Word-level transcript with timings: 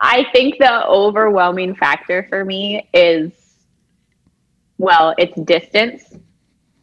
I 0.00 0.26
think 0.32 0.58
the 0.58 0.86
overwhelming 0.86 1.74
factor 1.74 2.26
for 2.28 2.44
me 2.44 2.88
is, 2.94 3.32
well, 4.78 5.14
it's 5.18 5.38
distance, 5.40 6.14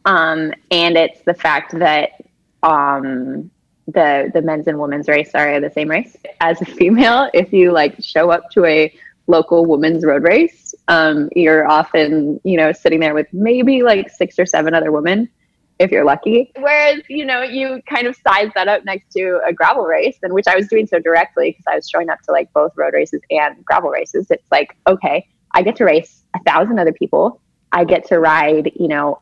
um, 0.04 0.52
and 0.70 0.96
it's 0.96 1.22
the 1.22 1.34
fact 1.34 1.78
that 1.78 2.10
um, 2.62 3.50
the 3.86 4.30
the 4.34 4.42
men's 4.42 4.66
and 4.66 4.78
women's 4.78 5.08
race 5.08 5.30
are 5.34 5.60
the 5.60 5.70
same 5.70 5.88
race. 5.88 6.16
As 6.40 6.60
a 6.60 6.66
female, 6.66 7.30
if 7.34 7.52
you 7.52 7.72
like 7.72 8.02
show 8.02 8.30
up 8.30 8.50
to 8.50 8.64
a 8.66 8.94
local 9.28 9.64
women's 9.64 10.04
road 10.04 10.22
race, 10.22 10.74
um, 10.88 11.30
you're 11.34 11.66
often 11.66 12.40
you 12.44 12.56
know 12.56 12.72
sitting 12.72 13.00
there 13.00 13.14
with 13.14 13.28
maybe 13.32 13.82
like 13.82 14.10
six 14.10 14.38
or 14.38 14.44
seven 14.46 14.74
other 14.74 14.92
women 14.92 15.28
if 15.78 15.90
you're 15.90 16.04
lucky. 16.04 16.52
Whereas, 16.56 17.02
you 17.08 17.24
know, 17.24 17.42
you 17.42 17.82
kind 17.88 18.06
of 18.06 18.16
size 18.16 18.50
that 18.54 18.68
up 18.68 18.84
next 18.84 19.12
to 19.12 19.40
a 19.46 19.52
gravel 19.52 19.84
race, 19.84 20.18
and 20.22 20.32
which 20.32 20.46
I 20.46 20.56
was 20.56 20.68
doing 20.68 20.86
so 20.86 20.98
directly 20.98 21.50
because 21.50 21.64
I 21.68 21.76
was 21.76 21.88
showing 21.88 22.08
up 22.08 22.20
to 22.22 22.32
like 22.32 22.52
both 22.52 22.72
road 22.76 22.94
races 22.94 23.20
and 23.30 23.64
gravel 23.64 23.90
races. 23.90 24.30
It's 24.30 24.50
like, 24.50 24.76
okay, 24.86 25.26
I 25.52 25.62
get 25.62 25.76
to 25.76 25.84
race 25.84 26.22
a 26.34 26.42
thousand 26.44 26.78
other 26.78 26.92
people. 26.92 27.40
I 27.72 27.84
get 27.84 28.06
to 28.08 28.18
ride, 28.18 28.72
you 28.76 28.88
know, 28.88 29.20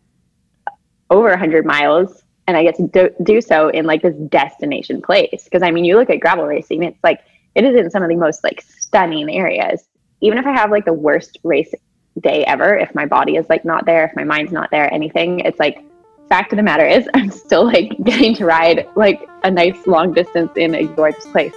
over 1.10 1.30
a 1.30 1.38
hundred 1.38 1.66
miles 1.66 2.22
and 2.46 2.56
I 2.56 2.62
get 2.62 2.76
to 2.76 2.86
do, 2.88 3.10
do 3.22 3.40
so 3.40 3.68
in 3.68 3.86
like 3.86 4.02
this 4.02 4.14
destination 4.28 5.00
place. 5.00 5.48
Cause 5.50 5.62
I 5.62 5.70
mean, 5.70 5.84
you 5.84 5.96
look 5.96 6.10
at 6.10 6.20
gravel 6.20 6.44
racing, 6.46 6.82
it's 6.82 7.02
like, 7.02 7.20
it 7.54 7.64
is 7.64 7.76
in 7.76 7.90
some 7.90 8.02
of 8.02 8.08
the 8.08 8.16
most 8.16 8.44
like 8.44 8.62
stunning 8.62 9.30
areas. 9.30 9.84
Even 10.20 10.38
if 10.38 10.46
I 10.46 10.52
have 10.52 10.70
like 10.70 10.84
the 10.84 10.92
worst 10.92 11.38
race 11.42 11.72
day 12.20 12.44
ever, 12.44 12.76
if 12.76 12.94
my 12.94 13.06
body 13.06 13.36
is 13.36 13.46
like 13.48 13.64
not 13.64 13.86
there, 13.86 14.06
if 14.06 14.16
my 14.16 14.24
mind's 14.24 14.52
not 14.52 14.70
there, 14.70 14.92
anything, 14.92 15.40
it's 15.40 15.58
like 15.58 15.84
fact 16.28 16.52
of 16.52 16.56
the 16.56 16.62
matter 16.62 16.86
is 16.86 17.08
I'm 17.14 17.30
still 17.30 17.64
like 17.64 17.92
getting 18.04 18.34
to 18.36 18.44
ride 18.44 18.88
like 18.96 19.28
a 19.42 19.50
nice 19.50 19.86
long 19.86 20.12
distance 20.12 20.50
in 20.56 20.74
a 20.74 20.84
gorgeous 20.84 21.26
place. 21.26 21.54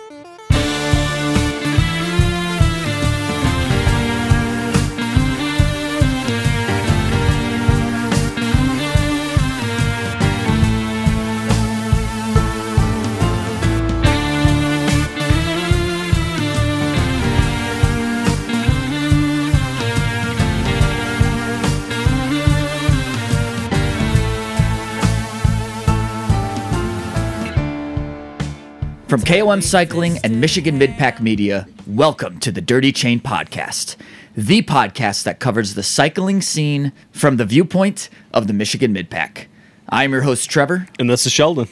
From 29.07 29.21
KOM 29.21 29.61
Cycling 29.61 30.17
and 30.17 30.41
Michigan 30.41 30.77
Midpack 30.77 31.21
Media, 31.21 31.65
welcome 31.87 32.41
to 32.41 32.51
the 32.51 32.59
Dirty 32.59 32.91
Chain 32.91 33.21
Podcast, 33.21 33.95
the 34.35 34.61
podcast 34.63 35.23
that 35.23 35.39
covers 35.39 35.75
the 35.75 35.81
cycling 35.81 36.41
scene 36.41 36.91
from 37.13 37.37
the 37.37 37.45
viewpoint 37.45 38.09
of 38.33 38.47
the 38.47 38.53
Michigan 38.53 38.93
Midpack. 38.93 39.45
I'm 39.87 40.11
your 40.11 40.23
host, 40.23 40.49
Trevor. 40.49 40.89
And 40.99 41.09
this 41.09 41.25
is 41.25 41.31
Sheldon. 41.31 41.69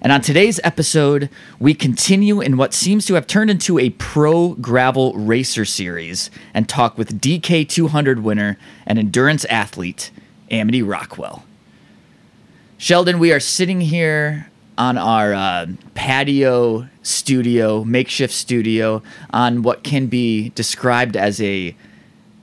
And 0.00 0.10
on 0.10 0.22
today's 0.22 0.58
episode, 0.64 1.28
we 1.58 1.74
continue 1.74 2.40
in 2.40 2.56
what 2.56 2.72
seems 2.72 3.04
to 3.06 3.14
have 3.14 3.26
turned 3.26 3.50
into 3.50 3.78
a 3.78 3.90
pro 3.90 4.54
gravel 4.54 5.12
racer 5.12 5.66
series 5.66 6.30
and 6.54 6.66
talk 6.66 6.96
with 6.96 7.20
DK200 7.20 8.22
winner 8.22 8.56
and 8.86 8.98
endurance 8.98 9.44
athlete, 9.44 10.10
Amity 10.50 10.80
Rockwell. 10.80 11.44
Sheldon, 12.78 13.18
we 13.18 13.30
are 13.34 13.40
sitting 13.40 13.82
here 13.82 14.49
on 14.80 14.96
our 14.96 15.34
uh, 15.34 15.66
patio 15.94 16.88
studio, 17.02 17.84
makeshift 17.84 18.32
studio, 18.32 19.02
on 19.30 19.60
what 19.62 19.84
can 19.84 20.06
be 20.06 20.48
described 20.50 21.16
as 21.18 21.40
a 21.42 21.76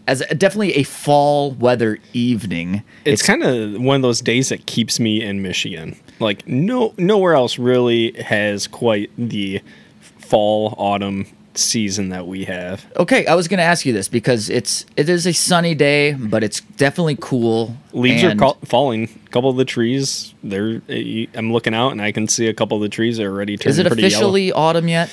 as 0.06 0.22
a, 0.22 0.36
definitely 0.36 0.74
a 0.74 0.84
fall 0.84 1.52
weather 1.52 1.98
evening. 2.14 2.84
It's, 3.04 3.22
it's 3.22 3.28
kind 3.28 3.44
of 3.44 3.82
one 3.82 3.96
of 3.96 4.02
those 4.04 4.22
days 4.22 4.50
that 4.50 4.68
keeps 4.68 5.00
me 5.00 5.22
in 5.22 5.42
Michigan. 5.42 5.98
Like 6.20 6.48
no 6.48 6.94
nowhere 7.00 7.34
else 7.34 7.58
really 7.58 8.12
has 8.22 8.68
quite 8.68 9.10
the 9.18 9.60
fall 10.00 10.76
autumn 10.78 11.26
season 11.58 12.10
that 12.10 12.28
we 12.28 12.46
have. 12.46 12.86
Okay, 12.98 13.26
I 13.26 13.36
was 13.36 13.48
going 13.48 13.58
to 13.60 13.64
ask 13.64 13.86
you 13.86 13.94
this 13.94 14.08
because 14.08 14.50
it's 14.50 14.86
it 14.96 15.10
is 15.10 15.26
a 15.26 15.34
sunny 15.34 15.76
day, 15.76 16.14
but 16.14 16.44
it's 16.44 16.62
definitely 16.62 17.18
cool. 17.20 17.76
Leaves 17.94 18.24
are 18.24 18.36
ca- 18.36 18.54
falling. 18.66 19.10
A 19.26 19.30
couple 19.30 19.50
of 19.50 19.58
the 19.58 19.66
trees, 19.66 20.34
they're. 20.44 20.82
Eh, 20.90 21.26
I'm 21.34 21.52
looking 21.52 21.74
out 21.74 21.92
and 21.92 22.02
I 22.02 22.12
can 22.12 22.28
see 22.28 22.48
a 22.48 22.54
couple 22.54 22.78
of 22.78 22.82
the 22.82 22.90
trees 22.90 23.20
are 23.20 23.30
already 23.32 23.58
turning. 23.58 23.72
Is 23.72 23.80
it 23.80 23.88
officially 23.88 24.48
yellow. 24.48 24.60
autumn 24.62 24.88
yet? 24.88 25.10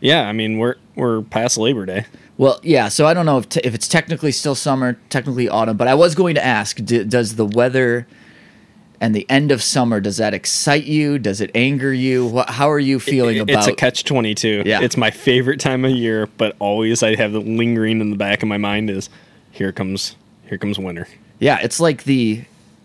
Yeah, 0.00 0.28
I 0.28 0.32
mean 0.32 0.58
we're 0.58 0.76
we're 0.94 1.22
past 1.22 1.56
Labor 1.58 1.86
Day. 1.86 2.06
Well, 2.38 2.60
yeah, 2.62 2.88
so 2.88 3.06
I 3.06 3.14
don't 3.14 3.24
know 3.24 3.38
if, 3.38 3.48
t- 3.48 3.60
if 3.64 3.74
it's 3.74 3.88
technically 3.88 4.30
still 4.30 4.54
summer, 4.54 4.98
technically 5.08 5.48
autumn, 5.48 5.78
but 5.78 5.88
I 5.88 5.94
was 5.94 6.14
going 6.14 6.34
to 6.34 6.44
ask 6.44 6.76
d- 6.84 7.04
does 7.04 7.36
the 7.36 7.46
weather 7.46 8.06
and 9.00 9.14
the 9.14 9.28
end 9.28 9.52
of 9.52 9.62
summer 9.62 10.00
does 10.00 10.16
that 10.16 10.34
excite 10.34 10.84
you? 10.84 11.18
Does 11.18 11.40
it 11.40 11.50
anger 11.54 11.92
you? 11.92 12.26
What, 12.26 12.50
how 12.50 12.70
are 12.70 12.78
you 12.78 12.98
feeling 12.98 13.36
it, 13.36 13.40
about 13.40 13.58
it's 13.58 13.66
a 13.66 13.74
catch 13.74 14.04
22 14.04 14.62
yeah. 14.64 14.80
It's 14.80 14.96
my 14.96 15.10
favorite 15.10 15.60
time 15.60 15.84
of 15.84 15.90
year 15.90 16.26
but 16.38 16.56
always 16.58 17.02
i 17.02 17.14
have 17.14 17.32
the 17.32 17.40
lingering 17.40 18.00
in 18.00 18.10
the 18.10 18.16
back 18.16 18.42
of 18.42 18.48
my 18.48 18.58
mind 18.58 18.90
is 18.90 19.08
here 19.52 19.72
comes 19.72 20.16
here 20.46 20.58
comes 20.58 20.78
winter. 20.78 21.08
Yeah 21.38 21.58
it's 21.62 21.80
like 21.80 22.04
the 22.04 22.44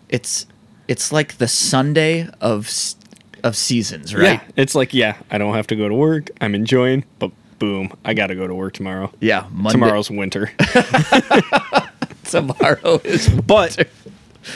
it's 0.10 0.46
it's 0.88 1.12
like 1.12 1.38
the 1.38 1.48
sunday 1.48 2.28
of 2.42 2.70
of 3.44 3.56
seasons 3.56 4.14
right? 4.14 4.24
yeah 4.24 4.42
it's 4.56 4.76
like 4.76 4.94
yeah 4.94 5.18
i 5.32 5.38
don't 5.38 5.56
have 5.56 5.68
to 5.68 5.76
go 5.76 5.88
to 5.88 5.96
work 5.96 6.30
i'm 6.42 6.54
enjoying 6.54 7.04
but 7.18 7.32
boom 7.60 7.92
i 8.06 8.14
gotta 8.14 8.36
go 8.36 8.48
to 8.48 8.54
work 8.56 8.74
tomorrow. 8.74 9.12
Yeah 9.20 9.48
Monday. 9.52 9.74
tomorrow's 9.74 10.10
winter. 10.12 10.52
Tomorrow 12.24 13.02
is 13.04 13.30
but 13.30 13.88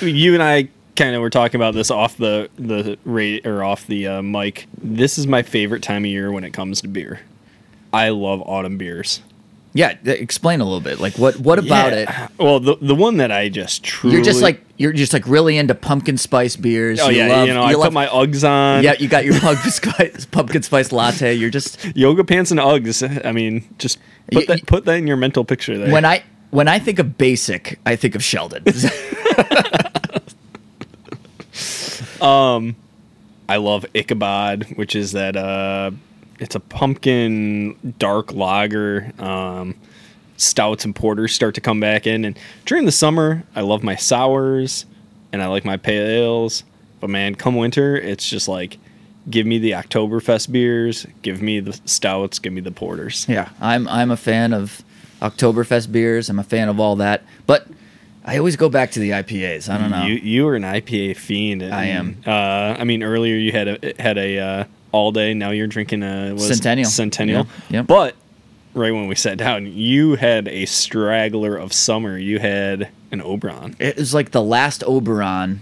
you 0.02 0.34
and 0.34 0.42
i 0.42 0.70
kind 0.96 1.16
of 1.16 1.22
we're 1.22 1.30
talking 1.30 1.60
about 1.60 1.74
this 1.74 1.92
off 1.92 2.18
the 2.18 2.50
the 2.58 2.98
rate 3.06 3.46
or 3.46 3.64
off 3.64 3.86
the 3.88 4.08
uh, 4.08 4.22
mic. 4.22 4.68
This 4.78 5.18
is 5.18 5.28
my 5.28 5.44
favorite 5.44 5.84
time 5.84 6.04
of 6.04 6.12
year 6.12 6.32
when 6.32 6.44
it 6.44 6.52
comes 6.52 6.82
to 6.82 6.88
beer. 6.88 7.22
I 7.94 8.10
love 8.10 8.42
autumn 8.42 8.78
beers. 8.78 9.22
Yeah, 9.74 9.98
explain 10.06 10.62
a 10.62 10.64
little 10.64 10.80
bit. 10.80 11.02
Like 11.02 11.18
what 11.18 11.38
what 11.38 11.60
about 11.60 11.92
yeah. 11.92 12.28
it? 12.28 12.32
Well, 12.40 12.62
the 12.62 12.78
the 12.78 12.96
one 12.96 13.18
that 13.18 13.30
I 13.30 13.50
just 13.50 13.84
truly 13.84 14.16
You're 14.16 14.24
just 14.24 14.42
like 14.42 14.62
you're 14.78 14.94
just 14.94 15.12
like 15.12 15.28
really 15.28 15.58
into 15.58 15.76
pumpkin 15.76 16.18
spice 16.18 16.56
beers. 16.56 17.00
Oh 17.02 17.10
you 17.10 17.18
yeah, 17.18 17.28
love, 17.28 17.48
you 17.48 17.54
know, 17.54 17.64
you 17.64 17.68
I 17.68 17.74
love, 17.74 17.88
put 17.88 17.94
my 17.94 18.08
Uggs 18.08 18.48
on. 18.48 18.84
Yeah, 18.84 18.94
you 18.98 19.10
got 19.10 19.26
your 19.26 19.38
pumpkin 19.38 19.72
spice 19.72 20.26
pumpkin 20.26 20.64
spice 20.64 20.94
latte. 20.94 21.34
You're 21.34 21.50
just 21.50 21.84
yoga 21.94 22.24
pants 22.24 22.52
and 22.52 22.60
Uggs. 22.60 23.26
I 23.26 23.34
mean, 23.34 23.66
just 23.78 24.00
put 24.32 24.42
you, 24.42 24.48
that 24.48 24.66
put 24.66 24.86
that 24.86 24.94
in 24.94 25.08
your 25.08 25.18
mental 25.18 25.44
picture 25.44 25.78
there. 25.78 25.92
When 25.92 26.06
I 26.06 26.24
when 26.52 26.70
I 26.70 26.80
think 26.80 27.00
of 27.00 27.18
basic, 27.18 27.78
I 27.86 27.98
think 27.98 28.16
of 28.16 28.24
Sheldon. 28.24 28.64
Um, 32.22 32.76
I 33.48 33.58
love 33.58 33.86
Ichabod, 33.94 34.66
which 34.76 34.96
is 34.96 35.12
that 35.14 35.36
uh, 35.36 35.92
it's 36.40 36.56
a 36.56 36.60
pumpkin 36.60 37.96
dark 38.00 38.34
lager. 38.34 39.12
Um, 39.20 39.76
stouts 40.38 40.84
and 40.84 40.96
porters 40.96 41.34
start 41.34 41.56
to 41.56 41.62
come 41.62 41.80
back 41.80 42.08
in, 42.08 42.26
and 42.26 42.38
during 42.66 42.86
the 42.86 42.92
summer, 42.92 43.44
I 43.56 43.62
love 43.62 43.84
my 43.84 43.96
sours 43.96 44.86
and 45.32 45.42
I 45.42 45.48
like 45.48 45.66
my 45.66 45.78
pale 45.78 46.06
ales. 46.06 46.64
But 47.00 47.10
man, 47.10 47.36
come 47.36 47.56
winter, 47.56 47.96
it's 47.98 48.28
just 48.28 48.48
like 48.48 48.78
give 49.30 49.46
me 49.46 49.58
the 49.60 49.72
Oktoberfest 49.72 50.52
beers, 50.52 51.06
give 51.22 51.42
me 51.42 51.60
the 51.60 51.74
stouts, 51.86 52.40
give 52.40 52.54
me 52.54 52.62
the 52.62 52.72
porters. 52.72 53.26
Yeah, 53.28 53.50
I'm 53.60 53.88
I'm 53.88 54.12
a 54.12 54.18
fan 54.18 54.54
of 54.54 54.84
Oktoberfest 55.22 55.92
beers. 55.92 56.30
I'm 56.30 56.40
a 56.40 56.44
fan 56.44 56.70
of 56.70 56.80
all 56.80 56.96
that, 56.98 57.24
but 57.48 57.68
I 58.28 58.40
always 58.40 58.56
go 58.56 58.70
back 58.70 58.92
to 58.92 59.00
the 59.00 59.12
IPAs. 59.12 59.70
I 59.70 59.78
don't 59.78 59.92
know. 59.92 60.04
You 60.04 60.16
you 60.16 60.48
are 60.48 60.56
an 60.56 60.64
IPA 60.64 61.16
fiend. 61.18 61.62
And, 61.62 61.74
I 61.74 61.86
am. 61.86 62.18
Uh, 62.26 62.32
I 62.32 62.84
mean, 62.84 63.04
earlier 63.04 63.36
you 63.36 63.52
had 63.52 63.68
a 63.68 63.94
had 64.02 64.18
a 64.18 64.40
uh, 64.40 64.64
all 64.92 65.12
day. 65.12 65.36
Now 65.36 65.52
you're 65.52 65.68
drinking 65.68 66.02
a 66.02 66.38
Centennial. 66.40 66.90
Centennial. 66.90 67.48
Yeah. 67.70 67.84
But 67.84 68.16
right 68.74 68.92
when 68.92 69.08
we 69.08 69.14
sat 69.14 69.38
down, 69.38 69.68
you 69.68 70.16
had 70.16 70.48
a 70.48 70.66
straggler 70.66 71.56
of 71.56 71.72
summer. 71.72 72.18
You 72.18 72.40
had 72.40 72.90
an 73.12 73.22
Oberon. 73.22 73.76
It 73.78 73.98
was 73.98 74.16
like 74.16 74.32
the 74.32 74.42
last 74.42 74.84
Oberon 74.84 75.62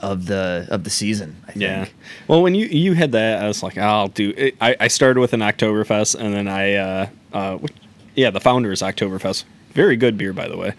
of 0.00 0.26
the 0.26 0.66
of 0.70 0.82
the 0.82 0.90
season. 0.90 1.36
Yeah. 1.54 1.86
Well, 2.26 2.42
when 2.42 2.56
you 2.56 2.66
you 2.66 2.94
had 2.94 3.12
that, 3.12 3.42
I 3.42 3.46
was 3.46 3.62
like, 3.62 3.78
I'll 3.78 4.08
do. 4.08 4.34
It. 4.36 4.56
I 4.60 4.74
I 4.80 4.88
started 4.88 5.20
with 5.20 5.32
an 5.32 5.40
Oktoberfest, 5.40 6.16
and 6.16 6.34
then 6.34 6.48
I 6.48 6.74
uh 6.74 7.08
uh 7.32 7.58
yeah, 8.16 8.30
the 8.30 8.40
Founders 8.40 8.82
Oktoberfest. 8.82 9.44
Very 9.72 9.96
good 9.96 10.18
beer, 10.18 10.32
by 10.32 10.48
the 10.48 10.56
way. 10.56 10.72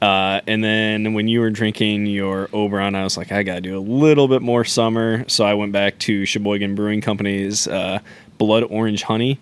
Uh, 0.00 0.40
and 0.46 0.64
then 0.64 1.12
when 1.12 1.28
you 1.28 1.40
were 1.40 1.50
drinking 1.50 2.06
your 2.06 2.48
Oberon, 2.52 2.94
I 2.94 3.04
was 3.04 3.16
like, 3.16 3.32
I 3.32 3.42
gotta 3.42 3.60
do 3.60 3.78
a 3.78 3.80
little 3.80 4.28
bit 4.28 4.42
more 4.42 4.64
summer. 4.64 5.24
So 5.28 5.44
I 5.44 5.54
went 5.54 5.72
back 5.72 5.98
to 6.00 6.24
Sheboygan 6.24 6.74
Brewing 6.74 7.00
Company's 7.00 7.66
uh, 7.68 8.00
Blood 8.38 8.64
Orange 8.64 9.02
Honey. 9.02 9.38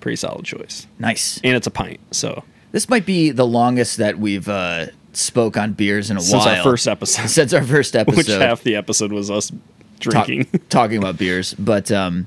Pretty 0.00 0.16
solid 0.16 0.44
choice. 0.44 0.86
Nice. 0.98 1.40
And 1.42 1.56
it's 1.56 1.66
a 1.66 1.70
pint. 1.70 2.00
So 2.10 2.44
this 2.72 2.88
might 2.88 3.06
be 3.06 3.30
the 3.30 3.46
longest 3.46 3.96
that 3.96 4.18
we've 4.18 4.48
uh, 4.48 4.86
spoke 5.14 5.56
on 5.56 5.72
beers 5.72 6.10
in 6.10 6.18
a 6.18 6.20
since 6.20 6.32
while. 6.32 6.42
Since 6.42 6.58
our 6.58 6.62
first 6.62 6.88
episode. 6.88 7.28
Since 7.28 7.52
our 7.54 7.64
first 7.64 7.96
episode. 7.96 8.16
Which 8.18 8.26
half 8.28 8.62
the 8.62 8.76
episode 8.76 9.12
was 9.12 9.30
us 9.30 9.50
drinking, 9.98 10.44
Talk, 10.44 10.68
talking 10.68 10.98
about 10.98 11.16
beers, 11.16 11.54
but 11.54 11.90
um, 11.90 12.26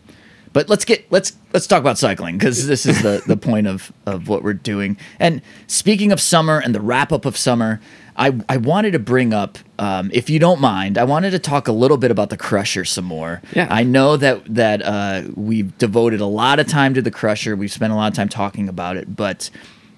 but 0.54 0.70
let's 0.70 0.86
get 0.86 1.12
let's 1.12 1.34
let's 1.54 1.68
talk 1.68 1.80
about 1.80 1.98
cycling 1.98 2.38
because 2.38 2.68
this 2.68 2.86
is 2.86 3.02
the 3.02 3.22
the 3.28 3.38
point 3.38 3.68
of 3.68 3.92
of 4.06 4.28
what 4.28 4.44
we're 4.44 4.54
doing. 4.54 4.98
And 5.20 5.42
speaking 5.68 6.12
of 6.12 6.20
summer 6.20 6.60
and 6.60 6.74
the 6.74 6.82
wrap 6.82 7.12
up 7.12 7.26
of 7.26 7.38
summer, 7.38 7.80
I 8.16 8.40
I 8.50 8.58
wanted 8.58 8.92
to 8.92 9.00
bring 9.00 9.34
up, 9.34 9.58
um, 9.80 10.12
if 10.14 10.30
you 10.30 10.40
don't 10.40 10.60
mind, 10.60 10.98
I 10.98 11.06
wanted 11.06 11.32
to 11.32 11.40
talk 11.40 11.68
a 11.68 11.72
little 11.72 11.98
bit 11.98 12.12
about 12.12 12.30
the 12.30 12.38
Crusher 12.38 12.84
some 12.84 13.06
more. 13.06 13.42
Yeah. 13.56 13.68
I 13.70 13.84
know 13.84 14.18
that 14.18 14.44
that 14.54 14.82
uh, 14.84 15.24
we've 15.36 15.76
devoted 15.78 16.20
a 16.20 16.26
lot 16.26 16.60
of 16.60 16.68
time 16.68 16.94
to 16.96 17.02
the 17.02 17.12
Crusher. 17.12 17.56
We've 17.56 17.72
spent 17.72 17.94
a 17.94 17.96
lot 17.96 18.12
of 18.12 18.16
time 18.16 18.30
talking 18.30 18.68
about 18.68 18.98
it, 18.98 19.16
but 19.16 19.50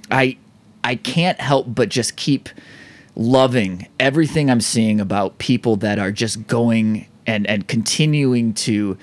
I 0.09 0.38
I 0.83 0.95
can't 0.95 1.39
help 1.42 1.68
but 1.74 1.89
just 1.89 2.15
keep 2.15 2.50
loving 3.15 3.88
everything 4.00 4.50
I'm 4.50 4.62
seeing 4.62 5.01
about 5.01 5.38
people 5.38 5.75
that 5.77 5.98
are 5.98 6.12
just 6.12 6.48
going 6.48 7.07
and 7.25 7.48
and 7.48 7.68
continuing 7.68 8.53
to 8.53 8.98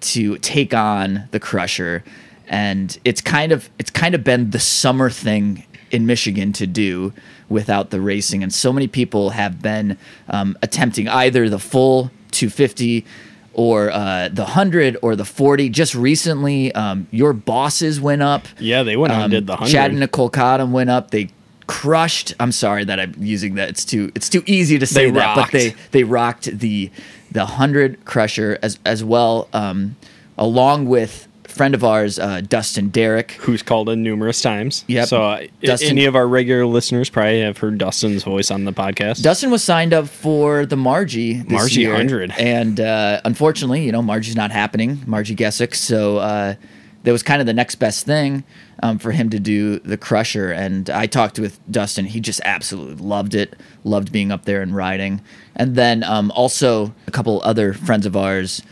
to 0.00 0.38
take 0.38 0.74
on 0.74 1.28
the 1.30 1.40
crusher 1.40 2.02
and 2.46 2.98
it's 3.04 3.20
kind 3.20 3.52
of 3.52 3.70
it's 3.78 3.90
kind 3.90 4.14
of 4.14 4.24
been 4.24 4.50
the 4.50 4.58
summer 4.58 5.08
thing 5.10 5.64
in 5.90 6.06
Michigan 6.06 6.52
to 6.54 6.66
do 6.66 7.12
without 7.48 7.90
the 7.90 8.00
racing 8.00 8.42
and 8.42 8.52
so 8.52 8.72
many 8.72 8.86
people 8.86 9.30
have 9.30 9.60
been 9.60 9.96
um, 10.28 10.56
attempting 10.62 11.08
either 11.08 11.48
the 11.48 11.58
full 11.58 12.10
250 12.30 13.04
or 13.52 13.90
uh, 13.90 14.28
the 14.28 14.42
100 14.42 14.96
or 15.02 15.16
the 15.16 15.24
40 15.24 15.68
just 15.70 15.94
recently 15.94 16.72
um, 16.74 17.08
your 17.10 17.32
bosses 17.32 18.00
went 18.00 18.22
up 18.22 18.46
Yeah, 18.58 18.82
they 18.84 18.96
went 18.96 19.12
out 19.12 19.22
and 19.22 19.30
did 19.32 19.46
the 19.46 19.52
100. 19.52 19.70
Chad 19.72 19.90
and 19.90 20.00
Nicole 20.00 20.30
Cottom 20.30 20.72
went 20.72 20.90
up. 20.90 21.10
They 21.10 21.30
crushed. 21.66 22.34
I'm 22.40 22.52
sorry 22.52 22.84
that 22.84 22.98
I'm 22.98 23.14
using 23.18 23.54
that. 23.54 23.68
It's 23.68 23.84
too 23.84 24.10
it's 24.14 24.28
too 24.28 24.42
easy 24.46 24.78
to 24.78 24.86
say 24.86 25.06
They 25.06 25.10
that, 25.12 25.36
but 25.36 25.50
they 25.52 25.74
they 25.92 26.04
rocked 26.04 26.46
the 26.58 26.90
the 27.30 27.46
hundred 27.46 28.04
crusher 28.04 28.58
as 28.62 28.78
as 28.84 29.02
well, 29.04 29.48
um, 29.52 29.96
along 30.38 30.86
with 30.86 31.26
friend 31.50 31.74
of 31.74 31.82
ours, 31.84 32.18
uh, 32.18 32.40
Dustin 32.40 32.88
Derrick. 32.88 33.32
who's 33.32 33.62
called 33.62 33.88
in 33.88 34.02
numerous 34.02 34.40
times. 34.40 34.84
Yep. 34.86 35.08
So 35.08 35.22
uh, 35.22 35.46
Dustin- 35.62 35.90
any 35.90 36.04
of 36.06 36.14
our 36.16 36.26
regular 36.26 36.64
listeners 36.64 37.10
probably 37.10 37.40
have 37.42 37.58
heard 37.58 37.76
Dustin's 37.78 38.22
voice 38.22 38.50
on 38.50 38.64
the 38.64 38.72
podcast. 38.72 39.22
Dustin 39.22 39.50
was 39.50 39.62
signed 39.62 39.92
up 39.92 40.08
for 40.08 40.64
the 40.64 40.76
Marji 40.76 41.46
this 41.48 41.60
Marji 41.62 41.76
year, 41.78 41.90
100. 41.92 42.32
and 42.38 42.80
uh, 42.80 43.20
unfortunately, 43.24 43.82
you 43.84 43.92
know, 43.92 44.00
Marji's 44.00 44.36
not 44.36 44.50
happening. 44.52 44.98
Marji 44.98 45.36
Gesick, 45.36 45.74
so 45.74 46.18
uh, 46.18 46.54
that 47.02 47.12
was 47.12 47.22
kind 47.22 47.40
of 47.40 47.46
the 47.46 47.52
next 47.54 47.76
best 47.76 48.06
thing 48.06 48.44
um, 48.82 48.98
for 48.98 49.10
him 49.10 49.28
to 49.30 49.40
do 49.40 49.78
the 49.80 49.96
Crusher. 49.96 50.52
And 50.52 50.88
I 50.88 51.06
talked 51.06 51.38
with 51.38 51.58
Dustin; 51.70 52.04
he 52.06 52.20
just 52.20 52.40
absolutely 52.44 53.04
loved 53.04 53.34
it, 53.34 53.56
loved 53.84 54.12
being 54.12 54.30
up 54.30 54.44
there 54.44 54.62
and 54.62 54.74
riding. 54.74 55.20
And 55.60 55.76
then 55.76 56.02
um, 56.04 56.30
also 56.30 56.94
a 57.06 57.10
couple 57.10 57.42
other 57.44 57.74
friends 57.74 58.06
of 58.06 58.16
ours, 58.16 58.62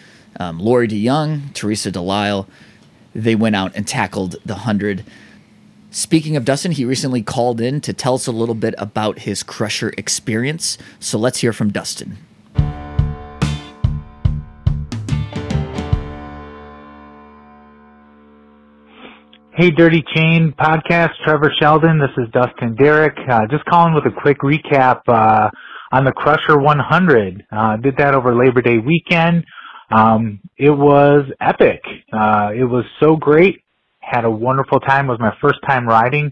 um, 0.41 0.59
Lori 0.59 0.89
DeYoung, 0.89 1.53
Teresa 1.53 1.91
Delisle, 1.91 2.49
they 3.15 3.35
went 3.35 3.55
out 3.57 3.73
and 3.75 3.87
tackled 3.87 4.37
the 4.47 4.55
hundred. 4.55 5.05
Speaking 5.91 6.35
of 6.35 6.47
Dustin, 6.47 6.73
he 6.73 6.87
recently 6.87 7.23
called 7.23 7.61
in 7.61 7.83
to 7.83 7.93
tell 7.93 8.15
us 8.15 8.27
a 8.27 8.33
little 8.33 8.55
bit 8.55 8.75
about 8.79 9.19
his 9.19 9.43
Crusher 9.43 9.93
experience. 9.99 10.79
So 10.99 11.19
let's 11.19 11.41
hear 11.41 11.53
from 11.53 11.73
Dustin. 11.73 12.17
Hey, 19.59 19.71
Dirty 19.73 20.03
Chain 20.15 20.55
podcast, 20.59 21.11
Trevor 21.23 21.53
Sheldon. 21.61 21.99
This 21.99 22.17
is 22.17 22.31
Dustin 22.33 22.77
Derrick. 22.77 23.19
Uh, 23.29 23.41
just 23.51 23.65
calling 23.67 23.93
with 23.93 24.07
a 24.07 24.21
quick 24.23 24.39
recap 24.39 25.01
uh, 25.09 25.51
on 25.93 26.05
the 26.05 26.13
Crusher 26.13 26.59
100. 26.59 27.47
Uh, 27.51 27.77
did 27.77 27.97
that 27.99 28.15
over 28.15 28.35
Labor 28.35 28.63
Day 28.63 28.79
weekend. 28.79 29.45
Um, 29.91 30.41
it 30.57 30.71
was 30.71 31.25
epic. 31.41 31.83
Uh, 32.13 32.51
it 32.55 32.65
was 32.65 32.85
so 33.01 33.17
great. 33.17 33.63
Had 34.01 34.25
a 34.25 34.31
wonderful 34.31 34.81
time. 34.81 35.07
It 35.07 35.11
was 35.11 35.21
my 35.21 35.35
first 35.41 35.59
time 35.67 35.87
riding 35.87 36.31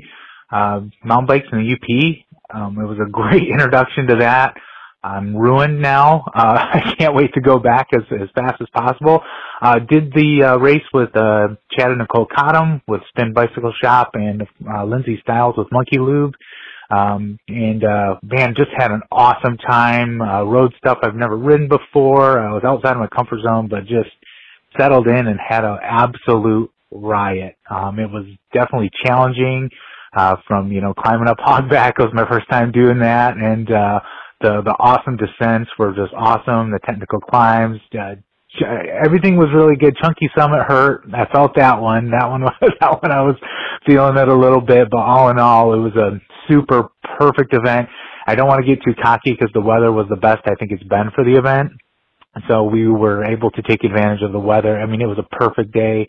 uh, 0.51 0.81
mountain 1.05 1.27
bikes 1.27 1.47
in 1.53 1.59
the 1.59 1.73
UP. 1.73 2.57
Um, 2.57 2.79
it 2.79 2.85
was 2.85 2.99
a 2.99 3.11
great 3.11 3.49
introduction 3.49 4.07
to 4.09 4.17
that. 4.17 4.55
I'm 5.03 5.37
ruined 5.37 5.81
now. 5.81 6.25
Uh, 6.35 6.59
I 6.75 6.95
can't 6.99 7.15
wait 7.15 7.33
to 7.35 7.41
go 7.41 7.59
back 7.59 7.89
as, 7.95 8.03
as 8.13 8.29
fast 8.35 8.61
as 8.61 8.69
possible. 8.75 9.21
Uh, 9.63 9.79
did 9.79 10.13
the 10.13 10.43
uh, 10.43 10.57
race 10.59 10.85
with 10.93 11.17
uh, 11.17 11.49
Chad 11.73 11.91
and 11.91 11.99
Nicole 11.99 12.27
Cottom 12.27 12.83
with 12.89 13.01
Spin 13.09 13.33
Bicycle 13.33 13.73
Shop 13.81 14.11
and 14.15 14.43
uh, 14.69 14.85
Lindsay 14.85 15.19
Styles 15.23 15.55
with 15.57 15.69
Monkey 15.71 15.99
Lube. 15.99 16.35
Um, 16.91 17.39
and 17.49 17.85
uh, 17.85 18.17
man, 18.23 18.55
just 18.57 18.71
had 18.77 18.91
an 18.91 19.03
awesome 19.11 19.57
time. 19.59 20.21
Uh, 20.21 20.45
rode 20.45 20.73
stuff 20.79 20.99
I've 21.03 21.17
never 21.17 21.37
ridden 21.37 21.69
before. 21.69 22.39
I 22.41 22.53
was 22.53 22.63
outside 22.65 22.93
of 22.93 22.99
my 22.99 23.09
comfort 23.09 23.41
zone, 23.43 23.69
but 23.69 23.81
just 23.87 24.11
settled 24.79 25.09
in 25.09 25.27
and 25.27 25.39
had 25.41 25.65
an 25.65 25.79
absolute 25.83 26.71
riot. 26.91 27.57
Um, 27.71 27.99
it 27.99 28.11
was 28.11 28.27
definitely 28.53 28.91
challenging. 29.05 29.71
Uh, 30.17 30.37
from 30.49 30.73
you 30.73 30.81
know 30.81 30.95
climbing 30.95 31.29
up 31.29 31.37
hogback, 31.47 31.91
it 31.99 32.03
was 32.03 32.15
my 32.15 32.27
first 32.31 32.49
time 32.49 32.73
doing 32.73 32.99
that, 33.01 33.37
and 33.37 33.71
uh, 33.71 34.01
the 34.41 34.63
the 34.63 34.75
awesome 34.79 35.17
descents 35.17 35.71
were 35.79 35.93
just 35.93 36.15
awesome. 36.17 36.71
The 36.71 36.79
technical 36.87 37.21
climbs, 37.21 37.79
uh, 37.99 38.15
everything 39.05 39.37
was 39.37 39.49
really 39.55 39.77
good. 39.77 39.97
Chunky 40.03 40.31
Summit 40.39 40.63
hurt. 40.67 41.05
I 41.13 41.27
felt 41.33 41.55
that 41.57 41.81
one. 41.81 42.11
That 42.11 42.31
one 42.31 42.43
was 42.45 42.73
that 42.81 43.03
one. 43.03 43.13
I 43.13 43.23
was 43.23 43.37
feeling 43.87 44.17
it 44.17 44.29
a 44.29 44.35
little 44.35 44.61
bit, 44.61 44.89
but 44.91 45.01
all 45.01 45.29
in 45.31 45.39
all, 45.39 45.75
it 45.75 45.79
was 45.79 45.97
a 45.97 46.21
super 46.49 46.89
perfect 47.19 47.55
event. 47.55 47.89
I 48.27 48.35
don't 48.35 48.49
want 48.49 48.65
to 48.65 48.67
get 48.67 48.83
too 48.85 48.95
cocky 49.01 49.33
because 49.33 49.51
the 49.55 49.61
weather 49.61 49.93
was 49.93 50.07
the 50.09 50.17
best 50.17 50.41
I 50.47 50.55
think 50.55 50.73
it's 50.73 50.83
been 50.83 51.11
for 51.15 51.25
the 51.25 51.37
event. 51.37 51.73
So 52.49 52.65
we 52.65 52.89
were 52.89 53.25
able 53.25 53.51
to 53.53 53.63
take 53.63 53.85
advantage 53.85 54.23
of 54.23 54.33
the 54.33 54.39
weather. 54.39 54.79
I 54.79 54.87
mean, 54.87 55.01
it 55.01 55.07
was 55.07 55.19
a 55.19 55.37
perfect 55.37 55.73
day 55.73 56.09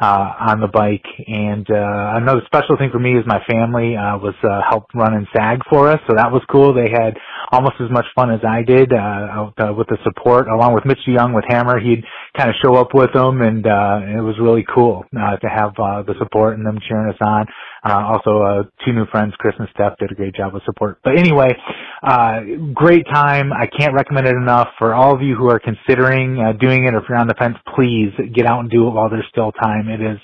uh, 0.00 0.32
on 0.48 0.60
the 0.60 0.68
bike. 0.68 1.04
And 1.26 1.66
uh, 1.70 2.20
another 2.20 2.42
special 2.46 2.76
thing 2.76 2.90
for 2.92 2.98
me 2.98 3.16
is 3.16 3.24
my 3.26 3.40
family 3.48 3.96
uh, 3.96 4.18
was 4.18 4.34
uh, 4.44 4.60
helped 4.68 4.94
run 4.94 5.14
and 5.14 5.26
SAG 5.34 5.60
for 5.70 5.88
us, 5.88 6.00
so 6.06 6.14
that 6.16 6.30
was 6.30 6.42
cool. 6.50 6.74
They 6.74 6.90
had 6.90 7.16
almost 7.52 7.74
as 7.80 7.90
much 7.90 8.04
fun 8.14 8.30
as 8.30 8.40
I 8.46 8.62
did 8.62 8.92
uh, 8.92 8.96
out, 8.96 9.54
uh, 9.58 9.72
with 9.72 9.88
the 9.88 9.98
support, 10.04 10.48
along 10.48 10.74
with 10.74 10.84
Mitch 10.84 11.00
Young 11.06 11.32
with 11.32 11.44
Hammer. 11.48 11.80
He'd 11.80 12.04
kind 12.36 12.50
of 12.50 12.56
show 12.62 12.74
up 12.76 12.94
with 12.94 13.12
them, 13.12 13.40
and 13.40 13.66
uh, 13.66 14.00
it 14.04 14.22
was 14.22 14.36
really 14.40 14.64
cool 14.74 15.04
uh, 15.16 15.36
to 15.36 15.48
have 15.48 15.72
uh, 15.78 16.02
the 16.02 16.14
support 16.18 16.56
and 16.56 16.66
them 16.66 16.78
cheering 16.86 17.08
us 17.08 17.18
on. 17.20 17.46
Uh, 17.86 18.02
also, 18.04 18.42
uh, 18.42 18.62
two 18.84 18.92
new 18.92 19.06
friends, 19.06 19.32
Chris 19.38 19.54
and 19.58 19.68
Steph, 19.74 19.96
did 19.98 20.10
a 20.10 20.14
great 20.14 20.34
job 20.34 20.54
with 20.54 20.64
support. 20.64 20.98
But 21.04 21.18
anyway, 21.18 21.54
uh, 22.02 22.40
great 22.74 23.06
time. 23.06 23.52
I 23.52 23.66
can't 23.66 23.94
recommend 23.94 24.26
it 24.26 24.34
enough 24.34 24.68
for 24.78 24.92
all 24.92 25.14
of 25.14 25.22
you 25.22 25.36
who 25.36 25.48
are 25.50 25.60
considering 25.60 26.38
uh, 26.40 26.52
doing 26.52 26.86
it. 26.86 26.94
Or 26.94 26.98
if 26.98 27.04
you're 27.08 27.18
on 27.18 27.28
the 27.28 27.34
fence, 27.34 27.56
please 27.76 28.10
get 28.34 28.46
out 28.46 28.60
and 28.60 28.70
do 28.70 28.88
it 28.88 28.90
while 28.90 29.08
there's 29.08 29.26
still 29.30 29.52
time. 29.52 29.88
It 29.88 30.00
is 30.00 30.18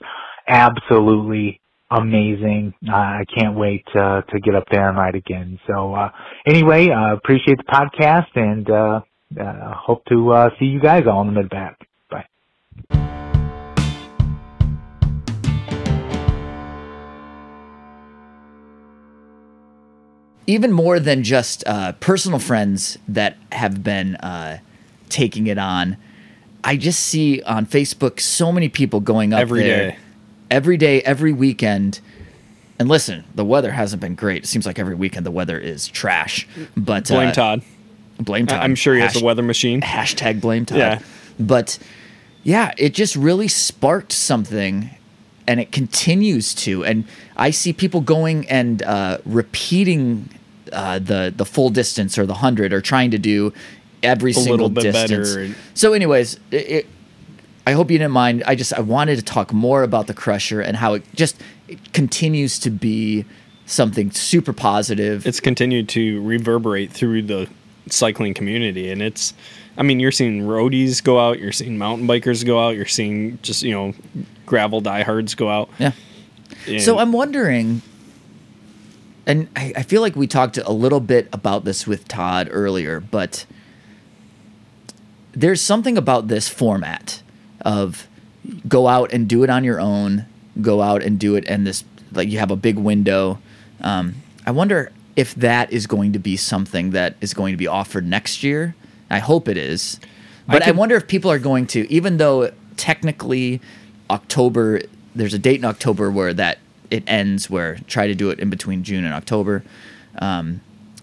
absolutely 0.49 1.61
amazing. 1.91 2.75
Uh, 2.89 2.95
I 2.95 3.25
can't 3.33 3.57
wait 3.57 3.85
uh, 3.95 4.23
to 4.23 4.41
get 4.41 4.55
up 4.55 4.65
there 4.71 4.89
and 4.89 4.97
ride 4.99 5.15
again. 5.15 5.61
So 5.67 5.95
uh, 5.95 6.11
anyway, 6.47 6.89
uh, 6.89 7.15
appreciate 7.15 7.59
the 7.59 7.65
podcast 7.65 8.35
and 8.35 8.69
uh, 8.69 9.01
uh, 9.41 9.75
hope 9.75 10.05
to 10.07 10.33
uh, 10.33 10.51
see 10.59 10.67
you 10.67 10.81
guys 10.81 11.05
all 11.07 11.27
in 11.29 11.35
the 11.35 11.41
Midpack. 11.41 11.77
Bye. 12.11 13.22
Even 20.47 20.73
more 20.73 20.99
than 20.99 21.23
just 21.23 21.65
uh, 21.67 21.93
personal 21.93 22.39
friends 22.39 22.99
that 23.09 23.37
have 23.53 23.83
been 23.85 24.17
uh, 24.17 24.59
taking 25.09 25.47
it 25.47 25.59
on, 25.59 25.97
I 26.65 26.77
just 26.77 27.01
see 27.01 27.43
on 27.43 27.67
Facebook 27.67 28.21
so 28.21 28.53
many 28.53 28.69
people 28.69 29.01
going 29.01 29.33
up 29.33 29.41
Every 29.41 29.63
there 29.63 29.91
day. 29.93 29.97
every 30.51 30.77
day, 30.77 31.03
every 31.03 31.33
weekend. 31.33 32.01
And 32.79 32.89
listen, 32.89 33.25
the 33.35 33.45
weather 33.45 33.71
hasn't 33.71 34.01
been 34.01 34.15
great. 34.15 34.45
It 34.45 34.47
seems 34.47 34.67
like 34.67 34.79
every 34.79 34.95
weekend 34.95 35.25
the 35.27 35.31
weather 35.31 35.59
is 35.59 35.87
trash. 35.89 36.49
But 36.77 37.07
Blame 37.09 37.29
uh, 37.29 37.33
Todd. 37.33 37.63
Blame 38.19 38.47
Todd. 38.47 38.61
I'm 38.61 38.75
sure 38.75 38.95
he 38.95 39.01
has 39.01 39.15
Hash- 39.15 39.23
a 39.23 39.25
weather 39.25 39.43
machine. 39.43 39.81
hashtag 39.81 40.41
blame 40.41 40.67
Todd. 40.67 40.79
Yeah. 40.79 40.99
But 41.39 41.79
yeah, 42.43 42.73
it 42.77 42.95
just 42.95 43.15
really 43.17 43.49
sparked 43.49 44.13
something 44.13 44.91
and 45.47 45.61
it 45.61 45.73
continues 45.73 46.55
to. 46.55 46.85
And 46.85 47.05
I 47.37 47.51
see 47.51 47.73
people 47.73 48.01
going 48.01 48.49
and 48.49 48.83
uh, 48.83 49.19
repeating 49.25 50.29
uh, 50.73 50.99
the 50.99 51.33
the 51.35 51.45
full 51.45 51.71
distance 51.71 52.19
or 52.19 52.27
the 52.27 52.35
hundred 52.35 52.73
or 52.73 52.81
trying 52.81 53.11
to 53.11 53.19
do 53.19 53.53
every 54.03 54.33
single 54.33 54.53
little 54.53 54.69
bit 54.69 54.83
distance. 54.83 55.35
better 55.35 55.55
So, 55.75 55.93
anyways, 55.93 56.35
it, 56.51 56.71
it, 56.71 56.87
I 57.67 57.73
hope 57.73 57.91
you 57.91 57.99
didn't 57.99 58.13
mind. 58.13 58.43
I 58.47 58.55
just 58.55 58.73
I 58.73 58.81
wanted 58.81 59.17
to 59.17 59.23
talk 59.23 59.53
more 59.53 59.83
about 59.83 60.07
the 60.07 60.15
Crusher 60.15 60.61
and 60.61 60.77
how 60.77 60.95
it 60.95 61.05
just 61.15 61.41
it 61.69 61.93
continues 61.93 62.59
to 62.61 62.71
be 62.71 63.25
something 63.67 64.11
super 64.11 64.53
positive. 64.53 65.27
It's 65.27 65.41
continued 65.41 65.89
to 65.91 66.23
reverberate 66.23 66.91
through 66.91 67.23
the 67.23 67.49
cycling 67.91 68.35
community, 68.35 68.91
and 68.91 69.03
it's. 69.03 69.35
I 69.77 69.83
mean, 69.83 70.01
you're 70.01 70.13
seeing 70.13 70.43
roadies 70.43 71.03
go 71.03 71.19
out, 71.19 71.39
you're 71.39 71.53
seeing 71.53 71.79
mountain 71.79 72.07
bikers 72.07 72.45
go 72.45 72.63
out, 72.63 72.77
you're 72.77 72.85
seeing 72.85 73.39
just 73.43 73.63
you 73.63 73.73
know 73.73 73.95
gravel 74.47 74.81
diehards 74.81 75.35
go 75.35 75.49
out. 75.49 75.71
yeah. 75.79 75.93
And 76.67 76.83
So 76.83 76.99
I'm 76.99 77.13
wondering, 77.13 77.81
and 79.27 79.49
I, 79.57 79.73
I 79.77 79.83
feel 79.83 80.03
like 80.03 80.15
we 80.15 80.27
talked 80.27 80.59
a 80.59 80.73
little 80.73 81.01
bit 81.01 81.29
about 81.33 81.65
this 81.65 81.87
with 81.87 82.07
Todd 82.07 82.49
earlier, 82.51 83.01
but 83.01 83.47
there's 85.33 85.61
something 85.61 85.97
about 85.97 86.29
this 86.29 86.49
format 86.49 87.23
of 87.63 88.07
go 88.69 88.89
out 88.89 89.13
and 89.13 89.29
do 89.29 89.43
it 89.43 89.51
on 89.51 89.65
your 89.65 89.81
own. 89.81 90.27
Go 90.61 90.83
out 90.83 91.03
and 91.03 91.19
do 91.19 91.35
it, 91.35 91.45
and 91.49 91.67
this 91.67 91.83
like 92.13 92.29
you 92.29 92.39
have 92.39 92.51
a 92.51 92.57
big 92.57 92.77
window. 92.77 93.39
Um, 93.81 94.17
I 94.45 94.51
wonder 94.51 94.93
if 95.17 95.35
that 95.37 95.73
is 95.73 95.87
going 95.87 96.13
to 96.13 96.19
be 96.19 96.37
something 96.37 96.91
that 96.91 97.17
is 97.21 97.35
going 97.35 97.53
to 97.53 97.57
be 97.57 97.67
offered 97.67 98.07
next 98.07 98.43
year. 98.43 98.75
I 99.11 99.19
hope 99.19 99.47
it 99.49 99.57
is, 99.59 100.01
but 100.47 100.63
I, 100.63 100.67
could- 100.67 100.77
wonder 100.77 100.97
if 100.97 101.07
people 101.07 101.31
are 101.31 101.39
going 101.39 101.67
to, 101.69 101.91
even 101.93 102.17
though 102.17 102.51
technically 102.77 103.61
October, 104.11 104.81
there's 105.15 105.35
a 105.35 105.39
date 105.39 105.57
in 105.59 105.65
October 105.65 106.11
where 106.11 106.33
that 106.35 106.59
it 106.91 107.05
ends. 107.07 107.51
Where 107.51 107.77
try 107.87 108.07
to 108.07 108.15
do 108.15 108.31
it 108.31 108.41
in 108.41 108.49
between 108.51 108.85
June 108.85 109.05
and 109.05 109.13
October. 109.15 109.63
Um, 110.19 110.61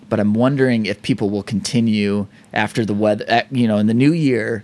but 0.09 0.19
I'm 0.19 0.33
wondering 0.33 0.87
if 0.87 1.01
people 1.03 1.29
will 1.29 1.43
continue 1.43 2.25
after 2.51 2.83
the 2.83 2.95
weather, 2.95 3.25
uh, 3.29 3.41
you 3.51 3.67
know, 3.67 3.77
in 3.77 3.85
the 3.85 3.93
new 3.93 4.11
year, 4.11 4.63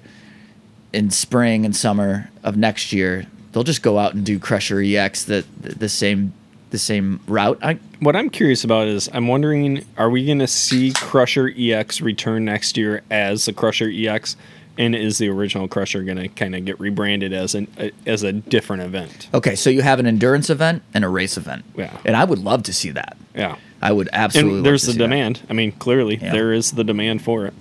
in 0.92 1.12
spring 1.12 1.66
and 1.66 1.76
summer 1.76 2.32
of 2.44 2.58
next 2.58 2.92
year, 2.92 3.28
they'll 3.52 3.64
just 3.64 3.84
go 3.84 4.00
out 4.00 4.16
and 4.16 4.26
do 4.26 4.40
Crusher 4.40 4.82
EX 4.82 5.24
the, 5.26 5.46
the 5.62 5.90
same 5.90 6.34
the 6.76 6.80
same 6.80 7.20
route. 7.28 7.58
I, 7.62 7.80
What 8.00 8.16
I'm 8.16 8.30
curious 8.30 8.64
about 8.64 8.88
is 8.88 9.10
I'm 9.14 9.28
wondering, 9.28 9.84
are 9.98 10.10
we 10.10 10.26
going 10.26 10.40
to 10.40 10.48
see 10.48 10.92
Crusher 10.94 11.52
EX 11.58 12.02
return 12.02 12.46
next 12.46 12.76
year 12.78 13.02
as 13.10 13.46
the 13.46 13.54
Crusher 13.54 13.90
EX, 13.94 14.36
and 14.78 14.94
is 14.94 15.18
the 15.18 15.30
original 15.30 15.68
Crusher 15.70 16.04
going 16.04 16.18
to 16.18 16.28
kind 16.28 16.54
of 16.56 16.66
get 16.66 16.78
rebranded 16.80 17.32
as 17.32 17.56
an 17.56 17.68
a, 17.80 17.92
as 18.06 18.24
a 18.24 18.34
different 18.34 18.84
event? 18.84 19.30
okay, 19.34 19.56
so 19.56 19.70
you 19.70 19.82
have 19.82 20.00
an 20.00 20.06
endurance 20.06 20.50
event 20.50 20.84
and 20.94 21.06
a 21.06 21.10
race 21.10 21.38
event. 21.38 21.64
Yeah. 21.78 21.98
and 22.04 22.16
I 22.16 22.26
would 22.26 22.40
love 22.40 22.64
to 22.64 22.74
see 22.74 22.92
that. 22.92 23.16
Yeah, 23.34 23.56
I 23.82 23.92
would 23.94 24.10
absolutely. 24.14 24.50
and 24.50 24.58
love 24.60 24.64
there's 24.66 24.82
to 24.82 24.88
the 24.88 24.92
see 24.94 24.98
that. 25.00 25.04
demand. 25.06 25.42
I 25.50 25.54
mean, 25.54 25.72
clearly 25.74 26.18
Yeah. 26.18 26.32
there 26.34 26.52
is 26.54 26.74
the 26.74 26.84
demand 26.84 27.22
for 27.22 27.46
it. 27.46 27.54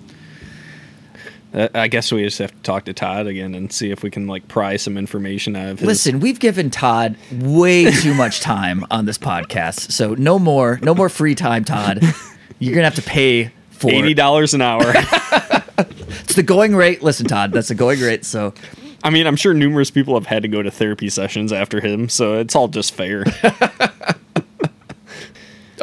Uh, 1.54 1.68
I 1.74 1.88
guess 1.88 2.10
we 2.10 2.22
just 2.24 2.38
have 2.38 2.50
to 2.50 2.62
talk 2.62 2.84
to 2.86 2.92
Todd 2.92 3.26
again 3.26 3.54
and 3.54 3.72
see 3.72 3.90
if 3.90 4.02
we 4.02 4.10
can 4.10 4.26
like 4.26 4.48
pry 4.48 4.76
some 4.76 4.98
information 4.98 5.54
out 5.56 5.68
of 5.68 5.78
his. 5.78 5.86
Listen, 5.86 6.20
we've 6.20 6.40
given 6.40 6.70
Todd 6.70 7.16
way 7.32 7.90
too 7.90 8.12
much 8.14 8.40
time 8.40 8.84
on 8.90 9.04
this 9.04 9.18
podcast, 9.18 9.92
so 9.92 10.14
no 10.14 10.38
more, 10.38 10.78
no 10.82 10.94
more 10.94 11.08
free 11.08 11.34
time, 11.34 11.64
Todd. 11.64 12.02
You're 12.58 12.74
gonna 12.74 12.84
have 12.84 12.96
to 12.96 13.02
pay 13.02 13.52
for 13.70 13.90
eighty 13.90 14.14
dollars 14.14 14.54
an 14.54 14.62
hour. 14.62 14.92
It's 16.20 16.36
the 16.36 16.44
going 16.44 16.76
rate. 16.76 17.02
Listen, 17.02 17.26
Todd, 17.26 17.52
that's 17.52 17.68
the 17.68 17.74
going 17.74 18.00
rate. 18.00 18.24
So 18.24 18.54
I 19.02 19.10
mean, 19.10 19.26
I'm 19.26 19.34
sure 19.34 19.52
numerous 19.52 19.90
people 19.90 20.14
have 20.14 20.26
had 20.26 20.42
to 20.42 20.48
go 20.48 20.62
to 20.62 20.70
therapy 20.70 21.08
sessions 21.10 21.52
after 21.52 21.80
him, 21.80 22.08
so 22.08 22.38
it's 22.38 22.54
all 22.54 22.68
just 22.68 22.94
fair. 22.94 23.24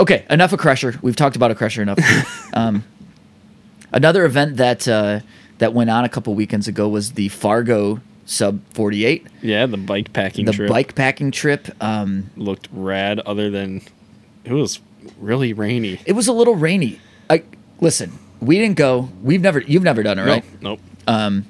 Okay, 0.02 0.26
enough 0.32 0.52
of 0.52 0.60
Crusher. 0.60 0.98
We've 1.04 1.16
talked 1.16 1.36
about 1.36 1.52
a 1.52 1.56
Crusher 1.56 1.82
enough. 1.84 2.00
um, 2.56 2.84
another 3.92 4.26
event 4.26 4.58
that 4.58 4.88
uh, 4.88 5.20
that 5.62 5.74
went 5.74 5.90
on 5.90 6.04
a 6.04 6.10
couple 6.10 6.34
weekends 6.34 6.68
ago 6.68 6.90
was 6.90 7.14
the 7.14 7.30
Fargo 7.30 8.02
Sub 8.26 8.60
48, 8.74 9.28
yeah, 9.42 9.66
the 9.66 9.78
bike 9.78 10.12
packing 10.14 10.46
the 10.46 10.54
trip 10.54 10.70
bike 10.70 10.96
packing 10.96 11.32
trip. 11.32 11.68
Um, 11.82 12.30
looked 12.36 12.68
rad. 12.72 13.20
Other 13.20 13.50
than 13.50 13.82
it 14.44 14.54
was 14.54 14.80
really 15.20 15.54
rainy. 15.54 16.00
it 16.06 16.14
was 16.14 16.28
a 16.28 16.34
little 16.34 16.56
rainy. 16.56 17.00
I 17.30 17.44
listen. 17.80 18.12
We 18.40 18.58
didn't 18.58 18.78
go. 18.78 19.10
We've 19.22 19.42
never. 19.42 19.62
You've 19.62 19.84
never 19.84 20.02
done 20.04 20.18
it, 20.20 20.24
right? 20.26 20.44
Nope. 20.62 20.80
nope. 21.08 21.44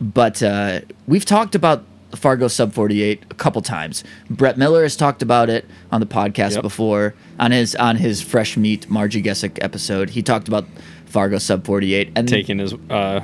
but 0.00 0.42
uh, 0.42 0.80
we've 1.06 1.24
talked 1.24 1.54
about 1.54 1.84
Fargo 2.14 2.48
Sub 2.48 2.72
48 2.72 3.24
a 3.30 3.34
couple 3.34 3.60
times. 3.62 4.04
Brett 4.30 4.56
Miller 4.56 4.82
has 4.82 4.96
talked 4.96 5.22
about 5.22 5.50
it 5.50 5.66
on 5.92 6.00
the 6.00 6.06
podcast 6.06 6.54
Yep. 6.54 6.62
before 6.62 7.14
on 7.38 7.50
his 7.52 7.74
on 7.76 7.96
his 7.96 8.22
Fresh 8.22 8.56
Meat 8.56 8.88
Marji 8.88 9.22
Gesick 9.22 9.58
episode. 9.62 10.10
He 10.10 10.22
talked 10.22 10.48
about 10.48 10.66
Fargo 11.06 11.38
Sub 11.38 11.64
48 11.64 12.12
and 12.16 12.28
Taking 12.28 12.58
his 12.58 12.74
uh, 12.90 13.20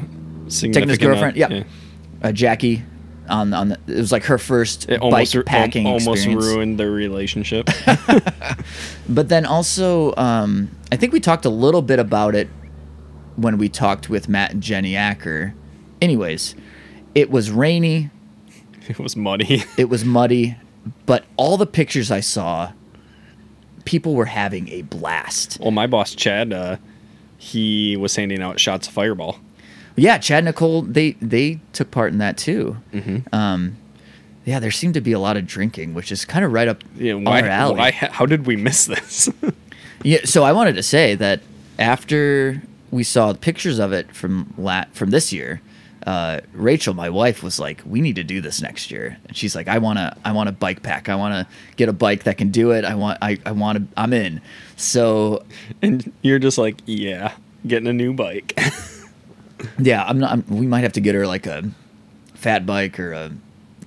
taking 0.61 0.89
his 0.89 0.99
girlfriend, 0.99 1.37
uh, 1.41 1.49
yeah, 1.49 1.63
Uh, 2.23 2.33
Jackie 2.33 2.83
on 3.29 3.55
on 3.55 3.69
the, 3.71 3.79
it 3.87 3.97
was 3.97 4.13
like 4.13 4.25
her 4.25 4.37
first 4.39 4.89
It 4.89 5.01
almost 5.01 5.35
bike 5.35 5.45
packing 5.47 5.87
almost 5.87 6.09
experience. 6.09 6.45
ruined 6.45 6.79
their 6.81 6.91
relationship. 6.91 7.69
But 9.09 9.29
then 9.29 9.45
also, 9.45 10.15
um, 10.17 10.71
I 10.91 10.97
think 10.97 11.13
we 11.13 11.21
talked 11.21 11.45
a 11.45 11.51
little 11.51 11.83
bit 11.83 11.99
about 11.99 12.35
it 12.35 12.49
when 13.37 13.59
we 13.59 13.69
talked 13.69 14.09
with 14.09 14.29
Matt 14.29 14.53
and 14.53 14.63
Jenny 14.63 14.97
Acker. 14.97 15.55
Anyways, 16.01 16.55
it 17.15 17.31
was 17.31 17.51
rainy. 17.51 18.11
it 18.89 18.99
was 18.99 19.17
muddy. 19.17 19.63
it 19.79 19.89
was 19.91 20.05
muddy, 20.05 20.57
but 21.07 21.25
all 21.37 21.57
the 21.57 21.67
pictures 21.67 22.11
I 22.11 22.21
saw, 22.21 22.73
people 23.85 24.15
were 24.15 24.25
having 24.27 24.69
a 24.71 24.83
blast. 24.83 25.59
Well, 25.61 25.71
my 25.71 25.87
boss 25.87 26.15
Chad, 26.15 26.53
uh, 26.53 26.77
he 27.37 27.97
was 27.97 28.17
handing 28.17 28.43
out 28.43 28.59
shots 28.59 28.89
of 28.89 28.95
Fireball. 28.95 29.39
Yeah, 29.97 30.19
Chad 30.19 30.39
and 30.39 30.47
Nicole, 30.47 30.83
they 30.83 31.13
they 31.21 31.61
took 31.73 31.91
part 31.91 32.13
in 32.13 32.19
that 32.19 32.37
too. 32.37 32.77
Um, 33.33 33.77
yeah, 34.45 34.59
there 34.61 34.71
seemed 34.71 34.95
to 34.95 35.01
be 35.01 35.13
a 35.13 35.19
lot 35.19 35.37
of 35.37 35.47
drinking, 35.47 35.95
which 35.95 36.11
is 36.13 36.25
kind 36.25 36.45
of 36.45 36.53
right 36.53 36.69
up 36.69 36.83
Yeah, 36.97 37.15
why, 37.15 37.41
our 37.43 37.49
alley. 37.49 37.77
why? 37.77 37.91
How 37.93 38.27
did 38.27 38.47
we 38.47 38.57
miss 38.57 38.87
this? 38.87 39.29
Yeah, 40.03 40.19
so 40.27 40.43
I 40.45 40.53
wanted 40.53 40.75
to 40.75 40.83
say 40.83 41.15
that 41.15 41.41
after 41.79 42.61
we 42.91 43.03
saw 43.05 43.33
the 43.33 43.39
pictures 43.39 43.79
of 43.79 43.95
it 43.95 44.15
from 44.15 44.53
la- 44.59 44.85
from 44.93 45.09
this 45.09 45.33
year, 45.33 45.63
uh, 46.07 46.41
Rachel, 46.53 46.93
my 46.93 47.09
wife, 47.09 47.43
was 47.43 47.59
like, 47.59 47.81
"We 47.87 48.03
need 48.03 48.17
to 48.17 48.25
do 48.25 48.43
this 48.43 48.61
next 48.61 48.91
year." 48.91 49.17
And 49.27 49.35
she's 49.35 49.57
like, 49.57 49.67
"I 49.67 49.79
want 49.79 49.99
to, 49.99 50.15
I 50.23 50.33
want 50.33 50.51
a 50.51 50.53
bike 50.53 50.83
pack. 50.83 51.09
I 51.09 51.15
want 51.15 51.33
to 51.49 51.55
get 51.77 51.89
a 51.89 51.95
bike 51.95 52.25
that 52.25 52.37
can 52.37 52.51
do 52.51 52.73
it. 52.73 52.85
I 52.85 52.95
want, 52.95 53.17
I, 53.23 53.39
I 53.47 53.53
want 53.53 53.79
to, 53.79 53.85
I'm 53.99 54.13
in." 54.13 54.43
So 54.77 55.43
and 55.81 56.13
you're 56.21 56.39
just 56.39 56.59
like, 56.59 56.77
yeah, 56.85 57.33
getting 57.67 57.89
a 57.89 57.93
new 57.95 58.13
bike. 58.13 58.59
yeah, 59.79 60.05
I'm 60.05 60.19
not. 60.19 60.33
I'm, 60.33 60.45
we 60.49 60.67
might 60.67 60.83
have 60.83 60.93
to 60.95 61.01
get 61.01 61.15
her 61.15 61.27
like 61.27 61.47
a 61.47 61.65
fat 62.35 62.67
bike 62.67 62.99
or 62.99 63.13
a. 63.13 63.33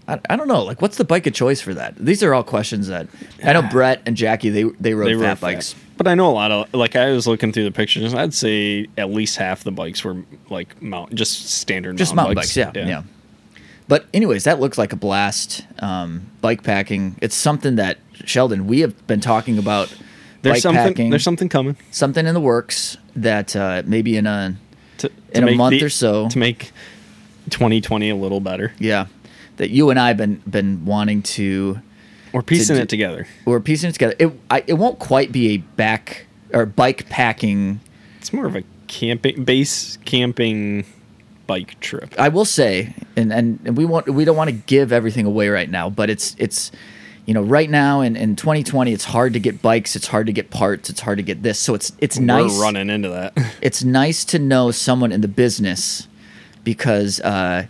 I, 0.08 0.20
I 0.30 0.36
don't 0.38 0.48
know. 0.48 0.64
Like, 0.64 0.82
what's 0.82 0.98
the 0.98 1.04
bike 1.04 1.28
of 1.28 1.34
choice 1.34 1.60
for 1.60 1.74
that? 1.74 1.96
These 1.98 2.24
are 2.24 2.34
all 2.34 2.44
questions 2.44 2.88
that 2.88 3.08
I 3.44 3.54
know. 3.54 3.62
Brett 3.62 4.02
and 4.06 4.16
Jackie, 4.16 4.50
they 4.50 4.64
they 4.80 4.94
rode 4.94 5.08
they 5.08 5.14
fat 5.14 5.20
were 5.20 5.26
fat. 5.36 5.42
bikes. 5.42 5.76
But 5.98 6.08
I 6.08 6.16
know 6.16 6.30
a 6.30 6.32
lot 6.34 6.52
of 6.52 6.74
like 6.74 6.96
I 6.96 7.12
was 7.12 7.28
looking 7.28 7.52
through 7.52 7.66
the 7.66 7.72
pictures. 7.72 8.14
I'd 8.14 8.34
say 8.34 8.88
at 8.98 9.10
least 9.10 9.38
half 9.38 9.64
the 9.64 9.72
bikes 9.72 10.04
were 10.04 10.24
like 10.50 10.82
mount, 10.82 11.14
just 11.16 11.50
standard, 11.50 11.98
just 11.98 12.14
mountain 12.16 12.36
bikes, 12.36 12.56
yeah, 12.56 12.72
yeah. 12.76 13.04
But 13.88 14.06
anyways, 14.14 14.44
that 14.44 14.60
looks 14.60 14.78
like 14.78 14.94
a 14.94 14.98
blast. 14.98 15.66
Um, 15.80 16.30
bike 16.42 16.64
packing. 16.64 17.16
It's 17.22 17.36
something 17.36 17.78
that 17.78 17.98
Sheldon 18.26 18.68
we 18.68 18.82
have 18.82 19.08
been 19.08 19.22
talking 19.22 19.58
about. 19.58 19.94
There's 20.42 20.58
bike 20.58 20.62
something. 20.62 20.84
packing, 20.84 21.10
There's 21.10 21.24
something 21.24 21.50
coming 21.50 21.78
something 21.92 22.26
in 22.26 22.34
the 22.34 22.40
works 22.40 22.98
that 23.16 23.56
uh, 23.56 23.84
maybe 23.86 24.18
in 24.18 24.28
a 24.28 24.56
In 25.38 25.48
a 25.48 25.56
month 25.56 25.80
the- 25.80 25.86
or 25.86 25.90
so. 25.90 26.28
to 26.30 26.38
make 26.38 26.72
2020 27.50 28.10
a 28.10 28.16
little 28.16 28.40
better. 28.40 28.74
yeah 28.80 29.08
that 29.58 29.72
you 29.72 29.90
and 29.90 30.00
I 30.00 30.10
have 30.10 30.18
been 30.18 30.42
been 30.48 30.86
wanting 30.86 31.24
to. 31.24 31.80
We're 32.32 32.42
piecing 32.44 32.76
do- 32.76 32.82
it 32.84 32.90
together. 32.90 33.28
We're 33.46 33.60
piecing 33.60 33.90
it 33.90 33.94
together. 33.94 34.16
It 34.20 34.32
I, 34.50 34.64
it 34.68 34.74
won't 34.74 35.00
quite 35.00 35.32
be 35.32 35.50
a 35.54 35.58
back 35.58 36.28
or 36.54 36.66
bike 36.66 37.10
packing. 37.10 37.80
It's 38.20 38.32
more 38.32 38.46
of 38.46 38.56
a 38.56 38.64
camping 38.88 39.44
base 39.44 39.98
camping 40.06 40.86
bike 41.48 41.80
trip. 41.80 42.14
I 42.20 42.30
will 42.30 42.46
say, 42.46 42.94
and, 43.16 43.32
and, 43.34 43.60
and 43.66 43.78
we 43.78 43.86
want 43.86 44.08
we 44.10 44.26
don't 44.26 44.38
want 44.38 44.50
to 44.50 44.56
give 44.56 44.92
everything 44.92 45.26
away 45.26 45.50
right 45.50 45.70
now, 45.70 45.90
but 45.90 46.10
it's 46.10 46.36
it's 46.38 46.72
you 47.28 47.34
know 47.34 47.44
right 47.44 47.70
now 47.70 48.02
in, 48.02 48.16
in 48.16 48.36
2020 48.36 48.94
it's 48.94 49.04
hard 49.04 49.34
to 49.34 49.40
get 49.40 49.62
bikes, 49.62 49.96
it's 49.96 50.08
hard 50.08 50.26
to 50.26 50.34
get 50.34 50.50
parts, 50.50 50.90
it's 50.90 51.02
hard 51.02 51.18
to 51.18 51.24
get 51.24 51.44
this. 51.44 51.60
So 51.60 51.76
it's 51.76 51.92
it's 52.00 52.18
nice. 52.18 52.58
We're 52.58 52.64
running 52.64 52.90
into 52.90 53.10
that. 53.10 53.38
It's 53.62 53.84
nice 53.84 54.24
to 54.26 54.40
know 54.40 54.72
someone 54.72 55.12
in 55.12 55.22
the 55.22 55.28
business 55.28 56.08
because 56.64 57.20
uh, 57.22 57.68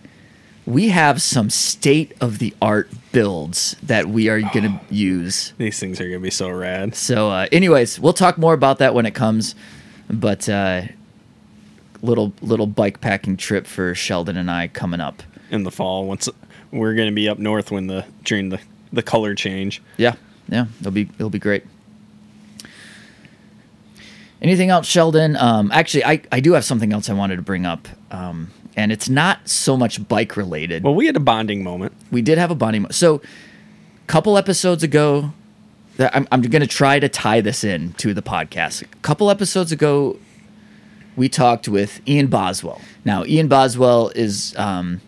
we 0.66 0.90
have 0.90 1.22
some 1.22 1.50
state 1.50 2.14
of 2.22 2.40
the 2.40 2.54
art 2.62 2.90
builds 3.12 3.76
that 3.82 4.08
we 4.08 4.30
are 4.30 4.40
going 4.42 4.80
to 4.80 4.82
use. 4.90 5.54
These 5.58 5.80
things 5.80 6.00
are 6.00 6.06
gonna 6.08 6.20
be 6.20 6.30
so 6.30 6.50
rad. 6.50 6.94
So, 6.96 7.30
uh, 7.32 7.48
anyways, 7.52 8.00
we'll 8.00 8.14
talk 8.14 8.38
more 8.38 8.54
about 8.54 8.78
that 8.78 8.94
when 8.94 9.06
it 9.06 9.16
comes. 9.16 9.56
But 10.10 10.48
uh, 10.48 10.84
little 12.02 12.32
little 12.42 12.68
bike 12.68 13.02
packing 13.02 13.38
trip 13.38 13.66
for 13.66 13.96
Sheldon 13.96 14.38
and 14.38 14.52
I 14.52 14.68
coming 14.68 15.02
up. 15.02 15.24
in 15.50 15.64
the 15.64 15.72
fall 15.72 16.06
once 16.06 16.30
we're 16.72 16.94
going 16.94 17.08
to 17.08 17.16
be 17.16 17.28
up 17.30 17.40
north 17.40 17.72
when 17.72 17.88
the 17.88 18.06
during 18.24 18.50
the 18.50 18.60
the 18.98 19.04
color 19.04 19.34
change 19.36 19.82
Yeah, 19.96 20.16
yeah, 20.50 20.66
it'll 20.82 20.92
be 20.92 21.10
it'll 21.18 21.30
be 21.30 21.40
great. 21.40 21.64
Anything 24.42 24.70
else, 24.70 24.86
Sheldon? 24.86 25.36
Um, 25.36 25.72
actually, 25.72 26.06
I, 26.06 26.22
I 26.32 26.40
do 26.42 26.54
have 26.54 26.64
something 26.64 26.94
else 26.94 27.10
I 27.10 27.14
wanted 27.14 27.38
to 27.38 27.42
bring 27.42 27.66
up, 27.66 27.88
um, 28.12 28.52
and 28.76 28.92
it's 28.92 29.10
not 29.10 29.48
so 29.50 29.76
much 29.76 30.08
bike 30.08 30.38
related. 30.38 30.84
well 30.84 30.94
we 30.94 31.08
had 31.08 31.16
a 31.16 31.20
bonding 31.20 31.64
moment 31.64 31.94
we 32.12 32.22
did 32.22 32.38
have 32.38 32.52
a 32.52 32.56
bonding. 32.56 32.84
Mo- 32.84 32.90
so, 32.92 33.16
a 33.16 34.08
couple 34.08 34.38
episodes 34.38 34.84
ago, 34.84 35.34
that 35.98 36.16
I'm 36.16 36.28
I'm 36.32 36.42
going 36.42 36.62
to 36.62 36.68
try 36.68 37.00
to 37.00 37.10
tie 37.10 37.42
this 37.42 37.64
in 37.64 37.94
to 37.94 38.14
the 38.14 38.22
podcast. 38.22 38.84
A 38.84 38.86
couple 38.98 39.32
episodes 39.32 39.72
ago, 39.72 40.20
we 41.16 41.28
talked 41.30 41.68
with 41.68 42.00
Ian 42.08 42.28
Boswell. 42.28 42.80
Now, 43.04 43.26
Ian 43.26 43.48
Boswell 43.48 44.10
is 44.10 44.56
um, 44.58 45.02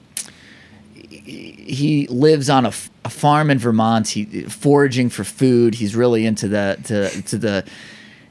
he 1.29 2.07
lives 2.07 2.50
on 2.50 2.65
a 2.65 2.71
farm 2.71 3.50
in 3.50 3.59
Vermont. 3.59 4.09
He 4.09 4.43
foraging 4.43 5.09
for 5.09 5.24
food. 5.24 5.75
He's 5.75 5.95
really 5.95 6.25
into 6.25 6.48
the 6.48 6.79
to 6.86 7.21
to 7.24 7.38
the 7.38 7.65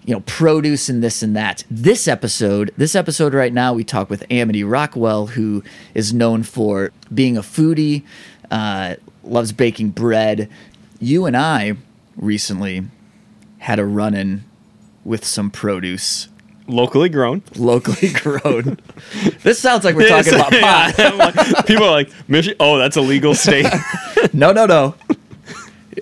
you 0.05 0.15
know 0.15 0.21
produce 0.21 0.89
and 0.89 1.03
this 1.03 1.23
and 1.23 1.37
that. 1.37 1.65
This 1.71 2.09
episode, 2.09 2.73
this 2.77 2.95
episode 2.95 3.35
right 3.35 3.53
now, 3.53 3.73
we 3.75 3.85
talk 3.85 4.11
with 4.11 4.25
Amity 4.31 4.65
Rockwell, 4.65 5.29
who 5.29 5.63
is 5.95 6.13
known 6.13 6.43
for 6.43 6.93
being 7.13 7.37
a 7.37 7.43
foodie. 7.43 8.05
uh, 8.51 8.95
loves 9.23 9.53
baking 9.53 9.91
bread. 9.91 10.49
You 11.01 11.27
and 11.27 11.37
I 11.37 11.75
recently 12.17 12.85
had 13.59 13.79
a 13.79 13.85
run 13.85 14.15
in 14.15 14.45
with 15.05 15.25
some 15.25 15.51
produce 15.51 16.29
Locally 16.69 17.09
grown. 17.09 17.43
locally 17.57 18.11
grown. 18.13 18.79
this 19.43 19.59
sounds 19.59 19.85
like 19.85 19.97
we're 19.97 20.09
talking 20.09 20.35
about 20.35 20.53
pot. 20.61 20.95
Yeah, 20.99 21.11
like- 21.11 21.67
people 21.67 21.85
are 21.85 21.91
like, 21.91 22.11
oh, 22.61 22.79
that's 22.79 22.97
a 22.97 23.01
legal 23.01 23.35
state. 23.35 23.67
no, 24.33 24.53
no, 24.53 24.67
no. 24.67 24.95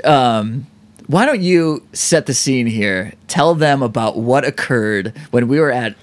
Um, 0.05 0.67
why 1.07 1.25
don't 1.25 1.41
you 1.41 1.87
set 1.93 2.27
the 2.27 2.35
scene 2.35 2.67
here? 2.67 3.13
Tell 3.29 3.55
them 3.55 3.83
about 3.83 4.19
what 4.19 4.45
occurred 4.45 5.17
when 5.31 5.47
we 5.49 5.61
were 5.61 5.71
at 5.71 5.95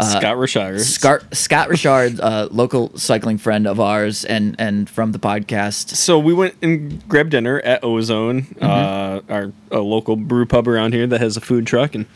Scott 0.00 0.36
Rashire. 0.36 0.80
Scott, 0.80 1.22
Scott 1.32 1.68
Richard, 1.68 2.20
uh, 2.20 2.48
local 2.50 2.96
cycling 2.98 3.38
friend 3.38 3.66
of 3.66 3.78
ours, 3.78 4.24
and 4.24 4.56
and 4.58 4.90
from 4.90 5.12
the 5.12 5.18
podcast. 5.18 5.90
So 5.90 6.18
we 6.18 6.34
went 6.34 6.54
and 6.62 7.06
grabbed 7.08 7.30
dinner 7.30 7.60
at 7.60 7.84
Ozone, 7.84 8.46
uh, 8.60 9.20
our 9.28 9.52
a 9.70 9.78
local 9.78 10.16
brew 10.16 10.46
pub 10.46 10.66
around 10.66 10.94
here 10.94 11.06
that 11.06 11.20
has 11.20 11.36
a 11.36 11.40
food 11.40 11.66
truck, 11.66 11.94
and 11.94 12.06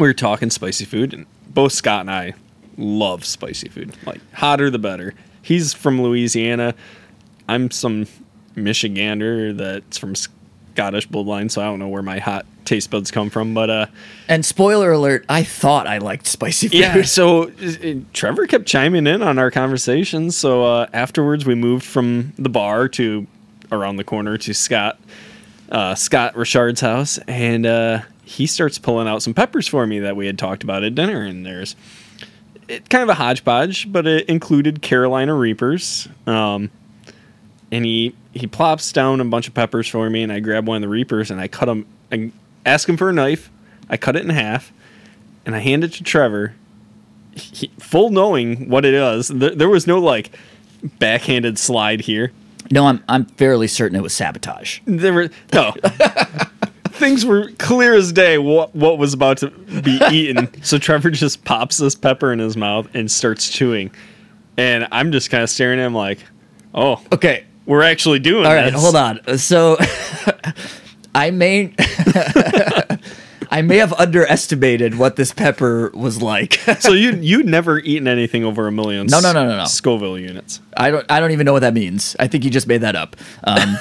we 0.00 0.08
were 0.08 0.14
talking 0.14 0.50
spicy 0.50 0.84
food. 0.84 1.12
And 1.14 1.26
both 1.48 1.72
Scott 1.72 2.00
and 2.02 2.10
I 2.10 2.34
love 2.76 3.24
spicy 3.24 3.68
food. 3.68 3.94
Like 4.06 4.20
hotter 4.34 4.70
the 4.70 4.78
better. 4.78 5.14
He's 5.42 5.74
from 5.74 6.00
Louisiana. 6.02 6.74
I'm 7.48 7.70
some 7.70 8.06
Michigander 8.56 9.56
that's 9.56 9.98
from 9.98 10.14
Scottish 10.14 11.08
bloodline, 11.08 11.50
so 11.50 11.62
I 11.62 11.64
don't 11.66 11.78
know 11.78 11.88
where 11.88 12.02
my 12.02 12.18
hot 12.18 12.44
taste 12.64 12.90
buds 12.90 13.10
come 13.10 13.30
from. 13.30 13.54
But 13.54 13.70
uh, 13.70 13.86
And 14.28 14.44
spoiler 14.44 14.92
alert, 14.92 15.24
I 15.28 15.42
thought 15.42 15.86
I 15.86 15.98
liked 15.98 16.26
spicy 16.26 16.68
food. 16.68 16.78
yeah, 16.78 17.02
so 17.02 17.44
uh, 17.50 17.94
Trevor 18.12 18.46
kept 18.46 18.66
chiming 18.66 19.06
in 19.06 19.22
on 19.22 19.38
our 19.38 19.50
conversations. 19.50 20.36
So 20.36 20.64
uh, 20.64 20.86
afterwards, 20.92 21.46
we 21.46 21.54
moved 21.54 21.84
from 21.84 22.32
the 22.38 22.48
bar 22.50 22.88
to 22.90 23.26
around 23.72 23.96
the 23.96 24.04
corner 24.04 24.36
to 24.38 24.54
Scott 24.54 24.98
uh, 25.70 25.94
Scott 25.94 26.36
Richard's 26.36 26.80
house, 26.80 27.18
and 27.28 27.66
uh, 27.66 28.00
he 28.28 28.46
starts 28.46 28.78
pulling 28.78 29.08
out 29.08 29.22
some 29.22 29.32
peppers 29.32 29.66
for 29.66 29.86
me 29.86 30.00
that 30.00 30.14
we 30.14 30.26
had 30.26 30.38
talked 30.38 30.62
about 30.62 30.84
at 30.84 30.94
dinner. 30.94 31.22
And 31.22 31.46
there's 31.46 31.74
it, 32.68 32.90
kind 32.90 33.02
of 33.02 33.08
a 33.08 33.14
hodgepodge, 33.14 33.90
but 33.90 34.06
it 34.06 34.28
included 34.28 34.82
Carolina 34.82 35.34
Reapers. 35.34 36.08
Um, 36.26 36.70
and 37.72 37.86
he 37.86 38.14
he 38.34 38.46
plops 38.46 38.92
down 38.92 39.20
a 39.20 39.24
bunch 39.24 39.48
of 39.48 39.54
peppers 39.54 39.88
for 39.88 40.08
me, 40.10 40.22
and 40.22 40.30
I 40.30 40.40
grab 40.40 40.68
one 40.68 40.76
of 40.76 40.82
the 40.82 40.88
Reapers 40.88 41.30
and 41.30 41.40
I 41.40 41.48
cut 41.48 41.66
them. 41.66 41.86
I 42.12 42.30
ask 42.66 42.86
him 42.86 42.98
for 42.98 43.08
a 43.08 43.12
knife. 43.14 43.50
I 43.88 43.96
cut 43.96 44.14
it 44.14 44.22
in 44.24 44.30
half, 44.30 44.72
and 45.46 45.56
I 45.56 45.60
hand 45.60 45.82
it 45.82 45.94
to 45.94 46.04
Trevor, 46.04 46.54
he, 47.32 47.70
full 47.78 48.10
knowing 48.10 48.68
what 48.68 48.84
it 48.84 48.92
is. 48.92 49.28
There, 49.28 49.54
there 49.54 49.68
was 49.70 49.86
no 49.86 49.98
like 49.98 50.30
backhanded 50.82 51.58
slide 51.58 52.02
here. 52.02 52.32
No, 52.70 52.86
I'm 52.86 53.02
I'm 53.08 53.24
fairly 53.24 53.68
certain 53.68 53.96
it 53.96 54.02
was 54.02 54.14
sabotage. 54.14 54.80
There 54.84 55.14
were 55.14 55.30
no 55.52 55.74
things 56.98 57.24
were 57.24 57.50
clear 57.58 57.94
as 57.94 58.12
day. 58.12 58.38
What 58.38 58.74
what 58.74 58.98
was 58.98 59.14
about 59.14 59.38
to 59.38 59.50
be 59.50 59.98
eaten? 60.10 60.48
so 60.62 60.78
Trevor 60.78 61.10
just 61.10 61.44
pops 61.44 61.76
this 61.78 61.94
pepper 61.94 62.32
in 62.32 62.38
his 62.38 62.56
mouth 62.56 62.88
and 62.94 63.10
starts 63.10 63.48
chewing, 63.48 63.90
and 64.56 64.86
I'm 64.92 65.12
just 65.12 65.30
kind 65.30 65.42
of 65.42 65.50
staring 65.50 65.78
at 65.80 65.86
him 65.86 65.94
like, 65.94 66.18
"Oh, 66.74 67.00
Okay, 67.12 67.44
we're 67.66 67.82
actually 67.82 68.18
doing 68.18 68.46
all 68.46 68.52
right, 68.54 68.70
this." 68.72 68.80
hold 68.80 68.96
on. 68.96 69.38
So 69.38 69.76
I 71.14 71.30
may 71.30 71.72
I 73.50 73.62
may 73.62 73.78
have 73.78 73.92
underestimated 73.94 74.98
what 74.98 75.16
this 75.16 75.32
pepper 75.32 75.90
was 75.94 76.20
like. 76.22 76.54
So 76.80 76.92
you 76.92 77.12
you'd 77.14 77.46
never 77.46 77.78
eaten 77.78 78.06
anything 78.06 78.44
over 78.44 78.66
a 78.66 78.72
million? 78.72 79.06
No, 79.06 79.20
no, 79.20 79.32
no, 79.32 79.48
no, 79.48 79.56
no. 79.56 79.64
Scoville 79.64 80.18
units. 80.18 80.60
I 80.76 80.90
don't 80.90 81.10
I 81.10 81.18
don't 81.20 81.30
even 81.30 81.46
know 81.46 81.52
what 81.54 81.60
that 81.60 81.74
means. 81.74 82.14
I 82.20 82.26
think 82.28 82.44
you 82.44 82.50
just 82.50 82.66
made 82.66 82.82
that 82.82 82.94
up. 82.94 83.16
Um, 83.44 83.78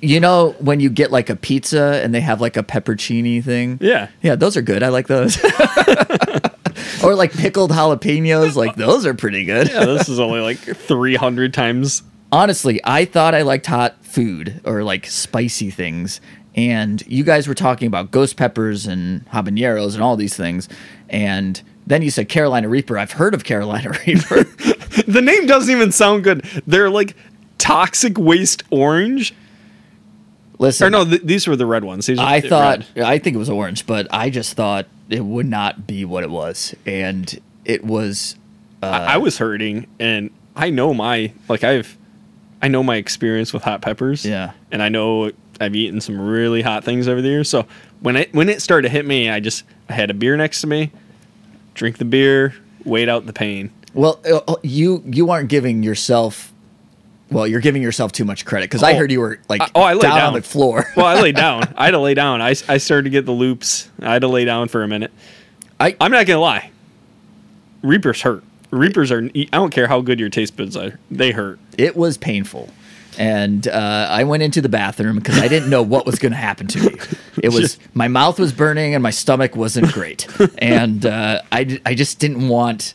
you 0.00 0.20
know 0.20 0.54
when 0.58 0.80
you 0.80 0.90
get 0.90 1.10
like 1.10 1.30
a 1.30 1.36
pizza 1.36 2.00
and 2.02 2.14
they 2.14 2.20
have 2.20 2.40
like 2.40 2.56
a 2.56 2.62
peppercini 2.62 3.42
thing? 3.42 3.78
Yeah. 3.80 4.08
Yeah, 4.22 4.34
those 4.34 4.56
are 4.56 4.62
good. 4.62 4.82
I 4.82 4.88
like 4.88 5.06
those. 5.06 5.38
or 7.04 7.14
like 7.14 7.32
pickled 7.32 7.70
jalapenos, 7.70 8.56
like 8.56 8.76
those 8.76 9.06
are 9.06 9.14
pretty 9.14 9.44
good. 9.44 9.68
Yeah, 9.68 9.84
this 9.84 10.08
is 10.08 10.18
only 10.20 10.40
like 10.40 10.58
300 10.58 11.52
times. 11.52 12.02
Honestly, 12.32 12.80
I 12.84 13.04
thought 13.04 13.34
I 13.34 13.42
liked 13.42 13.66
hot 13.66 14.04
food 14.04 14.60
or 14.64 14.82
like 14.84 15.06
spicy 15.06 15.70
things. 15.70 16.20
And 16.56 17.02
you 17.06 17.22
guys 17.24 17.46
were 17.46 17.54
talking 17.54 17.86
about 17.86 18.10
ghost 18.10 18.36
peppers 18.36 18.86
and 18.86 19.24
habaneros 19.30 19.94
and 19.94 20.02
all 20.02 20.16
these 20.16 20.34
things. 20.36 20.68
And 21.08 21.60
then 21.86 22.02
you 22.02 22.10
said 22.10 22.28
Carolina 22.28 22.68
Reaper. 22.68 22.98
I've 22.98 23.12
heard 23.12 23.34
of 23.34 23.44
Carolina 23.44 23.90
Reaper. 24.06 24.44
The 25.06 25.22
name 25.22 25.46
doesn't 25.46 25.74
even 25.74 25.92
sound 25.92 26.24
good. 26.24 26.42
They're 26.66 26.90
like 26.90 27.16
toxic 27.58 28.18
waste 28.18 28.62
orange. 28.70 29.34
Listen, 30.60 30.86
Or 30.86 30.90
no, 30.90 31.04
th- 31.04 31.22
these 31.22 31.46
were 31.48 31.56
the 31.56 31.66
red 31.66 31.84
ones. 31.84 32.06
These 32.06 32.18
are 32.18 32.26
I 32.26 32.34
red. 32.40 32.48
thought 32.48 32.86
I 32.96 33.18
think 33.18 33.34
it 33.34 33.38
was 33.38 33.50
orange, 33.50 33.86
but 33.86 34.06
I 34.12 34.30
just 34.30 34.52
thought 34.54 34.86
it 35.08 35.24
would 35.24 35.46
not 35.46 35.86
be 35.86 36.04
what 36.04 36.22
it 36.22 36.30
was, 36.30 36.74
and 36.86 37.40
it 37.64 37.82
was. 37.84 38.36
I, 38.82 39.14
I 39.14 39.16
was 39.16 39.38
hurting, 39.38 39.86
and 39.98 40.30
I 40.54 40.70
know 40.70 40.94
my 40.94 41.32
like 41.48 41.64
I've 41.64 41.96
I 42.62 42.68
know 42.68 42.82
my 42.82 42.96
experience 42.96 43.52
with 43.52 43.62
hot 43.62 43.80
peppers. 43.82 44.24
Yeah. 44.24 44.52
and 44.70 44.82
I 44.82 44.88
know 44.90 45.32
I've 45.60 45.74
eaten 45.74 46.00
some 46.00 46.20
really 46.20 46.62
hot 46.62 46.84
things 46.84 47.08
over 47.08 47.20
the 47.22 47.28
years. 47.28 47.48
So 47.48 47.66
when 48.00 48.16
it 48.16 48.32
when 48.34 48.48
it 48.50 48.60
started 48.62 48.88
to 48.88 48.92
hit 48.92 49.06
me, 49.06 49.30
I 49.30 49.40
just 49.40 49.64
I 49.88 49.94
had 49.94 50.10
a 50.10 50.14
beer 50.14 50.36
next 50.36 50.60
to 50.60 50.66
me, 50.66 50.92
drink 51.74 51.96
the 51.98 52.04
beer, 52.04 52.54
wait 52.84 53.08
out 53.08 53.24
the 53.26 53.32
pain. 53.32 53.70
Well, 53.94 54.20
uh, 54.30 54.56
you 54.62 55.02
you 55.06 55.30
aren't 55.30 55.48
giving 55.48 55.82
yourself. 55.82 56.52
Well, 57.30 57.46
you're 57.46 57.60
giving 57.60 57.80
yourself 57.82 58.12
too 58.12 58.24
much 58.24 58.44
credit 58.44 58.68
because 58.70 58.82
I 58.82 58.92
Oh. 58.92 58.96
heard 58.96 59.12
you 59.12 59.20
were 59.20 59.38
like 59.48 59.60
I- 59.62 59.68
oh, 59.74 59.82
I 59.82 59.92
laid 59.94 60.02
down, 60.02 60.20
on 60.20 60.32
the 60.34 60.42
floor. 60.42 60.86
Well, 60.96 61.06
I 61.06 61.20
laid 61.20 61.36
down. 61.46 61.72
I 61.76 61.84
had 61.86 61.90
to 61.92 61.98
lay 62.00 62.14
down. 62.14 62.42
I, 62.42 62.50
I 62.68 62.78
started 62.78 63.04
to 63.04 63.10
get 63.10 63.24
the 63.26 63.32
loops. 63.32 63.88
I 64.00 64.12
had 64.12 64.22
to 64.22 64.28
lay 64.28 64.44
down 64.44 64.68
for 64.68 64.82
a 64.82 64.88
minute. 64.88 65.12
I 65.78 65.96
I'm 66.00 66.10
not 66.10 66.26
gonna 66.26 66.40
lie. 66.40 66.70
Reapers 67.82 68.22
hurt. 68.22 68.42
Reapers 68.70 69.10
are. 69.10 69.24
I 69.34 69.46
don't 69.52 69.70
care 69.72 69.86
how 69.88 70.00
good 70.00 70.20
your 70.20 70.28
taste 70.28 70.56
buds 70.56 70.76
are. 70.76 70.98
They 71.10 71.30
hurt. 71.32 71.58
it 71.78 71.96
was 71.96 72.16
painful, 72.18 72.68
and 73.18 73.66
uh, 73.66 74.06
I 74.10 74.24
went 74.24 74.42
into 74.42 74.60
the 74.60 74.68
bathroom 74.68 75.16
because 75.16 75.38
I 75.38 75.48
didn't 75.48 75.70
know 75.70 75.82
what 75.82 76.06
was 76.06 76.18
going 76.18 76.32
to 76.32 76.38
happen 76.38 76.66
to 76.68 76.78
me. 76.90 76.96
It 77.42 77.48
was 77.52 77.78
my 77.94 78.06
mouth 78.08 78.38
was 78.38 78.52
burning 78.52 78.94
and 78.94 79.02
my 79.02 79.10
stomach 79.10 79.56
wasn't 79.56 79.92
great, 79.92 80.26
and 80.58 81.04
uh, 81.06 81.40
I 81.50 81.80
I 81.86 81.94
just 81.94 82.18
didn't 82.20 82.48
want. 82.48 82.94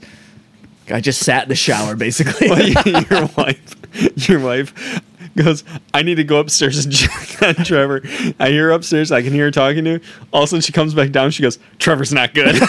I 0.90 1.02
just 1.02 1.22
sat 1.24 1.44
in 1.44 1.50
the 1.50 1.56
shower 1.56 1.96
basically. 1.96 2.48
your 3.10 3.26
wife, 3.36 3.76
your 4.16 4.40
wife 4.40 5.02
goes. 5.36 5.64
I 5.94 6.02
need 6.02 6.16
to 6.16 6.24
go 6.24 6.40
upstairs 6.40 6.86
and 6.86 6.94
check 6.96 7.42
on 7.42 7.56
Trevor. 7.66 8.02
I 8.40 8.50
hear 8.50 8.68
her 8.68 8.72
upstairs. 8.72 9.12
I 9.12 9.22
can 9.22 9.34
hear 9.34 9.46
her 9.46 9.52
talking 9.52 9.84
to. 9.86 9.94
Her. 9.94 10.02
All 10.34 10.44
of 10.44 10.48
a 10.48 10.50
sudden, 10.50 10.62
she 10.62 10.72
comes 10.72 10.94
back 10.94 11.12
down. 11.12 11.32
She 11.32 11.42
goes, 11.44 11.60
"Trevor's 11.80 12.14
not 12.14 12.34
good." 12.34 12.56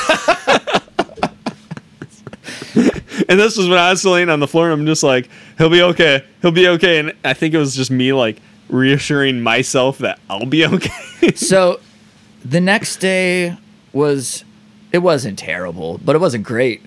and 3.28 3.38
this 3.38 3.56
was 3.56 3.68
when 3.68 3.78
I 3.78 3.90
was 3.90 4.04
laying 4.04 4.28
on 4.28 4.40
the 4.40 4.48
floor, 4.48 4.70
and 4.70 4.80
I'm 4.80 4.86
just 4.86 5.02
like, 5.02 5.28
"He'll 5.58 5.70
be 5.70 5.82
okay. 5.82 6.24
He'll 6.42 6.52
be 6.52 6.68
okay." 6.68 6.98
And 6.98 7.12
I 7.24 7.32
think 7.34 7.54
it 7.54 7.58
was 7.58 7.74
just 7.74 7.90
me 7.90 8.12
like 8.12 8.40
reassuring 8.68 9.40
myself 9.40 9.98
that 9.98 10.18
I'll 10.28 10.46
be 10.46 10.66
okay. 10.66 11.32
So 11.34 11.80
the 12.44 12.60
next 12.60 12.96
day 12.96 13.56
was 13.92 14.44
it 14.92 14.98
wasn't 14.98 15.38
terrible, 15.38 15.98
but 16.04 16.16
it 16.16 16.20
wasn't 16.20 16.44
great. 16.44 16.82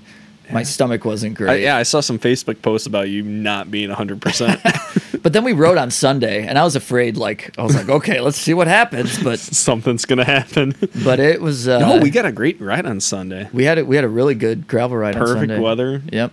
My 0.51 0.63
stomach 0.63 1.05
wasn't 1.05 1.33
I, 1.33 1.43
great. 1.43 1.61
yeah, 1.63 1.77
I 1.77 1.83
saw 1.83 1.99
some 1.99 2.17
Facebook 2.19 2.61
posts 2.61 2.87
about 2.87 3.09
you 3.09 3.21
not 3.23 3.69
being 3.71 3.89
100. 3.89 4.21
percent 4.21 4.59
But 5.21 5.33
then 5.33 5.43
we 5.43 5.51
rode 5.51 5.77
on 5.77 5.91
Sunday 5.91 6.47
and 6.47 6.57
I 6.57 6.63
was 6.63 6.75
afraid 6.77 7.17
like 7.17 7.53
I 7.57 7.63
was 7.63 7.75
like, 7.75 7.89
okay, 7.89 8.21
let's 8.21 8.37
see 8.37 8.53
what 8.53 8.67
happens. 8.67 9.21
But 9.21 9.37
Something's 9.39 10.05
gonna 10.05 10.23
happen. 10.23 10.73
but 11.03 11.19
it 11.19 11.41
was 11.41 11.67
uh 11.67 11.79
No, 11.79 11.97
we 12.01 12.09
got 12.09 12.25
a 12.25 12.31
great 12.31 12.59
ride 12.61 12.85
on 12.85 12.99
Sunday. 13.01 13.49
we 13.53 13.65
had 13.65 13.77
a, 13.79 13.85
we 13.85 13.95
had 13.95 14.05
a 14.05 14.09
really 14.09 14.35
good 14.35 14.67
gravel 14.67 14.97
ride 14.97 15.15
on 15.15 15.21
Perfect 15.25 15.61
weather. 15.61 16.01
Yep. 16.11 16.31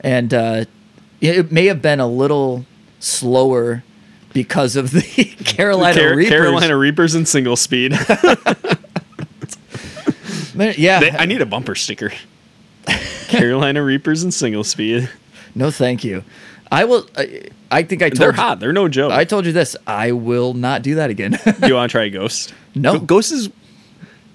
And 0.00 0.32
uh 0.32 0.64
it 1.20 1.50
may 1.50 1.66
have 1.66 1.82
been 1.82 1.98
a 2.00 2.06
little 2.06 2.64
slower 3.00 3.82
because 4.32 4.76
of 4.76 4.92
the 4.92 5.02
Carolina 5.44 5.98
Car- 5.98 6.14
Reapers. 6.16 6.30
Carolina 6.30 6.76
Reapers 6.76 7.14
and 7.14 7.26
single 7.26 7.56
speed. 7.56 7.92
Man, 10.54 10.74
yeah. 10.78 11.00
They- 11.00 11.10
I 11.10 11.26
need 11.26 11.42
a 11.42 11.46
bumper 11.46 11.74
sticker. 11.74 12.12
Carolina 13.28 13.82
Reapers 13.82 14.22
and 14.22 14.32
single 14.32 14.64
speed. 14.64 15.08
no, 15.54 15.70
thank 15.70 16.04
you. 16.04 16.22
I 16.70 16.84
will. 16.84 17.08
I, 17.16 17.42
I 17.70 17.82
think 17.84 18.02
I 18.02 18.08
told 18.10 18.18
They're 18.20 18.30
you- 18.30 18.36
hot. 18.36 18.60
They're 18.60 18.72
no 18.72 18.88
joke. 18.88 19.12
I 19.12 19.24
told 19.24 19.46
you 19.46 19.52
this. 19.52 19.76
I 19.86 20.12
will 20.12 20.54
not 20.54 20.82
do 20.82 20.96
that 20.96 21.10
again. 21.10 21.32
Do 21.60 21.66
you 21.68 21.74
want 21.74 21.90
to 21.90 21.92
try 21.92 22.08
Ghost? 22.08 22.52
No. 22.74 22.98
Ghost 22.98 23.30
is 23.32 23.50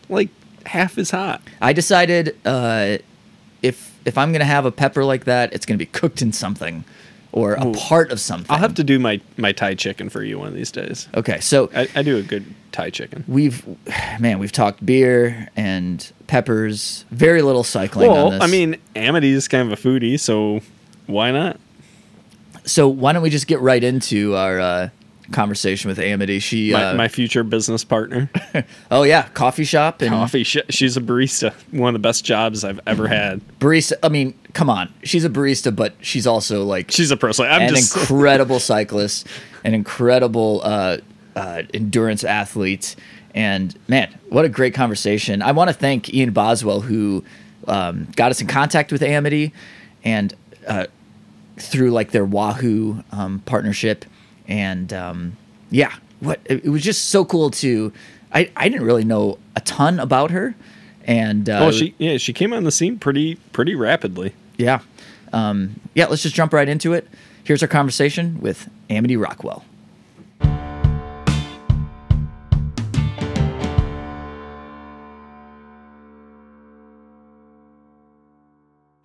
like 0.10 0.30
half 0.66 0.98
as 0.98 1.12
hot. 1.12 1.42
I 1.62 1.74
decided 1.74 2.38
uh, 2.46 2.98
if 3.62 3.94
if 4.06 4.18
I'm 4.18 4.32
gonna 4.32 4.46
have 4.46 4.66
a 4.66 4.72
pepper 4.72 5.04
like 5.04 5.26
that, 5.26 5.54
it's 5.54 5.66
gonna 5.66 5.78
be 5.78 5.86
cooked 5.86 6.22
in 6.22 6.32
something 6.32 6.86
or 7.32 7.54
a 7.54 7.68
Ooh. 7.68 7.74
part 7.74 8.12
of 8.12 8.20
something. 8.20 8.48
I'll 8.50 8.60
have 8.60 8.76
to 8.76 8.84
do 8.84 9.00
my 9.00 9.22
my 9.38 9.52
Thai 9.52 9.76
chicken 9.76 10.10
for 10.10 10.24
you 10.24 10.40
one 10.40 10.48
of 10.48 10.54
these 10.54 10.72
days. 10.72 11.08
Okay, 11.16 11.40
so 11.40 11.70
I, 11.76 11.88
I 11.96 12.02
do 12.02 12.18
a 12.18 12.24
good 12.24 12.46
Thai 12.72 12.90
chicken. 12.90 13.24
we've 13.28 13.66
man, 14.20 14.40
we've 14.40 14.52
talked 14.52 14.86
beer 14.86 15.50
and 15.56 16.12
peppers. 16.28 17.06
Very 17.12 17.42
little 17.42 17.64
cycling 17.64 18.10
on 18.10 18.30
Well. 18.30 18.44
I 18.44 18.48
mean, 18.48 18.78
Amity 18.96 19.32
is 19.32 19.48
kind 19.48 19.72
of 19.72 19.78
a 19.78 19.82
foodie, 19.82 20.20
so 20.20 20.62
why 21.08 21.32
not? 21.32 21.60
So 22.64 22.88
why 22.88 23.14
don't 23.14 23.24
we 23.24 23.30
just 23.30 23.48
get 23.48 23.60
right 23.60 23.84
into 23.84 24.36
our 24.36 24.60
uh, 24.60 24.90
conversation 25.32 25.90
with 25.90 26.00
Amity? 26.00 26.40
She, 26.40 26.72
My, 26.74 26.84
uh, 26.86 26.94
my 26.96 27.08
future 27.08 27.44
business 27.44 27.84
partner. 27.84 28.30
oh 28.92 29.04
yeah, 29.04 29.28
coffee 29.30 29.64
shop 29.64 30.02
and 30.02 30.12
Coffee. 30.12 30.44
She, 30.44 30.62
she's 30.70 30.98
a 30.98 31.02
barista. 31.02 31.54
One 31.72 31.96
of 31.96 32.02
the 32.02 32.08
best 32.08 32.24
jobs 32.26 32.64
I've 32.64 32.80
ever 32.86 33.08
had. 33.08 33.42
barista. 33.60 33.94
I 34.04 34.10
mean, 34.10 34.34
come 34.54 34.70
on, 34.70 34.94
she's 35.04 35.26
a 35.26 35.30
barista, 35.30 35.76
but 35.76 35.94
she's 36.02 36.28
also 36.28 36.64
like 36.64 36.92
She's 36.92 37.12
a 37.12 37.18
pro. 37.18 37.32
cyclist. 37.32 37.54
I'm 37.56 37.62
an 37.70 37.76
just 37.76 37.96
incredible 37.98 38.60
cyclist, 38.60 39.28
an 39.64 39.74
incredible 39.74 40.62
uh, 40.64 40.98
uh, 41.36 41.64
endurance 41.74 42.24
athlete, 42.24 42.96
and 43.34 43.78
man, 43.88 44.14
what 44.30 44.46
a 44.46 44.50
great 44.50 44.74
conversation! 44.74 45.42
I 45.42 45.52
want 45.54 45.70
to 45.70 45.74
thank 45.74 46.14
Ian 46.14 46.32
Boswell 46.32 46.82
who 46.82 47.24
um, 47.68 48.08
got 48.16 48.32
us 48.32 48.42
in 48.42 48.48
contact 48.48 48.92
with 48.92 49.02
Amity, 49.02 49.54
and 50.04 50.34
uh, 50.68 50.88
through 51.58 51.92
like 51.92 52.12
their 52.12 52.26
Wahoo 52.26 53.04
um, 53.12 53.40
partnership, 53.46 54.04
and 54.52 54.92
um, 54.94 55.38
yeah, 55.70 55.94
what 56.20 56.40
it, 56.46 56.66
it 56.66 56.70
was 56.70 56.84
just 56.84 57.06
so 57.10 57.24
cool 57.26 57.50
to. 57.52 57.92
I, 58.34 58.52
I 58.56 58.70
didn't 58.70 58.86
really 58.86 59.04
know 59.04 59.40
a 59.56 59.62
ton 59.62 60.00
about 60.00 60.32
her, 60.32 60.56
and 61.06 61.50
uh, 61.50 61.58
Well, 61.62 61.72
she 61.72 61.96
yeah 61.98 62.18
she 62.18 62.34
came 62.34 62.54
on 62.54 62.64
the 62.66 62.72
scene 62.72 63.00
pretty 63.00 63.36
pretty 63.54 63.74
rapidly. 63.76 64.34
yeah. 64.58 64.82
Um, 65.34 65.80
yeah, 65.96 66.08
let's 66.08 66.24
just 66.24 66.36
jump 66.36 66.52
right 66.52 66.68
into 66.68 66.92
it. 66.92 67.08
Here's 67.46 67.62
our 67.62 67.68
conversation 67.70 68.42
with 68.42 68.70
Amity 68.90 69.16
Rockwell. 69.16 69.64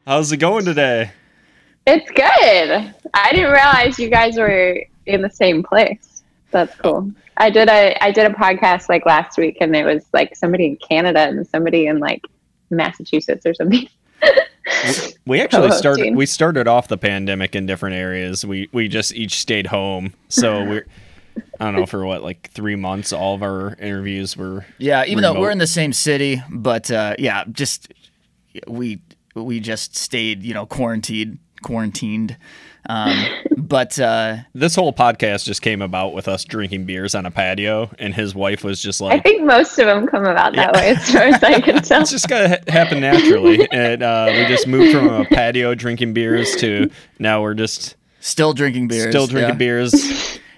How's 0.07 0.31
it 0.31 0.37
going 0.37 0.65
today? 0.65 1.11
It's 1.87 2.11
good. 2.11 2.95
I 3.15 3.31
didn't 3.33 3.51
realize 3.53 3.99
you 3.99 4.09
guys 4.09 4.37
were 4.37 4.79
in 5.07 5.23
the 5.23 5.31
same 5.31 5.63
place. 5.63 6.23
That's 6.51 6.75
cool. 6.77 7.11
I 7.37 7.51
did 7.51 7.69
a 7.69 7.97
I 8.03 8.11
did 8.11 8.31
a 8.31 8.35
podcast 8.35 8.89
like 8.89 9.05
last 9.05 9.37
week, 9.37 9.59
and 9.61 9.75
it 9.77 9.85
was 9.85 10.07
like 10.13 10.37
somebody 10.37 10.67
in 10.67 10.77
Canada 10.77 11.21
and 11.21 11.47
somebody 11.47 11.87
in 11.87 11.99
like 11.99 12.23
Massachusetts 12.71 13.45
or 13.45 13.55
something. 13.55 13.89
We 15.27 15.41
actually 15.41 15.71
started 15.73 16.15
we 16.15 16.27
started 16.27 16.67
off 16.67 16.89
the 16.89 16.99
pandemic 16.99 17.55
in 17.55 17.67
different 17.67 17.97
areas. 17.97 18.45
We 18.45 18.69
we 18.73 18.89
just 18.89 19.15
each 19.15 19.39
stayed 19.39 19.69
home. 19.69 20.15
So 20.29 20.65
we're 20.69 20.87
I 21.61 21.67
don't 21.67 21.77
know 21.77 21.87
for 21.87 22.05
what 22.07 22.23
like 22.23 22.51
3 22.53 22.77
months 22.77 23.13
all 23.13 23.35
of 23.35 23.43
our 23.43 23.77
interviews 23.79 24.37
were 24.37 24.65
Yeah, 24.79 25.05
even 25.07 25.23
though 25.23 25.39
we're 25.39 25.51
in 25.51 25.59
the 25.59 25.67
same 25.67 25.93
city, 25.93 26.43
but 26.51 26.91
uh, 26.91 27.15
yeah, 27.19 27.45
just 27.53 27.93
we 28.67 29.01
we 29.35 29.61
just 29.61 29.97
stayed, 29.97 30.43
you 30.43 30.55
know, 30.55 30.67
quarantined, 30.67 31.39
quarantined. 31.63 32.37
Um, 32.89 33.27
but 33.69 33.99
uh, 33.99 34.37
this 34.55 34.75
whole 34.75 34.93
podcast 34.93 35.45
just 35.45 35.63
came 35.63 35.83
about 35.83 36.15
with 36.15 36.29
us 36.29 36.45
drinking 36.45 36.85
beers 36.85 37.15
on 37.15 37.27
a 37.27 37.31
patio 37.31 37.91
and 37.99 38.15
his 38.15 38.35
wife 38.35 38.65
was 38.65 38.81
just 38.83 39.01
like, 39.01 39.19
I 39.19 39.23
think 39.23 39.43
most 39.45 39.79
of 39.79 39.87
them 39.87 40.07
come 40.07 40.25
about 40.25 40.55
that 40.57 40.75
way, 40.75 40.91
as 40.91 41.11
far 41.11 41.23
as 41.23 41.43
I 41.43 41.61
can 41.63 41.83
tell. 41.83 42.03
it's 42.03 42.11
just 42.11 42.29
gotta 42.29 42.49
ha- 42.49 42.57
happen 42.73 43.01
naturally 43.01 43.67
and 43.71 44.03
uh, 44.03 44.27
we 44.31 44.47
just 44.47 44.67
moved 44.67 44.93
from 44.93 45.09
a 45.09 45.25
patio 45.25 45.75
drinking 45.75 46.13
beers 46.15 46.55
to 46.57 46.91
now 47.19 47.43
we're 47.43 47.55
just 47.55 47.97
still 48.21 48.53
drinking 48.53 48.89
beers. 48.89 49.11
still 49.11 49.27
drinking 49.27 49.55
yeah. 49.55 49.59
beers 49.59 49.95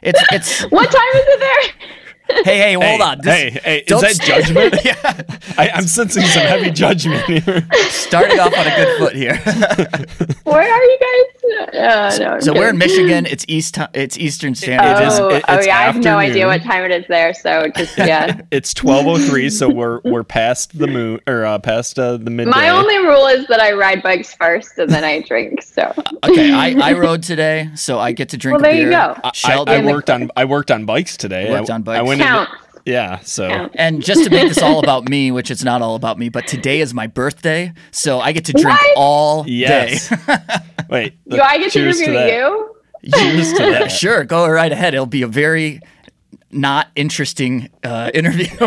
It's 0.03 0.23
it's 0.33 0.63
what 0.71 0.91
time 0.91 1.11
is 1.15 1.25
it 1.27 1.41
there? 1.41 2.08
Hey 2.29 2.59
hey 2.59 2.73
hold 2.75 2.85
hey, 2.85 3.01
on. 3.03 3.19
This- 3.23 3.35
hey 3.35 3.51
hey 3.63 3.79
is 3.87 4.01
that 4.01 4.17
st- 4.17 4.29
judgment 4.29 4.75
yeah, 4.85 5.23
I, 5.57 5.71
i'm 5.75 5.87
sensing 5.87 6.23
some 6.25 6.43
heavy 6.43 6.71
judgment 6.71 7.25
here 7.25 7.67
starting 7.91 8.39
off 8.39 8.57
on 8.57 8.67
a 8.67 8.77
good 8.77 8.99
foot 8.99 9.15
here. 9.15 9.37
Where 10.45 10.63
are 10.73 10.83
you 10.85 10.99
guys? 11.01 11.75
Uh, 11.75 12.17
no, 12.19 12.31
I'm 12.33 12.41
so 12.41 12.53
we're 12.53 12.71
in. 12.71 12.79
Michigan. 12.79 13.27
It's 13.27 13.45
east. 13.49 13.79
It's 13.95 14.19
Eastern 14.19 14.55
Standard. 14.55 15.03
It 15.03 15.07
is- 15.07 15.19
Oh, 15.19 15.29
it- 15.31 15.45
oh 15.49 15.57
it's 15.57 15.67
yeah, 15.67 15.79
I 15.79 15.83
have 15.83 15.97
no 15.97 16.17
idea 16.17 16.47
what 16.47 16.63
time 16.63 16.85
it 16.85 16.91
is 16.91 17.07
there. 17.09 17.35
So 17.35 17.69
just 17.77 17.97
yeah. 17.99 18.41
It's 18.51 18.73
twelve 18.73 19.07
oh 19.07 19.19
three, 19.19 19.51
so 19.51 19.69
we're 19.69 20.01
we're 20.05 20.25
past 20.25 20.79
the 20.79 20.87
moon 20.87 21.21
or 21.27 21.45
uh, 21.45 21.59
past 21.59 21.99
uh, 21.99 22.17
the 22.17 22.31
midday. 22.31 22.51
My 22.51 22.69
only 22.71 22.99
rule 22.99 23.27
is 23.27 23.47
that 23.49 23.61
I 23.61 23.73
ride 23.73 24.03
bikes 24.03 24.35
first 24.35 24.79
and 24.79 24.91
then 24.91 25.05
I 25.05 25.21
drink. 25.23 25.63
So 25.63 25.93
Okay, 26.25 26.53
I, 26.53 26.91
I 26.91 26.93
rode 26.93 27.23
today, 27.23 27.71
so 27.75 27.99
I 27.99 28.13
get 28.13 28.29
to 28.31 28.37
drink. 28.37 28.61
Well, 28.61 28.71
a 28.71 28.73
there 28.73 28.81
you 28.81 28.91
beer. 28.91 28.93
go. 28.93 29.21
I, 29.25 29.29
I 29.29 29.31
Sheldon, 29.35 29.87
worked 29.87 30.11
on 30.11 30.31
I 30.37 30.45
worked 30.45 30.71
on 30.71 30.85
bikes 30.87 31.17
today. 31.17 31.49
I 31.49 31.59
worked 31.59 31.71
I, 31.71 31.75
on 31.75 31.83
bikes. 31.83 31.99
I 31.99 32.03
went 32.03 32.18
counts. 32.19 32.53
into 32.53 32.69
yeah. 32.85 33.19
So 33.21 33.49
Counts. 33.49 33.75
And 33.79 34.03
just 34.03 34.25
to 34.25 34.31
make 34.31 34.49
this 34.49 34.63
all 34.63 34.79
about 34.79 35.09
me, 35.09 35.31
which 35.31 35.51
it's 35.51 35.63
not 35.65 35.83
all 35.83 35.95
about 35.95 36.19
me, 36.19 36.29
but 36.31 36.47
today 36.47 36.81
is 36.81 36.95
my 36.95 37.07
birthday, 37.07 37.73
so 37.91 38.19
I 38.21 38.33
get 38.33 38.47
to 38.47 38.53
drink 38.53 38.79
What? 38.81 38.97
all 38.97 39.45
yes. 39.47 40.09
day. 40.09 40.37
Wait. 40.89 41.15
do 41.29 41.41
I 41.41 41.59
get 41.59 41.65
to 41.65 41.71
cheers 41.81 42.01
review 42.01 42.15
that. 42.15 42.33
you? 42.33 42.75
Cheers 43.15 43.53
to 43.55 43.59
that. 43.59 43.89
sure, 43.93 44.25
go 44.25 44.49
right 44.49 44.73
ahead. 44.73 44.95
It'll 44.95 45.07
be 45.07 45.23
a 45.23 45.27
very 45.29 45.81
not 46.51 46.89
interesting 46.97 47.69
uh, 47.85 48.11
interview. 48.15 48.47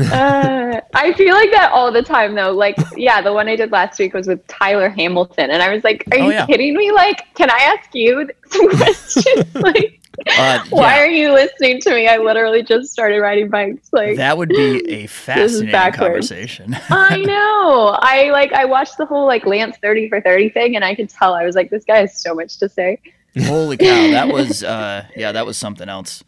Uh, 0.00 0.80
I 0.94 1.12
feel 1.14 1.34
like 1.34 1.50
that 1.50 1.72
all 1.72 1.90
the 1.90 2.02
time 2.02 2.36
though. 2.36 2.52
Like, 2.52 2.76
yeah, 2.96 3.20
the 3.20 3.32
one 3.32 3.48
I 3.48 3.56
did 3.56 3.72
last 3.72 3.98
week 3.98 4.14
was 4.14 4.28
with 4.28 4.46
Tyler 4.46 4.88
Hamilton, 4.90 5.50
and 5.50 5.60
I 5.60 5.74
was 5.74 5.82
like, 5.82 6.04
"Are 6.12 6.18
Oh, 6.20 6.26
you 6.26 6.32
yeah. 6.34 6.46
kidding 6.46 6.76
me? 6.76 6.92
Like, 6.92 7.24
can 7.34 7.50
I 7.50 7.58
ask 7.76 7.92
you 7.94 8.30
some 8.48 8.70
questions? 8.76 9.54
like, 9.56 9.97
Uh, 10.26 10.64
why 10.70 10.96
yeah. 10.96 11.02
are 11.02 11.10
you 11.10 11.32
listening 11.32 11.80
to 11.80 11.90
me? 11.90 12.08
I 12.08 12.18
literally 12.18 12.62
just 12.62 12.92
started 12.92 13.20
riding 13.20 13.48
bikes. 13.48 13.88
Like, 13.92 14.16
that 14.16 14.36
would 14.36 14.48
be 14.48 14.88
a 14.88 15.06
fascinating 15.08 15.92
conversation. 15.92 16.76
I 16.90 17.18
know. 17.18 17.96
I 18.00 18.30
like. 18.30 18.52
I 18.52 18.64
watched 18.64 18.98
the 18.98 19.06
whole 19.06 19.26
like 19.26 19.46
Lance 19.46 19.76
thirty 19.82 20.08
for 20.08 20.20
thirty 20.20 20.48
thing, 20.48 20.76
and 20.76 20.84
I 20.84 20.94
could 20.94 21.08
tell 21.08 21.34
I 21.34 21.44
was 21.44 21.54
like, 21.54 21.70
this 21.70 21.84
guy 21.84 21.98
has 21.98 22.20
so 22.20 22.34
much 22.34 22.58
to 22.58 22.68
say. 22.68 22.98
Holy 23.38 23.76
cow, 23.76 24.10
that 24.10 24.28
was 24.28 24.64
uh, 24.64 25.04
yeah, 25.16 25.32
that 25.32 25.46
was 25.46 25.56
something 25.56 25.88
else. 25.88 26.24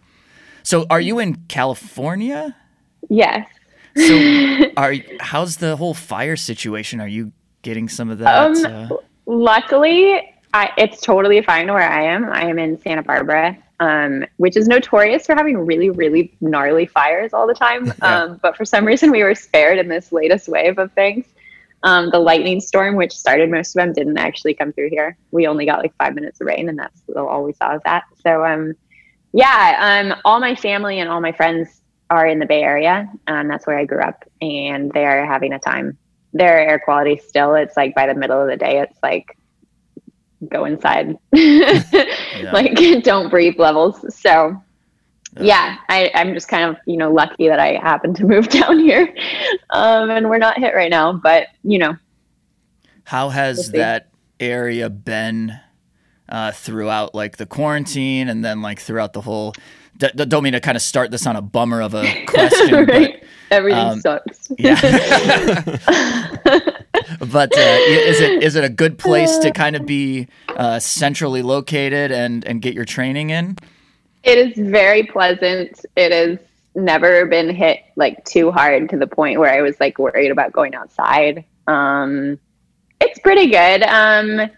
So, 0.63 0.87
are 0.91 1.01
you 1.01 1.19
in 1.19 1.37
California? 1.49 2.57
Yes. 3.09 3.49
So, 3.97 4.71
are 4.77 4.95
how's 5.19 5.57
the 5.57 5.77
whole 5.77 5.95
fire 5.95 6.37
situation? 6.37 7.01
Are 7.01 7.09
you 7.09 7.33
getting 7.63 7.89
some 7.89 8.11
of 8.11 8.19
that? 8.19 8.65
Um, 8.65 8.65
uh, 8.65 8.97
Luckily, 9.27 10.35
I, 10.53 10.73
it's 10.77 11.01
totally 11.01 11.41
fine 11.43 11.69
where 11.69 11.89
I 11.89 12.03
am. 12.03 12.29
I 12.29 12.43
am 12.43 12.59
in 12.59 12.81
Santa 12.81 13.03
Barbara, 13.03 13.57
um, 13.81 14.25
which 14.37 14.57
is 14.57 14.69
notorious 14.69 15.27
for 15.27 15.35
having 15.35 15.59
really, 15.59 15.91
really 15.91 16.37
gnarly 16.41 16.87
fires 16.87 17.33
all 17.33 17.47
the 17.47 17.55
time. 17.55 17.93
Yeah. 18.03 18.23
Um, 18.23 18.41
but 18.43 18.57
for 18.57 18.65
some 18.65 18.85
reason, 18.85 19.11
we 19.11 19.23
were 19.23 19.35
spared 19.35 19.79
in 19.79 19.89
this 19.89 20.13
latest 20.13 20.49
wave 20.49 20.79
of 20.79 20.93
things. 20.93 21.27
Um, 21.83 22.11
the 22.11 22.19
lightning 22.19 22.61
storm, 22.61 22.95
which 22.95 23.13
started 23.13 23.51
most 23.51 23.75
of 23.75 23.81
them, 23.81 23.93
didn't 23.93 24.19
actually 24.19 24.55
come 24.55 24.73
through 24.73 24.91
here. 24.91 25.17
We 25.31 25.47
only 25.47 25.67
got 25.67 25.81
like 25.81 25.95
five 25.97 26.15
minutes 26.15 26.41
of 26.41 26.47
rain, 26.47 26.69
and 26.69 26.79
that's 26.79 27.03
all 27.17 27.43
we 27.45 27.53
saw 27.55 27.75
of 27.75 27.83
that. 27.85 28.05
So, 28.23 28.45
um, 28.45 28.75
yeah, 29.33 30.11
um, 30.13 30.21
all 30.25 30.41
my 30.41 30.55
family 30.55 30.99
and 31.01 31.09
all 31.09 31.21
my 31.21 31.33
friends 31.33 31.81
are 32.11 32.27
in 32.27 32.39
the 32.39 32.47
Bay 32.47 32.63
Area. 32.63 33.11
and 33.27 33.51
that's 33.51 33.67
where 33.67 33.79
I 33.79 33.85
grew 33.85 34.01
up, 34.01 34.25
and 34.41 34.91
they 34.93 35.05
are 35.05 35.25
having 35.27 35.53
a 35.53 35.59
time. 35.59 35.97
Their 36.33 36.59
air 36.59 36.79
quality 36.79 37.21
still, 37.27 37.55
it's 37.55 37.77
like 37.77 37.95
by 37.95 38.07
the 38.07 38.15
middle 38.15 38.41
of 38.41 38.49
the 38.49 38.57
day, 38.57 38.81
it's 38.81 38.99
like 39.03 39.37
go 40.49 40.65
inside, 40.65 41.17
like 41.33 42.75
don't 43.03 43.31
breathe 43.31 43.59
levels. 43.59 44.05
So, 44.15 44.61
yeah, 45.41 45.77
I, 45.89 46.11
I'm 46.15 46.35
just 46.35 46.49
kind 46.49 46.71
of 46.71 46.77
you 46.87 46.97
know 46.97 47.13
lucky 47.13 47.49
that 47.49 47.61
I 47.61 47.75
happened 47.75 48.17
to 48.17 48.25
move 48.25 48.49
down 48.49 48.79
here, 48.79 49.15
um, 49.71 50.11
and 50.11 50.29
we're 50.29 50.39
not 50.39 50.59
hit 50.59 50.75
right 50.75 50.91
now. 50.91 51.13
But 51.13 51.49
you 51.63 51.79
know, 51.79 51.97
How 53.05 53.29
has 53.29 53.71
We'll 53.73 53.83
that 53.83 54.09
area 54.39 54.89
been 54.91 55.59
uh, 56.29 56.53
throughout 56.53 57.15
like 57.15 57.37
the 57.37 57.47
quarantine 57.47 58.29
and 58.29 58.45
then 58.45 58.63
like 58.63 58.81
throughout 58.81 59.13
the 59.13 59.21
whole? 59.21 59.55
D- 59.97 60.09
d- 60.15 60.25
don't 60.25 60.43
mean 60.43 60.55
to 60.55 60.61
kind 60.61 60.77
of 60.77 60.83
start 60.83 61.11
this 61.11 61.27
on 61.27 61.37
a 61.37 61.43
bummer 61.43 61.83
of 61.83 61.95
a 61.95 62.25
question, 62.25 62.87
right? 62.87 63.23
Everything 63.51 63.85
um, 63.85 64.01
sucks. 64.01 64.49
but 64.49 64.61
yeah. 64.61 64.81
but 67.33 67.57
uh, 67.57 67.61
is 67.61 68.21
it 68.21 68.43
is 68.43 68.57
it 68.57 68.65
a 68.65 68.69
good 68.69 68.99
place 68.99 69.39
to 69.39 69.51
kind 69.51 69.77
of 69.77 69.87
be 69.87 70.29
uh, 70.49 70.79
centrally 70.79 71.43
located 71.43 72.13
and 72.13 72.45
and 72.47 72.63
get 72.63 72.75
your 72.75 72.85
training 72.85 73.31
in? 73.31 73.57
It 74.23 74.39
is 74.39 74.57
very 74.57 75.05
pleasant. 75.05 75.85
It 75.97 76.13
has 76.13 76.39
never 76.75 77.27
been 77.27 77.55
hit 77.55 77.81
like 77.97 78.25
too 78.25 78.51
hard 78.51 78.89
to 78.91 78.97
the 78.97 79.07
point 79.07 79.41
where 79.41 79.53
I 79.53 79.63
was 79.63 79.79
like 79.81 79.99
worried 79.99 80.31
about 80.31 80.53
going 80.53 80.75
outside. 80.75 81.45
Um, 81.67 82.39
it's 83.01 83.19
pretty 83.21 83.47
good. 83.47 83.83
Um, 83.83 84.51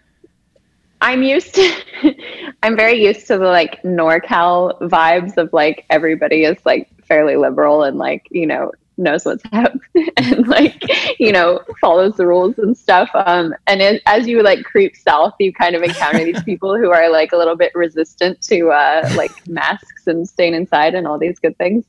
I'm 1.01 1.23
used 1.23 1.55
to, 1.55 2.15
I'm 2.63 2.75
very 2.75 3.03
used 3.03 3.27
to 3.27 3.37
the 3.37 3.45
like 3.45 3.81
NorCal 3.83 4.79
vibes 4.81 5.37
of 5.37 5.51
like 5.51 5.85
everybody 5.89 6.43
is 6.43 6.57
like 6.65 6.89
fairly 7.05 7.35
liberal 7.35 7.83
and 7.83 7.97
like, 7.97 8.27
you 8.31 8.45
know, 8.47 8.71
knows 8.97 9.25
what's 9.25 9.43
up 9.53 9.73
and 10.17 10.47
like, 10.47 10.83
you 11.19 11.31
know, 11.31 11.61
follows 11.81 12.15
the 12.15 12.25
rules 12.25 12.57
and 12.59 12.77
stuff. 12.77 13.09
Um, 13.13 13.53
and 13.67 13.81
it, 13.81 14.01
as 14.05 14.27
you 14.27 14.43
like 14.43 14.63
creep 14.63 14.95
south, 14.95 15.33
you 15.39 15.53
kind 15.53 15.75
of 15.75 15.83
encounter 15.83 16.23
these 16.23 16.43
people 16.45 16.77
who 16.77 16.91
are 16.91 17.09
like 17.09 17.31
a 17.31 17.37
little 17.37 17.55
bit 17.55 17.73
resistant 17.75 18.41
to 18.43 18.69
uh, 18.69 19.09
like 19.15 19.31
masks 19.47 20.07
and 20.07 20.27
staying 20.27 20.53
inside 20.53 20.95
and 20.95 21.07
all 21.07 21.17
these 21.17 21.39
good 21.39 21.57
things. 21.57 21.85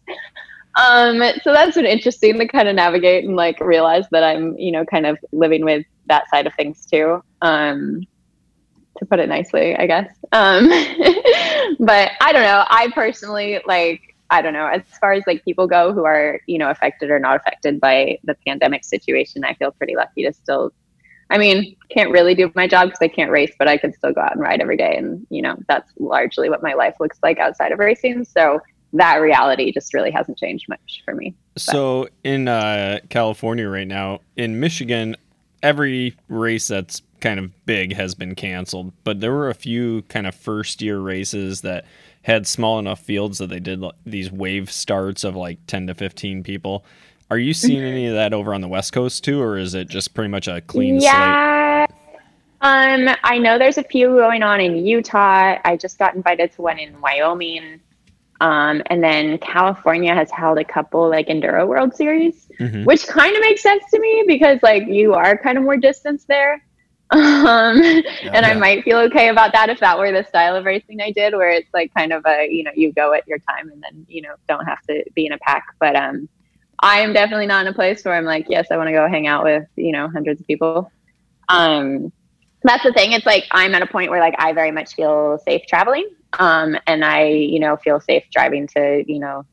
Um, 0.76 1.22
so 1.42 1.52
that's 1.52 1.76
been 1.76 1.86
interesting 1.86 2.38
to 2.38 2.48
kind 2.48 2.68
of 2.68 2.74
navigate 2.74 3.24
and 3.24 3.36
like 3.36 3.60
realize 3.60 4.06
that 4.10 4.24
I'm, 4.24 4.58
you 4.58 4.72
know, 4.72 4.84
kind 4.84 5.06
of 5.06 5.18
living 5.30 5.64
with 5.64 5.86
that 6.06 6.28
side 6.30 6.46
of 6.46 6.54
things 6.54 6.84
too. 6.86 7.22
Um, 7.42 8.06
to 8.98 9.06
put 9.06 9.18
it 9.18 9.28
nicely, 9.28 9.76
I 9.76 9.86
guess. 9.86 10.08
Um, 10.32 10.68
but 11.78 12.12
I 12.20 12.32
don't 12.32 12.42
know. 12.42 12.64
I 12.68 12.90
personally 12.94 13.60
like. 13.66 14.13
I 14.30 14.42
don't 14.42 14.52
know. 14.52 14.66
As 14.66 14.82
far 15.00 15.12
as 15.12 15.22
like 15.26 15.44
people 15.44 15.66
go 15.66 15.92
who 15.92 16.04
are, 16.04 16.40
you 16.46 16.58
know, 16.58 16.70
affected 16.70 17.10
or 17.10 17.18
not 17.18 17.36
affected 17.36 17.80
by 17.80 18.18
the 18.24 18.36
pandemic 18.46 18.84
situation, 18.84 19.44
I 19.44 19.54
feel 19.54 19.70
pretty 19.72 19.96
lucky 19.96 20.24
to 20.24 20.32
still 20.32 20.72
I 21.30 21.38
mean, 21.38 21.74
can't 21.90 22.10
really 22.10 22.34
do 22.34 22.52
my 22.54 22.68
job 22.68 22.88
because 22.88 22.98
I 23.00 23.08
can't 23.08 23.30
race, 23.30 23.52
but 23.58 23.66
I 23.66 23.76
can 23.76 23.92
still 23.92 24.12
go 24.12 24.20
out 24.20 24.32
and 24.32 24.40
ride 24.40 24.60
every 24.60 24.76
day. 24.76 24.96
And, 24.96 25.26
you 25.30 25.42
know, 25.42 25.56
that's 25.68 25.90
largely 25.98 26.50
what 26.50 26.62
my 26.62 26.74
life 26.74 26.96
looks 27.00 27.18
like 27.22 27.38
outside 27.38 27.72
of 27.72 27.78
racing. 27.78 28.24
So 28.24 28.60
that 28.92 29.16
reality 29.16 29.72
just 29.72 29.94
really 29.94 30.10
hasn't 30.10 30.38
changed 30.38 30.68
much 30.68 31.02
for 31.04 31.14
me. 31.14 31.34
But. 31.54 31.62
So 31.62 32.08
in 32.22 32.46
uh, 32.46 33.00
California 33.08 33.68
right 33.68 33.86
now, 33.86 34.20
in 34.36 34.60
Michigan, 34.60 35.16
every 35.62 36.16
race 36.28 36.68
that's 36.68 37.02
kind 37.20 37.40
of 37.40 37.66
big 37.66 37.94
has 37.94 38.14
been 38.14 38.34
canceled, 38.34 38.92
but 39.02 39.20
there 39.20 39.32
were 39.32 39.48
a 39.48 39.54
few 39.54 40.02
kind 40.02 40.26
of 40.26 40.34
first 40.34 40.82
year 40.82 41.00
races 41.00 41.62
that 41.62 41.86
had 42.24 42.46
small 42.46 42.78
enough 42.78 43.00
fields 43.00 43.38
that 43.38 43.50
they 43.50 43.60
did 43.60 43.84
these 44.04 44.32
wave 44.32 44.70
starts 44.70 45.24
of 45.24 45.36
like 45.36 45.58
10 45.66 45.86
to 45.88 45.94
15 45.94 46.42
people. 46.42 46.84
Are 47.30 47.38
you 47.38 47.54
seeing 47.54 47.82
any 47.82 48.06
of 48.06 48.14
that 48.14 48.32
over 48.32 48.54
on 48.54 48.60
the 48.60 48.68
West 48.68 48.92
Coast 48.92 49.24
too, 49.24 49.40
or 49.40 49.58
is 49.58 49.74
it 49.74 49.88
just 49.88 50.14
pretty 50.14 50.28
much 50.28 50.48
a 50.48 50.60
clean 50.62 51.00
yeah. 51.00 51.86
slate? 51.86 51.98
Um, 52.60 53.14
I 53.22 53.38
know 53.38 53.58
there's 53.58 53.76
a 53.76 53.82
few 53.82 54.08
going 54.08 54.42
on 54.42 54.58
in 54.60 54.86
Utah. 54.86 55.58
I 55.64 55.76
just 55.76 55.98
got 55.98 56.14
invited 56.14 56.52
to 56.52 56.62
one 56.62 56.78
in 56.78 56.98
Wyoming. 57.00 57.80
Um, 58.40 58.82
and 58.86 59.04
then 59.04 59.36
California 59.38 60.14
has 60.14 60.30
held 60.30 60.58
a 60.58 60.64
couple 60.64 61.08
like 61.10 61.28
Enduro 61.28 61.66
World 61.66 61.94
Series, 61.94 62.48
mm-hmm. 62.58 62.84
which 62.84 63.06
kind 63.06 63.34
of 63.36 63.42
makes 63.42 63.62
sense 63.62 63.84
to 63.92 64.00
me 64.00 64.24
because 64.26 64.62
like 64.62 64.86
you 64.86 65.12
are 65.12 65.36
kind 65.36 65.58
of 65.58 65.64
more 65.64 65.76
distance 65.76 66.24
there. 66.24 66.64
Um, 67.10 67.82
yeah, 67.82 68.02
and 68.22 68.44
yeah. 68.44 68.50
I 68.50 68.54
might 68.54 68.84
feel 68.84 68.98
okay 68.98 69.28
about 69.28 69.52
that 69.52 69.68
if 69.68 69.80
that 69.80 69.98
were 69.98 70.10
the 70.10 70.24
style 70.24 70.56
of 70.56 70.64
racing 70.64 71.00
I 71.00 71.12
did, 71.12 71.34
where 71.34 71.50
it's 71.50 71.68
like 71.72 71.92
kind 71.94 72.12
of 72.12 72.24
a, 72.26 72.48
you 72.50 72.64
know, 72.64 72.72
you 72.74 72.92
go 72.92 73.12
at 73.12 73.26
your 73.28 73.38
time 73.38 73.70
and 73.70 73.82
then, 73.82 74.06
you 74.08 74.22
know, 74.22 74.34
don't 74.48 74.64
have 74.64 74.80
to 74.88 75.04
be 75.14 75.26
in 75.26 75.32
a 75.32 75.38
pack. 75.38 75.64
But, 75.78 75.96
um, 75.96 76.28
I 76.80 77.00
am 77.00 77.12
definitely 77.12 77.46
not 77.46 77.66
in 77.66 77.72
a 77.72 77.74
place 77.74 78.04
where 78.04 78.14
I'm 78.14 78.24
like, 78.24 78.46
yes, 78.48 78.66
I 78.70 78.76
want 78.76 78.88
to 78.88 78.92
go 78.92 79.08
hang 79.08 79.26
out 79.26 79.44
with, 79.44 79.66
you 79.76 79.92
know, 79.92 80.08
hundreds 80.08 80.40
of 80.40 80.46
people. 80.46 80.90
Um, 81.48 82.12
that's 82.62 82.82
the 82.82 82.92
thing. 82.92 83.12
It's 83.12 83.26
like 83.26 83.44
I'm 83.52 83.74
at 83.74 83.82
a 83.82 83.86
point 83.86 84.10
where 84.10 84.20
like 84.20 84.34
I 84.38 84.52
very 84.52 84.70
much 84.70 84.94
feel 84.94 85.38
safe 85.44 85.62
traveling. 85.68 86.08
Um, 86.38 86.76
and 86.86 87.04
I, 87.04 87.26
you 87.26 87.60
know, 87.60 87.76
feel 87.76 88.00
safe 88.00 88.24
driving 88.32 88.66
to, 88.68 89.04
you 89.06 89.20
know, 89.20 89.46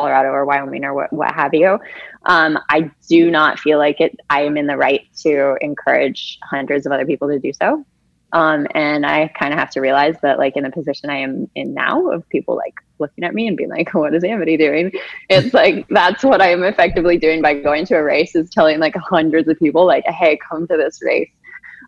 Colorado 0.00 0.30
or 0.30 0.46
Wyoming 0.46 0.84
or 0.84 0.94
what, 0.94 1.12
what 1.12 1.34
have 1.34 1.52
you. 1.52 1.78
Um, 2.24 2.58
I 2.70 2.90
do 3.08 3.30
not 3.30 3.58
feel 3.58 3.78
like 3.78 4.00
it. 4.00 4.16
I 4.30 4.42
am 4.42 4.56
in 4.56 4.66
the 4.66 4.76
right 4.76 5.02
to 5.22 5.56
encourage 5.60 6.38
hundreds 6.42 6.86
of 6.86 6.92
other 6.92 7.04
people 7.04 7.28
to 7.28 7.38
do 7.38 7.52
so. 7.52 7.84
Um, 8.32 8.66
and 8.74 9.04
I 9.04 9.28
kind 9.38 9.52
of 9.52 9.58
have 9.58 9.70
to 9.70 9.80
realize 9.80 10.14
that, 10.22 10.38
like, 10.38 10.56
in 10.56 10.62
the 10.62 10.70
position 10.70 11.10
I 11.10 11.16
am 11.16 11.50
in 11.54 11.74
now, 11.74 12.10
of 12.10 12.28
people 12.28 12.56
like 12.56 12.74
looking 13.00 13.24
at 13.24 13.34
me 13.34 13.48
and 13.48 13.56
being 13.56 13.70
like, 13.70 13.92
"What 13.94 14.14
is 14.14 14.22
Amity 14.22 14.56
doing?" 14.56 14.92
It's 15.28 15.52
like 15.52 15.86
that's 15.88 16.22
what 16.22 16.40
I 16.40 16.52
am 16.52 16.62
effectively 16.62 17.18
doing 17.18 17.42
by 17.42 17.54
going 17.54 17.84
to 17.86 17.96
a 17.96 18.02
race 18.02 18.36
is 18.36 18.48
telling 18.48 18.78
like 18.78 18.94
hundreds 18.94 19.48
of 19.48 19.58
people, 19.58 19.84
like, 19.84 20.04
"Hey, 20.06 20.38
come 20.48 20.66
to 20.68 20.76
this 20.76 21.00
race." 21.02 21.30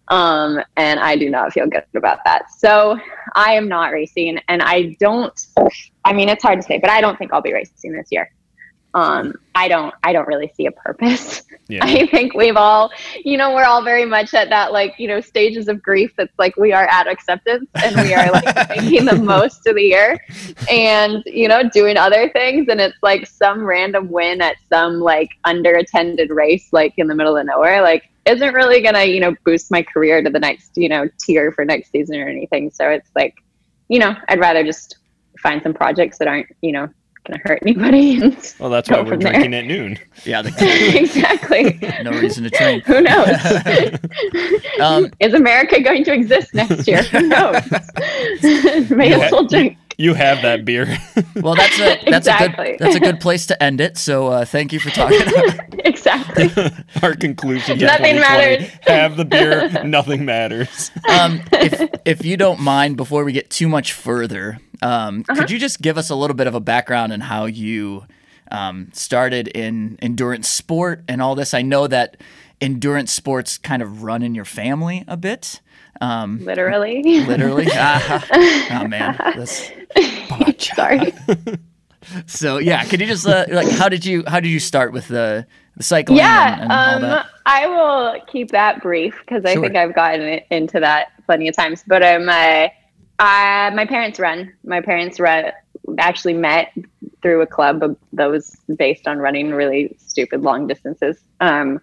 Um, 0.08 0.60
and 0.76 1.00
I 1.00 1.16
do 1.16 1.30
not 1.30 1.52
feel 1.52 1.66
good 1.66 1.84
about 1.94 2.18
that. 2.24 2.50
So 2.58 2.98
I 3.34 3.54
am 3.54 3.68
not 3.68 3.92
racing, 3.92 4.38
and 4.48 4.62
I 4.62 4.96
don't. 5.00 5.38
I 6.04 6.12
mean, 6.12 6.28
it's 6.28 6.42
hard 6.42 6.60
to 6.60 6.66
say, 6.66 6.78
but 6.78 6.90
I 6.90 7.00
don't 7.00 7.18
think 7.18 7.32
I'll 7.32 7.42
be 7.42 7.52
racing 7.52 7.92
this 7.92 8.08
year 8.10 8.30
um, 8.94 9.34
I 9.54 9.68
don't 9.68 9.94
I 10.02 10.12
don't 10.12 10.26
really 10.26 10.52
see 10.54 10.66
a 10.66 10.72
purpose. 10.72 11.42
Yeah. 11.68 11.80
I 11.84 12.06
think 12.06 12.34
we've 12.34 12.56
all, 12.56 12.90
you 13.24 13.38
know, 13.38 13.54
we're 13.54 13.64
all 13.64 13.82
very 13.82 14.04
much 14.04 14.34
at 14.34 14.50
that 14.50 14.72
like, 14.72 14.94
you 14.98 15.08
know, 15.08 15.20
stages 15.20 15.68
of 15.68 15.82
grief 15.82 16.12
that's 16.16 16.32
like 16.38 16.56
we 16.56 16.72
are 16.72 16.86
at 16.86 17.06
acceptance 17.06 17.68
and 17.82 17.96
we 17.96 18.12
are 18.14 18.30
like 18.30 18.68
making 18.68 19.06
the 19.06 19.16
most 19.16 19.66
of 19.66 19.76
the 19.76 19.82
year 19.82 20.18
and, 20.70 21.22
you 21.26 21.48
know, 21.48 21.68
doing 21.70 21.96
other 21.96 22.30
things. 22.30 22.68
And 22.68 22.80
it's 22.80 22.98
like 23.02 23.26
some 23.26 23.64
random 23.64 24.10
win 24.10 24.42
at 24.42 24.56
some 24.68 25.00
like 25.00 25.30
under 25.44 25.76
attended 25.76 26.30
race, 26.30 26.68
like 26.72 26.94
in 26.98 27.06
the 27.06 27.14
middle 27.14 27.36
of 27.36 27.46
nowhere, 27.46 27.80
like 27.82 28.10
isn't 28.26 28.54
really 28.54 28.80
gonna, 28.80 29.04
you 29.04 29.20
know, 29.20 29.34
boost 29.44 29.70
my 29.70 29.82
career 29.82 30.22
to 30.22 30.30
the 30.30 30.38
next, 30.40 30.72
you 30.76 30.88
know, 30.88 31.08
tier 31.18 31.52
for 31.52 31.64
next 31.64 31.90
season 31.90 32.16
or 32.20 32.28
anything. 32.28 32.70
So 32.70 32.88
it's 32.88 33.10
like, 33.16 33.42
you 33.88 33.98
know, 33.98 34.14
I'd 34.28 34.40
rather 34.40 34.64
just 34.64 34.96
find 35.38 35.62
some 35.62 35.74
projects 35.74 36.18
that 36.18 36.28
aren't, 36.28 36.46
you 36.60 36.72
know, 36.72 36.88
going 37.24 37.38
to 37.38 37.48
hurt 37.48 37.58
anybody. 37.62 38.18
well, 38.58 38.70
that's 38.70 38.90
why 38.90 39.00
we're 39.02 39.16
drinking 39.16 39.52
there. 39.52 39.60
at 39.60 39.66
noon. 39.66 39.98
Yeah, 40.24 40.40
exactly. 40.58 41.78
no 42.02 42.10
reason 42.12 42.44
to 42.44 42.50
train. 42.50 42.80
Who 42.82 43.00
knows? 43.00 43.28
um, 44.80 45.08
Is 45.20 45.34
America 45.34 45.80
going 45.80 46.04
to 46.04 46.12
exist 46.12 46.54
next 46.54 46.86
year? 46.88 47.02
Who 47.04 47.20
knows? 47.28 47.70
May 48.90 49.12
as 49.12 49.30
well 49.30 49.46
drink. 49.46 49.78
You 50.02 50.14
have 50.14 50.42
that 50.42 50.64
beer. 50.64 50.86
well, 51.36 51.54
that's 51.54 51.78
a 51.78 52.10
that's 52.10 52.26
exactly. 52.26 52.64
a 52.64 52.70
good 52.70 52.78
that's 52.80 52.96
a 52.96 53.00
good 53.00 53.20
place 53.20 53.46
to 53.46 53.62
end 53.62 53.80
it. 53.80 53.96
So 53.96 54.26
uh, 54.26 54.44
thank 54.44 54.72
you 54.72 54.80
for 54.80 54.90
talking. 54.90 55.20
exactly. 55.84 56.50
Our 57.02 57.14
conclusion. 57.14 57.78
Nothing 57.78 58.16
matters. 58.16 58.68
Have 58.88 59.16
the 59.16 59.24
beer. 59.24 59.84
Nothing 59.84 60.24
matters. 60.24 60.90
Um, 61.08 61.40
if 61.52 61.88
if 62.04 62.24
you 62.24 62.36
don't 62.36 62.58
mind, 62.58 62.96
before 62.96 63.22
we 63.22 63.30
get 63.30 63.48
too 63.48 63.68
much 63.68 63.92
further, 63.92 64.58
um, 64.82 65.24
uh-huh. 65.28 65.42
Could 65.42 65.52
you 65.52 65.60
just 65.60 65.80
give 65.80 65.96
us 65.96 66.10
a 66.10 66.16
little 66.16 66.34
bit 66.34 66.48
of 66.48 66.56
a 66.56 66.60
background 66.60 67.12
on 67.12 67.20
how 67.20 67.44
you 67.44 68.04
um, 68.50 68.90
started 68.92 69.46
in 69.46 70.00
endurance 70.02 70.48
sport 70.48 71.04
and 71.06 71.22
all 71.22 71.36
this? 71.36 71.54
I 71.54 71.62
know 71.62 71.86
that 71.86 72.16
endurance 72.60 73.12
sports 73.12 73.56
kind 73.56 73.82
of 73.82 74.02
run 74.02 74.24
in 74.24 74.34
your 74.34 74.44
family 74.44 75.04
a 75.06 75.16
bit. 75.16 75.60
Um, 76.00 76.44
literally. 76.44 77.02
Literally. 77.02 77.68
ah, 77.72 78.26
oh 78.82 78.88
man, 78.88 79.16
this. 79.36 79.70
Sorry. 80.58 81.12
so 82.26 82.58
yeah, 82.58 82.84
could 82.84 83.00
you 83.00 83.06
just 83.06 83.26
uh, 83.26 83.44
like 83.50 83.68
how 83.70 83.88
did 83.88 84.04
you 84.04 84.24
how 84.26 84.40
did 84.40 84.48
you 84.48 84.60
start 84.60 84.92
with 84.92 85.08
the 85.08 85.46
the 85.76 85.82
cycling? 85.82 86.18
Yeah, 86.18 86.62
and, 86.62 86.72
and 86.72 87.04
um, 87.04 87.24
I 87.46 87.66
will 87.66 88.20
keep 88.26 88.50
that 88.50 88.82
brief 88.82 89.16
because 89.20 89.44
I 89.44 89.54
sure. 89.54 89.62
think 89.62 89.76
I've 89.76 89.94
gotten 89.94 90.40
into 90.50 90.80
that 90.80 91.12
plenty 91.26 91.48
of 91.48 91.56
times. 91.56 91.84
But 91.86 92.02
I'm 92.02 92.28
uh, 92.28 92.68
uh, 93.18 93.70
my 93.74 93.86
parents 93.86 94.18
run. 94.18 94.52
My 94.64 94.80
parents 94.80 95.20
run, 95.20 95.52
actually 95.98 96.34
met 96.34 96.72
through 97.22 97.40
a 97.42 97.46
club 97.46 97.96
that 98.12 98.26
was 98.26 98.56
based 98.76 99.06
on 99.06 99.18
running 99.18 99.52
really 99.52 99.96
stupid 99.98 100.42
long 100.42 100.66
distances. 100.66 101.22
Um, 101.40 101.80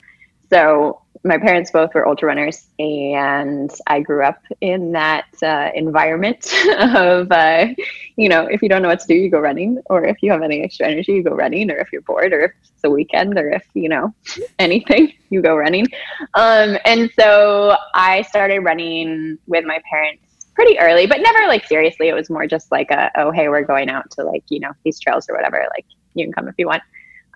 so 0.49 1.01
my 1.23 1.37
parents 1.37 1.71
both 1.71 1.93
were 1.93 2.07
ultra 2.07 2.27
runners, 2.27 2.67
and 2.79 3.71
I 3.87 3.99
grew 3.99 4.23
up 4.23 4.41
in 4.61 4.93
that 4.93 5.25
uh, 5.43 5.69
environment 5.75 6.53
of, 6.79 7.31
uh, 7.31 7.67
you 8.15 8.29
know, 8.29 8.45
if 8.45 8.61
you 8.61 8.69
don't 8.69 8.81
know 8.81 8.87
what 8.87 9.01
to 9.01 9.07
do, 9.07 9.15
you 9.15 9.29
go 9.29 9.39
running, 9.39 9.81
or 9.87 10.05
if 10.05 10.17
you 10.21 10.31
have 10.31 10.41
any 10.41 10.61
extra 10.61 10.87
energy, 10.87 11.13
you 11.13 11.23
go 11.23 11.31
running, 11.35 11.69
or 11.71 11.77
if 11.77 11.91
you're 11.91 12.01
bored, 12.03 12.31
or 12.31 12.45
if 12.45 12.51
it's 12.61 12.83
a 12.83 12.89
weekend, 12.89 13.37
or 13.37 13.49
if 13.49 13.65
you 13.73 13.89
know 13.89 14.13
anything, 14.59 15.13
you 15.29 15.41
go 15.41 15.55
running. 15.55 15.87
Um, 16.35 16.77
and 16.85 17.09
so 17.19 17.75
I 17.93 18.21
started 18.23 18.59
running 18.59 19.37
with 19.47 19.65
my 19.65 19.81
parents 19.89 20.23
pretty 20.53 20.79
early, 20.79 21.05
but 21.05 21.19
never 21.21 21.47
like 21.47 21.65
seriously. 21.65 22.07
It 22.07 22.13
was 22.13 22.29
more 22.29 22.47
just 22.47 22.71
like 22.71 22.91
a, 22.91 23.11
oh, 23.15 23.31
hey, 23.31 23.49
we're 23.49 23.63
going 23.63 23.89
out 23.89 24.09
to 24.11 24.23
like, 24.23 24.43
you 24.49 24.59
know, 24.59 24.71
these 24.83 24.99
trails 24.99 25.27
or 25.29 25.35
whatever. 25.35 25.65
Like, 25.75 25.85
you 26.13 26.25
can 26.25 26.33
come 26.33 26.47
if 26.47 26.55
you 26.57 26.67
want. 26.67 26.83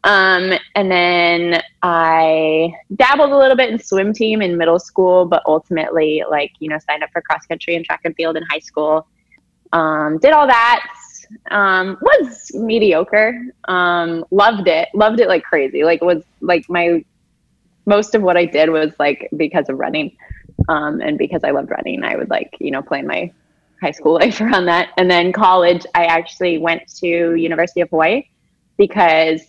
Um, 0.03 0.53
and 0.75 0.91
then 0.91 1.61
I 1.81 2.73
dabbled 2.95 3.31
a 3.31 3.37
little 3.37 3.55
bit 3.55 3.69
in 3.69 3.79
swim 3.79 4.13
team 4.13 4.41
in 4.41 4.57
middle 4.57 4.79
school, 4.79 5.25
but 5.25 5.41
ultimately, 5.45 6.23
like, 6.29 6.51
you 6.59 6.69
know, 6.69 6.77
signed 6.79 7.03
up 7.03 7.09
for 7.11 7.21
cross 7.21 7.45
country 7.45 7.75
and 7.75 7.85
track 7.85 8.01
and 8.03 8.15
field 8.15 8.35
in 8.35 8.43
high 8.43 8.59
school. 8.59 9.07
Um, 9.71 10.17
did 10.19 10.31
all 10.31 10.47
that. 10.47 10.85
Um, 11.51 11.97
was 12.01 12.51
mediocre. 12.53 13.41
Um, 13.67 14.25
loved 14.29 14.67
it. 14.67 14.89
Loved 14.93 15.19
it 15.19 15.27
like 15.27 15.43
crazy. 15.43 15.83
Like, 15.83 16.01
was 16.01 16.23
like 16.41 16.69
my 16.69 17.03
most 17.85 18.15
of 18.15 18.21
what 18.21 18.37
I 18.37 18.45
did 18.45 18.69
was 18.69 18.91
like 18.99 19.29
because 19.35 19.69
of 19.69 19.77
running. 19.77 20.15
Um, 20.69 21.01
and 21.01 21.17
because 21.17 21.43
I 21.43 21.51
loved 21.51 21.69
running, 21.69 22.03
I 22.03 22.15
would 22.15 22.29
like, 22.29 22.55
you 22.59 22.71
know, 22.71 22.81
plan 22.81 23.07
my 23.07 23.31
high 23.81 23.91
school 23.91 24.13
life 24.19 24.39
around 24.41 24.65
that. 24.65 24.89
And 24.97 25.09
then 25.09 25.31
college, 25.31 25.85
I 25.95 26.05
actually 26.05 26.57
went 26.57 26.87
to 26.99 27.35
University 27.35 27.81
of 27.81 27.89
Hawaii 27.89 28.23
because 28.77 29.41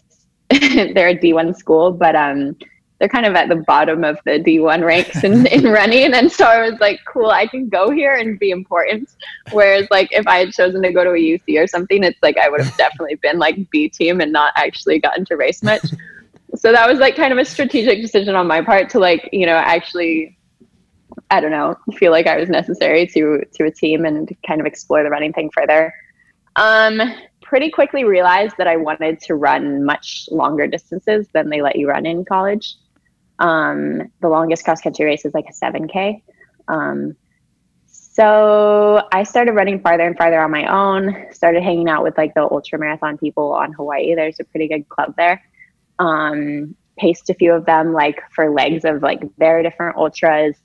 they're 0.95 1.09
a 1.09 1.19
D1 1.19 1.57
school, 1.57 1.93
but 1.93 2.15
um, 2.15 2.57
they're 2.99 3.09
kind 3.09 3.27
of 3.27 3.35
at 3.35 3.49
the 3.49 3.57
bottom 3.57 4.05
of 4.05 4.19
the 4.25 4.33
D1 4.33 4.85
ranks 4.85 5.25
in, 5.25 5.47
in 5.53 5.65
running. 5.65 6.15
And 6.15 6.31
so 6.31 6.45
I 6.47 6.69
was 6.69 6.81
like, 6.81 7.01
cool, 7.07 7.31
I 7.31 7.47
can 7.47 7.69
go 7.69 7.91
here 7.91 8.15
and 8.15 8.39
be 8.39 8.51
important. 8.51 9.11
Whereas 9.53 9.87
like 9.91 10.09
if 10.13 10.27
I 10.27 10.39
had 10.39 10.53
chosen 10.53 10.83
to 10.83 10.93
go 10.93 11.05
to 11.05 11.11
a 11.11 11.15
UC 11.15 11.63
or 11.63 11.67
something, 11.67 12.03
it's 12.05 12.23
like 12.23 12.39
I 12.39 12.49
would 12.49 12.61
have 12.61 12.77
definitely 12.77 13.17
been 13.17 13.39
like 13.39 13.71
B 13.71 13.89
team 13.89 14.21
and 14.21 14.33
not 14.33 14.53
actually 14.57 15.01
gotten 15.01 15.25
to 15.27 15.37
race 15.37 15.63
much. 15.63 15.83
so 16.55 16.73
that 16.73 16.89
was 16.89 16.99
like 16.99 17.17
kind 17.17 17.33
of 17.33 17.39
a 17.39 17.45
strategic 17.45 18.01
decision 18.01 18.37
on 18.37 18.47
my 18.47 18.63
part 18.63 18.89
to 18.91 18.99
like, 18.99 19.29
you 19.33 19.47
know, 19.47 19.57
actually 19.57 20.39
I 21.31 21.41
don't 21.41 21.51
know, 21.51 21.77
feel 21.95 22.11
like 22.11 22.27
I 22.27 22.37
was 22.37 22.49
necessary 22.49 23.07
to 23.09 23.45
to 23.55 23.65
a 23.65 23.71
team 23.71 24.05
and 24.05 24.35
kind 24.47 24.61
of 24.61 24.67
explore 24.67 25.03
the 25.03 25.11
running 25.11 25.33
thing 25.33 25.51
further. 25.51 25.93
Um, 26.57 27.01
pretty 27.55 27.71
quickly 27.71 28.03
realized 28.03 28.57
that 28.59 28.67
I 28.67 28.77
wanted 28.77 29.21
to 29.21 29.37
run 29.37 29.85
much 29.85 30.29
longer 30.33 30.67
distances 30.67 31.29
than 31.33 31.51
they 31.51 31.63
let 31.63 31.77
you 31.77 31.89
run 31.89 32.05
in 32.05 32.25
college. 32.25 32.75
Um, 33.39 34.11
the 34.21 34.29
longest 34.29 34.65
cross 34.65 34.81
country 34.81 35.05
race 35.05 35.25
is 35.25 35.33
like 35.35 35.45
a 35.49 35.53
7K. 35.53 36.21
Um, 36.67 37.15
so 37.87 39.07
I 39.13 39.23
started 39.23 39.53
running 39.53 39.79
farther 39.79 40.03
and 40.03 40.19
farther 40.19 40.41
on 40.41 40.51
my 40.51 40.67
own. 40.67 41.27
Started 41.31 41.63
hanging 41.63 41.89
out 41.89 42.03
with 42.03 42.19
like 42.19 42.35
the 42.35 42.43
ultra 42.43 42.77
marathon 42.77 43.19
people 43.19 43.53
on 43.53 43.73
Hawaii. 43.73 44.17
There's 44.17 44.41
a 44.41 44.45
pretty 44.45 44.67
good 44.67 44.89
club 44.89 45.15
there. 45.17 45.41
Um, 46.01 46.75
paced 46.99 47.31
a 47.31 47.35
few 47.35 47.53
of 47.53 47.67
them 47.67 47.93
like 47.93 48.21
for 48.33 48.51
legs 48.51 48.85
of 48.85 49.01
like 49.01 49.23
their 49.37 49.63
different 49.63 49.97
ultras. 49.97 50.57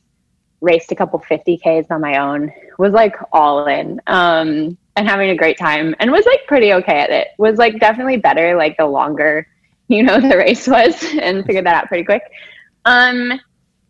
Raced 0.59 0.91
a 0.91 0.95
couple 0.95 1.19
50ks 1.19 1.85
on 1.91 2.01
my 2.01 2.17
own. 2.17 2.51
Was 2.79 2.93
like 2.93 3.15
all 3.31 3.67
in 3.67 4.01
um, 4.07 4.75
and 4.95 5.07
having 5.07 5.29
a 5.29 5.35
great 5.35 5.57
time. 5.57 5.95
And 5.99 6.11
was 6.11 6.25
like 6.25 6.45
pretty 6.47 6.73
okay 6.73 6.99
at 6.99 7.09
it. 7.09 7.29
Was 7.37 7.57
like 7.57 7.79
definitely 7.79 8.17
better 8.17 8.55
like 8.55 8.77
the 8.77 8.85
longer 8.85 9.47
you 9.87 10.03
know 10.03 10.19
the 10.19 10.37
race 10.37 10.67
was, 10.67 11.03
and 11.21 11.45
figured 11.45 11.65
that 11.65 11.75
out 11.75 11.87
pretty 11.87 12.03
quick. 12.03 12.23
Um, 12.85 13.39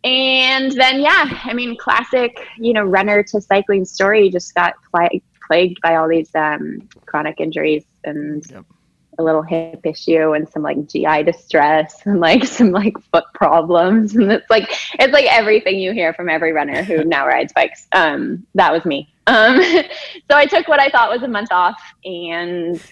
and 0.02 0.72
then 0.72 1.00
yeah, 1.00 1.40
I 1.44 1.52
mean, 1.52 1.76
classic, 1.76 2.46
you 2.56 2.72
know, 2.72 2.84
runner 2.84 3.22
to 3.24 3.40
cycling 3.40 3.84
story. 3.84 4.30
Just 4.30 4.54
got 4.54 4.74
pl- 4.90 5.20
plagued 5.46 5.80
by 5.82 5.96
all 5.96 6.08
these 6.08 6.34
um, 6.34 6.88
chronic 7.06 7.40
injuries 7.40 7.84
and 8.04 8.48
yep. 8.50 8.64
A 9.20 9.22
little 9.22 9.42
hip 9.42 9.80
issue 9.84 10.32
and 10.32 10.48
some 10.48 10.62
like 10.62 10.88
GI 10.88 11.22
distress 11.24 12.04
and 12.06 12.20
like 12.20 12.44
some 12.58 12.70
like 12.70 12.98
foot 13.12 13.24
problems. 13.34 14.16
And 14.16 14.32
it's 14.32 14.48
like 14.50 14.70
it's 14.98 15.12
like 15.12 15.26
everything 15.26 15.78
you 15.78 15.92
hear 15.92 16.12
from 16.12 16.28
every 16.28 16.52
runner 16.52 16.82
who 16.82 17.04
now 17.04 17.26
rides 17.26 17.52
bikes. 17.52 17.86
Um, 17.92 18.46
that 18.54 18.72
was 18.72 18.84
me. 18.84 19.12
Um, 19.26 19.60
so 20.30 20.36
I 20.36 20.46
took 20.46 20.66
what 20.66 20.80
I 20.80 20.88
thought 20.88 21.10
was 21.10 21.22
a 21.22 21.28
month 21.28 21.52
off 21.52 21.80
and 22.04 22.82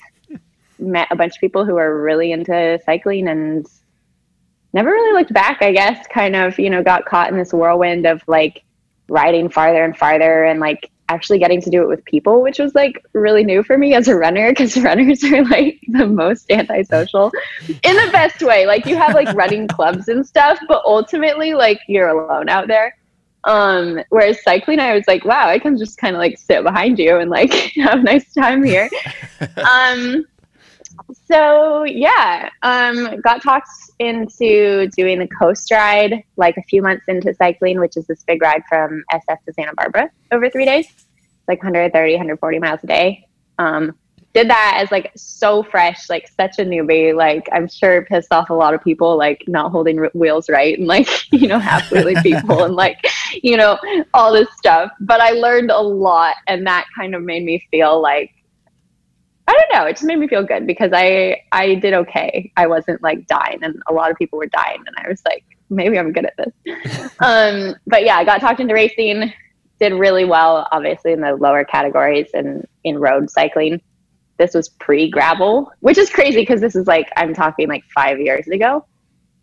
met 0.79 1.09
a 1.11 1.17
bunch 1.17 1.35
of 1.35 1.41
people 1.41 1.65
who 1.65 1.77
are 1.77 2.01
really 2.01 2.31
into 2.31 2.79
cycling 2.85 3.29
and 3.29 3.67
never 4.73 4.91
really 4.91 5.19
looked 5.19 5.33
back, 5.33 5.59
I 5.63 5.73
guess, 5.73 6.07
kind 6.07 6.37
of, 6.37 6.59
you 6.59 6.71
know, 6.71 6.83
got 6.83 7.07
caught 7.07 7.31
in 7.31 7.39
this 7.39 7.53
whirlwind 7.53 8.07
of 8.07 8.23
like 8.29 8.65
riding 9.09 9.49
farther 9.49 9.83
and 9.85 9.97
farther 9.97 10.45
and 10.45 10.61
like 10.61 10.91
actually 11.09 11.39
getting 11.39 11.61
to 11.63 11.71
do 11.71 11.83
it 11.83 11.89
with 11.89 12.05
people, 12.05 12.43
which 12.43 12.59
was 12.59 12.75
like 12.75 13.05
really 13.13 13.45
new 13.45 13.63
for 13.63 13.79
me 13.79 13.95
as 13.95 14.09
a 14.09 14.15
runner 14.15 14.51
because 14.51 14.77
runners 14.83 15.23
are 15.25 15.45
like 15.45 15.81
the 15.89 16.07
most 16.07 16.51
antisocial 16.51 17.33
in 17.69 17.97
the 17.97 18.09
best 18.13 18.43
way. 18.43 18.67
Like 18.67 18.87
you 18.87 18.97
have 18.97 19.15
like 19.15 19.35
running 19.35 19.69
clubs 19.69 20.09
and 20.09 20.27
stuff, 20.27 20.59
but 20.69 20.83
ultimately 20.85 21.55
like 21.55 21.81
you're 21.89 22.09
alone 22.09 22.49
out 22.49 22.69
there. 22.69 22.97
Um, 23.45 24.01
whereas 24.11 24.43
cycling, 24.43 24.79
I 24.81 24.95
was 24.95 25.05
like, 25.07 25.25
wow, 25.25 25.49
I 25.49 25.59
can 25.59 25.79
just 25.79 25.99
kind 25.99 26.15
of 26.15 26.21
like 26.21 26.39
sit 26.39 26.63
behind 26.65 26.99
you 26.99 27.17
and 27.19 27.31
like 27.31 27.53
have 27.77 28.01
a 28.01 28.03
nice 28.03 28.33
time 28.35 28.63
here. 28.63 28.91
um, 29.57 30.27
so 31.27 31.85
yeah, 31.85 32.51
um, 32.63 33.21
got 33.21 33.43
talked 33.43 33.69
into 33.99 34.89
doing 34.97 35.19
the 35.19 35.29
coast 35.29 35.71
ride 35.71 36.23
like 36.37 36.57
a 36.57 36.63
few 36.63 36.83
months 36.83 37.05
into 37.09 37.35
cycling, 37.35 37.81
which 37.81 37.97
is 37.97 38.07
this 38.07 38.23
big 38.25 38.43
ride 38.43 38.63
from 38.69 39.03
SF 39.13 39.37
to 39.47 39.53
Santa 39.53 39.75
Barbara 39.75 40.11
over 40.33 40.51
three 40.51 40.65
days, 40.65 40.87
it's 40.87 41.49
like 41.49 41.59
130, 41.59 42.13
140 42.13 42.59
miles 42.59 42.81
a 42.83 42.87
day. 42.87 43.27
Um, 43.59 43.97
did 44.35 44.51
that 44.51 44.79
as 44.81 44.91
like 44.93 45.11
so 45.17 45.63
fresh, 45.63 46.09
like 46.09 46.29
such 46.29 46.59
a 46.59 46.63
newbie. 46.63 47.15
Like 47.15 47.49
I'm 47.53 47.67
sure 47.67 48.05
pissed 48.05 48.33
off 48.33 48.51
a 48.51 48.55
lot 48.55 48.75
of 48.75 48.85
people, 48.85 49.17
like 49.17 49.43
not 49.49 49.73
holding 49.73 49.99
r- 49.99 50.11
wheels 50.15 50.49
right 50.49 50.79
and 50.79 50.87
like 50.87 51.09
you 51.33 51.49
know 51.49 51.59
half 51.59 51.89
wheelie 51.91 52.23
people 52.23 52.65
and 52.65 52.77
like 52.77 53.05
you 53.43 53.57
know 53.57 53.79
all 54.15 54.33
this 54.33 54.49
stuff. 54.57 54.93
But 55.01 55.21
I 55.21 55.31
learned 55.31 55.71
a 55.71 55.81
lot, 55.81 56.37
and 56.47 56.67
that 56.67 56.87
kind 56.95 57.15
of 57.15 57.23
made 57.23 57.45
me 57.45 57.67
feel 57.71 58.01
like 58.01 58.31
I 59.49 59.53
don't 59.53 59.81
know. 59.81 59.89
It 59.89 59.95
just 59.95 60.05
made 60.05 60.19
me 60.19 60.29
feel 60.29 60.45
good 60.45 60.67
because 60.67 60.91
I 60.93 61.43
I 61.53 61.77
did 61.77 61.95
okay. 61.95 62.53
I 62.59 62.67
wasn't 62.67 63.03
like 63.03 63.27
dying, 63.27 63.61
and 63.63 63.83
a 63.89 63.95
lot 63.95 64.11
of 64.11 64.19
people 64.19 64.39
were 64.39 64.47
dying, 64.47 64.83
and 64.87 64.95
I 64.99 65.09
was 65.09 65.23
like, 65.25 65.43
maybe 65.71 65.99
I'm 65.99 66.13
good 66.13 66.27
at 66.27 66.35
this. 66.37 67.17
um, 67.21 67.75
but 67.87 68.05
yeah, 68.05 68.17
I 68.17 68.25
got 68.25 68.43
talked 68.43 68.61
into 68.61 68.75
racing. 68.75 69.33
Did 69.81 69.95
really 69.95 70.27
well, 70.27 70.69
obviously 70.71 71.13
in 71.13 71.23
the 71.23 71.35
lower 71.35 71.65
categories 71.65 72.29
and 72.35 72.67
in 72.85 72.99
road 72.99 73.31
cycling. 73.31 73.81
This 74.37 74.53
was 74.53 74.69
pre 74.69 75.09
gravel, 75.09 75.73
which 75.81 75.97
is 75.97 76.11
crazy 76.11 76.43
because 76.43 76.61
this 76.61 76.77
is 76.77 76.87
like 76.87 77.09
I'm 77.17 77.33
talking 77.33 77.69
like 77.69 77.85
five 77.95 78.21
years 78.21 78.49
ago. 78.49 78.85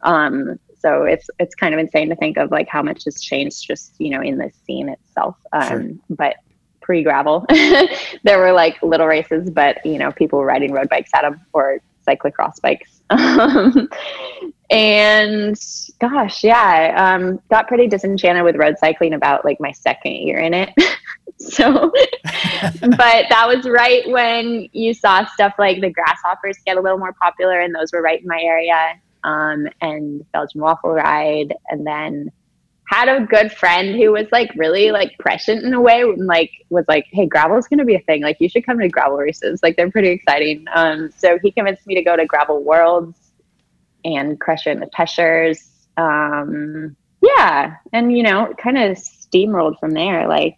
Um, 0.01 0.59
so 0.77 1.01
it's 1.03 1.31
it's 1.39 1.55
kind 1.55 1.73
of 1.73 1.79
insane 1.79 2.09
to 2.09 2.15
think 2.15 2.37
of 2.37 2.51
like 2.51 2.67
how 2.67 2.83
much 2.83 3.05
has 3.05 3.19
changed 3.19 3.65
just 3.65 3.95
you 3.97 4.11
know 4.11 4.21
in 4.21 4.37
the 4.37 4.51
scene 4.67 4.87
itself. 4.87 5.35
Um, 5.51 5.67
sure. 5.67 5.89
But 6.11 6.35
pre 6.85 7.03
gravel. 7.03 7.45
there 8.23 8.37
were 8.37 8.53
like 8.53 8.81
little 8.83 9.07
races, 9.07 9.49
but 9.49 9.83
you 9.83 9.97
know, 9.97 10.11
people 10.11 10.39
were 10.39 10.45
riding 10.45 10.71
road 10.71 10.87
bikes 10.87 11.09
at 11.15 11.23
them 11.23 11.41
or 11.51 11.79
cyclocross 12.07 12.61
bikes. 12.61 12.91
Um, 13.07 13.87
and 14.71 15.55
gosh, 15.99 16.43
yeah, 16.43 16.95
um, 16.97 17.39
got 17.51 17.67
pretty 17.67 17.87
disenchanted 17.87 18.43
with 18.43 18.55
road 18.55 18.77
cycling 18.79 19.13
about 19.13 19.45
like 19.45 19.59
my 19.59 19.71
second 19.71 20.13
year 20.13 20.39
in 20.39 20.55
it. 20.55 20.73
so, 21.37 21.91
but 22.81 23.25
that 23.29 23.45
was 23.47 23.69
right 23.69 24.09
when 24.09 24.67
you 24.71 24.95
saw 24.95 25.23
stuff 25.27 25.53
like 25.59 25.81
the 25.81 25.91
grasshoppers 25.91 26.57
get 26.65 26.77
a 26.77 26.81
little 26.81 26.97
more 26.97 27.13
popular, 27.13 27.59
and 27.59 27.75
those 27.75 27.91
were 27.93 28.01
right 28.01 28.21
in 28.21 28.27
my 28.27 28.41
area. 28.41 28.99
Um, 29.23 29.67
and 29.81 30.25
Belgian 30.31 30.61
waffle 30.61 30.91
ride, 30.91 31.53
and 31.69 31.85
then 31.85 32.31
had 32.87 33.09
a 33.09 33.25
good 33.25 33.51
friend 33.51 33.95
who 33.95 34.11
was 34.11 34.27
like 34.31 34.51
really 34.55 34.91
like 34.91 35.17
prescient 35.19 35.63
in 35.63 35.73
a 35.73 35.81
way 35.81 36.01
and 36.01 36.27
like 36.27 36.51
was 36.69 36.85
like 36.87 37.05
hey 37.11 37.25
gravel 37.25 37.57
is 37.57 37.67
going 37.67 37.79
to 37.79 37.85
be 37.85 37.95
a 37.95 38.01
thing. 38.01 38.21
Like 38.21 38.37
you 38.39 38.49
should 38.49 38.65
come 38.65 38.79
to 38.79 38.89
gravel 38.89 39.17
races. 39.17 39.61
Like 39.63 39.75
they're 39.75 39.91
pretty 39.91 40.09
exciting. 40.09 40.65
Um, 40.73 41.11
so 41.17 41.39
he 41.41 41.51
convinced 41.51 41.87
me 41.87 41.95
to 41.95 42.03
go 42.03 42.15
to 42.15 42.25
gravel 42.25 42.63
worlds 42.63 43.17
and 44.03 44.39
crush 44.39 44.67
it 44.67 44.71
in 44.71 44.79
the 44.79 44.87
Peschers 44.87 45.69
um, 45.97 46.95
yeah. 47.21 47.75
And 47.93 48.15
you 48.15 48.23
know 48.23 48.53
kind 48.61 48.77
of 48.77 48.97
steamrolled 48.97 49.79
from 49.79 49.91
there 49.91 50.27
like 50.27 50.57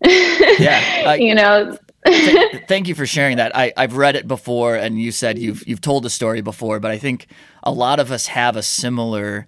yeah 0.04 1.04
I, 1.06 1.16
you 1.16 1.34
know. 1.34 1.76
th- 2.06 2.64
thank 2.68 2.86
you 2.88 2.94
for 2.94 3.06
sharing 3.06 3.38
that. 3.38 3.54
I, 3.56 3.72
I've 3.76 3.96
read 3.96 4.14
it 4.14 4.28
before, 4.28 4.76
and 4.76 5.00
you 5.00 5.10
said 5.10 5.38
you've 5.38 5.66
you've 5.66 5.80
told 5.80 6.04
the 6.04 6.10
story 6.10 6.40
before, 6.40 6.78
but 6.78 6.90
I 6.90 6.98
think 6.98 7.26
a 7.64 7.72
lot 7.72 7.98
of 7.98 8.12
us 8.12 8.28
have 8.28 8.56
a 8.56 8.62
similar 8.62 9.46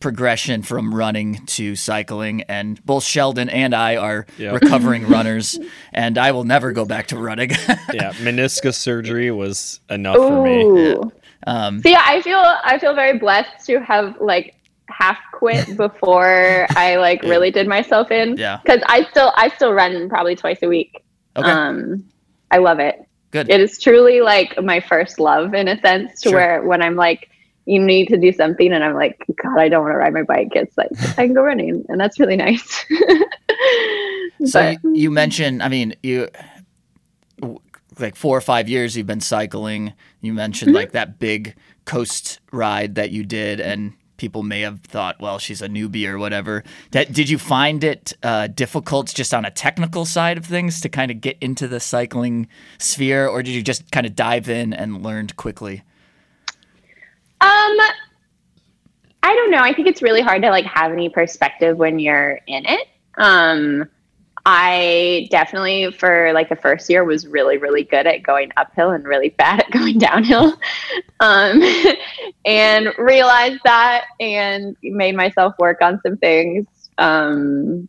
progression 0.00 0.62
from 0.62 0.94
running 0.94 1.44
to 1.46 1.74
cycling 1.74 2.42
and 2.42 2.84
both 2.84 3.04
Sheldon 3.04 3.48
and 3.48 3.74
I 3.74 3.96
are 3.96 4.26
yep. 4.38 4.60
recovering 4.60 5.06
runners 5.08 5.58
and 5.92 6.18
I 6.18 6.32
will 6.32 6.44
never 6.44 6.72
go 6.72 6.84
back 6.84 7.08
to 7.08 7.18
running. 7.18 7.50
yeah, 7.92 8.12
meniscus 8.14 8.74
surgery 8.74 9.30
was 9.30 9.80
enough 9.88 10.16
Ooh. 10.16 10.28
for 10.28 10.44
me. 10.44 10.90
Yeah. 10.90 11.04
Um, 11.46 11.82
so 11.82 11.88
yeah, 11.88 12.02
I 12.04 12.20
feel 12.22 12.38
I 12.38 12.78
feel 12.78 12.94
very 12.94 13.18
blessed 13.18 13.66
to 13.66 13.80
have 13.80 14.20
like 14.20 14.54
half 14.88 15.18
quit 15.32 15.76
before 15.76 16.66
I 16.70 16.96
like 16.96 17.22
really 17.22 17.50
did 17.50 17.66
myself 17.66 18.10
in. 18.10 18.36
Yeah. 18.36 18.60
Cuz 18.66 18.82
I 18.86 19.04
still 19.10 19.32
I 19.36 19.48
still 19.50 19.72
run 19.72 20.08
probably 20.08 20.36
twice 20.36 20.62
a 20.62 20.68
week. 20.68 21.02
Okay. 21.36 21.50
Um 21.50 22.04
I 22.50 22.58
love 22.58 22.80
it. 22.80 23.00
Good. 23.30 23.50
It 23.50 23.60
is 23.60 23.80
truly 23.80 24.20
like 24.20 24.62
my 24.62 24.80
first 24.80 25.18
love 25.18 25.54
in 25.54 25.68
a 25.68 25.80
sense 25.80 26.20
to 26.22 26.30
sure. 26.30 26.38
where 26.38 26.62
when 26.62 26.82
I'm 26.82 26.96
like 26.96 27.30
you 27.66 27.80
need 27.80 28.06
to 28.08 28.16
do 28.16 28.32
something. 28.32 28.72
And 28.72 28.82
i'm 28.82 28.94
like 28.94 29.24
god 29.42 29.58
i 29.58 29.68
don't 29.68 29.82
want 29.82 29.92
to 29.92 29.98
ride 29.98 30.14
my 30.14 30.22
bike. 30.22 30.52
It's 30.52 30.76
like 30.78 30.90
i 31.18 31.26
can 31.26 31.34
go 31.34 31.42
running. 31.42 31.84
And 31.88 32.00
that's 32.00 32.18
really 32.18 32.36
nice. 32.36 32.84
So 34.44 34.60
you, 34.68 34.92
you, 34.92 35.10
mentioned 35.10 35.62
i 35.62 35.68
mean 35.68 35.94
you 36.02 36.28
like 37.98 38.16
four 38.16 38.36
or 38.36 38.42
five 38.42 38.68
years 38.68 38.96
you've 38.96 39.06
been 39.06 39.20
cycling. 39.20 39.94
You 40.20 40.34
mentioned 40.34 40.70
mm-hmm. 40.70 40.76
like 40.76 40.92
that 40.92 41.18
big 41.18 41.54
coast 41.86 42.40
ride 42.52 42.96
that 42.96 43.10
you 43.10 43.24
did 43.24 43.60
and 43.60 43.94
people 44.16 44.42
may 44.42 44.60
have 44.62 44.80
thought 44.80 45.20
well 45.20 45.38
she's 45.38 45.62
a 45.62 45.68
newbie 45.68 46.06
or 46.06 46.18
whatever. 46.18 46.64
That 46.90 47.12
did 47.12 47.28
you 47.28 47.38
find 47.38 47.82
it 47.82 48.12
uh, 48.22 48.48
difficult 48.48 49.14
just 49.14 49.32
on 49.32 49.44
a 49.44 49.50
technical 49.50 50.04
side 50.04 50.36
of 50.36 50.44
things 50.44 50.80
to 50.82 50.88
kind 50.88 51.10
of 51.10 51.20
get 51.20 51.38
into 51.40 51.68
the 51.68 51.80
cycling 51.80 52.48
sphere 52.78 53.26
or 53.26 53.42
did 53.42 53.52
you 53.52 53.62
just 53.62 53.90
kind 53.90 54.06
of 54.06 54.14
dive 54.14 54.48
in 54.48 54.72
and 54.72 55.02
learned 55.02 55.36
quickly 55.36 55.82
um, 57.40 57.76
I 59.22 59.34
don't 59.34 59.50
know. 59.50 59.60
I 59.60 59.72
think 59.74 59.88
it's 59.88 60.02
really 60.02 60.22
hard 60.22 60.42
to 60.42 60.50
like 60.50 60.66
have 60.66 60.92
any 60.92 61.08
perspective 61.08 61.76
when 61.76 61.98
you're 61.98 62.40
in 62.46 62.64
it. 62.64 62.88
Um, 63.18 63.88
I 64.46 65.26
definitely 65.32 65.90
for 65.90 66.32
like 66.32 66.48
the 66.48 66.54
first 66.54 66.88
year 66.88 67.02
was 67.02 67.26
really 67.26 67.58
really 67.58 67.82
good 67.82 68.06
at 68.06 68.22
going 68.22 68.52
uphill 68.56 68.90
and 68.90 69.04
really 69.04 69.28
bad 69.38 69.60
at 69.60 69.70
going 69.72 69.98
downhill. 69.98 70.56
Um, 71.18 71.60
and 72.44 72.88
realized 72.98 73.60
that 73.64 74.04
and 74.20 74.76
made 74.82 75.16
myself 75.16 75.54
work 75.58 75.82
on 75.82 76.00
some 76.06 76.16
things. 76.18 76.66
Um, 76.98 77.88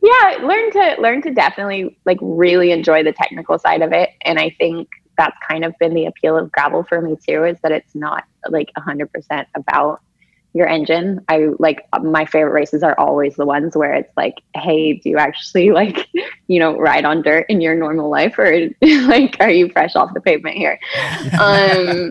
yeah, 0.00 0.38
learn 0.42 0.70
to 0.70 0.96
learn 1.00 1.22
to 1.22 1.34
definitely 1.34 1.98
like 2.04 2.18
really 2.22 2.70
enjoy 2.70 3.02
the 3.02 3.12
technical 3.12 3.58
side 3.58 3.82
of 3.82 3.92
it 3.92 4.10
and 4.22 4.38
I 4.38 4.50
think 4.50 4.88
that's 5.18 5.36
kind 5.46 5.64
of 5.64 5.74
been 5.78 5.92
the 5.92 6.06
appeal 6.06 6.36
of 6.38 6.50
gravel 6.50 6.84
for 6.84 7.00
me 7.02 7.16
too 7.26 7.44
is 7.44 7.58
that 7.62 7.72
it's 7.72 7.94
not 7.94 8.24
like 8.48 8.70
100% 8.78 9.46
about 9.54 10.00
your 10.54 10.66
engine 10.66 11.22
i 11.28 11.48
like 11.58 11.86
my 12.02 12.24
favorite 12.24 12.52
races 12.52 12.82
are 12.82 12.98
always 12.98 13.36
the 13.36 13.44
ones 13.44 13.76
where 13.76 13.92
it's 13.94 14.16
like 14.16 14.36
hey 14.54 14.94
do 14.94 15.10
you 15.10 15.18
actually 15.18 15.70
like 15.82 16.08
you 16.46 16.58
know 16.58 16.76
ride 16.78 17.04
on 17.04 17.20
dirt 17.20 17.44
in 17.50 17.60
your 17.60 17.74
normal 17.74 18.08
life 18.08 18.38
or 18.38 18.68
like 18.82 19.36
are 19.40 19.50
you 19.50 19.68
fresh 19.68 19.94
off 19.94 20.12
the 20.14 20.20
pavement 20.20 20.56
here 20.56 20.78
um 21.40 22.10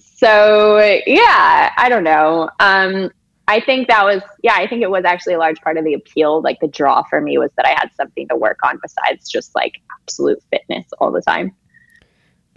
so 0.00 0.78
yeah 1.06 1.72
i 1.76 1.88
don't 1.88 2.04
know 2.04 2.48
um 2.60 3.10
I 3.50 3.60
think 3.60 3.88
that 3.88 4.04
was, 4.04 4.20
yeah, 4.42 4.56
I 4.56 4.66
think 4.66 4.82
it 4.82 4.90
was 4.90 5.06
actually 5.06 5.32
a 5.32 5.38
large 5.38 5.58
part 5.62 5.78
of 5.78 5.84
the 5.86 5.94
appeal. 5.94 6.42
Like 6.42 6.60
the 6.60 6.68
draw 6.68 7.02
for 7.04 7.18
me 7.18 7.38
was 7.38 7.50
that 7.56 7.64
I 7.64 7.70
had 7.70 7.90
something 7.96 8.28
to 8.28 8.36
work 8.36 8.58
on 8.62 8.78
besides 8.82 9.26
just 9.26 9.54
like 9.54 9.80
absolute 10.02 10.42
fitness 10.50 10.84
all 10.98 11.10
the 11.10 11.22
time. 11.22 11.54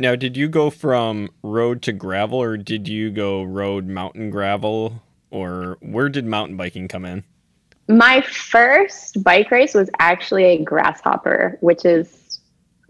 Now, 0.02 0.16
did 0.16 0.36
you 0.36 0.50
go 0.50 0.72
from 0.72 1.30
road 1.44 1.84
to 1.84 1.92
gravel 1.92 2.42
or 2.42 2.58
did 2.58 2.88
you 2.88 3.12
go 3.12 3.44
road, 3.44 3.86
mountain, 3.86 4.32
gravel? 4.32 5.04
Or 5.30 5.78
where 5.80 6.10
did 6.10 6.26
mountain 6.26 6.58
biking 6.58 6.88
come 6.88 7.06
in? 7.06 7.24
My 7.88 8.22
first 8.22 9.24
bike 9.24 9.52
race 9.52 9.76
was 9.76 9.92
actually 10.00 10.46
a 10.46 10.64
grasshopper, 10.64 11.60
which 11.62 11.86
is 11.86 12.40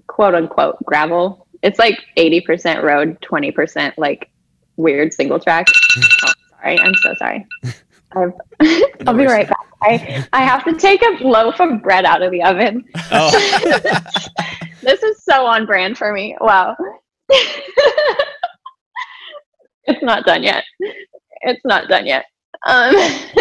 quote 0.08 0.36
unquote 0.36 0.78
gravel. 0.86 1.48
It's 1.62 1.78
like 1.78 2.00
80% 2.16 2.82
road, 2.82 3.20
20% 3.20 3.94
like 3.98 4.32
weird 4.78 5.14
single 5.14 5.40
track. 5.40 5.68
Oh, 6.24 6.32
sorry. 6.62 6.80
I'm 6.80 6.96
so 6.96 7.14
sorry. 7.16 7.46
I've, 8.14 8.34
I'll 9.06 9.18
be 9.18 9.26
right 9.26 9.50
back. 9.50 9.68
I, 9.82 10.26
I 10.32 10.44
have 10.44 10.64
to 10.64 10.78
take 10.78 11.02
a 11.02 11.28
loaf 11.28 11.60
of 11.60 11.82
bread 11.82 12.06
out 12.06 12.22
of 12.22 12.32
the 12.32 12.44
oven. 12.44 12.86
Oh, 13.12 13.32
this 14.82 15.02
is 15.04 15.24
so 15.24 15.46
on 15.46 15.66
brand 15.66 15.98
for 15.98 16.14
me. 16.14 16.38
Wow. 16.40 16.78
it's 19.86 20.04
not 20.04 20.26
done 20.26 20.44
yet. 20.44 20.64
It's 21.42 21.62
not 21.66 21.88
done 21.88 22.06
yet. 22.06 22.26
Um, 22.68 22.96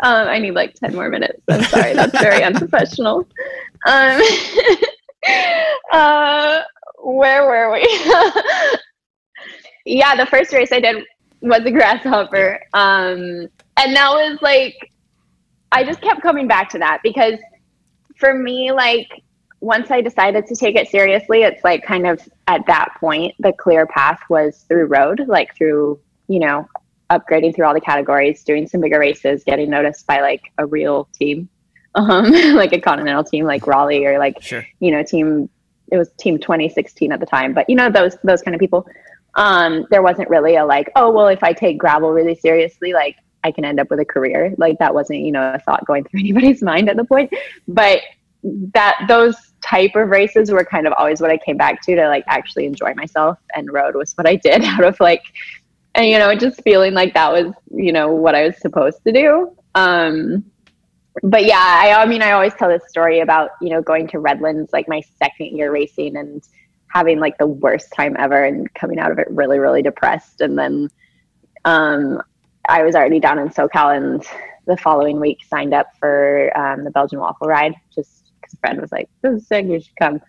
um, 0.00 0.28
I 0.28 0.38
need 0.38 0.52
like 0.52 0.74
10 0.74 0.94
more 0.94 1.08
minutes. 1.08 1.40
I'm 1.48 1.62
sorry. 1.64 1.94
That's 1.94 2.18
very 2.20 2.42
unprofessional. 2.44 3.26
Um, 3.86 4.20
uh, 5.92 6.62
where 7.02 7.46
were 7.46 7.72
we? 7.72 7.82
yeah, 9.84 10.14
the 10.16 10.26
first 10.26 10.52
race 10.52 10.70
I 10.72 10.80
did 10.80 11.04
was 11.40 11.62
a 11.64 11.70
grasshopper. 11.70 12.60
Um, 12.74 13.48
and 13.76 13.96
that 13.96 14.10
was 14.10 14.38
like, 14.42 14.76
I 15.72 15.84
just 15.84 16.00
kept 16.00 16.22
coming 16.22 16.48
back 16.48 16.68
to 16.70 16.78
that 16.78 17.00
because 17.02 17.38
for 18.18 18.34
me, 18.34 18.72
like, 18.72 19.08
once 19.60 19.90
I 19.90 20.00
decided 20.00 20.46
to 20.46 20.54
take 20.54 20.76
it 20.76 20.88
seriously, 20.88 21.42
it's 21.42 21.64
like 21.64 21.84
kind 21.84 22.06
of 22.06 22.20
at 22.46 22.66
that 22.66 22.94
point, 23.00 23.34
the 23.38 23.52
clear 23.52 23.86
path 23.86 24.20
was 24.28 24.64
through 24.68 24.86
road, 24.86 25.24
like 25.26 25.56
through, 25.56 26.00
you 26.28 26.38
know, 26.38 26.68
upgrading 27.10 27.54
through 27.54 27.64
all 27.64 27.74
the 27.74 27.80
categories, 27.80 28.44
doing 28.44 28.68
some 28.68 28.80
bigger 28.80 28.98
races, 28.98 29.42
getting 29.44 29.70
noticed 29.70 30.06
by 30.06 30.20
like 30.20 30.52
a 30.58 30.66
real 30.66 31.08
team, 31.12 31.48
um, 31.94 32.30
like 32.54 32.72
a 32.72 32.80
continental 32.80 33.24
team 33.24 33.44
like 33.44 33.66
Raleigh 33.66 34.06
or 34.06 34.18
like, 34.18 34.40
Sure. 34.40 34.64
you 34.78 34.90
know, 34.90 35.02
team, 35.02 35.48
it 35.90 35.96
was 35.96 36.10
team 36.18 36.38
2016 36.38 37.10
at 37.10 37.18
the 37.18 37.26
time, 37.26 37.54
but 37.54 37.68
you 37.68 37.74
know, 37.74 37.90
those, 37.90 38.16
those 38.22 38.42
kind 38.42 38.54
of 38.54 38.60
people. 38.60 38.86
Um, 39.34 39.86
there 39.90 40.02
wasn't 40.02 40.28
really 40.30 40.56
a 40.56 40.64
like, 40.64 40.90
oh, 40.96 41.10
well, 41.10 41.28
if 41.28 41.44
I 41.44 41.52
take 41.52 41.78
gravel 41.78 42.10
really 42.10 42.34
seriously, 42.34 42.92
like 42.92 43.16
I 43.44 43.52
can 43.52 43.64
end 43.64 43.78
up 43.78 43.90
with 43.90 44.00
a 44.00 44.04
career. 44.04 44.54
Like 44.58 44.78
that 44.78 44.94
wasn't, 44.94 45.20
you 45.20 45.32
know, 45.32 45.52
a 45.54 45.58
thought 45.58 45.86
going 45.86 46.04
through 46.10 46.20
anybody's 46.20 46.62
mind 46.62 46.88
at 46.88 46.96
the 46.96 47.04
point. 47.04 47.32
But 47.66 48.00
that 48.42 48.96
those 49.08 49.36
type 49.62 49.94
of 49.96 50.08
races 50.08 50.50
were 50.50 50.64
kind 50.64 50.86
of 50.86 50.92
always 50.96 51.20
what 51.20 51.30
I 51.30 51.38
came 51.38 51.56
back 51.56 51.82
to 51.82 51.96
to 51.96 52.08
like 52.08 52.24
actually 52.26 52.66
enjoy 52.66 52.94
myself. 52.94 53.38
And 53.54 53.72
road 53.72 53.94
was 53.94 54.12
what 54.14 54.26
I 54.26 54.36
did 54.36 54.64
out 54.64 54.84
of 54.84 54.98
like, 55.00 55.22
and 55.94 56.06
you 56.06 56.18
know, 56.18 56.34
just 56.34 56.62
feeling 56.62 56.94
like 56.94 57.14
that 57.14 57.32
was, 57.32 57.52
you 57.70 57.92
know, 57.92 58.12
what 58.12 58.34
I 58.34 58.46
was 58.46 58.58
supposed 58.58 59.02
to 59.04 59.12
do. 59.12 59.56
Um, 59.74 60.44
but 61.22 61.44
yeah, 61.44 61.56
I, 61.58 61.94
I 61.94 62.06
mean, 62.06 62.22
I 62.22 62.32
always 62.32 62.54
tell 62.54 62.68
this 62.68 62.88
story 62.88 63.20
about, 63.20 63.50
you 63.60 63.70
know, 63.70 63.82
going 63.82 64.06
to 64.08 64.20
Redlands, 64.20 64.72
like 64.72 64.88
my 64.88 65.02
second 65.18 65.56
year 65.56 65.72
racing 65.72 66.16
and 66.16 66.46
having 66.88 67.18
like 67.18 67.36
the 67.38 67.46
worst 67.46 67.92
time 67.92 68.16
ever 68.18 68.44
and 68.44 68.72
coming 68.74 68.98
out 68.98 69.10
of 69.10 69.18
it 69.18 69.26
really, 69.30 69.58
really 69.58 69.82
depressed. 69.82 70.40
And 70.40 70.56
then, 70.56 70.88
um, 71.64 72.22
I 72.68 72.82
was 72.82 72.94
already 72.94 73.18
down 73.18 73.38
in 73.38 73.48
SoCal 73.48 73.96
and 73.96 74.24
the 74.66 74.76
following 74.76 75.18
week 75.18 75.38
signed 75.48 75.72
up 75.72 75.88
for 75.98 76.56
um, 76.56 76.84
the 76.84 76.90
Belgian 76.90 77.18
waffle 77.18 77.48
ride 77.48 77.74
just 77.92 78.17
friend 78.60 78.80
was 78.80 78.92
like, 78.92 79.08
this 79.22 79.42
is 79.42 79.46
sick, 79.46 79.66
you 79.66 79.80
should 79.80 79.96
come. 79.96 80.20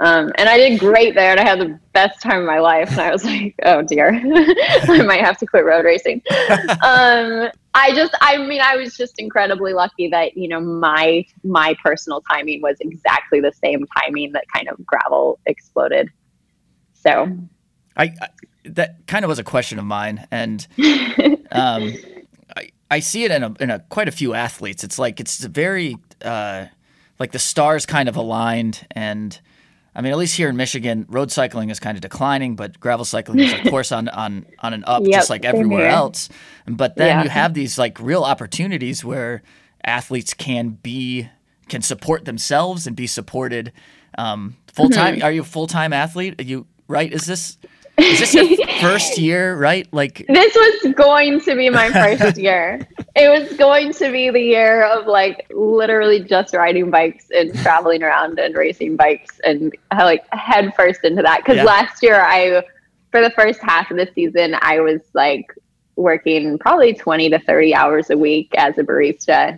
Um, 0.00 0.32
and 0.38 0.48
I 0.48 0.56
did 0.56 0.80
great 0.80 1.14
there 1.14 1.30
and 1.30 1.38
I 1.38 1.44
had 1.44 1.60
the 1.60 1.78
best 1.92 2.22
time 2.22 2.40
of 2.40 2.46
my 2.46 2.60
life. 2.60 2.90
And 2.92 3.00
I 3.00 3.10
was 3.10 3.24
like, 3.24 3.54
oh 3.64 3.82
dear, 3.82 4.08
I 4.24 5.02
might 5.02 5.20
have 5.20 5.38
to 5.38 5.46
quit 5.46 5.64
road 5.64 5.84
racing. 5.84 6.22
um, 6.82 7.50
I 7.74 7.92
just, 7.94 8.14
I 8.22 8.38
mean, 8.38 8.62
I 8.62 8.76
was 8.76 8.96
just 8.96 9.18
incredibly 9.18 9.74
lucky 9.74 10.08
that, 10.08 10.36
you 10.36 10.48
know, 10.48 10.60
my, 10.60 11.26
my 11.44 11.76
personal 11.82 12.22
timing 12.22 12.62
was 12.62 12.76
exactly 12.80 13.40
the 13.40 13.52
same 13.52 13.86
timing 13.98 14.32
that 14.32 14.44
kind 14.54 14.68
of 14.68 14.84
gravel 14.86 15.38
exploded. 15.44 16.08
So 16.94 17.36
I, 17.96 18.04
I 18.20 18.28
that 18.70 19.06
kind 19.06 19.24
of 19.24 19.28
was 19.28 19.38
a 19.38 19.44
question 19.44 19.78
of 19.78 19.84
mine, 19.84 20.26
and 20.30 20.66
um, 21.52 21.92
I, 22.56 22.70
I 22.90 23.00
see 23.00 23.24
it 23.24 23.30
in 23.30 23.42
a, 23.42 23.54
in 23.60 23.70
a 23.70 23.78
quite 23.80 24.08
a 24.08 24.12
few 24.12 24.34
athletes. 24.34 24.84
It's 24.84 24.98
like 24.98 25.20
it's 25.20 25.38
very 25.44 25.96
uh, 26.22 26.66
like 27.18 27.32
the 27.32 27.38
stars 27.38 27.86
kind 27.86 28.08
of 28.08 28.16
aligned, 28.16 28.86
and 28.90 29.38
I 29.94 30.02
mean, 30.02 30.12
at 30.12 30.18
least 30.18 30.36
here 30.36 30.48
in 30.50 30.56
Michigan, 30.56 31.06
road 31.08 31.30
cycling 31.32 31.70
is 31.70 31.80
kind 31.80 31.96
of 31.96 32.02
declining, 32.02 32.54
but 32.56 32.78
gravel 32.78 33.04
cycling 33.04 33.38
is, 33.40 33.52
of 33.52 33.60
course, 33.70 33.92
on 33.92 34.08
on 34.08 34.46
on 34.60 34.74
an 34.74 34.84
up, 34.86 35.02
Yep, 35.02 35.12
just 35.12 35.30
like 35.30 35.44
everywhere 35.44 35.86
here. 35.86 35.88
else. 35.88 36.28
But 36.66 36.96
then 36.96 37.08
Yeah. 37.08 37.22
you 37.24 37.28
have 37.30 37.54
these 37.54 37.78
like 37.78 37.98
real 38.00 38.22
opportunities 38.24 39.04
where 39.04 39.42
athletes 39.84 40.34
can 40.34 40.70
be 40.70 41.28
can 41.68 41.82
support 41.82 42.24
themselves 42.26 42.86
and 42.86 42.94
be 42.94 43.06
supported 43.06 43.72
um, 44.18 44.56
full 44.68 44.88
time. 44.90 45.16
Mm-hmm. 45.16 45.24
Are 45.24 45.32
you 45.32 45.40
a 45.40 45.44
full 45.44 45.66
time 45.66 45.92
athlete? 45.92 46.40
Are 46.40 46.44
you 46.44 46.66
right? 46.88 47.12
Is 47.12 47.26
this 47.26 47.56
is 47.98 48.20
this 48.20 48.34
your 48.34 48.66
first 48.80 49.18
year? 49.18 49.56
Right? 49.56 49.88
Like 49.92 50.24
this 50.28 50.54
was 50.54 50.94
going 50.94 51.40
to 51.40 51.54
be 51.54 51.70
my 51.70 51.90
first 52.18 52.38
year. 52.38 52.80
It 53.14 53.28
was 53.28 53.56
going 53.56 53.92
to 53.94 54.12
be 54.12 54.30
the 54.30 54.40
year 54.40 54.84
of 54.84 55.06
like 55.06 55.46
literally 55.54 56.20
just 56.22 56.54
riding 56.54 56.90
bikes 56.90 57.30
and 57.34 57.54
traveling 57.60 58.02
around 58.02 58.38
and 58.38 58.54
racing 58.54 58.96
bikes 58.96 59.40
and 59.44 59.74
like 59.96 60.24
head 60.32 60.74
first 60.76 61.04
into 61.04 61.22
that. 61.22 61.38
Because 61.38 61.56
Yeah. 61.56 61.64
last 61.64 62.02
year 62.02 62.20
I, 62.20 62.62
for 63.10 63.22
the 63.22 63.30
first 63.30 63.60
half 63.62 63.90
of 63.90 63.96
the 63.96 64.08
season, 64.14 64.56
I 64.60 64.80
was 64.80 65.00
like 65.14 65.46
working 65.96 66.58
probably 66.58 66.92
20 66.92 67.30
to 67.30 67.38
30 67.38 67.74
hours 67.74 68.10
a 68.10 68.18
week 68.18 68.50
as 68.58 68.76
a 68.76 68.82
barista, 68.82 69.56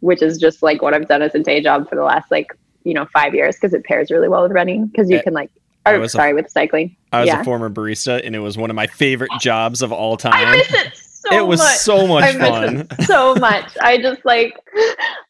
which 0.00 0.22
is 0.22 0.38
just 0.38 0.62
like 0.62 0.82
what 0.82 0.94
I've 0.94 1.08
done 1.08 1.22
as 1.22 1.34
a 1.34 1.40
day 1.40 1.60
job 1.60 1.88
for 1.88 1.96
the 1.96 2.04
last 2.04 2.30
like, 2.30 2.46
you 2.84 2.94
know, 2.94 3.06
five 3.06 3.34
years 3.34 3.56
because 3.56 3.74
it 3.74 3.84
pairs 3.84 4.10
really 4.10 4.28
well 4.28 4.42
with 4.42 4.52
running 4.52 4.86
because 4.86 5.10
you 5.10 5.20
can 5.20 5.34
like, 5.34 5.50
I 5.86 5.92
or 5.92 6.00
was 6.00 6.14
a- 6.14 6.18
sorry, 6.18 6.34
with 6.34 6.50
cycling. 6.50 6.96
I 7.12 7.20
was 7.20 7.26
yeah. 7.28 7.40
a 7.40 7.44
former 7.44 7.70
barista, 7.70 8.24
and 8.24 8.36
it 8.36 8.40
was 8.40 8.56
one 8.58 8.70
of 8.70 8.76
my 8.76 8.86
favorite 8.86 9.30
jobs 9.40 9.82
of 9.82 9.92
all 9.92 10.16
time. 10.16 10.32
I 10.34 10.56
miss 10.56 10.72
it 10.72 10.92
so 11.22 11.36
it 11.36 11.46
was 11.46 11.60
much. 11.60 11.76
so 11.76 12.06
much 12.06 12.24
I 12.24 12.38
fun. 12.38 12.88
so 13.04 13.34
much. 13.40 13.76
I 13.82 13.98
just 13.98 14.24
like, 14.24 14.54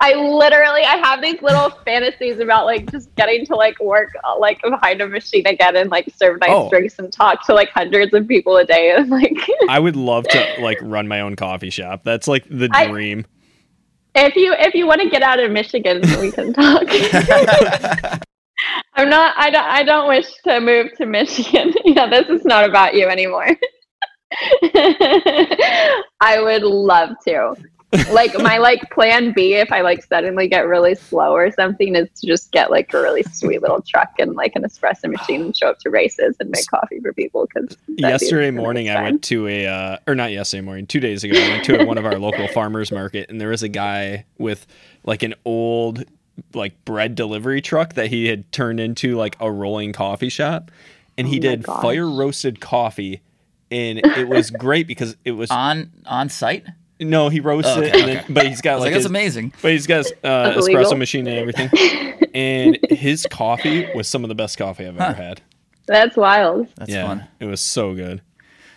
I 0.01 0.15
literally, 0.15 0.83
I 0.83 0.97
have 1.03 1.21
these 1.21 1.43
little 1.43 1.71
fantasies 1.85 2.39
about 2.39 2.65
like 2.65 2.89
just 2.93 3.13
getting 3.17 3.45
to 3.47 3.57
like 3.57 3.77
work 3.81 4.13
like 4.39 4.63
behind 4.63 5.01
a 5.01 5.09
machine 5.09 5.47
again 5.49 5.75
and 5.75 5.91
like 5.91 6.09
serve 6.17 6.39
nice 6.41 6.51
Oh. 6.53 6.71
drinks 6.71 6.97
and 7.01 7.13
talk 7.13 7.45
to 7.47 7.55
like 7.55 7.71
hundreds 7.71 8.15
of 8.15 8.29
people 8.29 8.57
a 8.57 8.65
day 8.65 8.95
and 8.97 9.11
like, 9.11 9.37
I 9.69 9.81
would 9.81 9.97
love 9.97 10.29
to 10.29 10.55
like 10.61 10.79
run 10.81 11.09
my 11.09 11.23
own 11.23 11.35
coffee 11.35 11.71
shop. 11.71 12.03
That's 12.05 12.29
like 12.29 12.45
the 12.49 12.69
I- 12.73 12.87
dream. 12.87 13.27
if 14.15 14.37
you 14.37 14.55
if 14.61 14.75
you 14.75 14.87
want 14.87 15.01
to 15.01 15.09
get 15.11 15.23
out 15.23 15.41
of 15.41 15.51
Michigan, 15.51 16.03
we 16.21 16.31
can 16.31 16.53
talk. 16.53 16.85
I'm 18.95 19.09
not. 19.09 19.35
I 19.37 19.51
don't. 19.51 19.65
I 19.65 19.83
don't 19.83 20.09
wish 20.09 20.27
to 20.45 20.61
move 20.61 20.93
to 20.99 21.07
Michigan. 21.07 21.73
yeah, 21.85 22.09
this 22.09 22.29
is 22.29 22.45
not 22.45 22.69
about 22.69 22.95
you 22.95 23.09
anymore. 23.09 23.57
I 26.21 26.41
would 26.41 26.63
love 26.63 27.11
to. 27.27 27.55
Like 28.13 28.39
my 28.39 28.59
like 28.59 28.89
plan 28.91 29.33
B 29.33 29.55
if 29.55 29.73
I 29.73 29.81
like 29.81 30.05
suddenly 30.05 30.47
get 30.47 30.61
really 30.61 30.95
slow 30.95 31.33
or 31.33 31.51
something 31.51 31.97
is 31.97 32.09
to 32.21 32.27
just 32.27 32.53
get 32.53 32.71
like 32.71 32.95
a 32.95 33.01
really 33.01 33.25
sweet 33.25 33.63
little 33.63 33.83
truck 33.83 34.11
and 34.21 34.37
like 34.37 34.55
an 34.55 34.63
espresso 34.63 35.11
machine 35.11 35.41
and 35.41 35.57
show 35.57 35.71
up 35.71 35.81
to 35.81 35.91
races 35.91 36.37
and 36.39 36.51
make 36.51 36.65
coffee 36.69 37.01
for 37.01 37.13
people 37.13 37.49
because 37.53 37.77
yesterday 37.89 38.53
morning 38.53 38.89
I 38.89 39.03
went 39.03 39.25
to 39.25 39.49
a 39.49 39.67
uh, 39.67 39.97
or 40.07 40.15
not 40.15 40.31
yesterday 40.31 40.61
morning, 40.61 40.87
two 40.87 41.01
days 41.01 41.25
ago 41.25 41.37
I 41.37 41.49
went 41.49 41.65
to 41.65 41.85
one 41.85 41.99
of 41.99 42.07
our 42.07 42.17
local 42.17 42.47
farmers 42.49 42.93
market 42.93 43.29
and 43.29 43.41
there 43.41 43.49
was 43.49 43.65
a 43.65 43.69
guy 43.69 44.25
with 44.39 44.69
like 45.03 45.25
an 45.25 45.35
old 45.45 46.05
like 46.55 46.85
bread 46.85 47.15
delivery 47.15 47.61
truck 47.61 47.95
that 47.95 48.09
he 48.09 48.29
had 48.29 48.51
turned 48.53 48.81
into 48.81 49.17
like 49.17 49.37
a 49.41 49.51
rolling 49.51 49.93
coffee 49.93 50.29
shop 50.29 50.71
and 51.19 51.29
he 51.29 51.39
Oh 51.39 51.43
did 51.43 51.63
gosh. 51.65 51.83
fire 51.83 52.09
roasted 52.09 52.61
coffee 52.61 53.21
and 53.71 53.99
it 53.99 54.29
was 54.29 54.51
great 54.65 54.87
because 54.87 55.17
it 55.25 55.33
was 55.33 55.51
on 55.51 55.91
on 56.07 56.29
site. 56.29 56.65
no 56.99 57.29
he 57.29 57.41
roasted 57.41 57.77
Oh, 57.79 57.81
it 57.83 57.89
okay, 57.95 58.01
and 58.01 58.09
then, 58.09 58.25
but 58.35 58.47
he's 58.47 58.61
I 58.61 58.63
got 58.63 58.73
like 58.77 58.81
like, 58.87 58.93
that's 58.93 59.03
his, 59.05 59.11
amazing. 59.11 59.53
but 59.63 59.73
he's 59.73 59.87
got 59.87 59.99
his 59.99 60.13
uh, 60.13 60.15
That's 60.55 60.57
illegal. 60.67 60.85
espresso 60.85 60.99
machine 60.99 61.27
and 61.27 61.39
everything 61.39 61.71
and 62.35 62.79
his 62.91 63.27
coffee 63.31 63.87
was 63.95 64.09
some 64.09 64.25
of 64.25 64.29
the 64.29 64.35
best 64.35 64.57
coffee 64.57 64.87
I've 64.87 64.99
ever 64.99 65.13
had 65.15 65.43
That's 65.87 66.17
wild. 66.17 66.69
That's 66.77 66.91
yeah 66.91 67.07
fun. 67.07 67.29
it 67.39 67.45
was 67.47 67.61
so 67.61 67.95
good 67.95 68.23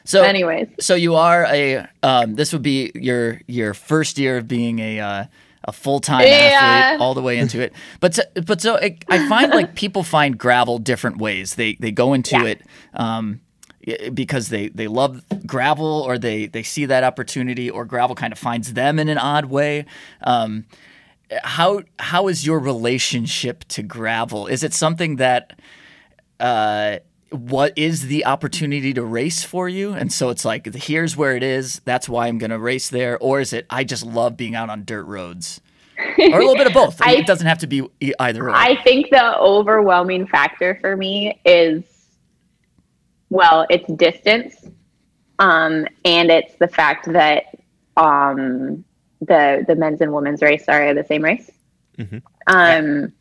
So 0.05 0.21
Anyways, 0.23 0.67
So 0.81 0.95
you 0.95 1.15
are 1.15 1.45
a 1.45 1.87
um, 2.03 2.35
this 2.35 2.51
would 2.51 2.61
be 2.63 2.91
your 2.95 3.39
your 3.47 3.73
first 3.73 4.17
year 4.17 4.37
of 4.37 4.47
being 4.49 4.79
a 4.79 4.99
uh, 4.99 5.25
a 5.65 5.71
full 5.71 5.99
time 5.99 6.27
Yeah. 6.27 6.33
athlete 6.89 7.01
all 7.01 7.13
the 7.13 7.21
way 7.21 7.37
into 7.37 7.61
it. 7.61 7.73
But 7.99 8.15
so, 8.15 8.23
but 8.45 8.61
so 8.61 8.75
it, 8.75 9.03
I 9.09 9.27
find 9.27 9.51
like 9.51 9.75
people 9.75 10.03
find 10.03 10.37
gravel 10.37 10.77
different 10.79 11.17
ways. 11.17 11.55
They 11.55 11.75
they 11.79 11.91
go 11.91 12.13
into 12.13 12.35
Yeah. 12.35 12.45
it. 12.45 12.61
Um, 12.93 13.41
because 14.13 14.47
they 14.47 14.69
they 14.69 14.87
love 14.87 15.21
gravel 15.45 16.03
or 16.07 16.17
they 16.17 16.45
they 16.47 16.63
see 16.63 16.85
that 16.85 17.03
opportunity 17.03 17.69
or 17.69 17.83
gravel 17.83 18.15
kind 18.15 18.31
of 18.31 18.39
finds 18.39 18.73
them 18.73 18.97
in 18.97 19.09
an 19.09 19.17
odd 19.17 19.45
way. 19.45 19.85
Um, 20.21 20.65
how 21.43 21.81
how 21.99 22.29
is 22.29 22.45
your 22.45 22.59
relationship 22.59 23.65
to 23.69 23.83
gravel? 23.83 24.47
Is 24.47 24.63
it 24.63 24.73
something 24.73 25.17
that 25.17 25.59
uh, 26.39 26.99
what 27.33 27.73
is 27.75 28.07
the 28.07 28.25
opportunity 28.25 28.93
to 28.93 29.03
race 29.03 29.43
for 29.43 29.67
you? 29.67 29.93
And 29.93 30.11
so 30.11 30.29
it's 30.29 30.45
like 30.45 30.73
here's 30.73 31.17
where 31.17 31.35
it 31.35 31.43
is. 31.43 31.81
That's 31.85 32.07
why 32.07 32.27
I'm 32.27 32.37
going 32.37 32.51
to 32.51 32.59
race 32.59 32.89
there. 32.89 33.17
Or 33.17 33.39
is 33.39 33.53
it 33.53 33.65
I 33.69 33.83
just 33.83 34.05
love 34.05 34.37
being 34.37 34.55
out 34.55 34.69
on 34.69 34.85
dirt 34.85 35.05
roads? 35.05 35.61
or 36.17 36.25
a 36.25 36.39
little 36.39 36.55
bit 36.55 36.67
of 36.67 36.73
both. 36.73 37.01
I, 37.01 37.13
it 37.17 37.27
doesn't 37.27 37.47
have 37.47 37.59
to 37.59 37.67
be 37.67 37.87
either. 38.19 38.49
Or. 38.49 38.51
I 38.51 38.81
think 38.83 39.09
the 39.09 39.37
overwhelming 39.37 40.27
factor 40.27 40.77
for 40.81 40.95
me 40.95 41.39
is 41.45 41.83
well, 43.29 43.65
it's 43.69 43.91
distance, 43.93 44.55
um, 45.39 45.87
and 46.05 46.29
it's 46.29 46.55
the 46.59 46.67
fact 46.67 47.11
that 47.11 47.45
um, 47.97 48.85
the 49.21 49.65
the 49.67 49.75
men's 49.75 50.01
and 50.01 50.13
women's 50.13 50.41
race 50.41 50.65
are 50.67 50.93
the 50.93 51.03
same 51.03 51.23
race. 51.23 51.49
Mm-hmm. 51.97 52.17
Um, 52.47 53.13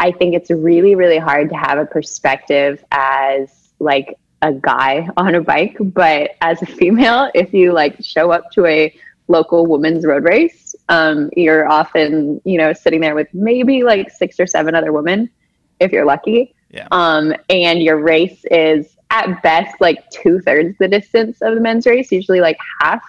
I 0.00 0.10
think 0.10 0.34
it's 0.34 0.50
really 0.50 0.94
really 0.94 1.18
hard 1.18 1.50
to 1.50 1.56
have 1.56 1.78
a 1.78 1.86
perspective 1.86 2.82
as 2.90 3.72
like 3.78 4.18
a 4.42 4.52
guy 4.52 5.06
on 5.18 5.34
a 5.34 5.42
bike, 5.42 5.76
but 5.78 6.32
as 6.40 6.60
a 6.62 6.66
female, 6.66 7.30
if 7.34 7.52
you 7.52 7.72
like 7.72 8.02
show 8.02 8.32
up 8.32 8.50
to 8.52 8.64
a 8.66 8.94
local 9.28 9.66
women's 9.66 10.04
road 10.04 10.24
race, 10.24 10.74
um, 10.88 11.30
you're 11.36 11.68
often 11.68 12.40
you 12.44 12.56
know 12.58 12.72
sitting 12.72 13.00
there 13.00 13.14
with 13.14 13.28
maybe 13.34 13.82
like 13.82 14.10
six 14.10 14.40
or 14.40 14.46
seven 14.46 14.74
other 14.74 14.92
women, 14.92 15.30
if 15.78 15.92
you're 15.92 16.06
lucky. 16.06 16.54
Yeah. 16.70 16.88
Um, 16.92 17.34
and 17.50 17.82
your 17.82 17.98
race 17.98 18.44
is 18.50 18.96
at 19.10 19.42
best 19.42 19.74
like 19.80 20.08
two 20.10 20.40
thirds 20.40 20.78
the 20.78 20.88
distance 20.88 21.42
of 21.42 21.54
the 21.54 21.60
men's 21.60 21.86
race, 21.86 22.10
usually 22.10 22.40
like 22.40 22.56
half. 22.80 23.02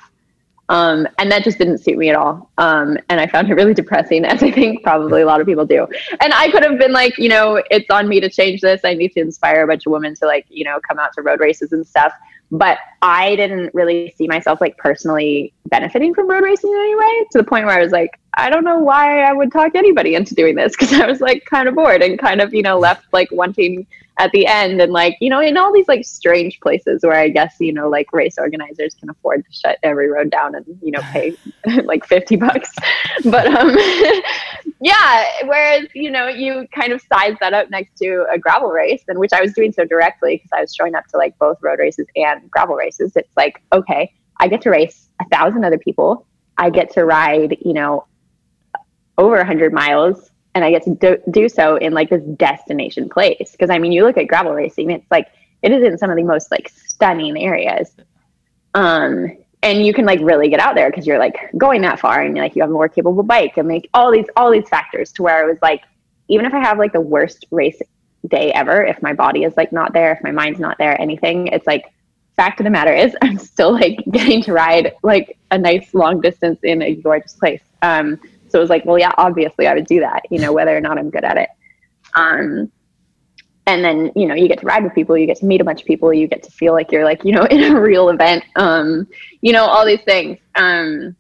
Um, 0.70 1.08
and 1.18 1.30
that 1.32 1.44
just 1.44 1.58
didn't 1.58 1.80
suit 1.80 1.98
me 1.98 2.10
at 2.10 2.16
all. 2.16 2.50
Um, 2.58 2.98
and 3.10 3.20
I 3.20 3.28
found 3.28 3.50
it 3.50 3.56
really 3.56 3.74
depressing, 3.74 4.24
as 4.34 4.42
I 4.42 4.52
think 4.52 4.84
probably 4.84 5.22
a 5.22 5.26
lot 5.26 5.42
of 5.42 5.48
people 5.48 5.66
do. 5.66 5.88
And 6.22 6.34
I 6.34 6.50
could 6.50 6.64
have 6.64 6.80
been 6.80 6.94
like, 6.94 7.18
you 7.18 7.30
know, 7.30 7.62
it's 7.70 7.90
on 7.90 8.08
me 8.08 8.20
to 8.22 8.30
change 8.30 8.62
this. 8.62 8.82
I 8.84 8.94
need 8.94 9.12
to 9.14 9.20
inspire 9.20 9.64
a 9.64 9.68
bunch 9.68 9.86
of 9.86 9.92
women 9.92 10.16
to 10.16 10.26
like, 10.26 10.46
you 10.50 10.64
know, 10.64 10.80
come 10.88 11.00
out 11.00 11.14
to 11.14 11.22
road 11.22 11.40
races 11.40 11.74
and 11.74 11.86
stuff. 11.86 12.14
But 12.52 12.78
I 13.02 13.36
didn't 13.36 13.74
really 13.74 14.14
see 14.18 14.28
myself 14.28 14.62
like 14.62 14.78
personally 14.78 15.54
benefiting 15.68 16.14
from 16.14 16.30
road 16.30 16.44
racing 16.44 16.72
in 16.72 16.78
any 16.78 16.96
way 16.96 17.28
to 17.32 17.38
the 17.40 17.44
point 17.44 17.66
where 17.66 17.78
I 17.78 17.82
was 17.82 17.92
like, 17.92 18.20
I 18.38 18.50
don't 18.50 18.64
know 18.64 18.80
why 18.80 19.24
I 19.24 19.34
would 19.34 19.52
talk 19.52 19.74
anybody 19.76 20.16
into 20.16 20.36
doing 20.36 20.56
this 20.56 20.74
because 20.74 20.94
I 21.00 21.08
was 21.08 21.20
like 21.20 21.46
kind 21.46 21.68
of 21.68 21.76
bored 21.76 22.02
and 22.04 22.20
kind 22.20 22.42
of, 22.42 22.54
you 22.54 22.62
know, 22.62 22.78
left 22.78 23.06
like 23.12 23.32
wanting 23.32 23.88
at 24.20 24.32
the 24.34 24.46
end 24.46 24.80
and 24.82 24.92
like, 24.92 25.18
you 25.20 25.30
know, 25.30 25.40
in 25.40 25.58
all 25.58 25.74
these 25.74 25.88
like 25.88 26.06
strange 26.06 26.60
places 26.60 27.02
where 27.04 27.16
I 27.16 27.30
guess, 27.30 27.56
you 27.60 27.74
know, 27.74 27.90
like 27.90 28.14
race 28.14 28.38
organizers 28.38 28.94
can 28.94 29.10
afford 29.10 29.46
to 29.46 29.52
shut 29.52 29.80
every 29.82 30.10
road 30.10 30.30
down 30.30 30.54
and, 30.54 30.66
you 30.82 30.92
know, 30.92 31.02
pay 31.12 31.36
like 31.84 32.06
50 32.06 32.36
bucks. 32.36 32.72
But 33.26 33.48
um 33.48 33.76
yeah, 34.80 35.26
whereas, 35.46 35.88
you 35.94 36.12
know, 36.12 36.28
you 36.28 36.68
kind 36.74 36.94
of 36.94 37.02
size 37.02 37.36
that 37.40 37.54
up 37.54 37.70
next 37.70 37.98
to 37.98 38.26
a 38.32 38.38
gravel 38.38 38.70
race 38.70 39.04
and 39.08 39.18
which 39.18 39.34
I 39.34 39.42
was 39.42 39.54
doing 39.54 39.72
so 39.72 39.86
directly 39.86 40.38
because 40.38 40.52
I 40.54 40.62
was 40.62 40.76
showing 40.76 40.94
up 40.94 41.08
to 41.08 41.18
like 41.18 41.38
both 41.40 41.58
road 41.62 41.80
races 41.80 42.06
and 42.16 42.50
gravel 42.52 42.76
races. 42.76 42.91
It's 43.00 43.38
like, 43.38 43.62
okay, 43.72 44.14
I 44.38 44.48
get 44.48 44.62
to 44.64 44.70
race 44.70 45.10
a 45.20 45.26
thousand 45.26 45.64
other 45.64 45.78
people. 45.78 46.26
I 46.58 46.70
get 46.70 46.92
to 46.94 47.06
ride, 47.06 47.58
you 47.62 47.74
know, 47.74 48.06
over 49.18 49.36
a 49.36 49.40
100 49.40 49.74
miles 49.74 50.32
and 50.54 50.66
I 50.66 50.72
get 50.72 50.84
to 50.84 50.96
do, 50.96 51.18
do 51.32 51.48
so 51.48 51.78
in 51.78 51.94
like 51.94 52.10
this 52.10 52.24
destination 52.36 53.10
place. 53.10 53.52
Because 53.52 53.70
I 53.70 53.80
mean, 53.80 53.92
you 53.92 54.04
look 54.04 54.18
at 54.18 54.28
gravel 54.28 54.54
racing, 54.54 54.92
it's 54.92 55.10
like 55.10 55.28
it 55.62 55.72
is 55.72 55.84
in 55.84 55.98
some 55.98 56.10
of 56.10 56.18
the 56.18 56.24
most 56.24 56.52
like 56.52 56.70
stunning 56.70 57.38
areas. 57.38 57.92
Um, 58.74 59.38
and 59.64 59.86
you 59.86 59.94
can 59.94 60.06
like 60.06 60.20
really 60.22 60.50
get 60.50 60.60
out 60.60 60.76
there 60.76 60.90
because 60.90 61.06
you're 61.06 61.20
like 61.20 61.38
going 61.58 61.82
that 61.82 62.00
far 62.00 62.22
and 62.22 62.36
like 62.36 62.56
you 62.56 62.62
have 62.64 62.70
a 62.70 62.74
more 62.74 62.90
capable 62.90 63.24
bike 63.24 63.58
and 63.58 63.68
like 63.68 63.88
all 63.94 64.12
these 64.12 64.26
all 64.36 64.52
these 64.52 64.68
factors 64.68 65.12
to 65.14 65.24
where 65.24 65.44
I 65.44 65.48
was 65.48 65.58
like, 65.62 65.84
even 66.28 66.46
if 66.46 66.54
I 66.54 66.60
have 66.60 66.80
like 66.80 66.94
the 66.94 67.02
worst 67.02 67.46
race 67.52 67.80
day 68.28 68.52
ever, 68.54 68.84
if 68.84 69.02
my 69.02 69.14
body 69.14 69.44
is 69.44 69.56
like 69.58 69.72
not 69.72 69.94
there, 69.94 70.14
if 70.14 70.24
my 70.24 70.32
mind's 70.32 70.60
not 70.60 70.78
there, 70.78 71.00
anything, 71.00 71.48
it's 71.48 71.68
like 71.68 71.86
fact 72.42 72.60
of 72.60 72.64
the 72.64 72.72
matter 72.72 72.94
is 72.94 73.16
I'm 73.22 73.38
still 73.38 73.72
like 73.72 74.04
getting 74.12 74.42
to 74.44 74.54
ride 74.54 74.96
like 75.04 75.38
a 75.52 75.58
nice 75.58 75.94
long 75.94 76.22
distance 76.22 76.60
in 76.64 76.82
a 76.82 76.96
gorgeous 76.96 77.34
place. 77.34 77.62
Um, 77.84 78.20
so 78.50 78.58
it 78.58 78.62
was 78.62 78.70
like, 78.72 78.84
well, 78.84 78.98
yeah, 78.98 79.12
obviously 79.18 79.68
I 79.68 79.76
would 79.76 79.86
do 79.86 80.00
that, 80.00 80.24
you 80.32 80.40
know, 80.40 80.52
whether 80.52 80.76
or 80.76 80.82
not 80.82 80.98
I'm 80.98 81.12
good 81.12 81.24
at 81.24 81.38
it. 81.38 81.50
Um, 82.16 82.72
and 83.68 83.86
then, 83.86 84.12
you 84.16 84.26
know, 84.26 84.34
you 84.34 84.48
get 84.48 84.60
to 84.60 84.66
ride 84.66 84.84
with 84.84 84.96
people, 84.96 85.16
you 85.16 85.28
get 85.28 85.38
to 85.38 85.46
meet 85.46 85.62
a 85.62 85.64
bunch 85.64 85.82
of 85.82 85.88
people, 85.88 86.12
you 86.12 86.28
get 86.28 86.42
to 86.44 86.52
feel 86.52 86.74
like 86.74 86.92
you're 86.92 87.06
like, 87.06 87.24
you 87.24 87.32
know, 87.32 87.44
in 87.52 87.64
a 87.64 87.80
real 87.80 88.10
event, 88.10 88.44
um, 88.56 89.08
you 89.42 89.54
know, 89.54 89.66
all 89.66 89.86
these 89.86 90.02
things. 90.02 90.40
Um, 90.56 91.16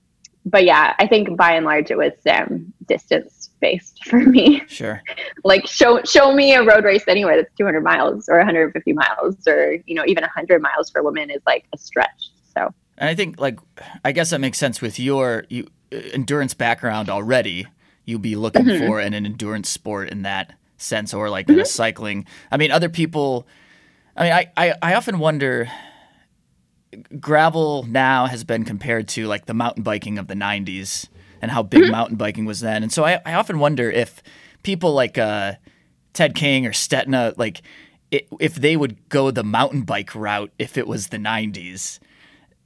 but 0.45 0.65
yeah, 0.65 0.95
I 0.97 1.05
think 1.05 1.37
by 1.37 1.53
and 1.53 1.65
large 1.65 1.91
it 1.91 1.97
was 1.97 2.13
um, 2.29 2.73
distance 2.87 3.40
based 3.61 4.03
for 4.09 4.19
me. 4.19 4.63
Sure. 4.67 5.01
like 5.43 5.65
show 5.67 6.01
show 6.03 6.33
me 6.33 6.53
a 6.53 6.63
road 6.63 6.83
race 6.83 7.03
anywhere 7.07 7.37
that's 7.37 7.53
200 7.57 7.81
miles 7.81 8.27
or 8.27 8.37
150 8.37 8.93
miles 8.93 9.47
or 9.47 9.77
you 9.85 9.95
know 9.95 10.03
even 10.05 10.21
100 10.21 10.61
miles 10.61 10.89
for 10.89 11.03
women 11.03 11.29
is 11.29 11.41
like 11.45 11.65
a 11.73 11.77
stretch. 11.77 12.29
So. 12.53 12.73
And 12.97 13.09
I 13.09 13.15
think 13.15 13.39
like 13.39 13.59
I 14.03 14.11
guess 14.11 14.31
that 14.31 14.41
makes 14.41 14.57
sense 14.57 14.81
with 14.81 14.99
your 14.99 15.45
you 15.49 15.67
endurance 15.91 16.53
background 16.53 17.09
already, 17.09 17.67
you'd 18.05 18.21
be 18.21 18.35
looking 18.35 18.65
mm-hmm. 18.65 18.87
for 18.87 18.99
in 18.99 19.13
an 19.13 19.25
endurance 19.25 19.69
sport 19.69 20.09
in 20.09 20.23
that 20.23 20.53
sense, 20.77 21.13
or 21.13 21.29
like 21.29 21.47
mm-hmm. 21.47 21.59
in 21.59 21.61
a 21.61 21.65
cycling. 21.65 22.25
I 22.51 22.57
mean, 22.57 22.71
other 22.71 22.89
people. 22.89 23.47
I 24.15 24.23
mean, 24.23 24.33
I, 24.33 24.51
I, 24.57 24.73
I 24.81 24.93
often 24.95 25.19
wonder. 25.19 25.69
Gravel 27.21 27.83
now 27.83 28.25
has 28.25 28.43
been 28.43 28.65
compared 28.65 29.07
to 29.09 29.25
like 29.25 29.45
the 29.45 29.53
mountain 29.53 29.81
biking 29.81 30.17
of 30.17 30.27
the 30.27 30.33
'90s 30.33 31.07
and 31.41 31.51
how 31.51 31.63
big 31.63 31.81
mm-hmm. 31.83 31.91
mountain 31.91 32.17
biking 32.17 32.45
was 32.45 32.59
then, 32.59 32.83
and 32.83 32.91
so 32.91 33.03
I, 33.03 33.19
I 33.25 33.33
often 33.33 33.59
wonder 33.59 33.89
if 33.89 34.21
people 34.63 34.93
like 34.93 35.17
uh, 35.17 35.53
Ted 36.13 36.35
King 36.35 36.65
or 36.65 36.71
Stetina, 36.71 37.37
like 37.37 37.61
if 38.11 38.55
they 38.55 38.75
would 38.75 39.09
go 39.09 39.31
the 39.31 39.43
mountain 39.43 39.83
bike 39.83 40.13
route 40.13 40.51
if 40.59 40.77
it 40.77 40.87
was 40.87 41.07
the 41.07 41.17
'90s 41.17 41.99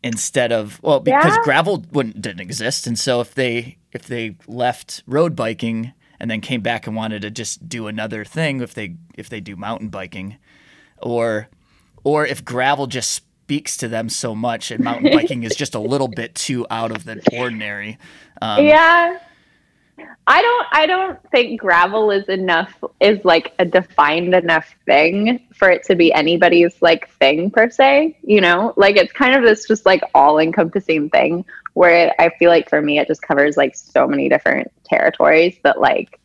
instead 0.03 0.51
of 0.51 0.81
well 0.83 0.99
because 0.99 1.35
yeah. 1.35 1.43
gravel 1.43 1.83
wouldn't 1.91 2.21
didn't 2.21 2.39
exist 2.39 2.85
and 2.85 2.97
so 2.97 3.21
if 3.21 3.33
they 3.33 3.75
if 3.91 4.03
they 4.03 4.35
left 4.45 5.01
road 5.07 5.35
biking 5.35 5.93
and 6.19 6.29
then 6.29 6.41
came 6.41 6.61
back 6.61 6.85
and 6.85 6.95
wanted 6.95 7.23
to 7.23 7.31
just 7.31 7.67
do 7.67 7.87
another 7.87 8.23
thing 8.23 8.61
if 8.61 8.75
they 8.75 8.95
if 9.15 9.29
they 9.29 9.39
do 9.39 9.55
mountain 9.55 9.89
biking 9.89 10.37
or 11.01 11.49
or 12.03 12.25
if 12.25 12.45
gravel 12.45 12.85
just 12.85 13.23
speaks 13.45 13.77
to 13.77 13.87
them 13.87 14.09
so 14.09 14.33
much 14.33 14.71
and 14.71 14.83
mountain 14.83 15.11
biking 15.15 15.43
is 15.43 15.55
just 15.55 15.75
a 15.75 15.79
little 15.79 16.07
bit 16.07 16.33
too 16.33 16.65
out 16.71 16.89
of 16.89 17.05
the 17.05 17.21
ordinary 17.31 17.97
um, 18.41 18.65
yeah 18.65 19.19
I 20.27 20.41
don't 20.41 20.67
I 20.71 20.85
don't 20.87 21.31
think 21.31 21.61
gravel 21.61 22.11
is 22.11 22.25
enough 22.25 22.83
is 22.99 23.23
like 23.23 23.53
a 23.59 23.65
defined 23.65 24.33
enough 24.33 24.75
thing 24.85 25.47
for 25.53 25.69
it 25.69 25.83
to 25.83 25.95
be 25.95 26.11
anybody's 26.11 26.81
like 26.81 27.09
thing 27.11 27.51
per 27.51 27.69
se, 27.69 28.17
you 28.23 28.41
know? 28.41 28.73
Like 28.75 28.97
it's 28.97 29.13
kind 29.13 29.35
of 29.35 29.43
this 29.43 29.67
just 29.67 29.85
like 29.85 30.01
all 30.13 30.39
encompassing 30.39 31.09
thing 31.09 31.45
where 31.73 32.13
I 32.19 32.29
feel 32.39 32.49
like 32.49 32.69
for 32.69 32.81
me 32.81 32.99
it 32.99 33.07
just 33.07 33.21
covers 33.21 33.55
like 33.55 33.75
so 33.75 34.07
many 34.07 34.27
different 34.27 34.71
territories 34.83 35.57
that 35.63 35.79
like 35.79 36.19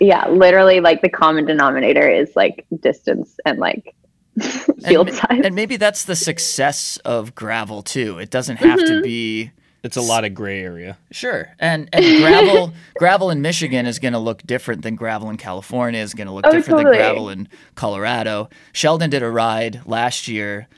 yeah, 0.00 0.28
literally 0.28 0.80
like 0.80 1.02
the 1.02 1.08
common 1.08 1.46
denominator 1.46 2.08
is 2.08 2.34
like 2.36 2.66
distance 2.80 3.36
and 3.44 3.58
like 3.58 3.94
field 4.40 5.08
and, 5.08 5.16
size. 5.16 5.40
And 5.44 5.54
maybe 5.54 5.76
that's 5.76 6.04
the 6.04 6.16
success 6.16 6.96
of 6.98 7.34
gravel 7.34 7.82
too. 7.82 8.18
It 8.18 8.30
doesn't 8.30 8.56
have 8.56 8.78
mm-hmm. 8.78 8.94
to 8.94 9.02
be 9.02 9.52
it's 9.84 9.98
a 9.98 10.02
lot 10.02 10.24
of 10.24 10.32
gray 10.32 10.62
area. 10.62 10.96
Sure, 11.10 11.54
and 11.58 11.90
and 11.92 12.04
gravel 12.18 12.72
gravel 12.96 13.30
in 13.30 13.42
Michigan 13.42 13.84
is 13.84 13.98
going 13.98 14.14
to 14.14 14.18
look 14.18 14.42
different 14.42 14.80
than 14.80 14.96
gravel 14.96 15.28
in 15.28 15.36
California. 15.36 16.00
Is 16.00 16.14
going 16.14 16.26
to 16.26 16.32
look 16.32 16.46
oh, 16.46 16.50
different 16.50 16.78
totally. 16.78 16.96
than 16.96 17.06
gravel 17.06 17.28
in 17.28 17.48
Colorado. 17.74 18.48
Sheldon 18.72 19.10
did 19.10 19.22
a 19.22 19.30
ride 19.30 19.82
last 19.84 20.26
year, 20.26 20.68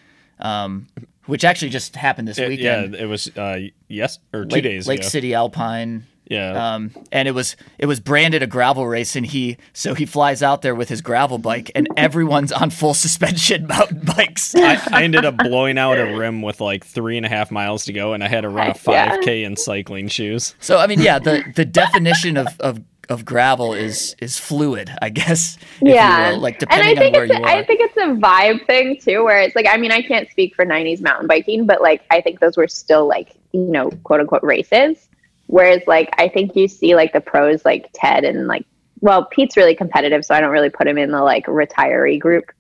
um, 0.40 0.88
which 1.26 1.44
actually 1.44 1.68
just 1.68 1.94
happened 1.94 2.26
this 2.26 2.38
it, 2.38 2.48
weekend. 2.48 2.94
Yeah, 2.94 3.02
it 3.02 3.06
was 3.06 3.28
uh, 3.36 3.60
yes 3.86 4.18
or 4.32 4.44
two 4.44 4.56
Lake, 4.56 4.64
days. 4.64 4.88
Lake 4.88 5.00
ago. 5.00 5.08
City 5.08 5.34
Alpine 5.34 6.04
yeah. 6.28 6.74
Um, 6.74 6.90
and 7.12 7.28
it 7.28 7.32
was 7.32 7.56
it 7.78 7.86
was 7.86 8.00
branded 8.00 8.42
a 8.42 8.46
gravel 8.46 8.86
race, 8.86 9.16
and 9.16 9.24
he 9.24 9.58
so 9.72 9.94
he 9.94 10.06
flies 10.06 10.42
out 10.42 10.62
there 10.62 10.74
with 10.74 10.88
his 10.88 11.00
gravel 11.00 11.38
bike, 11.38 11.70
and 11.74 11.88
everyone's 11.96 12.52
on 12.52 12.70
full 12.70 12.94
suspension 12.94 13.66
mountain 13.68 14.00
bikes. 14.00 14.54
I, 14.54 14.80
I, 14.90 15.04
ended 15.04 15.24
up 15.24 15.36
blowing 15.36 15.78
out 15.78 15.98
a 15.98 16.16
rim 16.16 16.42
with 16.42 16.60
like 16.60 16.84
three 16.84 17.16
and 17.16 17.24
a 17.24 17.28
half 17.28 17.50
miles 17.50 17.84
to 17.84 17.92
go, 17.92 18.12
and 18.12 18.24
I 18.24 18.28
had 18.28 18.40
to 18.42 18.48
run 18.48 18.70
a 18.70 18.74
five 18.74 19.20
k 19.22 19.44
in 19.44 19.56
cycling 19.56 20.08
shoes. 20.08 20.54
So 20.60 20.78
I 20.78 20.86
mean, 20.86 21.00
yeah, 21.00 21.18
the 21.18 21.44
the 21.54 21.64
definition 21.64 22.36
of 22.36 22.48
of 22.60 22.80
of 23.08 23.24
gravel 23.24 23.72
is 23.72 24.16
is 24.20 24.38
fluid, 24.38 24.90
I 25.00 25.10
guess. 25.10 25.58
Yeah, 25.80 26.36
like 26.38 26.58
depending 26.58 26.98
on 26.98 27.12
where 27.12 27.24
you 27.24 27.34
are. 27.34 27.46
I 27.46 27.64
think 27.64 27.80
it's 27.80 27.96
a 27.96 28.20
vibe 28.20 28.66
thing 28.66 28.98
too, 29.00 29.24
where 29.24 29.40
it's 29.40 29.54
like 29.54 29.66
I 29.68 29.76
mean 29.76 29.92
I 29.92 30.02
can't 30.02 30.28
speak 30.30 30.54
for 30.54 30.64
'90s 30.64 31.00
mountain 31.00 31.26
biking, 31.26 31.66
but 31.66 31.80
like 31.80 32.02
I 32.10 32.20
think 32.20 32.40
those 32.40 32.56
were 32.56 32.68
still 32.68 33.06
like 33.06 33.36
you 33.52 33.60
know 33.60 33.90
quote 34.02 34.20
unquote 34.20 34.42
races. 34.42 35.08
Whereas 35.46 35.82
like 35.86 36.10
I 36.18 36.28
think 36.28 36.56
you 36.56 36.68
see 36.68 36.94
like 36.94 37.12
the 37.12 37.20
pros 37.20 37.64
like 37.64 37.90
Ted 37.94 38.24
and 38.24 38.46
like 38.46 38.66
well 39.00 39.26
Pete's 39.26 39.56
really 39.56 39.74
competitive, 39.74 40.24
so 40.24 40.34
I 40.34 40.40
don't 40.40 40.50
really 40.50 40.70
put 40.70 40.86
him 40.86 40.98
in 40.98 41.10
the 41.10 41.22
like 41.22 41.46
retiree 41.46 42.18
group. 42.18 42.50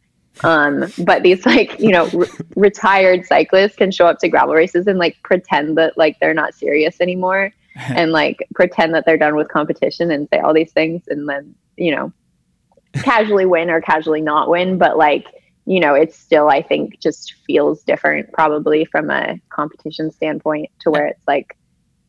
Um, 0.44 0.92
but 0.98 1.22
these 1.22 1.46
like 1.46 1.78
you 1.80 1.90
know 1.90 2.08
re- 2.08 2.28
retired 2.56 3.26
cyclists 3.26 3.76
can 3.76 3.90
show 3.90 4.06
up 4.06 4.18
to 4.20 4.28
gravel 4.28 4.54
races 4.54 4.86
and 4.86 4.98
like 4.98 5.16
pretend 5.22 5.78
that 5.78 5.96
like 5.96 6.18
they're 6.20 6.34
not 6.34 6.54
serious 6.54 7.00
anymore, 7.00 7.52
and 7.76 8.12
like 8.12 8.46
pretend 8.54 8.94
that 8.94 9.04
they're 9.04 9.18
done 9.18 9.34
with 9.34 9.48
competition 9.48 10.10
and 10.10 10.28
say 10.32 10.38
all 10.38 10.54
these 10.54 10.72
things, 10.72 11.02
and 11.08 11.28
then 11.28 11.54
you 11.76 11.94
know 11.94 12.12
casually 12.94 13.46
win 13.46 13.68
or 13.70 13.80
casually 13.80 14.20
not 14.20 14.48
win. 14.48 14.78
But 14.78 14.96
like 14.96 15.26
you 15.66 15.80
know, 15.80 15.94
it's 15.94 16.16
still 16.16 16.48
I 16.48 16.62
think 16.62 17.00
just 17.00 17.34
feels 17.46 17.82
different 17.82 18.32
probably 18.32 18.84
from 18.84 19.10
a 19.10 19.40
competition 19.48 20.10
standpoint 20.12 20.70
to 20.80 20.90
where 20.90 21.08
it's 21.08 21.26
like 21.26 21.56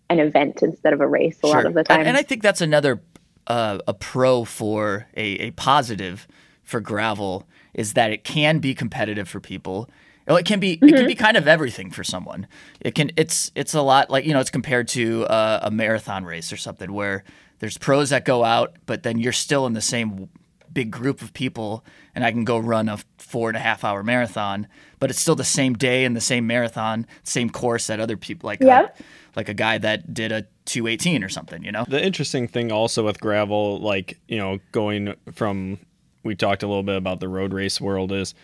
an 0.09 0.19
event 0.19 0.61
instead 0.61 0.93
of 0.93 1.01
a 1.01 1.07
race 1.07 1.37
a 1.43 1.47
sure. 1.47 1.55
lot 1.55 1.65
of 1.65 1.73
the 1.73 1.83
time. 1.83 1.99
And, 1.99 2.09
and 2.09 2.17
I 2.17 2.23
think 2.23 2.41
that's 2.41 2.61
another 2.61 3.01
uh, 3.47 3.79
a 3.87 3.93
pro 3.93 4.43
for 4.43 5.07
a, 5.15 5.47
a 5.47 5.51
positive 5.51 6.27
for 6.63 6.79
gravel 6.79 7.47
is 7.73 7.93
that 7.93 8.11
it 8.11 8.23
can 8.23 8.59
be 8.59 8.73
competitive 8.73 9.29
for 9.29 9.39
people. 9.39 9.89
It 10.27 10.45
can 10.45 10.59
be 10.59 10.75
mm-hmm. 10.75 10.85
it 10.85 10.89
can 10.89 10.97
mm-hmm. 10.99 11.07
be 11.07 11.15
kind 11.15 11.37
of 11.37 11.47
everything 11.47 11.89
for 11.89 12.03
someone. 12.03 12.47
It 12.81 12.95
can 12.95 13.11
it's 13.15 13.51
it's 13.55 13.73
a 13.73 13.81
lot 13.81 14.09
like 14.09 14.25
you 14.25 14.33
know 14.33 14.41
it's 14.41 14.49
compared 14.49 14.89
to 14.89 15.25
uh, 15.25 15.59
a 15.63 15.71
marathon 15.71 16.25
race 16.25 16.51
or 16.51 16.57
something 16.57 16.91
where 16.91 17.23
there's 17.59 17.77
pros 17.77 18.09
that 18.09 18.25
go 18.25 18.43
out, 18.43 18.75
but 18.85 19.03
then 19.03 19.17
you're 19.17 19.31
still 19.31 19.65
in 19.65 19.73
the 19.73 19.81
same 19.81 20.29
big 20.77 20.91
group 20.91 21.23
of 21.23 21.33
people, 21.33 21.83
and 22.13 22.23
I 22.23 22.31
can 22.31 22.43
go 22.43 22.59
run 22.59 22.87
a 22.87 22.99
four 23.17 23.49
and 23.49 23.57
a 23.57 23.59
half 23.59 23.83
hour 23.83 24.03
marathon, 24.03 24.67
but 24.99 25.09
it's 25.09 25.19
still 25.19 25.33
the 25.33 25.43
same 25.43 25.73
day 25.73 26.05
and 26.05 26.15
the 26.15 26.21
same 26.21 26.45
marathon, 26.45 27.07
same 27.23 27.49
course 27.49 27.87
that 27.87 27.99
other 27.99 28.15
people 28.15 28.45
like. 28.45 28.61
Yep. 28.61 28.99
A, 28.99 29.03
like 29.35 29.49
a 29.49 29.55
guy 29.55 29.79
that 29.79 30.13
did 30.13 30.31
a 30.31 30.45
218 30.65 31.23
or 31.23 31.29
something, 31.29 31.63
you 31.63 31.71
know? 31.71 31.83
The 31.87 31.99
interesting 31.99 32.47
thing 32.47 32.71
also 32.71 33.03
with 33.03 33.19
gravel, 33.19 33.79
like, 33.79 34.19
you 34.27 34.37
know, 34.37 34.59
going 34.71 35.15
from, 35.33 35.79
we 36.21 36.35
talked 36.35 36.61
a 36.61 36.67
little 36.67 36.83
bit 36.83 36.95
about 36.95 37.21
the 37.21 37.27
road 37.27 37.53
race 37.53 37.81
world, 37.81 38.11
is 38.11 38.35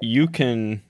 you 0.00 0.26
can 0.26 0.80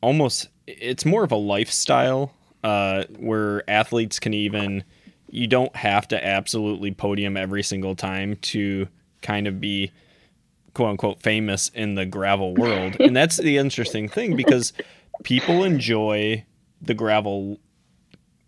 almost, 0.00 0.48
it's 0.66 1.04
more 1.04 1.24
of 1.24 1.30
a 1.30 1.36
lifestyle 1.36 2.32
uh, 2.64 3.04
where 3.18 3.68
athletes 3.68 4.18
can 4.18 4.32
even, 4.32 4.82
you 5.28 5.46
don't 5.46 5.76
have 5.76 6.08
to 6.08 6.26
absolutely 6.26 6.90
podium 6.90 7.36
every 7.36 7.62
single 7.62 7.94
time 7.94 8.36
to 8.36 8.88
kind 9.22 9.46
of 9.46 9.60
be 9.60 9.92
quote 10.74 10.90
unquote 10.90 11.20
famous 11.20 11.68
in 11.74 11.94
the 11.94 12.06
gravel 12.06 12.54
world. 12.54 12.96
and 13.00 13.16
that's 13.16 13.36
the 13.36 13.56
interesting 13.56 14.08
thing 14.08 14.36
because 14.36 14.72
people 15.22 15.64
enjoy 15.64 16.44
the 16.80 16.94
gravel 16.94 17.58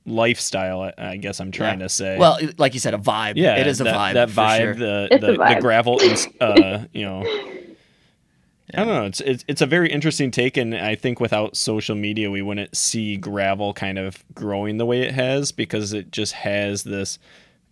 lifestyle. 0.07 0.93
I 0.97 1.17
guess 1.17 1.41
I'm 1.41 1.51
trying 1.51 1.81
yeah. 1.81 1.87
to 1.87 1.89
say. 1.89 2.19
Well, 2.19 2.39
like 2.59 2.75
you 2.75 2.81
said, 2.81 2.95
a 2.95 2.99
vibe. 2.99 3.35
Yeah, 3.37 3.57
it 3.57 3.67
is 3.67 3.81
a 3.81 3.85
that, 3.85 3.95
vibe. 3.95 4.15
That 4.15 4.29
vibe, 4.29 4.59
sure. 4.59 4.75
the 4.75 5.09
the, 5.11 5.33
the, 5.33 5.59
gravel, 5.61 6.01
uh, 6.41 6.85
you 6.93 7.05
know. 7.05 7.25
Yeah. 7.25 8.83
I 8.83 8.85
don't 8.85 8.95
know. 8.95 9.07
It's, 9.07 9.21
it's 9.21 9.45
it's 9.49 9.63
a 9.63 9.67
very 9.67 9.91
interesting 9.91 10.31
take, 10.31 10.57
and 10.57 10.75
I 10.75 10.95
think 10.95 11.19
without 11.19 11.57
social 11.57 11.97
media, 11.97 12.31
we 12.31 12.43
wouldn't 12.43 12.77
see 12.77 13.17
gravel 13.17 13.75
kind 13.75 13.99
of 13.99 14.23
growing 14.35 14.77
the 14.77 14.87
way 14.87 15.03
it 15.03 15.13
has 15.13 15.51
because 15.51 15.93
it 15.93 16.13
just 16.13 16.35
has 16.35 16.85
this 16.85 17.19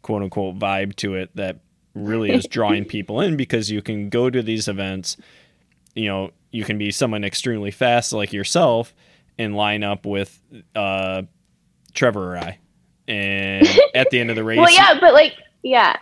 quote 0.03 0.23
unquote 0.23 0.59
vibe 0.59 0.97
to 0.97 1.15
it 1.15 1.31
that 1.37 1.61
really 2.07 2.31
is 2.31 2.47
drawing 2.47 2.85
people 2.85 3.21
in 3.21 3.37
because 3.37 3.71
you 3.71 3.83
can 3.83 4.09
go 4.09 4.31
to 4.31 4.43
these 4.43 4.69
events. 4.69 5.17
You 5.95 6.07
know, 6.07 6.31
you 6.51 6.65
can 6.65 6.79
be 6.79 6.91
someone 6.91 7.25
extremely 7.25 7.71
fast 7.71 8.13
like 8.13 8.33
yourself 8.33 8.95
and 9.39 9.57
line 9.57 9.83
up 9.83 10.07
with 10.07 10.41
uh, 10.75 11.23
Trevor 11.95 12.35
or 12.35 12.39
I. 12.39 12.59
And 13.07 13.67
at 13.95 14.11
the 14.11 14.21
end 14.21 14.31
of 14.31 14.37
the 14.37 14.45
race, 14.45 14.59
well, 14.59 14.73
yeah, 14.73 14.99
but 15.01 15.15
like, 15.15 15.35
yeah, 15.63 15.97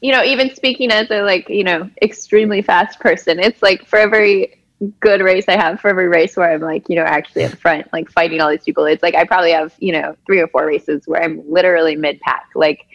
you 0.00 0.12
know, 0.12 0.22
even 0.22 0.54
speaking 0.54 0.90
as 0.90 1.10
a 1.10 1.22
like, 1.22 1.48
you 1.48 1.64
know, 1.64 1.90
extremely 2.00 2.62
fast 2.62 3.00
person, 3.00 3.40
it's 3.40 3.62
like 3.62 3.86
for 3.86 3.98
every 3.98 4.62
good 5.00 5.20
race 5.20 5.44
I 5.48 5.56
have, 5.56 5.80
for 5.80 5.88
every 5.88 6.08
race 6.08 6.36
where 6.36 6.52
I'm 6.52 6.60
like, 6.60 6.88
you 6.88 6.96
know, 6.96 7.04
actually 7.04 7.44
at 7.44 7.52
the 7.52 7.56
front, 7.56 7.92
like 7.92 8.10
fighting 8.10 8.40
all 8.40 8.50
these 8.50 8.64
people, 8.64 8.84
it's 8.84 9.02
like 9.02 9.14
I 9.14 9.24
probably 9.24 9.52
have, 9.52 9.74
you 9.78 9.92
know, 9.92 10.16
three 10.26 10.40
or 10.40 10.48
four 10.48 10.66
races 10.66 11.06
where 11.06 11.22
I'm 11.22 11.42
literally 11.48 11.96
mid 11.96 12.20
pack, 12.20 12.46
like 12.54 12.86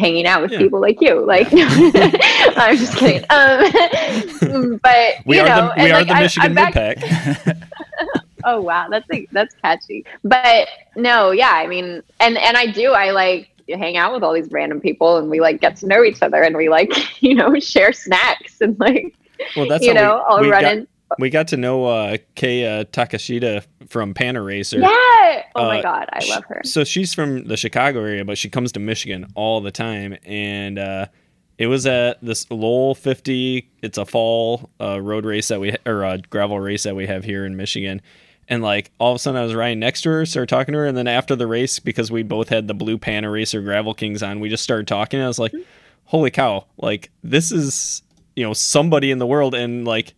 hanging 0.00 0.26
out 0.26 0.42
with 0.42 0.52
yeah. 0.52 0.58
people 0.58 0.80
like 0.80 1.00
you. 1.00 1.24
Like, 1.24 1.48
I'm 1.52 2.76
just 2.76 2.96
kidding. 2.96 3.24
Um, 3.30 4.78
but 4.82 5.14
we 5.26 5.36
you 5.36 5.42
are 5.42 5.48
know, 5.48 5.68
the, 5.68 5.74
we 5.76 5.82
and, 5.82 5.92
are 5.92 5.98
like, 5.98 6.08
the 6.08 6.14
Michigan 6.14 6.54
mid 6.54 6.72
pack. 6.72 7.56
oh 8.44 8.60
wow, 8.60 8.88
that's 8.88 9.08
like, 9.10 9.28
that's 9.30 9.54
catchy. 9.56 10.04
But 10.24 10.68
no, 10.96 11.30
yeah, 11.30 11.52
I 11.52 11.66
mean, 11.66 12.02
and 12.18 12.38
and 12.38 12.56
I 12.56 12.66
do, 12.66 12.92
I 12.92 13.10
like 13.10 13.48
hang 13.68 13.96
out 13.96 14.12
with 14.12 14.24
all 14.24 14.32
these 14.32 14.50
random 14.50 14.80
people, 14.80 15.18
and 15.18 15.30
we 15.30 15.40
like 15.40 15.60
get 15.60 15.76
to 15.76 15.86
know 15.86 16.02
each 16.02 16.22
other, 16.22 16.42
and 16.42 16.56
we 16.56 16.68
like 16.68 17.22
you 17.22 17.34
know 17.34 17.58
share 17.60 17.92
snacks 17.92 18.60
and 18.60 18.78
like 18.80 19.14
well, 19.54 19.68
that's 19.68 19.84
you 19.84 19.94
know 19.94 20.16
we, 20.16 20.34
all 20.34 20.50
running. 20.50 20.86
We 21.18 21.30
got 21.30 21.48
to 21.48 21.56
know 21.56 21.86
uh, 21.86 22.18
Kei 22.34 22.66
uh, 22.66 22.84
Takeshita 22.84 23.64
from 23.88 24.14
Panaracer. 24.14 24.80
Yeah. 24.80 25.42
Oh 25.54 25.64
uh, 25.64 25.68
my 25.68 25.82
god, 25.82 26.08
I 26.12 26.24
love 26.26 26.44
her. 26.44 26.60
So 26.64 26.84
she's 26.84 27.12
from 27.14 27.44
the 27.44 27.56
Chicago 27.56 28.00
area, 28.00 28.24
but 28.24 28.38
she 28.38 28.48
comes 28.48 28.72
to 28.72 28.80
Michigan 28.80 29.26
all 29.34 29.60
the 29.60 29.70
time, 29.70 30.16
and 30.24 30.78
uh, 30.78 31.06
it 31.58 31.66
was 31.66 31.86
at 31.86 32.24
this 32.24 32.50
Lowell 32.50 32.94
50. 32.94 33.68
It's 33.82 33.98
a 33.98 34.06
fall 34.06 34.70
uh, 34.80 35.00
road 35.00 35.24
race 35.24 35.48
that 35.48 35.60
we 35.60 35.76
or 35.84 36.04
a 36.04 36.18
gravel 36.18 36.60
race 36.60 36.84
that 36.84 36.96
we 36.96 37.06
have 37.06 37.24
here 37.24 37.44
in 37.44 37.56
Michigan, 37.56 38.00
and 38.48 38.62
like 38.62 38.90
all 38.98 39.12
of 39.12 39.16
a 39.16 39.18
sudden 39.18 39.40
I 39.40 39.44
was 39.44 39.54
riding 39.54 39.80
next 39.80 40.02
to 40.02 40.10
her, 40.10 40.26
started 40.26 40.48
talking 40.48 40.72
to 40.72 40.78
her, 40.78 40.86
and 40.86 40.96
then 40.96 41.08
after 41.08 41.34
the 41.34 41.46
race, 41.46 41.78
because 41.78 42.10
we 42.10 42.22
both 42.22 42.48
had 42.48 42.68
the 42.68 42.74
blue 42.74 42.98
Panaracer 42.98 43.62
Gravel 43.64 43.94
Kings 43.94 44.22
on, 44.22 44.40
we 44.40 44.48
just 44.48 44.64
started 44.64 44.86
talking. 44.86 45.18
And 45.18 45.24
I 45.24 45.28
was 45.28 45.38
like, 45.38 45.52
"Holy 46.04 46.30
cow! 46.30 46.66
Like 46.78 47.10
this 47.22 47.50
is 47.50 48.02
you 48.36 48.44
know 48.44 48.52
somebody 48.52 49.10
in 49.10 49.18
the 49.18 49.26
world," 49.26 49.54
and 49.54 49.84
like 49.84 50.14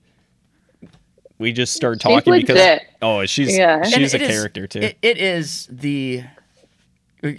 we 1.43 1.53
just 1.53 1.75
started 1.75 2.01
talking 2.01 2.33
because 2.33 2.81
oh, 3.03 3.27
she's 3.27 3.57
yeah. 3.57 3.83
she's 3.83 4.15
and 4.15 4.23
a 4.23 4.27
character 4.27 4.67
too. 4.67 4.81
It, 4.81 4.99
it 5.03 5.19
is 5.19 5.69
the 5.71 6.23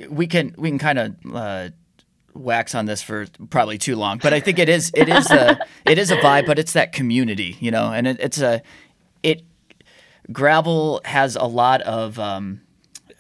we 0.10 0.28
can 0.28 0.54
we 0.58 0.70
can 0.70 0.80
kind 0.80 1.00
of. 1.00 1.16
Uh, 1.34 1.70
wax 2.36 2.74
on 2.74 2.88
this 2.88 3.04
for 3.04 3.28
probably 3.52 3.78
too 3.78 3.96
long, 3.96 4.18
but 4.18 4.34
I 4.34 4.40
think 4.40 4.58
it 4.58 4.68
is 4.68 4.92
it 4.96 5.08
is 5.08 5.30
a 5.30 5.60
it 5.86 6.00
is 6.00 6.10
a 6.10 6.18
vibe, 6.18 6.48
but 6.48 6.58
it's 6.58 6.74
that 6.74 6.92
community, 6.92 7.58
you 7.60 7.70
know, 7.70 7.94
and 7.94 8.08
it, 8.08 8.20
it's 8.20 8.42
a 8.42 8.64
it 9.22 9.44
gravel 10.32 11.02
has 11.06 11.36
a 11.36 11.44
lot 11.44 11.82
of 11.82 12.18
um, 12.20 12.62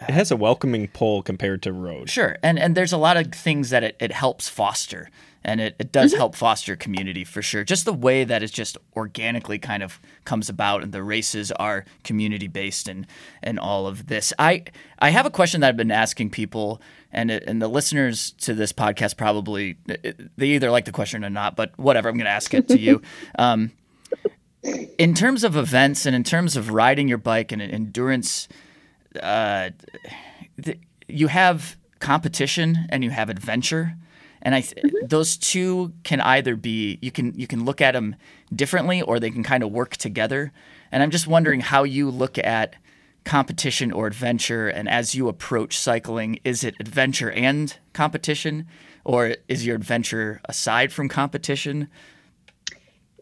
it 0.01 0.13
has 0.13 0.31
a 0.31 0.35
welcoming 0.35 0.87
pull 0.87 1.21
compared 1.21 1.61
to 1.63 1.71
road. 1.71 2.09
Sure, 2.09 2.37
and 2.43 2.57
and 2.57 2.75
there's 2.75 2.93
a 2.93 2.97
lot 2.97 3.17
of 3.17 3.31
things 3.33 3.69
that 3.69 3.83
it, 3.83 3.95
it 3.99 4.11
helps 4.11 4.49
foster, 4.49 5.09
and 5.45 5.59
it, 5.59 5.75
it 5.79 5.91
does 5.91 6.11
mm-hmm. 6.11 6.19
help 6.19 6.35
foster 6.35 6.75
community 6.75 7.23
for 7.23 7.41
sure. 7.41 7.63
Just 7.63 7.85
the 7.85 7.93
way 7.93 8.23
that 8.23 8.43
it 8.43 8.51
just 8.51 8.77
organically 8.95 9.59
kind 9.59 9.83
of 9.83 9.99
comes 10.25 10.49
about, 10.49 10.83
and 10.83 10.91
the 10.91 11.03
races 11.03 11.51
are 11.53 11.85
community 12.03 12.47
based, 12.47 12.87
and 12.87 13.05
and 13.41 13.59
all 13.59 13.87
of 13.87 14.07
this. 14.07 14.33
I 14.39 14.63
I 14.99 15.09
have 15.09 15.25
a 15.25 15.31
question 15.31 15.61
that 15.61 15.69
I've 15.69 15.77
been 15.77 15.91
asking 15.91 16.29
people, 16.29 16.81
and 17.11 17.31
it, 17.31 17.43
and 17.45 17.61
the 17.61 17.67
listeners 17.67 18.31
to 18.39 18.53
this 18.53 18.71
podcast 18.73 19.17
probably 19.17 19.77
they 20.37 20.47
either 20.47 20.71
like 20.71 20.85
the 20.85 20.91
question 20.91 21.23
or 21.23 21.29
not, 21.29 21.55
but 21.55 21.77
whatever. 21.77 22.09
I'm 22.09 22.15
going 22.15 22.25
to 22.25 22.31
ask 22.31 22.53
it 22.53 22.67
to 22.69 22.79
you. 22.79 23.01
Um, 23.39 23.71
in 24.97 25.13
terms 25.13 25.43
of 25.43 25.57
events 25.57 26.05
and 26.05 26.15
in 26.15 26.23
terms 26.23 26.55
of 26.55 26.71
riding 26.71 27.07
your 27.07 27.17
bike 27.17 27.51
and 27.51 27.61
endurance, 27.61 28.47
uh, 29.21 29.71
th- 30.61 30.79
you 31.07 31.27
have 31.27 31.75
competition 31.99 32.85
and 32.89 33.03
you 33.03 33.09
have 33.09 33.29
adventure, 33.29 33.95
and 34.43 34.53
I 34.53 34.61
th- 34.61 34.85
mm-hmm. 34.85 35.07
those 35.07 35.37
two 35.37 35.93
can 36.03 36.21
either 36.21 36.55
be 36.55 36.99
you 37.01 37.11
can 37.11 37.33
you 37.33 37.47
can 37.47 37.65
look 37.65 37.81
at 37.81 37.93
them 37.93 38.15
differently 38.53 39.01
or 39.01 39.19
they 39.19 39.31
can 39.31 39.43
kind 39.43 39.63
of 39.63 39.71
work 39.71 39.97
together. 39.97 40.51
And 40.91 41.01
I'm 41.01 41.09
just 41.09 41.25
wondering 41.25 41.61
how 41.61 41.83
you 41.83 42.11
look 42.11 42.37
at 42.37 42.75
competition 43.25 43.91
or 43.91 44.05
adventure, 44.05 44.67
and 44.67 44.87
as 44.87 45.15
you 45.15 45.29
approach 45.29 45.77
cycling, 45.77 46.39
is 46.43 46.63
it 46.63 46.75
adventure 46.79 47.31
and 47.31 47.75
competition, 47.93 48.67
or 49.05 49.35
is 49.47 49.65
your 49.65 49.77
adventure 49.77 50.41
aside 50.45 50.91
from 50.91 51.07
competition? 51.07 51.87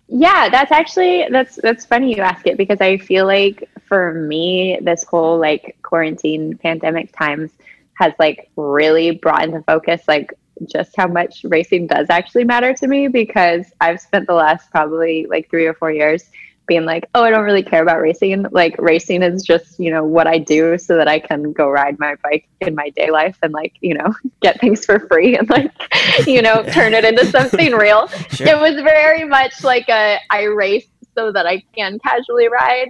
Yeah, 0.07 0.49
that's 0.49 0.71
actually 0.71 1.27
that's 1.31 1.55
that's 1.61 1.85
funny 1.85 2.13
you 2.15 2.21
ask 2.21 2.45
it 2.47 2.57
because 2.57 2.81
I 2.81 2.97
feel 2.97 3.25
like 3.25 3.69
for 3.87 4.13
me 4.13 4.79
this 4.81 5.03
whole 5.03 5.39
like 5.39 5.77
quarantine 5.83 6.57
pandemic 6.57 7.15
times 7.15 7.51
has 7.93 8.13
like 8.19 8.49
really 8.55 9.11
brought 9.11 9.43
into 9.43 9.61
focus 9.61 10.01
like 10.07 10.33
just 10.65 10.95
how 10.95 11.07
much 11.07 11.43
racing 11.45 11.87
does 11.87 12.07
actually 12.09 12.43
matter 12.43 12.73
to 12.73 12.87
me 12.87 13.07
because 13.07 13.65
I've 13.79 13.99
spent 13.99 14.27
the 14.27 14.33
last 14.33 14.69
probably 14.71 15.25
like 15.29 15.49
3 15.49 15.65
or 15.65 15.73
4 15.73 15.91
years 15.91 16.29
being 16.67 16.85
like, 16.85 17.09
oh, 17.15 17.23
I 17.23 17.31
don't 17.31 17.43
really 17.43 17.63
care 17.63 17.81
about 17.81 17.99
racing. 17.99 18.45
Like 18.51 18.75
racing 18.77 19.23
is 19.23 19.43
just, 19.43 19.79
you 19.79 19.91
know, 19.91 20.05
what 20.05 20.27
I 20.27 20.37
do 20.37 20.77
so 20.77 20.95
that 20.95 21.07
I 21.07 21.19
can 21.19 21.51
go 21.51 21.69
ride 21.69 21.99
my 21.99 22.15
bike 22.23 22.47
in 22.61 22.75
my 22.75 22.89
day 22.91 23.11
life 23.11 23.37
and 23.43 23.51
like, 23.51 23.73
you 23.81 23.93
know, 23.93 24.13
get 24.41 24.59
things 24.61 24.85
for 24.85 24.99
free 25.07 25.35
and 25.37 25.49
like, 25.49 25.71
you 26.25 26.41
know, 26.41 26.63
turn 26.71 26.93
it 26.93 27.03
into 27.03 27.25
something 27.25 27.73
real. 27.73 28.07
Sure. 28.07 28.47
It 28.47 28.57
was 28.57 28.75
very 28.83 29.25
much 29.25 29.63
like 29.63 29.89
a 29.89 30.19
I 30.29 30.43
race 30.43 30.87
so 31.13 31.31
that 31.31 31.45
I 31.45 31.63
can 31.75 31.99
casually 31.99 32.47
ride 32.47 32.89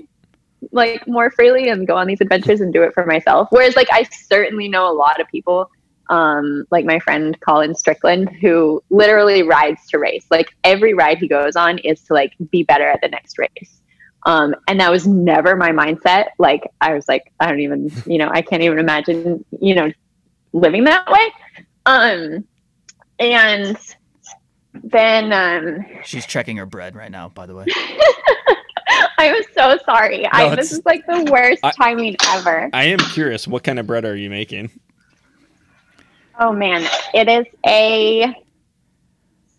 like 0.71 1.07
more 1.07 1.31
freely 1.31 1.69
and 1.69 1.87
go 1.87 1.97
on 1.97 2.05
these 2.05 2.21
adventures 2.21 2.61
and 2.61 2.71
do 2.71 2.83
it 2.83 2.93
for 2.93 3.05
myself. 3.05 3.47
Whereas 3.49 3.75
like 3.75 3.87
I 3.91 4.03
certainly 4.03 4.67
know 4.67 4.91
a 4.91 4.93
lot 4.93 5.19
of 5.19 5.27
people 5.27 5.71
um, 6.11 6.67
like 6.71 6.85
my 6.85 6.99
friend 6.99 7.39
Colin 7.39 7.73
Strickland, 7.73 8.29
who 8.41 8.83
literally 8.89 9.43
rides 9.43 9.87
to 9.87 9.97
race. 9.97 10.25
Like 10.29 10.53
every 10.63 10.93
ride 10.93 11.17
he 11.17 11.27
goes 11.27 11.55
on 11.55 11.79
is 11.79 12.01
to 12.03 12.13
like 12.13 12.33
be 12.51 12.63
better 12.63 12.87
at 12.87 12.99
the 13.01 13.07
next 13.07 13.39
race. 13.39 13.81
Um, 14.25 14.53
and 14.67 14.79
that 14.81 14.91
was 14.91 15.07
never 15.07 15.55
my 15.55 15.71
mindset. 15.71 16.27
Like 16.37 16.69
I 16.81 16.93
was 16.93 17.07
like, 17.07 17.31
I 17.39 17.47
don't 17.47 17.61
even, 17.61 17.91
you 18.05 18.17
know, 18.17 18.29
I 18.29 18.41
can't 18.41 18.61
even 18.61 18.77
imagine, 18.77 19.43
you 19.59 19.73
know, 19.73 19.91
living 20.51 20.83
that 20.83 21.09
way. 21.09 21.27
Um, 21.85 22.45
and 23.17 23.77
then 24.83 25.31
um, 25.31 25.85
she's 26.03 26.25
checking 26.25 26.57
her 26.57 26.65
bread 26.65 26.93
right 26.93 27.09
now. 27.09 27.29
By 27.29 27.45
the 27.45 27.55
way, 27.55 27.65
I 29.17 29.27
am 29.27 29.41
so 29.55 29.77
sorry. 29.85 30.23
No, 30.23 30.29
I, 30.33 30.55
this 30.55 30.73
is 30.73 30.81
like 30.85 31.05
the 31.07 31.29
worst 31.31 31.61
I, 31.63 31.71
timing 31.71 32.17
ever. 32.27 32.69
I 32.73 32.85
am 32.85 32.99
curious. 32.99 33.47
What 33.47 33.63
kind 33.63 33.79
of 33.79 33.87
bread 33.87 34.03
are 34.03 34.15
you 34.15 34.29
making? 34.29 34.71
Oh 36.41 36.51
man, 36.51 36.83
it 37.13 37.29
is 37.29 37.45
a 37.67 38.33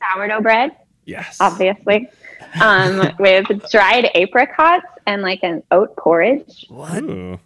sourdough 0.00 0.40
bread. 0.40 0.72
Yes, 1.04 1.36
obviously, 1.40 2.08
um, 2.60 3.08
with 3.20 3.46
dried 3.70 4.10
apricots 4.16 4.86
and 5.06 5.22
like 5.22 5.38
an 5.44 5.62
oat 5.70 5.96
porridge. 5.96 6.66
What? 6.68 7.04
Ooh. 7.04 7.38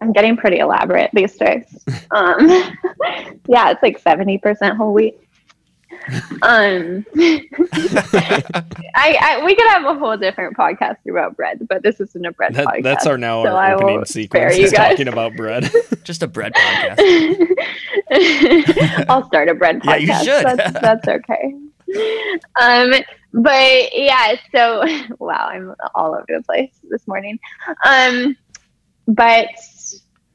I'm 0.00 0.12
getting 0.12 0.38
pretty 0.38 0.60
elaborate 0.60 1.10
these 1.12 1.36
days. 1.36 1.84
Um, 2.12 2.48
yeah, 3.46 3.70
it's 3.72 3.82
like 3.82 3.98
seventy 3.98 4.38
percent 4.38 4.78
whole 4.78 4.94
wheat. 4.94 5.20
Um, 6.42 7.04
I, 8.94 9.18
I, 9.20 9.42
we 9.44 9.54
could 9.54 9.66
have 9.68 9.84
a 9.84 9.94
whole 9.98 10.16
different 10.16 10.56
podcast 10.56 10.96
about 11.08 11.36
bread, 11.36 11.66
but 11.68 11.82
this 11.82 12.00
isn't 12.00 12.24
a 12.24 12.32
bread 12.32 12.54
that, 12.54 12.66
podcast. 12.66 12.82
That's 12.82 13.06
our 13.06 13.18
now 13.18 13.44
so 13.44 13.56
our 13.56 13.74
opening 13.74 14.04
sequence 14.04 14.56
is 14.56 14.72
talking 14.72 15.08
about 15.08 15.36
bread. 15.36 15.70
Just 16.04 16.22
a 16.22 16.26
bread 16.26 16.54
podcast. 16.54 16.98
I'll 19.08 19.26
start 19.26 19.48
a 19.48 19.54
bread 19.54 19.80
podcast. 19.80 20.06
Yeah, 20.06 20.18
you 20.18 20.24
should. 20.24 20.44
That's, 20.46 20.80
that's 20.80 21.08
okay. 21.08 21.54
Um, 22.60 22.92
but 23.32 23.94
yeah, 23.94 24.34
so 24.52 24.84
wow, 25.18 25.48
I'm 25.50 25.74
all 25.94 26.14
over 26.14 26.26
the 26.28 26.42
place 26.42 26.72
this 26.88 27.06
morning. 27.06 27.38
Um, 27.84 28.36
but 29.06 29.48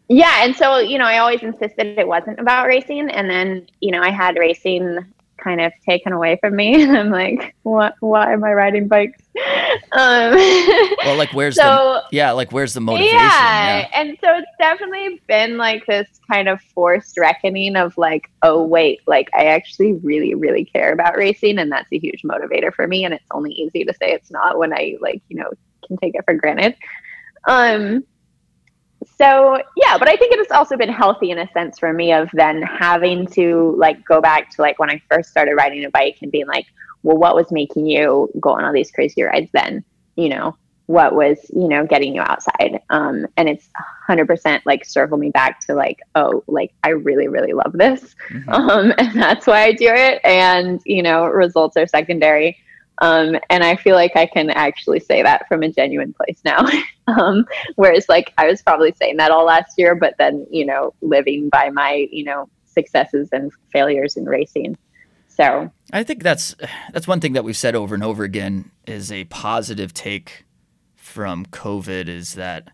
yeah, 0.10 0.44
and 0.44 0.56
so 0.56 0.80
you 0.80 0.98
know, 0.98 1.06
I 1.06 1.20
always 1.20 1.42
insisted 1.42 1.98
it 1.98 2.08
wasn't 2.08 2.40
about 2.40 2.68
racing, 2.68 3.10
and 3.10 3.30
then 3.30 3.68
you 3.80 3.92
know, 3.92 4.02
I 4.02 4.10
had 4.10 4.38
racing 4.38 5.13
kind 5.38 5.62
of 5.62 5.72
taken 5.86 6.14
away 6.14 6.38
from 6.42 6.56
me. 6.56 6.84
And 6.84 6.98
I'm 6.98 7.10
like, 7.10 7.56
what? 7.64 7.96
Why 8.00 8.34
am 8.34 8.44
I 8.44 8.54
riding 8.54 8.88
bikes? 8.88 9.22
Um, 9.92 10.36
well, 11.04 11.18
like, 11.18 11.34
where's 11.34 11.56
so, 11.56 11.64
the 11.64 12.04
yeah, 12.16 12.32
like, 12.32 12.52
where's 12.52 12.74
the 12.74 12.82
motivation? 12.82 13.16
Yeah, 13.16 13.80
yeah, 13.80 13.88
and 13.94 14.18
so 14.24 14.38
it's 14.38 14.52
definitely 14.60 15.20
been 15.28 15.58
like 15.58 15.86
this 15.88 16.08
kind 16.32 16.48
of 16.48 16.62
forced 16.62 17.18
reckoning 17.18 17.76
of 17.76 17.98
like, 17.98 18.30
oh 18.44 18.64
wait, 18.64 19.02
like 19.08 19.30
I 19.34 19.46
actually 19.46 19.94
really, 19.94 20.36
really 20.36 20.66
care 20.66 20.94
about 20.94 21.18
racing, 21.18 21.58
and 21.58 21.72
that's 21.72 21.92
a 21.92 21.98
huge 21.98 22.22
motivator 22.22 22.74
for 22.74 22.88
me. 22.88 23.04
And 23.06 23.14
it's 23.14 23.26
only 23.32 23.52
easy 23.52 23.84
to 23.84 23.94
say 23.94 24.12
it's 24.12 24.32
not 24.32 24.58
when 24.60 24.74
I 24.74 24.98
like, 25.02 25.22
you 25.30 25.38
know, 25.38 25.50
can 25.88 25.98
take 25.98 26.16
it 26.16 26.26
for 26.26 26.36
granted. 26.36 26.76
Um, 27.48 28.04
so 29.24 29.62
yeah 29.78 29.98
but 29.98 30.08
i 30.08 30.16
think 30.16 30.34
it 30.34 30.40
has 30.40 30.52
also 30.52 30.76
been 30.76 30.90
healthy 30.90 31.32
in 31.32 31.40
a 31.40 31.50
sense 31.52 31.80
for 31.80 31.94
me 31.94 32.12
of 32.12 32.30
then 32.34 32.62
having 32.62 33.26
to 33.28 33.76
like 33.78 34.04
go 34.06 34.20
back 34.20 34.50
to 34.52 34.62
like 34.62 34.78
when 34.80 34.90
i 34.90 35.02
first 35.10 35.30
started 35.30 35.56
riding 35.56 35.86
a 35.86 35.90
bike 35.90 36.18
and 36.22 36.32
being 36.32 36.48
like 36.48 36.66
well 37.04 37.18
what 37.18 37.36
was 37.36 37.52
making 37.52 37.86
you 37.86 38.30
go 38.40 38.52
on 38.52 38.64
all 38.64 38.74
these 38.74 38.92
crazy 38.92 39.22
rides 39.22 39.50
then? 39.54 39.84
You 40.16 40.30
know 40.30 40.58
what 40.88 41.16
was 41.16 41.38
you 41.50 41.68
know 41.70 41.86
getting 41.86 42.16
you 42.16 42.22
outside? 42.22 42.82
Um 42.90 43.28
and 43.38 43.48
it's 43.48 43.70
100% 44.10 44.62
like 44.66 44.84
circle 44.84 45.18
me 45.18 45.30
back 45.30 45.66
to 45.68 45.76
like 45.76 46.00
oh 46.16 46.44
like 46.48 46.74
i 46.84 46.90
really 46.90 47.28
really 47.28 47.54
love 47.54 47.74
this. 47.74 48.16
Mm-hmm. 48.32 48.50
um 48.50 48.94
and 48.98 49.22
that's 49.22 49.46
why 49.46 49.64
i 49.64 49.72
do 49.72 49.88
it 49.88 50.20
and 50.24 50.82
you 50.86 51.04
know 51.04 51.26
results 51.26 51.78
are 51.78 51.88
secondary 51.88 52.58
um, 53.04 53.38
and 53.50 53.66
I 53.66 53.76
feel 53.76 53.96
like 53.96 54.16
I 54.16 54.26
can 54.26 54.50
actually 54.50 55.02
say 55.02 55.24
that 55.24 55.46
from 55.50 55.62
a 55.62 55.70
genuine 55.70 56.14
place 56.14 56.40
now. 56.46 56.66
um, 57.08 57.46
whereas, 57.76 58.08
like, 58.08 58.34
I 58.38 58.48
was 58.48 58.62
probably 58.62 58.94
saying 58.94 59.18
that 59.18 59.30
all 59.30 59.44
last 59.44 59.74
year, 59.78 59.94
but 59.94 60.16
then, 60.18 60.48
you 60.50 60.66
know, 60.66 60.94
living 61.02 61.50
by 61.50 61.70
my, 61.70 62.08
you 62.14 62.24
know, 62.24 62.48
successes 62.66 63.28
and 63.34 63.52
failures 63.74 64.16
in 64.16 64.24
racing. 64.24 64.78
So 65.28 65.70
I 65.92 66.04
think 66.04 66.24
that's 66.24 66.56
that's 66.94 67.08
one 67.08 67.20
thing 67.20 67.34
that 67.34 67.44
we've 67.44 67.58
said 67.58 67.76
over 67.76 67.94
and 67.94 68.04
over 68.04 68.24
again 68.24 68.72
is 68.88 69.12
a 69.12 69.26
positive 69.26 69.94
take 69.94 70.46
from 70.96 71.46
COVID 71.48 72.08
is 72.08 72.36
that 72.36 72.70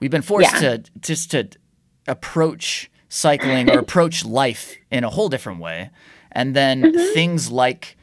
we've 0.00 0.10
been 0.10 0.22
forced 0.22 0.52
yeah. 0.54 0.60
to 0.60 0.82
just 1.00 1.32
to 1.32 1.48
approach 2.06 2.90
cycling 3.10 3.70
or 3.70 3.78
approach 3.80 4.24
life 4.24 4.76
in 4.90 5.04
a 5.04 5.10
whole 5.10 5.28
different 5.28 5.60
way. 5.60 5.90
And 6.32 6.56
then 6.56 6.82
mm-hmm. 6.82 7.14
things 7.14 7.50
like 7.50 7.97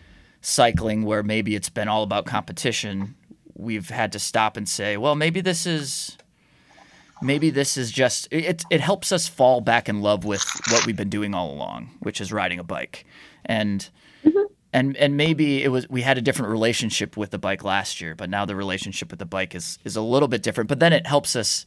cycling 0.46 1.04
where 1.04 1.24
maybe 1.24 1.56
it's 1.56 1.70
been 1.70 1.88
all 1.88 2.04
about 2.04 2.26
competition, 2.26 3.16
we've 3.56 3.90
had 3.90 4.12
to 4.12 4.20
stop 4.20 4.58
and 4.58 4.70
say, 4.70 4.96
well, 4.96 5.16
maybe 5.16 5.42
this 5.42 5.66
is 5.66 6.18
maybe 7.22 7.50
this 7.50 7.78
is 7.78 7.92
just 7.92 8.28
it 8.32 8.64
it 8.70 8.82
helps 8.82 9.12
us 9.12 9.28
fall 9.28 9.62
back 9.62 9.90
in 9.90 10.02
love 10.02 10.24
with 10.24 10.44
what 10.70 10.86
we've 10.86 10.96
been 10.96 11.10
doing 11.10 11.34
all 11.34 11.52
along, 11.52 11.90
which 12.00 12.22
is 12.22 12.32
riding 12.32 12.60
a 12.60 12.64
bike. 12.64 13.06
And 13.46 13.90
mm-hmm. 14.24 14.44
and 14.72 14.96
and 14.98 15.18
maybe 15.18 15.64
it 15.64 15.70
was 15.70 15.90
we 15.90 16.04
had 16.04 16.18
a 16.18 16.22
different 16.22 16.52
relationship 16.52 17.18
with 17.18 17.32
the 17.32 17.40
bike 17.40 17.64
last 17.64 18.00
year, 18.00 18.14
but 18.14 18.30
now 18.30 18.46
the 18.46 18.56
relationship 18.56 19.10
with 19.10 19.20
the 19.20 19.26
bike 19.26 19.56
is 19.56 19.80
is 19.84 19.96
a 19.96 20.02
little 20.02 20.28
bit 20.28 20.44
different. 20.44 20.68
But 20.68 20.80
then 20.80 20.94
it 20.94 21.08
helps 21.08 21.36
us 21.36 21.66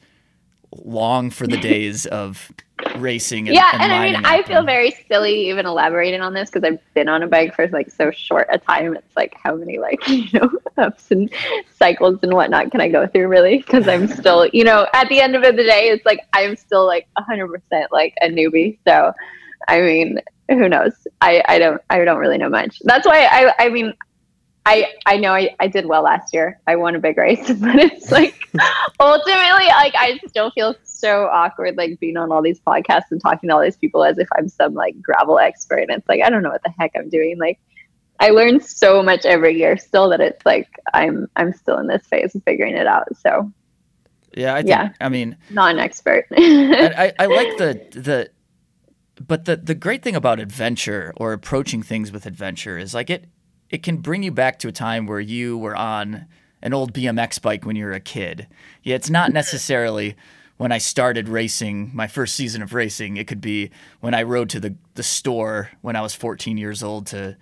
long 0.72 1.30
for 1.30 1.46
the 1.46 1.56
days 1.60 2.06
of 2.06 2.50
racing. 2.96 3.48
And, 3.48 3.54
yeah, 3.54 3.70
and, 3.72 3.82
and 3.82 3.92
I 3.92 4.04
mean, 4.04 4.24
I 4.24 4.42
feel 4.42 4.62
very 4.62 4.96
silly 5.08 5.48
even 5.48 5.66
elaborating 5.66 6.20
on 6.20 6.32
this 6.34 6.50
because 6.50 6.64
I've 6.64 6.94
been 6.94 7.08
on 7.08 7.22
a 7.22 7.26
bike 7.26 7.54
for 7.54 7.66
like 7.68 7.90
so 7.90 8.10
short 8.10 8.48
a 8.50 8.58
time. 8.58 8.96
It's 8.96 9.16
like 9.16 9.34
how 9.42 9.56
many 9.56 9.78
like 9.78 10.06
you 10.08 10.26
know 10.32 10.50
ups 10.76 11.10
and 11.10 11.30
cycles 11.76 12.18
and 12.22 12.32
whatnot 12.32 12.70
can 12.70 12.80
I 12.80 12.88
go 12.88 13.06
through 13.06 13.28
really? 13.28 13.58
Because 13.58 13.88
I'm 13.88 14.06
still 14.08 14.46
you 14.52 14.64
know 14.64 14.86
at 14.92 15.08
the 15.08 15.20
end 15.20 15.34
of 15.34 15.42
the 15.42 15.52
day, 15.52 15.88
it's 15.88 16.06
like 16.06 16.20
I'm 16.32 16.56
still 16.56 16.86
like 16.86 17.08
100 17.14 17.48
percent 17.48 17.92
like 17.92 18.14
a 18.22 18.28
newbie. 18.28 18.78
So 18.86 19.12
I 19.66 19.80
mean, 19.80 20.20
who 20.48 20.68
knows? 20.68 20.92
I 21.20 21.42
I 21.46 21.58
don't 21.58 21.82
I 21.90 22.04
don't 22.04 22.18
really 22.18 22.38
know 22.38 22.50
much. 22.50 22.80
That's 22.84 23.06
why 23.06 23.26
I 23.30 23.66
I 23.66 23.68
mean 23.68 23.94
I 24.66 24.92
I 25.06 25.16
know 25.16 25.32
I, 25.32 25.54
I 25.60 25.68
did 25.68 25.86
well 25.86 26.02
last 26.02 26.34
year. 26.34 26.60
I 26.66 26.76
won 26.76 26.94
a 26.94 26.98
big 26.98 27.16
race, 27.16 27.46
but 27.52 27.76
it's 27.76 28.10
like 28.10 28.34
ultimately 29.00 29.66
like 29.66 29.94
I 29.96 30.20
still 30.26 30.50
feel 30.50 30.74
so 30.84 31.26
awkward 31.26 31.76
like 31.76 31.98
being 32.00 32.16
on 32.16 32.30
all 32.32 32.42
these 32.42 32.60
podcasts 32.60 33.10
and 33.10 33.20
talking 33.20 33.48
to 33.48 33.54
all 33.54 33.62
these 33.62 33.76
people 33.76 34.04
as 34.04 34.18
if 34.18 34.28
I'm 34.36 34.48
some 34.48 34.74
like 34.74 35.00
gravel 35.00 35.38
expert. 35.38 35.80
And 35.88 35.90
it's 35.90 36.08
like 36.08 36.22
I 36.22 36.30
don't 36.30 36.42
know 36.42 36.50
what 36.50 36.62
the 36.62 36.74
heck 36.78 36.92
I'm 36.96 37.08
doing. 37.08 37.38
Like 37.38 37.58
I 38.20 38.30
learn 38.30 38.60
so 38.60 39.02
much 39.02 39.24
every 39.24 39.56
year 39.58 39.76
still 39.76 40.08
that 40.10 40.20
it's 40.20 40.44
like 40.44 40.68
I'm 40.92 41.28
I'm 41.36 41.52
still 41.52 41.78
in 41.78 41.86
this 41.86 42.06
phase 42.06 42.34
of 42.34 42.42
figuring 42.44 42.76
it 42.76 42.86
out. 42.86 43.16
So 43.16 43.52
yeah, 44.36 44.54
I 44.54 44.58
think, 44.58 44.68
yeah. 44.68 44.90
I 45.00 45.08
mean, 45.08 45.36
not 45.50 45.72
an 45.72 45.78
expert. 45.78 46.26
I, 46.32 47.12
I 47.18 47.26
like 47.26 47.56
the 47.56 47.80
the 47.98 48.30
but 49.26 49.46
the 49.46 49.56
the 49.56 49.74
great 49.74 50.02
thing 50.02 50.14
about 50.14 50.40
adventure 50.40 51.12
or 51.16 51.32
approaching 51.32 51.82
things 51.82 52.12
with 52.12 52.26
adventure 52.26 52.76
is 52.78 52.94
like 52.94 53.10
it 53.10 53.24
it 53.70 53.82
can 53.82 53.98
bring 53.98 54.22
you 54.22 54.30
back 54.30 54.58
to 54.60 54.68
a 54.68 54.72
time 54.72 55.06
where 55.06 55.20
you 55.20 55.58
were 55.58 55.76
on 55.76 56.26
an 56.62 56.72
old 56.72 56.92
BMX 56.92 57.40
bike 57.40 57.64
when 57.64 57.76
you 57.76 57.84
were 57.84 57.92
a 57.92 58.00
kid. 58.00 58.46
Yeah, 58.82 58.96
it's 58.96 59.10
not 59.10 59.32
necessarily 59.32 60.16
when 60.56 60.72
I 60.72 60.78
started 60.78 61.28
racing, 61.28 61.90
my 61.94 62.06
first 62.06 62.34
season 62.34 62.62
of 62.62 62.74
racing. 62.74 63.16
It 63.16 63.26
could 63.26 63.40
be 63.40 63.70
when 64.00 64.14
I 64.14 64.24
rode 64.24 64.50
to 64.50 64.60
the, 64.60 64.74
the 64.94 65.02
store 65.02 65.70
when 65.80 65.96
I 65.96 66.02
was 66.02 66.14
14 66.14 66.58
years 66.58 66.82
old 66.82 67.06
to 67.08 67.36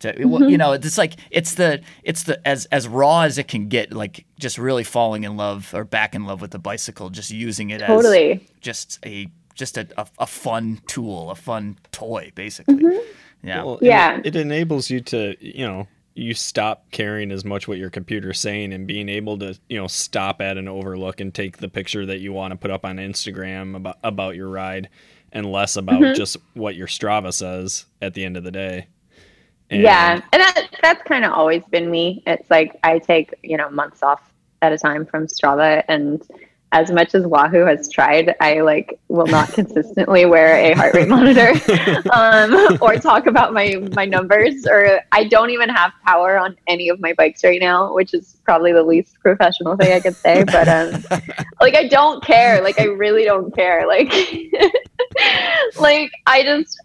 to 0.00 0.12
mm-hmm. 0.12 0.48
you 0.48 0.58
know, 0.58 0.72
it's 0.72 0.98
like 0.98 1.14
it's 1.30 1.54
the 1.54 1.80
it's 2.02 2.24
the 2.24 2.46
as 2.46 2.66
as 2.66 2.88
raw 2.88 3.22
as 3.22 3.38
it 3.38 3.48
can 3.48 3.68
get, 3.68 3.92
like 3.92 4.26
just 4.38 4.58
really 4.58 4.84
falling 4.84 5.24
in 5.24 5.36
love 5.36 5.72
or 5.74 5.84
back 5.84 6.14
in 6.14 6.24
love 6.26 6.40
with 6.40 6.50
the 6.50 6.58
bicycle, 6.58 7.08
just 7.08 7.30
using 7.30 7.70
it 7.70 7.78
totally. 7.80 8.32
as 8.32 8.40
just 8.60 8.98
a 9.06 9.28
just 9.54 9.78
a, 9.78 9.86
a, 9.96 10.06
a 10.18 10.26
fun 10.26 10.80
tool, 10.86 11.30
a 11.30 11.34
fun 11.34 11.78
toy, 11.92 12.32
basically. 12.34 12.76
Mm-hmm. 12.76 13.12
Yeah. 13.42 13.64
Well, 13.64 13.78
yeah. 13.82 14.18
It, 14.18 14.26
it, 14.26 14.36
enables 14.36 14.90
you 14.90 15.00
to, 15.00 15.36
you 15.40 15.66
know, 15.66 15.88
you 16.14 16.34
stop 16.34 16.90
caring 16.90 17.30
as 17.32 17.44
much 17.44 17.66
what 17.66 17.78
your 17.78 17.90
computer's 17.90 18.38
saying 18.38 18.72
and 18.72 18.86
being 18.86 19.08
able 19.08 19.38
to, 19.38 19.58
you 19.68 19.78
know, 19.78 19.86
stop 19.86 20.40
at 20.40 20.58
an 20.58 20.68
overlook 20.68 21.20
and 21.20 21.34
take 21.34 21.58
the 21.58 21.68
picture 21.68 22.06
that 22.06 22.20
you 22.20 22.32
want 22.32 22.52
to 22.52 22.56
put 22.56 22.70
up 22.70 22.84
on 22.84 22.96
Instagram 22.96 23.74
about 23.76 23.98
about 24.04 24.36
your 24.36 24.48
ride 24.48 24.88
and 25.32 25.50
less 25.50 25.76
about 25.76 26.00
mm-hmm. 26.00 26.14
just 26.14 26.36
what 26.54 26.76
your 26.76 26.86
Strava 26.86 27.32
says 27.32 27.86
at 28.00 28.14
the 28.14 28.24
end 28.24 28.36
of 28.36 28.44
the 28.44 28.50
day. 28.50 28.86
And 29.70 29.82
yeah. 29.82 30.20
And 30.32 30.42
that 30.42 30.68
that's 30.82 31.02
kind 31.04 31.24
of 31.24 31.32
always 31.32 31.64
been 31.64 31.90
me. 31.90 32.22
It's 32.26 32.50
like 32.50 32.78
I 32.84 32.98
take, 32.98 33.34
you 33.42 33.56
know, 33.56 33.70
months 33.70 34.02
off 34.02 34.32
at 34.60 34.72
a 34.72 34.78
time 34.78 35.06
from 35.06 35.26
Strava 35.26 35.82
and 35.88 36.22
as 36.72 36.90
much 36.90 37.14
as 37.14 37.26
Wahoo 37.26 37.66
has 37.66 37.88
tried, 37.90 38.34
I 38.40 38.62
like 38.62 38.98
will 39.08 39.26
not 39.26 39.52
consistently 39.52 40.24
wear 40.24 40.56
a 40.56 40.74
heart 40.74 40.94
rate 40.94 41.08
monitor 41.08 41.52
um, 42.12 42.78
or 42.80 42.96
talk 42.96 43.26
about 43.26 43.52
my 43.52 43.76
my 43.94 44.06
numbers. 44.06 44.66
Or 44.66 45.00
I 45.12 45.24
don't 45.24 45.50
even 45.50 45.68
have 45.68 45.92
power 46.04 46.38
on 46.38 46.56
any 46.66 46.88
of 46.88 46.98
my 46.98 47.12
bikes 47.12 47.44
right 47.44 47.60
now, 47.60 47.94
which 47.94 48.14
is 48.14 48.38
probably 48.44 48.72
the 48.72 48.82
least 48.82 49.20
professional 49.20 49.76
thing 49.76 49.92
I 49.92 50.00
could 50.00 50.16
say. 50.16 50.44
But 50.44 50.66
um, 50.66 51.04
like 51.60 51.74
I 51.74 51.86
don't 51.88 52.24
care. 52.24 52.62
Like 52.62 52.80
I 52.80 52.84
really 52.84 53.24
don't 53.24 53.54
care. 53.54 53.86
Like 53.86 54.12
like 55.78 56.10
I 56.26 56.42
just 56.42 56.80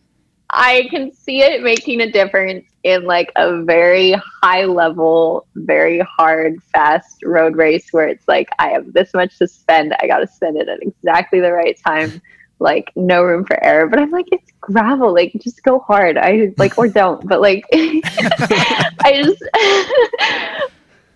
I 0.49 0.87
can 0.89 1.13
see 1.13 1.41
it 1.41 1.63
making 1.63 2.01
a 2.01 2.11
difference 2.11 2.65
in 2.87 3.03
like 3.03 3.31
a 3.35 3.63
very 3.63 4.13
high 4.41 4.63
level, 4.63 5.45
very 5.55 5.99
hard, 5.99 6.63
fast 6.73 7.21
road 7.23 7.57
race 7.57 7.91
where 7.91 8.07
it's 8.07 8.27
like 8.27 8.49
I 8.59 8.69
have 8.69 8.93
this 8.93 9.13
much 9.13 9.37
to 9.39 9.47
spend. 9.47 9.93
I 9.99 10.07
got 10.07 10.19
to 10.19 10.27
spend 10.27 10.57
it 10.57 10.69
at 10.69 10.81
exactly 10.81 11.39
the 11.39 11.51
right 11.51 11.77
time. 11.85 12.21
Like 12.59 12.91
no 12.95 13.21
room 13.21 13.45
for 13.45 13.63
error. 13.63 13.85
But 13.87 13.99
I'm 13.99 14.09
like, 14.09 14.25
it's 14.31 14.51
gravel. 14.59 15.13
Like 15.13 15.31
just 15.39 15.61
go 15.61 15.77
hard. 15.77 16.17
I 16.17 16.55
like 16.57 16.75
or 16.79 16.87
don't. 16.87 17.23
But 17.27 17.39
like 17.39 17.63
I 17.71 19.21
just 19.23 19.43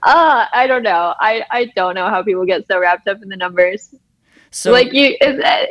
uh 0.03 0.45
I 0.53 0.67
don't 0.67 0.83
know. 0.83 1.15
I 1.19 1.43
I 1.49 1.71
don't 1.75 1.95
know 1.95 2.09
how 2.09 2.21
people 2.21 2.45
get 2.45 2.67
so 2.67 2.79
wrapped 2.79 3.07
up 3.07 3.23
in 3.23 3.29
the 3.29 3.37
numbers. 3.37 3.89
So 4.53 4.71
like 4.73 4.91
you, 4.91 5.15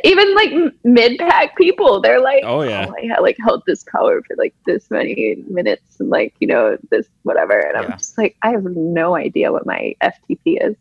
even 0.03 0.35
like 0.35 0.51
mid 0.83 1.19
pack 1.19 1.55
people, 1.55 2.01
they're 2.01 2.19
like, 2.19 2.43
oh 2.43 2.63
yeah, 2.63 2.87
oh, 2.89 3.15
I 3.15 3.19
like 3.19 3.37
held 3.39 3.61
this 3.67 3.83
power 3.83 4.23
for 4.23 4.35
like 4.37 4.55
this 4.65 4.89
many 4.89 5.43
minutes 5.47 5.99
and 5.99 6.09
like 6.09 6.33
you 6.39 6.47
know 6.47 6.77
this 6.89 7.07
whatever, 7.21 7.59
and 7.59 7.77
I'm 7.77 7.91
just 7.91 8.17
like, 8.17 8.35
I 8.41 8.49
have 8.49 8.63
no 8.63 9.15
idea 9.15 9.51
what 9.51 9.67
my 9.67 9.95
FTP 10.01 10.57
is. 10.59 10.75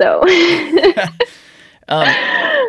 So, 0.00 0.20
um, 1.88 2.06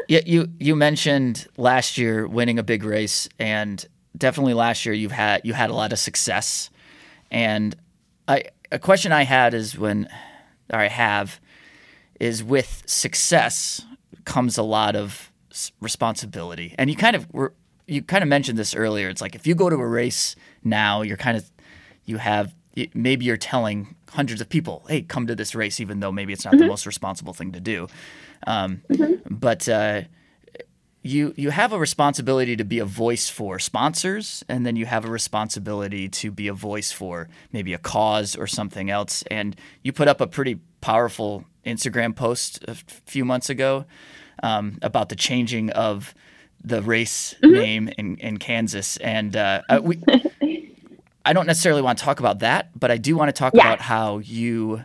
yeah, 0.08 0.22
you 0.26 0.50
you 0.60 0.76
mentioned 0.76 1.48
last 1.56 2.00
year 2.00 2.28
winning 2.28 2.58
a 2.58 2.64
big 2.64 2.84
race, 2.84 3.30
and 3.38 3.86
definitely 4.18 4.56
last 4.56 4.84
year 4.84 4.96
you've 4.96 5.12
had 5.12 5.42
you 5.44 5.54
had 5.54 5.70
a 5.70 5.76
lot 5.76 5.94
of 5.94 6.00
success, 6.00 6.72
and 7.30 7.76
I 8.28 8.46
a 8.72 8.80
question 8.80 9.12
I 9.12 9.26
had 9.26 9.54
is 9.54 9.78
when, 9.78 10.10
or 10.72 10.80
I 10.80 10.88
have, 10.88 11.40
is 12.20 12.44
with 12.44 12.82
success 12.88 13.86
comes 14.26 14.57
a 14.57 14.63
lot 14.63 14.95
of 14.95 15.32
responsibility. 15.80 16.74
And 16.78 16.89
you 16.89 16.95
kind 16.95 17.15
of 17.15 17.32
were, 17.34 17.53
you 17.88 18.01
kind 18.01 18.24
of 18.24 18.30
mentioned 18.30 18.57
this 18.57 18.76
earlier. 18.76 19.09
It's 19.09 19.21
like 19.21 19.36
if 19.36 19.45
you 19.45 19.55
go 19.55 19.69
to 19.69 19.76
a 19.76 19.88
race 19.88 20.36
now, 20.63 21.01
you're 21.01 21.17
kind 21.17 21.38
of 21.38 21.49
you 22.05 22.17
have 22.17 22.53
maybe 22.93 23.26
you're 23.26 23.38
telling 23.38 23.95
hundreds 24.09 24.41
of 24.41 24.49
people, 24.49 24.86
"Hey, 24.88 25.01
come 25.01 25.28
to 25.28 25.36
this 25.36 25.55
race," 25.55 25.80
even 25.80 25.99
though 25.99 26.11
maybe 26.11 26.34
it's 26.34 26.45
not 26.45 26.53
mm-hmm. 26.53 26.63
the 26.63 26.67
most 26.67 26.86
responsible 26.86 27.34
thing 27.34 27.51
to 27.51 27.59
do. 27.59 27.88
Um, 28.47 28.82
mm-hmm. 28.89 29.36
But 29.36 29.69
uh, 29.69 30.01
you 31.01 31.34
you 31.36 31.49
have 31.51 31.74
a 31.74 31.80
responsibility 31.80 32.55
to 32.55 32.63
be 32.63 32.80
a 32.80 32.86
voice 32.86 33.30
for 33.30 33.59
sponsors, 33.59 34.43
and 34.47 34.65
then 34.65 34.76
you 34.76 34.86
have 34.86 35.05
a 35.05 35.09
responsibility 35.09 36.09
to 36.09 36.32
be 36.32 36.47
a 36.47 36.53
voice 36.53 36.91
for 36.91 37.30
maybe 37.51 37.74
a 37.74 37.78
cause 37.78 38.36
or 38.36 38.47
something 38.47 38.89
else. 38.89 39.24
And 39.30 39.55
you 39.84 39.91
put 39.91 40.07
up 40.07 40.21
a 40.21 40.28
pretty 40.28 40.59
powerful 40.82 41.45
Instagram 41.66 42.16
post 42.16 42.64
a 42.68 42.76
few 42.76 43.26
months 43.26 43.49
ago 43.49 43.86
um, 44.41 44.78
about 44.82 45.09
the 45.09 45.16
changing 45.16 45.70
of 45.72 46.14
the 46.64 46.82
race 46.82 47.36
mm-hmm. 47.43 47.53
name 47.53 47.89
in, 47.97 48.18
in 48.18 48.38
Kansas, 48.38 48.97
and 48.97 49.36
uh, 49.36 49.61
uh 49.70 49.80
we. 49.84 50.01
I 51.26 51.32
don't 51.32 51.47
necessarily 51.47 51.82
want 51.82 51.99
to 51.99 52.03
talk 52.03 52.20
about 52.20 52.39
that, 52.39 52.78
but 52.78 52.91
I 52.91 52.97
do 52.97 53.16
want 53.16 53.30
to 53.30 53.34
talk 53.34 53.53
yeah. 53.53 53.61
about 53.61 53.80
how 53.80 54.18
you 54.18 54.84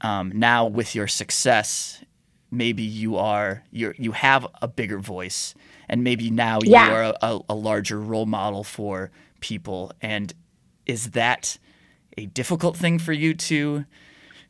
um, 0.00 0.32
now 0.34 0.66
with 0.66 0.94
your 0.94 1.08
success, 1.08 2.04
maybe 2.50 2.82
you 2.82 3.16
are 3.16 3.64
you 3.70 3.92
you 3.96 4.12
have 4.12 4.46
a 4.62 4.68
bigger 4.68 4.98
voice, 4.98 5.54
and 5.88 6.04
maybe 6.04 6.30
now 6.30 6.60
yeah. 6.62 6.86
you 6.86 6.94
are 6.94 7.14
a, 7.20 7.40
a 7.48 7.54
larger 7.54 8.00
role 8.00 8.26
model 8.26 8.64
for 8.64 9.10
people. 9.40 9.92
And 10.00 10.32
is 10.86 11.10
that 11.10 11.58
a 12.16 12.26
difficult 12.26 12.76
thing 12.76 12.98
for 12.98 13.12
you 13.12 13.34
to 13.34 13.84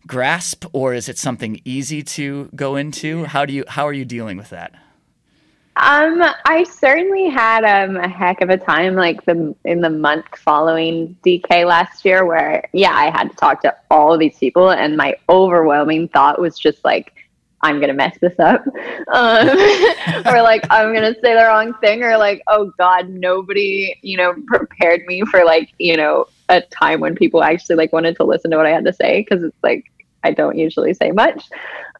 grasp, 0.07 0.64
or 0.72 0.94
is 0.94 1.09
it 1.09 1.18
something 1.18 1.61
easy 1.64 2.03
to 2.03 2.48
go 2.55 2.76
into? 2.76 3.24
How 3.24 3.44
do 3.44 3.53
you 3.53 3.64
how 3.68 3.86
are 3.86 3.92
you 3.92 4.05
dealing 4.05 4.36
with 4.36 4.51
that? 4.51 4.74
Um, 5.76 6.22
I 6.44 6.64
certainly 6.64 7.30
had 7.30 7.64
um, 7.64 7.96
a 7.96 8.09
heck 8.09 8.42
of 8.42 8.51
a 8.51 8.59
time, 8.59 8.96
like 8.96 9.24
the 9.24 9.55
in 9.64 9.80
the 9.80 9.88
month 9.88 10.26
following 10.36 11.16
DK 11.24 11.64
last 11.66 12.05
year, 12.05 12.26
where 12.26 12.68
yeah, 12.72 12.92
I 12.92 13.11
had 13.11 13.30
to 13.30 13.36
talk 13.36 13.62
to 13.62 13.74
all 13.90 14.12
of 14.12 14.20
these 14.20 14.36
people, 14.36 14.70
and 14.70 14.96
my 14.96 15.16
overwhelming 15.28 16.09
thought 16.09 16.40
was 16.40 16.59
just 16.59 16.84
like, 16.84 17.14
I'm 17.63 17.81
gonna 17.81 17.95
mess 17.95 18.17
this 18.21 18.39
up, 18.39 18.65
um, 19.13 19.49
or 20.27 20.43
like 20.43 20.65
I'm 20.71 20.95
gonna 20.95 21.15
say 21.15 21.35
the 21.35 21.45
wrong 21.47 21.75
thing, 21.81 22.03
or 22.03 22.17
like, 22.17 22.43
oh 22.49 22.73
God, 22.79 23.09
nobody, 23.09 23.95
you 24.03 24.17
know, 24.17 24.35
prepared 24.47 25.03
me 25.07 25.23
for 25.31 25.45
like, 25.45 25.71
you 25.79 25.97
know, 25.97 26.27
a 26.49 26.63
time 26.63 27.01
when 27.01 27.15
people 27.15 27.43
actually 27.43 27.77
like 27.77 27.93
wanted 27.93 28.17
to 28.17 28.25
listen 28.25 28.51
to 28.51 28.57
what 28.57 28.67
I 28.67 28.71
had 28.71 28.85
to 28.87 28.93
say 28.93 29.21
because 29.21 29.45
it's 29.45 29.63
like 29.63 29.85
I 30.25 30.33
don't 30.33 30.57
usually 30.57 30.95
say 30.95 31.11
much, 31.11 31.45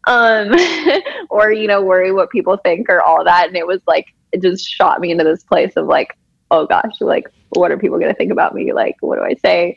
um, 0.07 0.55
or 1.31 1.53
you 1.53 1.67
know, 1.67 1.83
worry 1.83 2.13
what 2.13 2.31
people 2.31 2.57
think 2.57 2.89
or 2.89 3.03
all 3.03 3.25
that, 3.25 3.49
and 3.49 3.57
it 3.57 3.67
was 3.67 3.81
like 3.87 4.07
it 4.33 4.41
just 4.43 4.67
shot 4.67 5.01
me 5.01 5.11
into 5.11 5.25
this 5.25 5.43
place 5.43 5.75
of 5.77 5.87
like, 5.87 6.17
oh 6.51 6.67
gosh, 6.67 7.01
like 7.01 7.31
what 7.51 7.71
are 7.71 7.79
people 7.79 7.99
gonna 7.99 8.15
think 8.15 8.33
about 8.33 8.55
me? 8.55 8.73
Like, 8.73 8.97
what 9.01 9.17
do 9.17 9.23
I 9.25 9.35
say? 9.35 9.77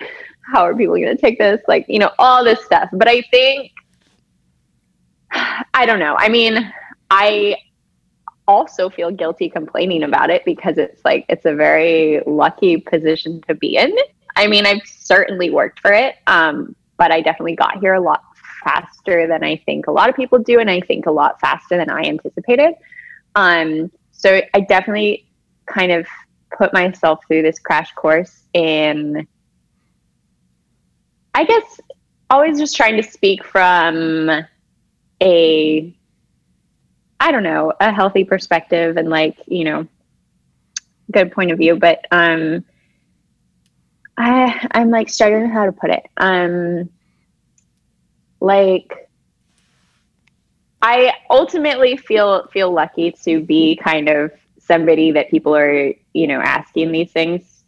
How 0.53 0.63
are 0.63 0.75
people 0.75 0.95
gonna 0.95 1.17
take 1.17 1.39
this? 1.39 1.61
Like, 1.67 1.85
you 1.89 1.99
know, 1.99 2.11
all 2.19 2.43
this 2.43 2.63
stuff. 2.63 2.89
But 2.93 3.07
I 3.07 3.21
think 3.31 3.71
I 5.73 5.85
don't 5.85 5.99
know. 5.99 6.15
I 6.17 6.29
mean, 6.29 6.71
I 7.09 7.57
also 8.47 8.89
feel 8.89 9.11
guilty 9.11 9.49
complaining 9.49 10.03
about 10.03 10.29
it 10.29 10.43
because 10.45 10.77
it's 10.77 11.03
like 11.05 11.25
it's 11.29 11.45
a 11.45 11.53
very 11.53 12.21
lucky 12.25 12.77
position 12.77 13.41
to 13.47 13.55
be 13.55 13.77
in. 13.77 13.95
I 14.35 14.47
mean, 14.47 14.65
I've 14.65 14.81
certainly 14.85 15.49
worked 15.49 15.79
for 15.79 15.91
it, 15.91 16.15
um, 16.27 16.75
but 16.97 17.11
I 17.11 17.21
definitely 17.21 17.55
got 17.55 17.79
here 17.79 17.93
a 17.93 18.01
lot 18.01 18.23
faster 18.63 19.27
than 19.27 19.43
I 19.43 19.57
think 19.57 19.87
a 19.87 19.91
lot 19.91 20.09
of 20.09 20.15
people 20.15 20.39
do, 20.39 20.59
and 20.59 20.69
I 20.69 20.81
think 20.81 21.05
a 21.05 21.11
lot 21.11 21.39
faster 21.39 21.77
than 21.77 21.89
I 21.89 22.01
anticipated. 22.01 22.73
Um, 23.35 23.91
so 24.11 24.41
I 24.53 24.61
definitely 24.61 25.27
kind 25.65 25.91
of 25.91 26.07
put 26.57 26.73
myself 26.73 27.19
through 27.27 27.41
this 27.41 27.59
crash 27.59 27.91
course 27.93 28.43
in, 28.53 29.27
I 31.33 31.43
guess, 31.45 31.79
always 32.29 32.59
just 32.59 32.75
trying 32.75 32.95
to 32.97 33.03
speak 33.03 33.43
from 33.43 34.29
a 35.23 35.95
I 37.19 37.31
don't 37.31 37.43
know, 37.43 37.71
a 37.79 37.91
healthy 37.91 38.25
perspective 38.25 38.97
and 38.97 39.09
like, 39.09 39.37
you 39.47 39.63
know, 39.63 39.87
good 41.11 41.31
point 41.31 41.51
of 41.51 41.57
view. 41.57 41.77
But 41.77 42.05
um 42.11 42.65
I 44.17 44.67
I'm 44.71 44.89
like 44.91 45.09
struggling 45.09 45.49
how 45.49 45.65
to 45.65 45.71
put 45.71 45.89
it. 45.89 46.05
Um 46.17 46.89
like 48.41 49.09
I 50.81 51.13
ultimately 51.29 51.95
feel 51.95 52.47
feel 52.47 52.71
lucky 52.71 53.13
to 53.23 53.41
be 53.41 53.79
kind 53.81 54.09
of 54.09 54.31
somebody 54.59 55.11
that 55.11 55.29
people 55.31 55.55
are, 55.55 55.93
you 56.13 56.27
know, 56.27 56.41
asking 56.41 56.91
these 56.91 57.11
things 57.11 57.63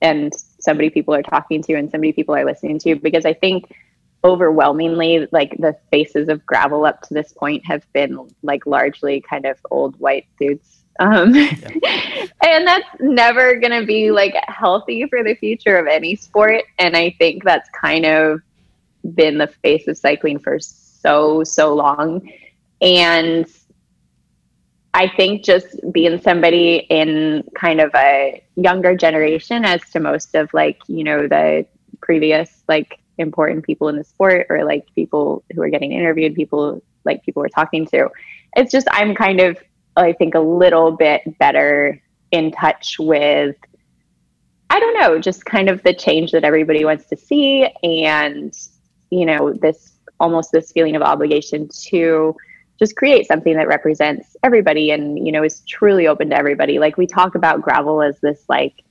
and 0.00 0.32
somebody 0.60 0.90
people 0.90 1.14
are 1.14 1.22
talking 1.22 1.62
to 1.62 1.74
and 1.74 1.90
somebody 1.90 2.12
people 2.12 2.34
are 2.36 2.44
listening 2.44 2.78
to 2.80 2.94
because 2.96 3.24
I 3.26 3.32
think 3.32 3.72
overwhelmingly 4.24 5.26
like 5.32 5.56
the 5.58 5.76
faces 5.90 6.28
of 6.28 6.44
gravel 6.46 6.84
up 6.84 7.02
to 7.02 7.14
this 7.14 7.32
point 7.32 7.64
have 7.66 7.84
been 7.92 8.28
like 8.42 8.66
largely 8.66 9.20
kind 9.20 9.44
of 9.44 9.58
old 9.70 9.98
white 9.98 10.26
dudes 10.38 10.82
um, 11.00 11.34
yeah. 11.34 11.50
and 12.46 12.66
that's 12.66 12.88
never 13.00 13.56
going 13.56 13.80
to 13.80 13.84
be 13.84 14.10
like 14.10 14.34
healthy 14.46 15.06
for 15.08 15.24
the 15.24 15.34
future 15.34 15.76
of 15.76 15.86
any 15.86 16.14
sport 16.14 16.62
and 16.78 16.96
i 16.96 17.10
think 17.18 17.42
that's 17.42 17.68
kind 17.70 18.06
of 18.06 18.40
been 19.14 19.38
the 19.38 19.46
face 19.46 19.88
of 19.88 19.96
cycling 19.96 20.38
for 20.38 20.60
so 20.60 21.42
so 21.42 21.74
long 21.74 22.30
and 22.80 23.46
i 24.94 25.08
think 25.08 25.42
just 25.42 25.66
being 25.92 26.20
somebody 26.20 26.86
in 26.90 27.42
kind 27.56 27.80
of 27.80 27.90
a 27.96 28.40
younger 28.54 28.94
generation 28.94 29.64
as 29.64 29.80
to 29.90 29.98
most 29.98 30.34
of 30.36 30.52
like 30.54 30.78
you 30.86 31.02
know 31.02 31.26
the 31.26 31.66
previous 32.00 32.62
like 32.68 32.98
important 33.18 33.64
people 33.64 33.88
in 33.88 33.96
the 33.96 34.04
sport 34.04 34.46
or 34.50 34.64
like 34.64 34.86
people 34.94 35.44
who 35.54 35.62
are 35.62 35.68
getting 35.68 35.92
interviewed, 35.92 36.34
people 36.34 36.82
like 37.04 37.22
people 37.24 37.42
we're 37.42 37.48
talking 37.48 37.86
to. 37.86 38.08
It's 38.56 38.72
just 38.72 38.86
I'm 38.90 39.14
kind 39.14 39.40
of 39.40 39.58
I 39.96 40.12
think 40.12 40.34
a 40.34 40.40
little 40.40 40.92
bit 40.92 41.38
better 41.38 42.00
in 42.30 42.50
touch 42.52 42.96
with 42.98 43.56
I 44.70 44.80
don't 44.80 44.98
know, 44.98 45.18
just 45.18 45.44
kind 45.44 45.68
of 45.68 45.82
the 45.82 45.92
change 45.92 46.32
that 46.32 46.44
everybody 46.44 46.84
wants 46.84 47.04
to 47.06 47.16
see 47.16 47.68
and 47.82 48.56
you 49.10 49.26
know, 49.26 49.52
this 49.52 49.92
almost 50.18 50.52
this 50.52 50.72
feeling 50.72 50.96
of 50.96 51.02
obligation 51.02 51.68
to 51.68 52.34
just 52.78 52.96
create 52.96 53.26
something 53.26 53.54
that 53.54 53.68
represents 53.68 54.36
everybody 54.42 54.90
and 54.90 55.24
you 55.24 55.30
know 55.30 55.44
is 55.44 55.60
truly 55.68 56.06
open 56.06 56.30
to 56.30 56.36
everybody. 56.36 56.78
Like 56.78 56.96
we 56.96 57.06
talk 57.06 57.34
about 57.34 57.60
gravel 57.60 58.02
as 58.02 58.18
this 58.20 58.44
like 58.48 58.82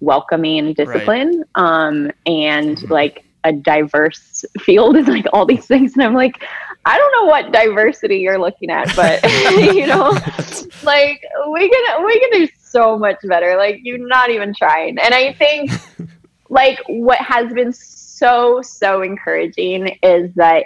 welcoming 0.00 0.72
discipline 0.72 1.44
right. 1.56 1.62
um 1.62 2.10
and 2.26 2.78
mm-hmm. 2.78 2.92
like 2.92 3.24
a 3.44 3.52
diverse 3.52 4.44
field 4.60 4.96
and 4.96 5.08
like 5.08 5.26
all 5.32 5.46
these 5.46 5.66
things 5.66 5.94
and 5.94 6.02
i'm 6.02 6.14
like 6.14 6.42
i 6.84 6.96
don't 6.96 7.12
know 7.12 7.24
what 7.24 7.52
diversity 7.52 8.18
you're 8.18 8.38
looking 8.38 8.70
at 8.70 8.94
but 8.94 9.22
you 9.74 9.86
know 9.86 10.10
like 10.82 11.22
we 11.52 11.68
can 11.68 12.04
we 12.04 12.20
can 12.20 12.30
do 12.32 12.48
so 12.62 12.98
much 12.98 13.16
better 13.24 13.56
like 13.56 13.80
you're 13.82 13.98
not 13.98 14.30
even 14.30 14.54
trying. 14.54 14.98
And 14.98 15.14
i 15.14 15.32
think 15.34 15.70
like 16.48 16.78
what 16.88 17.18
has 17.18 17.52
been 17.52 17.72
so 17.72 18.60
so 18.62 19.02
encouraging 19.02 19.98
is 20.02 20.32
that 20.34 20.64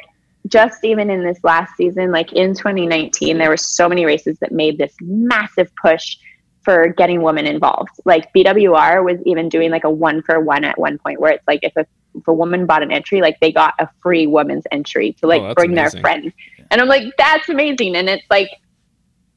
just 0.49 0.85
even 0.85 1.09
in 1.11 1.25
this 1.25 1.39
last 1.43 1.75
season 1.77 2.11
like 2.11 2.33
in 2.33 2.55
2019 2.55 3.39
there 3.39 3.49
were 3.49 3.57
so 3.57 3.89
many 3.89 4.05
races 4.05 4.39
that 4.41 4.53
made 4.53 4.77
this 4.77 4.95
massive 5.01 5.71
push 5.77 6.19
for 6.65 6.89
getting 6.89 7.23
women 7.23 7.47
involved. 7.47 7.91
Like 8.05 8.33
BWR 8.33 9.05
was 9.05 9.21
even 9.27 9.49
doing 9.49 9.71
like 9.71 9.85
a 9.85 9.91
one 9.91 10.23
for 10.23 10.41
one 10.41 10.65
at 10.65 10.79
one 10.79 10.99
point 10.99 11.21
where 11.21 11.33
it's 11.33 11.47
like 11.47 11.61
if 11.63 11.77
a 11.77 11.87
if 12.17 12.29
a 12.29 12.33
woman 12.33 12.65
bought 12.65 12.83
an 12.83 12.93
entry, 12.93 13.21
like 13.21 13.39
they 13.41 13.51
got 13.53 13.75
a 13.81 13.89
free 14.01 14.27
woman's 14.27 14.65
entry 14.71 15.13
to 15.21 15.27
like 15.27 15.43
Oh, 15.43 15.55
bring 15.55 15.73
amazing. 15.73 16.01
their 16.01 16.01
friend. 16.01 16.33
And 16.71 16.81
I'm 16.81 16.89
like, 16.89 17.13
that's 17.19 17.49
amazing. 17.49 17.97
And 17.97 18.09
it's 18.09 18.27
like 18.31 18.49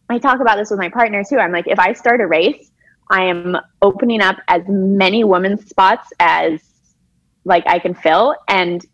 I 0.10 0.20
talk 0.20 0.40
about 0.40 0.58
this 0.58 0.70
with 0.70 0.80
my 0.80 0.90
partner 0.90 1.24
too. 1.24 1.38
I'm 1.38 1.52
like, 1.52 1.68
if 1.68 1.80
I 1.80 1.94
start 1.94 2.22
a 2.22 2.28
race, 2.28 2.72
I 3.10 3.24
am 3.24 3.58
opening 3.82 4.22
up 4.22 4.38
as 4.48 4.62
many 4.68 5.24
women's 5.24 5.68
spots 5.70 6.10
as 6.20 6.62
like 7.46 7.64
I 7.68 7.80
can 7.80 7.94
fill 7.94 8.36
and 8.48 8.86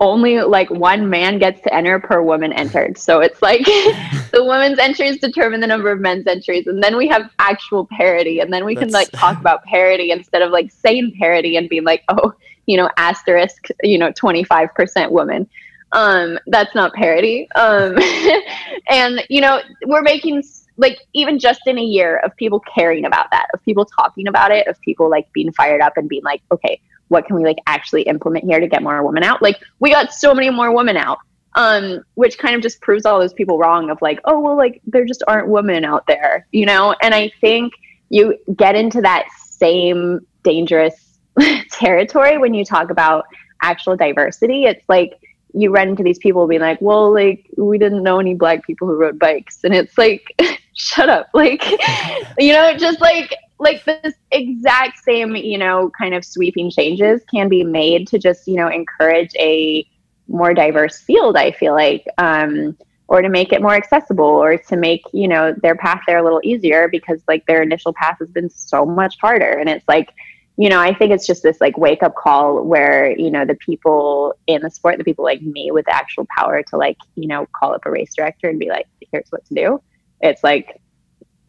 only 0.00 0.40
like 0.42 0.70
one 0.70 1.10
man 1.10 1.38
gets 1.38 1.60
to 1.62 1.74
enter 1.74 1.98
per 1.98 2.22
woman 2.22 2.52
entered. 2.52 2.96
So 2.96 3.20
it's 3.20 3.42
like 3.42 3.64
the 4.32 4.44
women's 4.44 4.78
entries 4.78 5.18
determine 5.18 5.60
the 5.60 5.66
number 5.66 5.90
of 5.90 6.00
men's 6.00 6.26
entries 6.26 6.66
and 6.66 6.82
then 6.82 6.96
we 6.96 7.08
have 7.08 7.30
actual 7.38 7.86
parity 7.86 8.40
and 8.40 8.52
then 8.52 8.64
we 8.64 8.76
can 8.76 8.90
like 8.90 9.10
talk 9.10 9.40
about 9.40 9.64
parity 9.64 10.10
instead 10.10 10.42
of 10.42 10.52
like 10.52 10.70
saying 10.70 11.14
parity 11.18 11.56
and 11.56 11.68
being 11.68 11.84
like, 11.84 12.04
oh, 12.08 12.32
you 12.66 12.76
know, 12.76 12.88
asterisk, 12.96 13.68
you 13.82 13.98
know, 13.98 14.12
25% 14.12 15.10
women. 15.10 15.48
Um, 15.92 16.38
that's 16.46 16.74
not 16.74 16.92
parity. 16.92 17.50
Um, 17.52 17.98
and 18.90 19.24
you 19.28 19.40
know, 19.40 19.60
we're 19.86 20.02
making 20.02 20.44
like 20.76 21.00
even 21.12 21.40
just 21.40 21.66
in 21.66 21.76
a 21.76 21.82
year 21.82 22.18
of 22.18 22.36
people 22.36 22.60
caring 22.60 23.04
about 23.04 23.30
that, 23.32 23.48
of 23.52 23.62
people 23.64 23.84
talking 23.84 24.28
about 24.28 24.52
it, 24.52 24.68
of 24.68 24.80
people 24.80 25.10
like 25.10 25.32
being 25.32 25.50
fired 25.52 25.80
up 25.80 25.96
and 25.96 26.08
being 26.08 26.22
like, 26.22 26.42
okay, 26.52 26.80
what 27.08 27.26
can 27.26 27.36
we 27.36 27.44
like 27.44 27.58
actually 27.66 28.02
implement 28.02 28.44
here 28.44 28.60
to 28.60 28.66
get 28.66 28.82
more 28.82 29.02
women 29.02 29.22
out? 29.22 29.42
Like 29.42 29.58
we 29.80 29.90
got 29.90 30.12
so 30.12 30.34
many 30.34 30.50
more 30.50 30.74
women 30.74 30.96
out. 30.96 31.18
Um, 31.54 32.02
which 32.14 32.38
kind 32.38 32.54
of 32.54 32.62
just 32.62 32.80
proves 32.82 33.04
all 33.04 33.18
those 33.18 33.32
people 33.32 33.58
wrong 33.58 33.90
of 33.90 34.00
like, 34.00 34.20
oh 34.26 34.38
well, 34.38 34.56
like 34.56 34.80
there 34.86 35.04
just 35.04 35.24
aren't 35.26 35.48
women 35.48 35.84
out 35.84 36.06
there, 36.06 36.46
you 36.52 36.66
know? 36.66 36.94
And 37.02 37.14
I 37.14 37.32
think 37.40 37.72
you 38.10 38.38
get 38.54 38.76
into 38.76 39.00
that 39.00 39.26
same 39.34 40.20
dangerous 40.44 41.18
territory 41.72 42.38
when 42.38 42.54
you 42.54 42.64
talk 42.64 42.90
about 42.90 43.24
actual 43.62 43.96
diversity. 43.96 44.64
It's 44.64 44.84
like 44.88 45.14
you 45.54 45.70
run 45.70 45.88
into 45.88 46.02
these 46.02 46.18
people 46.18 46.46
being 46.46 46.60
like, 46.60 46.80
well, 46.80 47.12
like 47.12 47.46
we 47.56 47.78
didn't 47.78 48.02
know 48.02 48.20
any 48.20 48.34
black 48.34 48.64
people 48.64 48.86
who 48.86 48.94
rode 48.94 49.18
bikes, 49.18 49.64
and 49.64 49.74
it's 49.74 49.96
like, 49.98 50.24
shut 50.74 51.08
up, 51.08 51.28
like, 51.34 51.64
you 52.38 52.52
know, 52.52 52.76
just 52.76 53.00
like 53.00 53.34
like 53.58 53.84
this 53.84 54.14
exact 54.30 54.98
same, 54.98 55.34
you 55.34 55.58
know, 55.58 55.90
kind 55.98 56.14
of 56.14 56.24
sweeping 56.24 56.70
changes 56.70 57.22
can 57.32 57.48
be 57.48 57.64
made 57.64 58.08
to 58.08 58.18
just 58.18 58.46
you 58.46 58.56
know 58.56 58.68
encourage 58.68 59.34
a 59.36 59.86
more 60.28 60.54
diverse 60.54 61.00
field. 61.00 61.36
I 61.36 61.52
feel 61.52 61.74
like. 61.74 62.06
Um, 62.18 62.76
or 63.08 63.22
to 63.22 63.28
make 63.30 63.52
it 63.52 63.62
more 63.62 63.74
accessible 63.74 64.26
or 64.26 64.56
to 64.56 64.76
make 64.76 65.02
you 65.12 65.26
know 65.26 65.54
their 65.62 65.74
path 65.74 66.02
there 66.06 66.18
a 66.18 66.22
little 66.22 66.40
easier 66.44 66.88
because 66.88 67.20
like 67.26 67.44
their 67.46 67.62
initial 67.62 67.92
path 67.94 68.16
has 68.20 68.28
been 68.30 68.50
so 68.50 68.84
much 68.84 69.16
harder 69.20 69.50
and 69.50 69.68
it's 69.68 69.88
like 69.88 70.12
you 70.56 70.68
know 70.68 70.78
i 70.78 70.94
think 70.94 71.10
it's 71.10 71.26
just 71.26 71.42
this 71.42 71.60
like 71.60 71.76
wake 71.76 72.02
up 72.02 72.14
call 72.14 72.62
where 72.62 73.16
you 73.18 73.30
know 73.30 73.44
the 73.44 73.54
people 73.56 74.34
in 74.46 74.60
the 74.62 74.70
sport 74.70 74.98
the 74.98 75.04
people 75.04 75.24
like 75.24 75.42
me 75.42 75.70
with 75.70 75.86
the 75.86 75.94
actual 75.94 76.26
power 76.36 76.62
to 76.62 76.76
like 76.76 76.98
you 77.16 77.26
know 77.26 77.46
call 77.58 77.74
up 77.74 77.84
a 77.86 77.90
race 77.90 78.14
director 78.14 78.48
and 78.48 78.58
be 78.58 78.68
like 78.68 78.86
here's 79.10 79.28
what 79.30 79.44
to 79.46 79.54
do 79.54 79.82
it's 80.20 80.44
like 80.44 80.80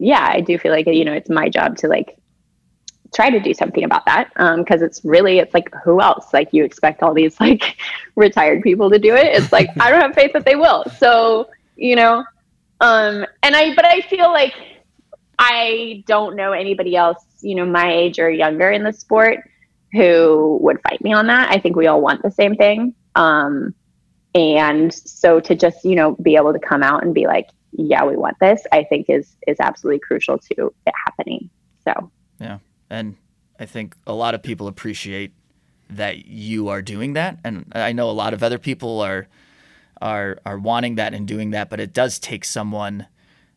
yeah 0.00 0.28
i 0.32 0.40
do 0.40 0.58
feel 0.58 0.72
like 0.72 0.86
you 0.86 1.04
know 1.04 1.12
it's 1.12 1.30
my 1.30 1.48
job 1.48 1.76
to 1.76 1.86
like 1.86 2.20
try 3.14 3.30
to 3.30 3.40
do 3.40 3.52
something 3.52 3.84
about 3.84 4.04
that 4.06 4.30
because 4.58 4.82
it's 4.82 5.04
really 5.04 5.38
it's 5.38 5.54
like 5.54 5.72
who 5.84 6.00
else? 6.00 6.32
Like 6.32 6.52
you 6.52 6.64
expect 6.64 7.02
all 7.02 7.14
these 7.14 7.38
like 7.40 7.76
retired 8.16 8.62
people 8.62 8.90
to 8.90 8.98
do 8.98 9.14
it. 9.14 9.26
It's 9.26 9.52
like 9.52 9.68
i 9.80 9.90
don't 9.90 10.00
have 10.00 10.14
faith 10.14 10.32
that 10.32 10.44
they 10.44 10.56
will. 10.56 10.84
So 10.98 11.48
you 11.76 11.96
know 11.96 12.24
um 12.82 13.26
and 13.42 13.56
i 13.56 13.74
but 13.74 13.86
i 13.86 14.00
feel 14.02 14.30
like 14.32 14.54
i 15.38 16.02
don't 16.06 16.36
know 16.36 16.52
anybody 16.52 16.94
else 16.94 17.24
you 17.40 17.54
know 17.54 17.64
my 17.64 17.90
age 17.90 18.18
or 18.18 18.30
younger 18.30 18.70
in 18.70 18.82
the 18.82 18.92
sport 18.92 19.48
who 19.92 20.58
would 20.60 20.80
fight 20.82 21.02
me 21.02 21.12
on 21.12 21.26
that. 21.26 21.50
I 21.50 21.58
think 21.58 21.74
we 21.74 21.88
all 21.88 22.00
want 22.00 22.22
the 22.22 22.30
same 22.30 22.54
thing. 22.54 22.94
Um 23.14 23.74
and 24.34 24.92
so 24.94 25.40
to 25.40 25.54
just 25.56 25.84
you 25.84 25.96
know 25.96 26.12
be 26.22 26.36
able 26.36 26.52
to 26.52 26.58
come 26.58 26.82
out 26.82 27.02
and 27.02 27.14
be 27.14 27.26
like 27.26 27.48
yeah 27.72 28.04
we 28.04 28.16
want 28.16 28.36
this 28.40 28.62
i 28.72 28.82
think 28.84 29.08
is 29.08 29.36
is 29.46 29.56
absolutely 29.60 30.00
crucial 30.00 30.38
to 30.38 30.72
it 30.86 30.94
happening 31.06 31.48
so 31.84 32.10
Yeah. 32.38 32.58
And 32.88 33.16
I 33.58 33.66
think 33.66 33.96
a 34.06 34.12
lot 34.12 34.34
of 34.34 34.42
people 34.42 34.66
appreciate 34.66 35.32
that 35.90 36.26
you 36.26 36.68
are 36.68 36.82
doing 36.82 37.12
that. 37.14 37.38
And 37.44 37.70
I 37.74 37.92
know 37.92 38.08
a 38.10 38.12
lot 38.12 38.32
of 38.32 38.42
other 38.42 38.58
people 38.58 39.00
are 39.00 39.28
are 40.00 40.38
are 40.46 40.58
wanting 40.58 40.94
that 40.94 41.12
and 41.12 41.28
doing 41.28 41.50
that, 41.50 41.68
but 41.68 41.78
it 41.78 41.92
does 41.92 42.18
take 42.18 42.44
someone 42.44 43.06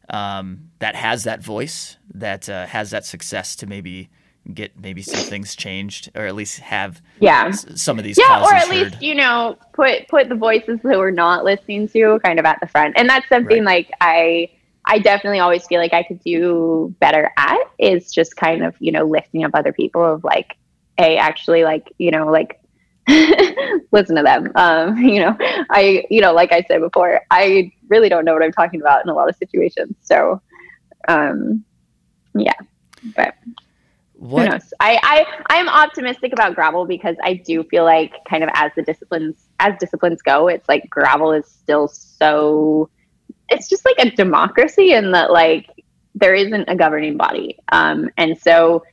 um, 0.10 0.70
that 0.80 0.96
has 0.96 1.24
that 1.24 1.42
voice, 1.42 1.98
that 2.14 2.50
uh, 2.50 2.66
has 2.66 2.92
that 2.92 3.06
success 3.06 3.56
to 3.58 3.66
maybe 3.66 4.10
get 4.52 4.78
maybe 4.80 5.02
some 5.02 5.20
things 5.20 5.56
changed, 5.56 6.12
or 6.16 6.26
at 6.26 6.36
least 6.36 6.60
have 6.60 7.02
yeah. 7.20 7.52
some 7.52 7.98
of 7.98 8.04
these 8.04 8.18
yeah 8.18 8.44
or 8.44 8.54
at 8.54 8.68
heard. 8.68 8.70
least 8.70 9.02
you 9.02 9.16
know 9.16 9.58
put 9.74 10.08
put 10.08 10.30
the 10.30 10.36
voices 10.36 10.80
that 10.84 10.98
we're 10.98 11.12
not 11.12 11.44
listening 11.44 11.88
to 11.90 12.20
kind 12.24 12.40
of 12.40 12.46
at 12.46 12.60
the 12.60 12.68
front. 12.68 12.94
And 12.98 13.10
that's 13.10 13.28
something 13.30 13.64
like 13.64 13.92
i 14.02 14.50
i 14.86 15.00
definitely 15.00 15.40
always 15.40 15.66
feel 15.68 15.80
like 15.80 15.94
i 15.94 16.04
could 16.04 16.20
do 16.20 16.94
better 17.00 17.32
at 17.38 17.60
is 17.80 18.12
just 18.12 18.36
kind 18.36 18.64
of 18.64 18.76
you 18.80 18.92
know 18.92 19.06
lifting 19.06 19.44
up 19.46 19.52
other 19.54 19.72
people 19.72 20.04
of 20.04 20.24
like 20.24 20.58
hey 20.98 21.18
actually 21.18 21.64
like 21.64 21.94
you 21.98 22.12
know 22.12 22.30
like 22.30 22.60
listen 23.92 24.16
to 24.16 24.24
them. 24.24 24.50
Um 24.56 24.98
you 24.98 25.20
know 25.22 25.36
i 25.70 26.04
you 26.10 26.22
know 26.22 26.34
like 26.34 26.52
i 26.52 26.64
said 26.68 26.80
before 26.82 27.22
i 27.32 27.72
really 27.88 28.10
don't 28.10 28.26
know 28.26 28.34
what 28.34 28.44
i'm 28.44 28.52
talking 28.52 28.82
about 28.82 29.04
in 29.04 29.10
a 29.10 29.14
lot 29.14 29.30
of 29.30 29.36
situations. 29.38 29.96
So 30.02 30.42
um 31.08 31.64
yeah. 32.36 32.54
But 33.16 33.36
who 34.30 34.46
knows? 34.50 34.74
I, 34.80 35.00
I 35.04 35.26
I'm 35.56 35.70
optimistic 35.70 36.34
about 36.34 36.56
gravel 36.56 36.86
because 36.86 37.16
I 37.24 37.36
do 37.36 37.64
feel 37.64 37.84
like 37.84 38.14
kind 38.30 38.44
of 38.44 38.50
as 38.54 38.72
the 38.76 38.82
disciplines 38.82 39.36
as 39.60 39.74
disciplines 39.80 40.22
go, 40.22 40.48
it's 40.48 40.68
like 40.70 40.90
gravel 40.90 41.32
is 41.32 41.46
still 41.46 41.88
so 41.88 42.90
it's 43.50 43.70
just 43.70 43.86
like 43.86 43.96
a 44.00 44.10
democracy 44.12 44.94
in 44.94 45.12
that 45.12 45.32
like 45.32 45.70
there 46.16 46.36
isn't 46.36 46.70
a 46.70 46.76
governing 46.76 47.18
body. 47.18 47.58
Um, 47.72 48.10
and 48.18 48.38
so 48.38 48.84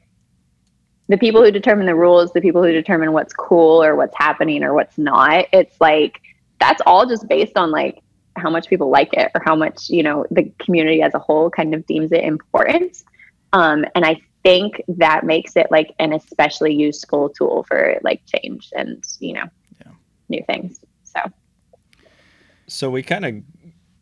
the 1.08 1.18
people 1.18 1.42
who 1.42 1.50
determine 1.50 1.86
the 1.86 1.94
rules, 1.94 2.32
the 2.32 2.40
people 2.40 2.62
who 2.62 2.72
determine 2.72 3.12
what's 3.12 3.32
cool 3.32 3.82
or 3.82 3.96
what's 3.96 4.16
happening 4.16 4.62
or 4.62 4.74
what's 4.74 4.96
not, 4.98 5.46
it's 5.52 5.80
like 5.80 6.20
that's 6.60 6.80
all 6.86 7.06
just 7.06 7.28
based 7.28 7.56
on 7.56 7.70
like 7.70 8.02
how 8.36 8.50
much 8.50 8.68
people 8.68 8.90
like 8.90 9.12
it 9.12 9.30
or 9.34 9.42
how 9.44 9.54
much, 9.54 9.90
you 9.90 10.02
know, 10.02 10.24
the 10.30 10.50
community 10.58 11.02
as 11.02 11.14
a 11.14 11.18
whole 11.18 11.50
kind 11.50 11.74
of 11.74 11.86
deems 11.86 12.12
it 12.12 12.24
important. 12.24 13.02
Um, 13.52 13.84
and 13.94 14.04
I 14.04 14.20
think 14.42 14.82
that 14.88 15.24
makes 15.24 15.56
it 15.56 15.66
like 15.70 15.94
an 15.98 16.12
especially 16.12 16.74
useful 16.74 17.28
tool 17.28 17.64
for 17.68 17.98
like 18.02 18.22
change 18.26 18.68
and 18.74 19.04
you 19.18 19.34
know 19.34 19.44
Yeah. 19.84 19.92
new 20.28 20.42
things. 20.46 20.78
So 21.04 21.20
So 22.68 22.90
we 22.90 23.02
kind 23.02 23.24
of 23.24 23.34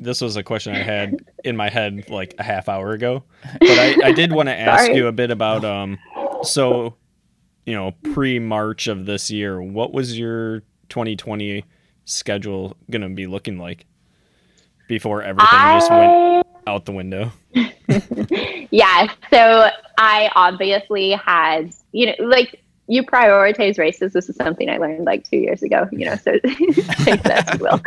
this 0.01 0.21
was 0.21 0.37
a 0.37 0.43
question 0.43 0.73
I 0.75 0.83
had 0.83 1.21
in 1.45 1.57
my 1.57 1.69
head 1.69 2.09
like 2.09 2.35
a 2.39 2.43
half 2.43 2.69
hour 2.69 2.93
ago, 2.93 3.25
but 3.67 3.79
I, 3.79 3.97
I 4.03 4.13
did 4.13 4.33
want 4.33 4.49
to 4.49 4.55
ask 4.59 4.93
you 4.93 5.07
a 5.07 5.13
bit 5.13 5.31
about 5.31 5.65
um. 5.65 5.99
So, 6.41 6.95
you 7.67 7.75
know, 7.75 7.93
pre 8.05 8.39
March 8.39 8.87
of 8.87 9.07
this 9.07 9.31
year, 9.31 9.61
what 9.61 9.93
was 9.93 10.17
your 10.19 10.61
2020 10.89 11.65
schedule 12.05 12.77
gonna 12.91 13.11
be 13.11 13.27
looking 13.27 13.59
like 13.59 13.87
before 14.87 15.23
everything 15.23 15.69
just 15.69 15.91
went 15.91 16.15
I 16.15 16.28
out 16.69 16.85
the 16.85 16.93
window? 16.93 17.33
yeah, 18.71 19.13
so 19.31 19.71
I 19.99 20.31
obviously 20.35 21.13
had 21.13 21.73
you 21.93 22.07
know 22.07 22.15
like 22.21 22.63
you 22.89 23.03
prioritize 23.03 23.79
races. 23.79 24.15
This 24.15 24.31
is 24.31 24.37
something 24.37 24.69
I 24.71 24.79
learned 24.79 25.05
like 25.05 25.29
two 25.29 25.37
years 25.37 25.63
ago. 25.63 25.87
You 25.93 26.07
know, 26.07 26.17
so 26.17 26.33
take 26.33 27.23
that 27.23 27.49
as 27.49 27.59
you 27.59 27.65
will. 27.65 27.81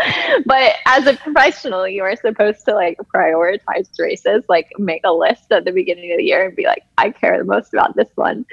But 0.45 0.75
as 0.86 1.07
a 1.07 1.15
professional, 1.17 1.88
you 1.88 2.03
are 2.03 2.15
supposed 2.15 2.63
to 2.65 2.75
like 2.75 2.97
prioritize 3.13 3.89
races, 3.99 4.43
like 4.47 4.67
make 4.77 5.01
a 5.03 5.11
list 5.11 5.51
at 5.51 5.65
the 5.65 5.71
beginning 5.71 6.11
of 6.11 6.17
the 6.17 6.23
year 6.23 6.45
and 6.45 6.55
be 6.55 6.65
like, 6.65 6.84
I 6.97 7.09
care 7.09 7.38
the 7.38 7.43
most 7.43 7.73
about 7.73 7.95
this 7.95 8.09
one. 8.15 8.45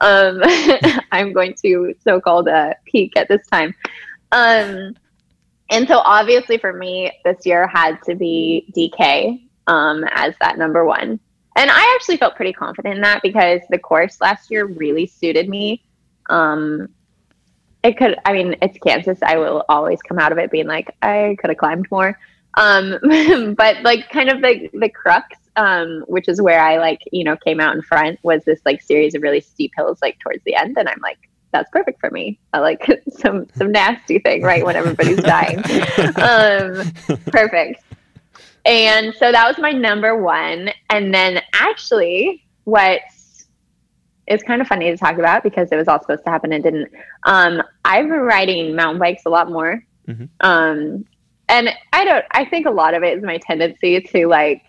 Um, 0.00 0.40
I'm 1.12 1.32
going 1.32 1.54
to 1.62 1.94
so-called 2.04 2.48
uh, 2.48 2.74
peak 2.84 3.16
at 3.16 3.28
this 3.28 3.44
time. 3.48 3.74
Um, 4.30 4.96
and 5.70 5.88
so 5.88 5.98
obviously 5.98 6.58
for 6.58 6.72
me, 6.72 7.10
this 7.24 7.44
year 7.44 7.66
had 7.66 8.00
to 8.04 8.14
be 8.14 8.72
DK 8.76 9.45
um, 9.66 10.04
as 10.12 10.34
that 10.40 10.58
number 10.58 10.84
one. 10.84 11.20
And 11.56 11.70
I 11.70 11.94
actually 11.94 12.18
felt 12.18 12.36
pretty 12.36 12.52
confident 12.52 12.96
in 12.96 13.00
that 13.00 13.22
because 13.22 13.62
the 13.70 13.78
course 13.78 14.20
last 14.20 14.50
year 14.50 14.66
really 14.66 15.06
suited 15.06 15.48
me. 15.48 15.82
Um, 16.28 16.88
it 17.82 17.96
could, 17.96 18.16
I 18.24 18.32
mean, 18.32 18.56
it's 18.60 18.76
Kansas. 18.78 19.18
I 19.22 19.36
will 19.36 19.64
always 19.68 20.02
come 20.02 20.18
out 20.18 20.32
of 20.32 20.38
it 20.38 20.50
being 20.50 20.66
like, 20.66 20.94
I 21.02 21.36
could 21.40 21.50
have 21.50 21.56
climbed 21.56 21.90
more. 21.90 22.18
Um, 22.58 22.98
but 23.56 23.82
like 23.82 24.10
kind 24.10 24.28
of 24.28 24.42
the, 24.42 24.68
the 24.74 24.90
crux, 24.90 25.36
um, 25.56 26.04
which 26.08 26.28
is 26.28 26.42
where 26.42 26.60
I 26.60 26.78
like, 26.78 27.00
you 27.10 27.24
know, 27.24 27.36
came 27.36 27.60
out 27.60 27.74
in 27.74 27.80
front 27.80 28.18
was 28.22 28.44
this 28.44 28.60
like 28.66 28.82
series 28.82 29.14
of 29.14 29.22
really 29.22 29.40
steep 29.40 29.72
hills, 29.76 29.98
like 30.02 30.18
towards 30.18 30.42
the 30.44 30.54
end. 30.54 30.76
And 30.76 30.88
I'm 30.88 31.00
like, 31.00 31.18
that's 31.52 31.70
perfect 31.70 32.00
for 32.00 32.10
me. 32.10 32.38
I 32.52 32.58
like 32.58 32.86
some, 33.08 33.46
some 33.54 33.72
nasty 33.72 34.18
thing, 34.18 34.42
right? 34.42 34.64
When 34.64 34.76
everybody's 34.76 35.22
dying. 35.22 35.58
um, 36.16 36.92
perfect. 37.26 37.82
And 38.66 39.14
so 39.14 39.30
that 39.32 39.46
was 39.46 39.58
my 39.58 39.72
number 39.72 40.20
one. 40.20 40.70
And 40.90 41.14
then 41.14 41.40
actually, 41.54 42.44
what 42.64 43.00
is 44.26 44.42
kind 44.42 44.60
of 44.60 44.66
funny 44.66 44.90
to 44.90 44.96
talk 44.96 45.18
about 45.18 45.42
because 45.42 45.70
it 45.70 45.76
was 45.76 45.88
all 45.88 46.00
supposed 46.00 46.24
to 46.24 46.30
happen 46.30 46.52
and 46.52 46.62
didn't. 46.62 46.90
Um, 47.24 47.62
I've 47.84 48.08
been 48.08 48.20
riding 48.20 48.74
mountain 48.74 48.98
bikes 48.98 49.22
a 49.24 49.30
lot 49.30 49.50
more. 49.50 49.84
Mhm. 50.08 50.28
Um, 50.40 51.04
and 51.48 51.70
I 51.92 52.04
don't, 52.04 52.24
I 52.32 52.44
think 52.44 52.66
a 52.66 52.70
lot 52.70 52.94
of 52.94 53.04
it 53.04 53.18
is 53.18 53.24
my 53.24 53.38
tendency 53.38 54.00
to 54.00 54.26
like 54.26 54.62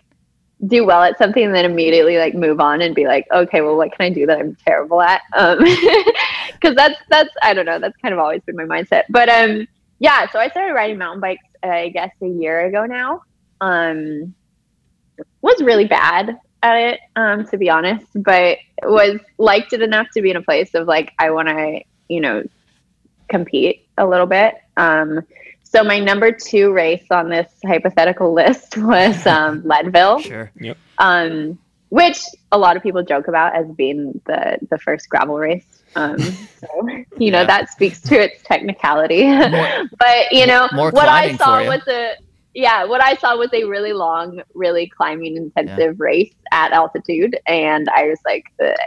do 0.66 0.84
well 0.84 1.02
at 1.02 1.18
something 1.18 1.44
and 1.44 1.54
then 1.54 1.64
immediately 1.64 2.18
like 2.18 2.34
move 2.34 2.60
on 2.60 2.80
and 2.82 2.94
be 2.94 3.06
like, 3.06 3.26
okay, 3.32 3.60
well, 3.60 3.76
what 3.76 3.92
can 3.92 4.06
I 4.06 4.10
do 4.10 4.26
that 4.26 4.38
I'm 4.38 4.56
terrible 4.64 5.00
at? 5.00 5.22
Um, 5.36 5.58
cause 6.62 6.74
that's, 6.74 6.96
that's, 7.08 7.30
I 7.42 7.54
don't 7.54 7.66
know, 7.66 7.78
that's 7.78 7.96
kind 7.98 8.12
of 8.12 8.20
always 8.20 8.42
been 8.42 8.56
my 8.56 8.64
mindset. 8.64 9.04
But, 9.08 9.28
um, 9.28 9.66
yeah, 9.98 10.30
so 10.30 10.38
I 10.38 10.48
started 10.48 10.74
riding 10.74 10.98
mountain 10.98 11.20
bikes, 11.20 11.44
I 11.62 11.88
guess 11.88 12.10
a 12.22 12.26
year 12.28 12.66
ago 12.66 12.86
now. 12.86 13.22
Um, 13.60 14.34
was 15.42 15.60
really 15.62 15.86
bad 15.86 16.38
at 16.62 16.76
it, 16.76 17.00
um, 17.16 17.46
to 17.48 17.56
be 17.58 17.70
honest, 17.70 18.06
but 18.14 18.58
was 18.82 19.20
liked 19.38 19.72
it 19.72 19.82
enough 19.82 20.08
to 20.14 20.22
be 20.22 20.30
in 20.30 20.36
a 20.36 20.42
place 20.42 20.74
of 20.74 20.86
like, 20.86 21.12
I 21.18 21.30
want 21.30 21.48
to, 21.48 21.80
you 22.08 22.20
know, 22.20 22.44
compete 23.28 23.88
a 23.96 24.06
little 24.06 24.26
bit. 24.26 24.54
Um, 24.76 25.20
so 25.62 25.84
my 25.84 25.98
number 25.98 26.32
two 26.32 26.72
race 26.72 27.04
on 27.10 27.28
this 27.28 27.50
hypothetical 27.64 28.32
list 28.32 28.76
was 28.76 29.26
um, 29.26 29.62
Leadville, 29.66 30.20
Sure. 30.20 30.50
um, 30.98 31.58
which 31.90 32.20
a 32.52 32.58
lot 32.58 32.76
of 32.76 32.82
people 32.82 33.02
joke 33.02 33.28
about 33.28 33.54
as 33.54 33.66
being 33.72 34.20
the 34.26 34.58
the 34.70 34.78
first 34.78 35.08
gravel 35.08 35.38
race. 35.38 35.82
Um, 35.96 36.18
so 36.60 36.88
you 37.18 37.30
know 37.30 37.44
that 37.46 37.70
speaks 37.70 38.00
to 38.02 38.20
its 38.20 38.42
technicality. 38.42 39.26
More- 39.26 39.84
but 39.98 40.32
you 40.32 40.46
know 40.46 40.68
what 40.72 41.08
I 41.08 41.36
saw 41.36 41.64
was 41.64 41.86
a 41.88 42.14
yeah 42.58 42.84
what 42.84 43.02
I 43.02 43.16
saw 43.16 43.36
was 43.36 43.50
a 43.52 43.64
really 43.64 43.92
long, 43.92 44.42
really 44.54 44.88
climbing 44.88 45.36
intensive 45.36 46.00
race 46.00 46.34
at 46.52 46.72
altitude, 46.72 47.38
and 47.46 47.88
I 47.88 48.08
was 48.08 48.18
like, 48.26 48.44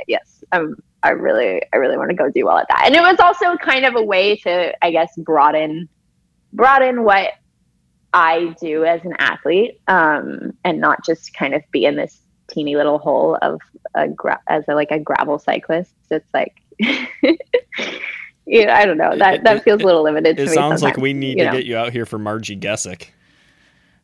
yes, 0.07 0.43
I'm 0.51 0.76
I 1.03 1.09
really 1.11 1.61
I 1.74 1.78
really 1.78 1.97
want 1.97 2.09
to 2.09 2.15
go 2.15 2.30
do 2.30 2.45
well 2.45 2.57
at 2.57 2.67
that. 2.67 2.84
And 2.86 2.95
it 2.95 3.01
was 3.01 3.19
also 3.19 3.57
kind 3.57 3.86
of 3.86 3.95
a 3.95 4.03
way 4.03 4.36
to 4.38 4.74
I 4.86 4.91
guess 4.91 5.11
broaden 5.17 5.88
broaden 6.53 7.03
what 7.03 7.30
I 8.13 8.55
do 8.59 8.84
as 8.84 9.03
an 9.05 9.13
athlete, 9.19 9.80
um, 9.88 10.51
and 10.65 10.80
not 10.82 11.05
just 11.05 11.34
kind 11.34 11.53
of 11.55 11.63
be 11.72 11.86
in 11.86 11.95
this 11.95 12.19
teeny 12.49 12.76
little 12.76 12.99
hole 12.99 13.38
of 13.41 13.61
a 13.95 14.09
gra- 14.09 14.41
as 14.47 14.65
a, 14.67 14.76
like 14.76 14.91
a 14.91 14.99
gravel 14.99 15.39
cyclist. 15.39 15.93
It's 16.09 16.28
like, 16.34 16.53
yeah, 18.45 18.78
I 18.78 18.86
don't 18.86 18.97
know. 18.97 19.17
That 19.17 19.45
that 19.45 19.63
feels 19.63 19.82
a 19.82 19.86
little 19.86 20.03
limited 20.03 20.36
to 20.38 20.43
It 20.43 20.49
me. 20.49 20.53
sounds 20.53 20.84
like 20.84 20.97
we 20.97 21.13
need 21.13 21.38
you 21.38 21.45
to 21.45 21.51
know. 21.51 21.51
get 21.53 21.65
you 21.65 21.78
out 21.78 21.93
here 21.93 22.05
for 22.05 22.19
Marji 22.19 22.59
Gesick. 22.59 23.07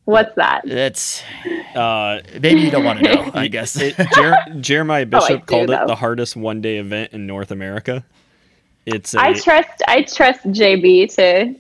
What's 0.08 0.34
that? 0.36 0.62
It's 0.66 1.22
Uh, 1.76 2.22
maybe 2.40 2.62
you 2.62 2.72
don't 2.72 2.86
want 2.86 3.00
to 3.00 3.14
know. 3.14 3.30
I 3.34 3.48
guess. 3.50 3.76
it, 3.80 3.94
Jer- 4.16 4.38
Jeremiah 4.62 5.02
Oh, 5.12 5.18
I 5.18 5.20
Bishop 5.20 5.42
do, 5.42 5.46
called 5.46 5.70
it 5.70 5.80
though. 5.82 5.88
the 5.88 5.96
hardest 5.96 6.38
one 6.38 6.62
day 6.62 6.78
event 6.78 7.12
in 7.12 7.28
North 7.28 7.52
America. 7.52 8.06
It's 8.86 9.14
a, 9.14 9.20
I 9.20 9.34
trust 9.34 9.84
I 9.86 10.04
trust 10.04 10.44
JB 10.46 11.14
to 11.16 11.56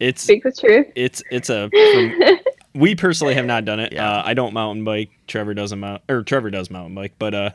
it's 0.00 0.22
speak 0.22 0.44
the 0.44 0.50
truth. 0.52 0.86
it's 0.94 1.22
it's 1.30 1.50
a 1.50 1.68
from, 1.92 2.38
we 2.74 2.94
personally 2.94 3.34
have 3.34 3.44
not 3.44 3.66
done 3.66 3.80
it. 3.80 3.92
Yeah. 3.92 4.10
Uh, 4.10 4.22
I 4.24 4.32
don't 4.32 4.54
mountain 4.54 4.82
bike. 4.82 5.10
Trevor 5.26 5.52
doesn't 5.52 5.78
mount 5.78 6.00
or 6.08 6.22
Trevor 6.22 6.48
does 6.48 6.70
mountain 6.70 6.94
bike, 6.94 7.12
but 7.18 7.34
uh, 7.34 7.50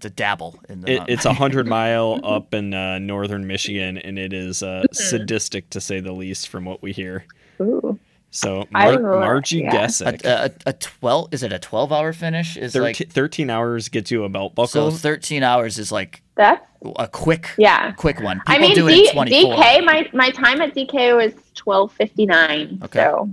to 0.00 0.08
dabble 0.08 0.58
in 0.70 0.80
the 0.80 0.92
it, 0.94 1.02
it's 1.08 1.26
a 1.26 1.34
hundred 1.34 1.66
mile 1.66 2.20
up 2.24 2.54
in 2.54 2.72
uh, 2.72 2.98
northern 3.00 3.46
Michigan, 3.46 3.98
and 3.98 4.18
it 4.18 4.32
is 4.32 4.62
uh, 4.62 4.84
sadistic 4.92 5.68
to 5.70 5.80
say 5.82 6.00
the 6.00 6.12
least, 6.12 6.48
from 6.48 6.64
what 6.64 6.80
we 6.82 6.92
hear. 6.92 7.26
Ooh. 7.60 7.97
So 8.30 8.66
Mar- 8.70 8.92
will- 8.92 9.20
Marji 9.20 9.62
yeah. 9.62 9.70
Gesick, 9.86 10.24
a, 10.24 10.52
a, 10.66 10.70
a 10.70 10.72
twelve 10.74 11.32
is 11.32 11.42
it 11.42 11.52
a 11.52 11.58
twelve 11.58 11.92
hour 11.92 12.12
finish? 12.12 12.56
Is 12.56 12.74
13, 12.74 12.82
like 12.82 13.10
13 13.12 13.50
hours 13.50 13.88
gets 13.88 14.10
you 14.10 14.24
a 14.24 14.28
belt 14.28 14.54
buckle. 14.54 14.66
so 14.68 14.84
buckle. 14.86 14.98
thirteen 14.98 15.42
hours 15.42 15.78
is 15.78 15.90
like 15.90 16.22
That's 16.36 16.62
a 16.96 17.08
quick 17.08 17.50
yeah. 17.56 17.92
quick 17.92 18.20
one. 18.20 18.40
People 18.40 18.54
I 18.54 18.58
mean, 18.58 18.74
do 18.74 18.86
it 18.88 18.92
D- 18.92 19.06
in 19.08 19.12
twenty 19.14 19.42
four. 19.42 19.54
DK. 19.56 19.84
My 19.84 20.08
my 20.12 20.30
time 20.30 20.60
at 20.60 20.74
DK 20.74 21.16
was 21.16 21.32
twelve 21.54 21.92
fifty 21.92 22.26
nine. 22.26 22.80
Okay. 22.84 22.98
So 23.00 23.30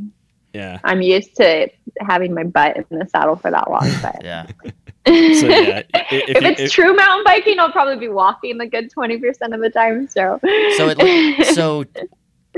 yeah. 0.53 0.79
I'm 0.85 1.01
used 1.01 1.35
to 1.35 1.69
having 1.99 2.33
my 2.33 2.43
butt 2.45 2.77
in 2.89 2.97
the 2.99 3.05
saddle 3.09 3.35
for 3.35 3.51
that 3.51 3.69
long. 3.69 3.89
But 4.01 4.23
Yeah. 4.23 4.47
So 5.07 5.11
yeah, 5.13 5.83
i- 5.93 6.07
if, 6.09 6.37
if, 6.37 6.43
it's 6.43 6.61
if- 6.61 6.71
true 6.71 6.95
mountain 6.95 7.23
biking, 7.25 7.59
I'll 7.59 7.71
probably 7.71 7.97
be 7.97 8.07
walking 8.07 8.59
a 8.61 8.65
good 8.67 8.89
twenty 8.89 9.19
percent 9.19 9.53
of 9.53 9.59
the 9.61 9.69
time. 9.69 10.07
So 10.07 10.39
So 10.77 10.87
it 10.97 11.45
so 11.53 11.85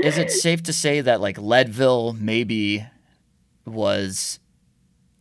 is 0.02 0.18
it 0.18 0.30
safe 0.30 0.62
to 0.64 0.72
say 0.72 1.00
that 1.00 1.20
like 1.20 1.38
Leadville 1.38 2.14
maybe 2.14 2.84
was 3.66 4.38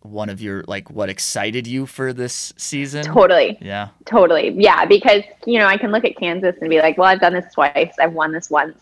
one 0.01 0.29
of 0.29 0.41
your 0.41 0.63
like 0.67 0.89
what 0.89 1.09
excited 1.09 1.67
you 1.67 1.85
for 1.85 2.13
this 2.13 2.53
season? 2.57 3.03
totally, 3.03 3.57
Yeah. 3.61 3.89
totally, 4.05 4.49
yeah. 4.51 4.85
Because 4.85 5.23
you 5.45 5.59
know, 5.59 5.65
I 5.65 5.77
can 5.77 5.91
look 5.91 6.05
at 6.05 6.15
Kansas 6.17 6.55
and 6.61 6.69
be 6.69 6.79
like, 6.79 6.97
well, 6.97 7.07
I've 7.07 7.19
done 7.19 7.33
this 7.33 7.53
twice. 7.53 7.93
I've 7.99 8.13
won 8.13 8.31
this 8.31 8.49
once. 8.49 8.77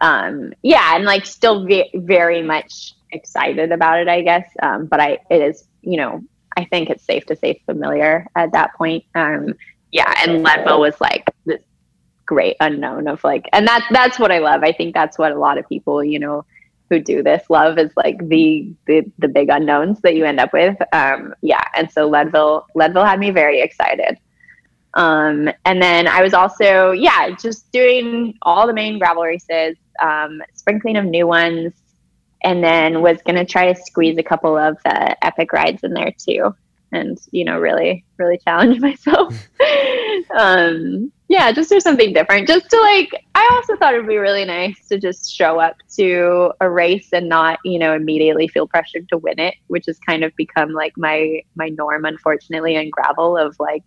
Um, 0.00 0.52
yeah, 0.62 0.94
and 0.94 1.04
like 1.04 1.26
still 1.26 1.64
ve- 1.64 1.90
very 1.94 2.42
much 2.42 2.94
excited 3.10 3.72
about 3.72 3.98
it, 4.00 4.08
I 4.08 4.22
guess. 4.22 4.48
Um, 4.62 4.86
but 4.86 5.00
I, 5.00 5.18
it 5.30 5.42
is, 5.42 5.64
you 5.82 5.96
know, 5.96 6.22
I 6.56 6.64
think 6.66 6.90
it's 6.90 7.02
safe 7.04 7.24
to 7.26 7.36
say 7.36 7.62
familiar 7.66 8.26
at 8.36 8.52
that 8.52 8.74
point. 8.74 9.04
Um, 9.14 9.54
yeah, 9.90 10.12
and 10.22 10.42
Leadville 10.42 10.80
was 10.80 11.00
like 11.00 11.24
this 11.46 11.60
great 12.28 12.56
unknown 12.60 13.08
of 13.08 13.24
like, 13.24 13.48
and 13.52 13.66
that 13.66 13.88
that's 13.90 14.18
what 14.18 14.30
I 14.30 14.38
love. 14.38 14.62
I 14.62 14.70
think 14.72 14.94
that's 14.94 15.18
what 15.18 15.32
a 15.32 15.38
lot 15.38 15.58
of 15.58 15.68
people, 15.68 16.04
you 16.04 16.18
know, 16.18 16.44
who 16.90 17.00
do 17.00 17.22
this 17.22 17.42
love 17.50 17.78
is 17.78 17.90
like 17.96 18.16
the 18.28 18.70
the 18.86 19.04
the 19.18 19.28
big 19.28 19.48
unknowns 19.48 20.00
that 20.02 20.14
you 20.14 20.24
end 20.24 20.38
up 20.38 20.52
with. 20.52 20.76
Um, 20.92 21.34
yeah, 21.42 21.64
and 21.74 21.90
so 21.90 22.08
Leadville 22.08 22.66
Leadville 22.74 23.04
had 23.04 23.18
me 23.18 23.30
very 23.30 23.60
excited. 23.60 24.18
Um, 24.94 25.50
and 25.64 25.82
then 25.82 26.06
I 26.06 26.22
was 26.22 26.34
also 26.34 26.92
yeah 26.92 27.30
just 27.30 27.70
doing 27.72 28.34
all 28.42 28.66
the 28.66 28.74
main 28.74 28.98
gravel 28.98 29.22
races, 29.22 29.76
um, 30.00 30.42
sprinkling 30.54 30.96
of 30.96 31.04
new 31.06 31.26
ones, 31.26 31.72
and 32.44 32.62
then 32.62 33.02
was 33.02 33.18
gonna 33.26 33.44
try 33.44 33.72
to 33.72 33.80
squeeze 33.80 34.18
a 34.18 34.22
couple 34.22 34.56
of 34.56 34.76
uh, 34.84 35.14
epic 35.22 35.52
rides 35.52 35.82
in 35.82 35.94
there 35.94 36.12
too, 36.18 36.54
and 36.92 37.18
you 37.30 37.44
know 37.44 37.58
really 37.58 38.04
really 38.18 38.38
challenge 38.38 38.80
myself. 38.88 39.34
um, 40.36 41.12
yeah, 41.28 41.52
just 41.52 41.68
do 41.68 41.78
something 41.78 42.14
different. 42.14 42.48
Just 42.48 42.70
to 42.70 42.80
like, 42.80 43.10
I 43.34 43.48
also 43.52 43.76
thought 43.76 43.94
it'd 43.94 44.08
be 44.08 44.16
really 44.16 44.46
nice 44.46 44.88
to 44.88 44.98
just 44.98 45.34
show 45.34 45.60
up 45.60 45.76
to 45.96 46.52
a 46.60 46.70
race 46.70 47.10
and 47.12 47.28
not, 47.28 47.58
you 47.64 47.78
know, 47.78 47.94
immediately 47.94 48.48
feel 48.48 48.66
pressured 48.66 49.08
to 49.10 49.18
win 49.18 49.38
it, 49.38 49.54
which 49.66 49.86
has 49.86 49.98
kind 49.98 50.24
of 50.24 50.34
become 50.36 50.72
like 50.72 50.94
my 50.96 51.42
my 51.54 51.68
norm, 51.68 52.06
unfortunately, 52.06 52.76
in 52.76 52.88
gravel 52.88 53.36
of 53.36 53.54
like, 53.58 53.82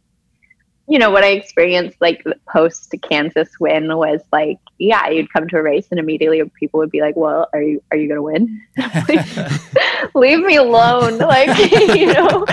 you 0.91 0.99
know, 0.99 1.09
what 1.09 1.23
I 1.23 1.29
experienced 1.29 2.01
like 2.01 2.21
post 2.51 2.93
Kansas 3.01 3.47
win 3.61 3.95
was 3.95 4.19
like, 4.33 4.57
yeah, 4.77 5.07
you'd 5.07 5.31
come 5.31 5.47
to 5.47 5.57
a 5.57 5.61
race 5.63 5.87
and 5.89 6.01
immediately 6.01 6.43
people 6.59 6.79
would 6.79 6.91
be 6.91 6.99
like, 6.99 7.15
well, 7.15 7.47
are 7.53 7.61
you 7.61 7.81
are 7.91 7.97
you 7.97 8.09
gonna 8.09 8.21
win? 8.21 8.61
Leave 10.15 10.39
me 10.39 10.57
alone, 10.57 11.17
like 11.17 11.47
you 11.97 12.07
know. 12.07 12.45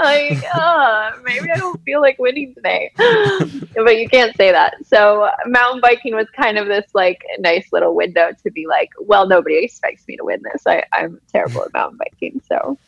like, 0.00 0.42
oh, 0.54 1.10
maybe 1.22 1.50
I 1.50 1.56
don't 1.58 1.82
feel 1.82 2.00
like 2.00 2.18
winning 2.18 2.54
today. 2.54 2.90
but 2.96 3.98
you 3.98 4.08
can't 4.08 4.34
say 4.34 4.50
that. 4.50 4.76
So 4.86 5.28
mountain 5.44 5.82
biking 5.82 6.14
was 6.14 6.30
kind 6.30 6.56
of 6.56 6.66
this 6.66 6.86
like 6.94 7.22
nice 7.40 7.74
little 7.74 7.94
window 7.94 8.30
to 8.42 8.50
be 8.50 8.66
like, 8.66 8.88
well, 9.00 9.28
nobody 9.28 9.62
expects 9.62 10.08
me 10.08 10.16
to 10.16 10.24
win 10.24 10.40
this. 10.50 10.66
I, 10.66 10.84
I'm 10.94 11.20
terrible 11.30 11.64
at 11.64 11.74
mountain 11.74 11.98
biking. 11.98 12.40
So, 12.48 12.78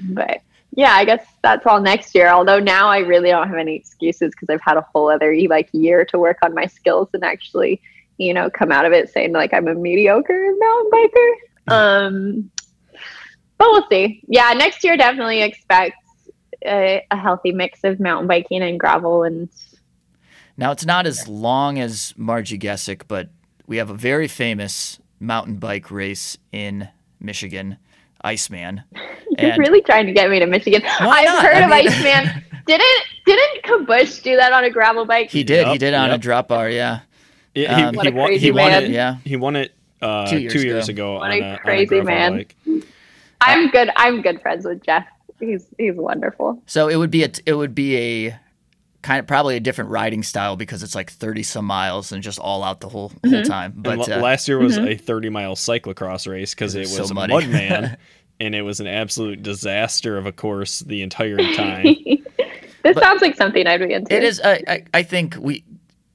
but 0.00 0.40
yeah, 0.72 0.92
I 0.92 1.04
guess 1.04 1.24
that's 1.42 1.66
all 1.66 1.80
next 1.80 2.14
year. 2.14 2.28
Although 2.28 2.60
now 2.60 2.88
I 2.88 2.98
really 2.98 3.30
don't 3.30 3.48
have 3.48 3.56
any 3.56 3.74
excuses 3.74 4.32
because 4.32 4.48
I've 4.50 4.60
had 4.60 4.76
a 4.76 4.86
whole 4.92 5.10
other 5.10 5.34
like 5.48 5.68
year 5.72 6.04
to 6.06 6.18
work 6.18 6.38
on 6.42 6.54
my 6.54 6.66
skills 6.66 7.08
and 7.14 7.24
actually, 7.24 7.80
you 8.18 8.34
know, 8.34 8.50
come 8.50 8.70
out 8.70 8.84
of 8.84 8.92
it 8.92 9.10
saying 9.10 9.32
like 9.32 9.52
I'm 9.54 9.68
a 9.68 9.74
mediocre 9.74 10.52
mountain 10.58 10.90
biker. 10.90 11.32
Um, 11.68 12.50
but 13.58 13.68
we'll 13.70 13.88
see. 13.88 14.22
Yeah, 14.28 14.52
next 14.52 14.84
year 14.84 14.96
definitely 14.96 15.42
expect 15.42 15.96
a, 16.64 17.04
a 17.10 17.16
healthy 17.16 17.52
mix 17.52 17.84
of 17.84 18.00
mountain 18.00 18.26
biking 18.26 18.62
and 18.62 18.78
gravel 18.78 19.22
and 19.22 19.48
Now 20.56 20.72
it's 20.72 20.86
not 20.86 21.06
as 21.06 21.28
long 21.28 21.78
as 21.78 22.14
Marji 22.18 22.58
Gesick, 22.58 23.02
but 23.08 23.28
we 23.66 23.76
have 23.78 23.90
a 23.90 23.94
very 23.94 24.28
famous 24.28 24.98
mountain 25.20 25.56
bike 25.56 25.90
race 25.90 26.38
in 26.52 26.88
Michigan, 27.20 27.78
Iceman. 28.22 28.82
You're 29.38 29.50
And- 29.52 29.58
really 29.58 29.80
trying 29.82 30.06
to 30.06 30.12
get 30.12 30.30
me 30.30 30.38
to 30.40 30.46
Michigan. 30.46 30.82
I've 30.84 31.24
not? 31.26 31.44
heard 31.44 31.56
I 31.56 31.60
of 31.64 31.70
mean- 31.70 31.88
Iceman. 31.88 32.44
didn't 32.66 32.86
didn't 33.24 33.62
Kabush 33.64 34.22
do 34.22 34.36
that 34.36 34.52
on 34.52 34.64
a 34.64 34.70
gravel 34.70 35.04
bike? 35.06 35.30
He 35.30 35.42
did. 35.44 35.66
he 35.66 35.72
Yep, 35.72 35.80
did 35.80 35.94
on 35.94 36.10
a 36.10 36.18
drop 36.18 36.48
bar. 36.48 36.68
Yeah. 36.68 37.00
Yeah, 37.54 37.88
Um, 37.88 37.94
he, 37.94 37.96
What 37.96 38.06
he 38.06 38.12
a 38.12 38.14
won, 38.16 38.26
crazy 38.28 38.46
he 38.46 38.50
won 38.52 38.70
man. 38.70 38.84
it. 38.84 38.90
Yeah. 38.90 39.16
He 39.24 39.36
won 39.36 39.56
it 39.56 39.72
uh, 40.02 40.26
Two 40.26 40.36
two 40.36 40.42
years 40.60 40.64
years, 40.64 40.88
ago. 40.88 41.16
ago. 41.16 41.20
What 41.20 41.30
on 41.30 41.32
a 41.32 41.40
a, 41.40 41.48
on 41.48 41.54
a 41.54 41.58
crazy 41.58 42.00
man. 42.02 42.36
bike. 42.36 42.56
I'm 43.40 43.70
good. 43.70 43.90
I'm 43.96 44.20
good 44.22 44.40
friends 44.42 44.64
with 44.64 44.82
Geoff. 44.84 45.04
He's 45.40 45.66
he's 45.78 45.94
wonderful. 45.94 46.60
So 46.66 46.88
it 46.88 46.96
would 46.96 47.10
be 47.10 47.24
a 47.24 47.30
it 47.46 47.54
would 47.54 47.74
be 47.74 47.96
a 48.28 48.38
kind 49.02 49.20
of 49.20 49.26
probably 49.26 49.56
a 49.56 49.60
different 49.60 49.90
riding 49.90 50.22
style 50.22 50.56
because 50.56 50.82
it's 50.82 50.94
like 50.94 51.10
thirty 51.10 51.42
some 51.42 51.64
miles 51.64 52.12
and 52.12 52.22
just 52.22 52.38
all 52.38 52.62
out 52.64 52.80
the 52.80 52.88
whole 52.88 53.12
whole 53.26 53.42
time. 53.44 53.72
But 53.76 54.08
l- 54.08 54.18
uh, 54.18 54.20
last 54.20 54.48
year 54.48 54.58
was 54.58 54.76
Mm-hmm. 54.76 54.88
a 54.88 54.96
30 54.96 55.28
mile 55.30 55.54
cyclocross 55.56 56.28
race 56.30 56.54
because 56.54 56.74
It 56.74 56.80
it 56.80 56.82
was 56.90 56.98
was 57.00 57.08
so 57.08 57.14
muddy. 57.14 57.34
Mudman 57.34 57.96
and 58.40 58.54
it 58.54 58.62
was 58.62 58.80
an 58.80 58.86
absolute 58.86 59.42
disaster 59.42 60.16
of 60.16 60.26
a 60.26 60.32
course 60.32 60.80
the 60.80 61.02
entire 61.02 61.36
time. 61.54 61.84
this 62.04 62.18
But- 62.82 62.98
sounds 63.02 63.22
like 63.22 63.36
something 63.36 63.66
I'd 63.66 63.80
be 63.80 63.92
into. 63.92 64.14
It 64.14 64.22
is. 64.24 64.40
I, 64.44 64.62
I, 64.66 64.84
I 64.94 65.02
think 65.02 65.36
we 65.38 65.64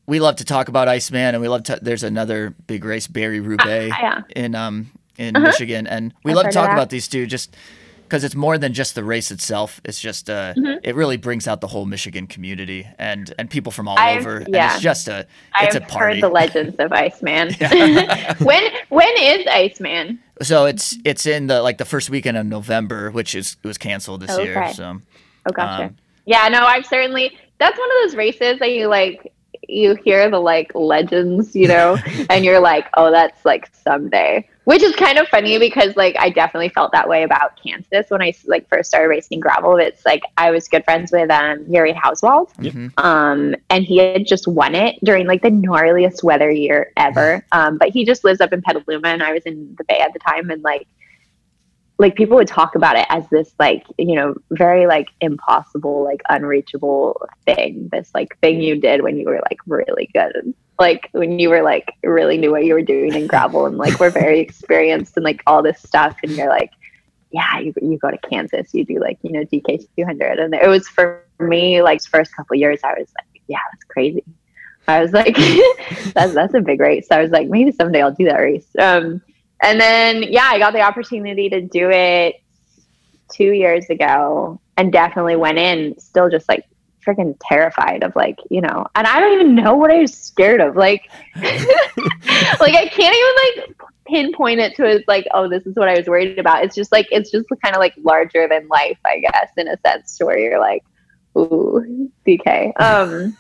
we 0.06 0.20
love 0.20 0.36
to 0.38 0.46
talk 0.46 0.68
about 0.68 0.88
Iceman, 0.90 1.34
and 1.36 1.42
we 1.42 1.48
love 1.48 1.64
to. 1.64 1.80
There's 1.82 2.04
another 2.04 2.54
big 2.68 2.84
race, 2.84 3.08
Barry 3.08 3.40
Roubaix, 3.40 3.96
Ah, 3.98 4.02
yeah. 4.02 4.22
in 4.36 4.56
um 4.56 4.92
in 5.18 5.36
Uh-huh. 5.36 5.46
Michigan, 5.46 5.88
and 5.88 6.14
we 6.26 6.32
I've 6.32 6.38
love 6.38 6.46
to 6.48 6.52
talk 6.52 6.72
about 6.72 6.90
these 6.90 7.08
two 7.08 7.26
just 7.28 7.56
because 8.04 8.24
it's 8.24 8.36
more 8.36 8.58
than 8.58 8.74
just 8.74 8.96
the 8.96 9.04
race 9.04 9.32
itself. 9.32 9.82
It's 9.86 10.00
just 10.00 10.30
uh, 10.30 10.54
Mhm. 10.56 10.80
it 10.84 10.96
really 10.96 11.18
brings 11.18 11.48
out 11.48 11.62
the 11.62 11.68
whole 11.68 11.86
Michigan 11.86 12.28
community 12.28 12.88
and 13.00 13.34
and 13.40 13.50
people 13.50 13.72
from 13.72 13.88
all 13.88 13.98
I've- 13.98 14.20
over. 14.20 14.38
And 14.38 14.56
it's 14.56 14.80
just 14.82 15.08
a 15.08 15.26
I've 15.56 15.68
it's 15.68 15.76
a 15.76 15.82
party. 15.82 16.16
heard 16.16 16.24
the 16.24 16.30
legends 16.30 16.76
of 16.80 16.92
Iceman. 16.92 17.54
when 18.42 18.64
when 18.90 19.14
is 19.18 19.46
Iceman? 19.48 20.20
so 20.42 20.66
it's 20.66 20.98
it's 21.06 21.26
in 21.26 21.48
the 21.48 21.62
like 21.62 21.78
the 21.78 21.86
first 21.86 22.10
weekend 22.10 22.38
of 22.38 22.46
November, 22.46 23.12
which 23.12 23.36
is 23.36 23.58
it 23.64 23.68
was 23.68 23.78
canceled 23.78 24.22
this 24.22 24.38
year. 24.38 24.72
So 24.74 25.00
Oh 25.46 25.52
gotcha. 25.54 25.86
Um, 25.86 25.98
yeah, 26.26 26.48
no, 26.50 26.64
I've 26.66 26.86
certainly 26.86 27.38
that's 27.60 27.78
one 27.78 27.90
of 27.90 27.96
those 28.10 28.16
races 28.16 28.60
that 28.60 28.72
you 28.72 28.88
like 28.88 29.34
you 29.68 29.96
hear 29.96 30.30
the 30.30 30.40
like 30.40 30.72
legends, 30.76 31.56
you 31.56 31.68
know, 31.68 31.98
and 32.30 32.46
you're 32.46 32.60
like, 32.60 32.88
oh, 32.96 33.12
that's 33.12 33.44
like 33.46 33.70
someday. 33.74 34.48
Which 34.66 34.82
is 34.82 34.96
kind 34.96 35.18
of 35.18 35.28
funny 35.28 35.60
because 35.60 35.98
like 35.98 36.16
I 36.18 36.30
definitely 36.30 36.70
felt 36.70 36.94
that 36.94 37.10
way 37.10 37.24
about 37.24 37.62
Kansas 37.62 38.10
when 38.10 38.22
I 38.22 38.34
like 38.46 38.68
first 38.70 38.90
started 38.90 39.10
racing 39.10 39.42
gravel. 39.42 39.76
It's 39.76 40.06
like 40.06 40.24
I 40.38 40.52
was 40.52 40.70
good 40.70 40.86
friends 40.86 41.12
with 41.12 41.30
um 41.30 41.66
Yuri 41.68 41.94
Hauswald. 41.94 42.54
mhm. 42.56 42.98
Um, 43.04 43.56
and 43.70 43.84
he 43.84 43.98
had 43.98 44.26
just 44.26 44.48
won 44.48 44.74
it 44.74 44.98
during 45.04 45.28
like 45.28 45.42
the 45.42 45.50
gnarliest 45.50 46.24
weather 46.24 46.50
year 46.50 46.94
ever. 46.96 47.46
Um, 47.52 47.78
but 47.78 47.90
he 47.90 48.06
just 48.06 48.24
lives 48.24 48.40
up 48.40 48.54
in 48.54 48.62
Petaluma, 48.62 49.10
and 49.10 49.22
I 49.22 49.34
was 49.34 49.44
in 49.44 49.76
the 49.78 49.84
Bay 49.84 50.00
at 50.00 50.14
the 50.14 50.20
time, 50.20 50.50
and 50.50 50.64
like, 50.64 50.88
like 52.04 52.16
people 52.16 52.36
would 52.36 52.48
talk 52.48 52.76
about 52.76 52.98
it 52.98 53.06
as 53.10 53.24
this 53.30 53.54
like 53.60 53.86
you 53.98 54.16
know 54.16 54.36
very 54.52 54.86
like 54.88 55.08
impossible 55.22 56.04
like 56.04 56.22
unreachable 56.30 57.20
thing. 57.46 57.90
This 57.92 58.12
like 58.14 58.38
thing 58.40 58.62
you 58.62 58.80
did 58.80 59.02
when 59.02 59.18
you 59.18 59.26
were 59.26 59.42
like 59.50 59.58
really 59.66 60.10
good, 60.14 60.54
like 60.78 61.10
when 61.14 61.40
you 61.40 61.50
were 61.50 61.62
like 61.62 61.94
really 62.04 62.38
knew 62.38 62.52
what 62.52 62.66
you 62.66 62.74
were 62.74 62.82
doing 62.82 63.14
in 63.14 63.26
gravel, 63.26 63.66
and 63.66 63.78
like 63.78 64.00
were 64.00 64.10
very 64.10 64.40
experienced 64.48 65.16
and 65.16 65.24
like 65.24 65.42
all 65.48 65.64
this 65.64 65.82
stuff, 65.82 66.16
and 66.24 66.32
you're 66.34 66.50
like. 66.50 66.72
Yeah, 67.36 67.62
you, 67.62 67.74
you 67.82 67.98
go 67.98 68.12
to 68.12 68.18
Kansas, 68.20 68.76
you 68.76 68.86
do 68.86 69.00
like, 69.00 69.18
you 69.24 69.32
know, 69.32 69.44
DK 69.46 69.88
200. 69.98 70.38
And 70.38 70.54
it 70.54 70.68
was 70.68 70.88
for 70.88 71.26
me, 71.40 71.82
like, 71.82 72.00
first 72.04 72.32
couple 72.36 72.56
years, 72.56 72.80
I 72.84 72.94
was 72.94 73.12
like, 73.18 73.42
yeah, 73.48 73.58
that's 73.72 73.84
crazy. 73.86 74.24
I 74.88 75.02
was 75.02 75.14
like, 75.14 75.36
that's 76.14 76.36
that's 76.36 76.54
a 76.54 76.62
big 76.62 76.80
race. 76.80 77.08
I 77.10 77.24
was 77.24 77.32
like, 77.32 77.48
maybe 77.48 77.72
someday 77.72 78.04
I'll 78.04 78.14
do 78.14 78.26
that 78.26 78.38
race. 78.38 78.68
Um, 78.78 79.20
and 79.64 79.80
then 79.80 80.24
yeah, 80.24 80.50
I 80.52 80.60
got 80.60 80.74
the 80.74 80.82
opportunity 80.82 81.50
to 81.50 81.62
do 81.62 81.90
it 81.90 82.42
two 83.32 83.52
years 83.52 83.90
ago, 83.90 84.60
and 84.78 84.92
definitely 84.92 85.36
went 85.36 85.58
in 85.58 85.98
still 86.00 86.30
just 86.30 86.48
like 86.48 86.66
freaking 87.06 87.36
terrified 87.42 88.04
of 88.04 88.16
like 88.16 88.38
you 88.50 88.62
know, 88.62 88.86
and 88.96 89.08
I 89.08 89.20
don't 89.20 89.34
even 89.34 89.56
know 89.56 89.76
what 89.76 89.92
I 89.92 90.00
was 90.00 90.14
scared 90.14 90.62
of. 90.62 90.76
Like, 90.76 91.10
like 91.36 92.76
I 92.76 92.90
can't 92.92 93.16
even 93.16 93.68
like 93.68 93.76
pinpoint 94.06 94.60
it 94.60 94.76
to 94.76 94.88
as 94.88 95.02
like, 95.08 95.26
oh, 95.34 95.48
this 95.50 95.66
is 95.66 95.76
what 95.76 95.90
I 95.90 95.98
was 95.98 96.08
worried 96.08 96.40
about. 96.40 96.64
It's 96.64 96.76
just 96.76 96.92
like 96.92 97.08
it's 97.12 97.32
just 97.32 97.48
kind 97.64 97.76
of 97.76 97.80
like 97.80 97.94
larger 97.98 98.48
than 98.48 98.68
life, 98.68 99.00
I 99.06 99.20
guess, 99.20 99.50
in 99.58 99.68
a 99.68 99.78
sense, 99.86 100.18
to 100.18 100.26
where 100.26 100.38
you're 100.38 100.60
like, 100.60 100.84
ooh, 101.38 102.10
DK. 102.26 102.74
Um 102.80 103.38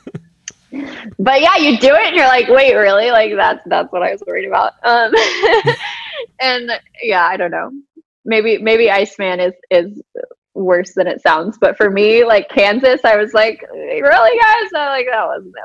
but 1.19 1.41
yeah, 1.41 1.57
you 1.57 1.77
do 1.77 1.93
it 1.93 2.07
and 2.07 2.15
you're 2.15 2.27
like, 2.27 2.47
wait, 2.47 2.73
really? 2.75 3.11
Like 3.11 3.33
that's 3.35 3.61
that's 3.65 3.91
what 3.91 4.03
I 4.03 4.11
was 4.11 4.23
worried 4.25 4.47
about. 4.47 4.73
Um 4.83 5.13
and 6.39 6.71
yeah, 7.01 7.25
I 7.25 7.37
don't 7.37 7.51
know. 7.51 7.71
Maybe 8.25 8.57
maybe 8.57 8.89
Iceman 8.89 9.39
is 9.39 9.53
is 9.69 10.01
worse 10.53 10.93
than 10.93 11.07
it 11.07 11.21
sounds, 11.21 11.57
but 11.57 11.75
for 11.75 11.89
me, 11.89 12.23
like 12.23 12.47
Kansas, 12.49 13.01
I 13.03 13.17
was 13.17 13.33
like, 13.33 13.65
really, 13.71 14.39
guys? 14.39 14.71
I'm 14.75 14.87
like, 14.89 15.07
that 15.11 15.27
wasn't 15.27 15.55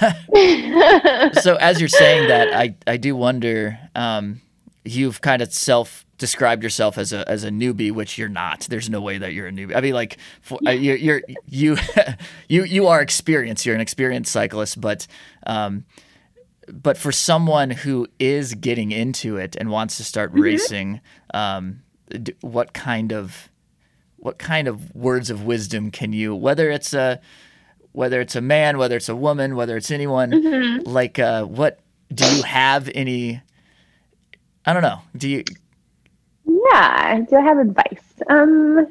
that 0.00 1.34
bad. 1.34 1.36
so 1.42 1.56
as 1.56 1.78
you're 1.78 1.88
saying 1.88 2.28
that, 2.28 2.52
I 2.54 2.74
I 2.86 2.96
do 2.96 3.14
wonder. 3.16 3.78
Um, 3.94 4.40
you've 4.84 5.20
kind 5.20 5.42
of 5.42 5.52
self 5.52 6.06
described 6.18 6.62
yourself 6.62 6.98
as 6.98 7.12
a 7.12 7.28
as 7.28 7.44
a 7.44 7.50
newbie, 7.50 7.92
which 7.92 8.18
you're 8.18 8.28
not. 8.28 8.60
There's 8.70 8.88
no 8.88 9.00
way 9.00 9.18
that 9.18 9.32
you're 9.32 9.48
a 9.48 9.52
newbie. 9.52 9.76
I 9.76 9.80
mean, 9.80 9.94
like 9.94 10.18
for, 10.40 10.58
uh, 10.66 10.70
you're, 10.70 10.96
you're 10.96 11.22
you 11.46 11.76
you 12.48 12.64
you 12.64 12.86
are 12.86 13.00
experienced. 13.00 13.66
You're 13.66 13.74
an 13.74 13.80
experienced 13.80 14.32
cyclist, 14.32 14.80
but. 14.80 15.06
Um, 15.46 15.84
but 16.72 16.96
for 16.96 17.12
someone 17.12 17.70
who 17.70 18.06
is 18.18 18.54
getting 18.54 18.92
into 18.92 19.36
it 19.36 19.56
and 19.56 19.70
wants 19.70 19.96
to 19.98 20.04
start 20.04 20.30
racing, 20.32 21.00
um, 21.34 21.82
d- 22.08 22.34
what 22.40 22.72
kind 22.72 23.12
of 23.12 23.48
what 24.16 24.38
kind 24.38 24.68
of 24.68 24.94
words 24.94 25.30
of 25.30 25.44
wisdom 25.44 25.90
can 25.90 26.12
you, 26.12 26.34
whether 26.34 26.70
it's 26.70 26.92
a 26.94 27.20
whether 27.92 28.20
it's 28.20 28.36
a 28.36 28.40
man, 28.40 28.78
whether 28.78 28.96
it's 28.96 29.08
a 29.08 29.16
woman, 29.16 29.56
whether 29.56 29.76
it's 29.76 29.90
anyone, 29.90 30.30
Mhm. 30.30 30.82
like 30.86 31.18
uh, 31.18 31.44
what 31.44 31.80
do 32.14 32.24
you 32.36 32.42
have 32.42 32.90
any? 32.94 33.40
I 34.66 34.72
don't 34.72 34.82
know. 34.82 35.00
Do 35.16 35.28
you? 35.28 35.44
Yeah. 36.44 37.20
Do 37.28 37.36
I 37.36 37.40
have 37.40 37.58
advice? 37.58 38.04
Um, 38.28 38.86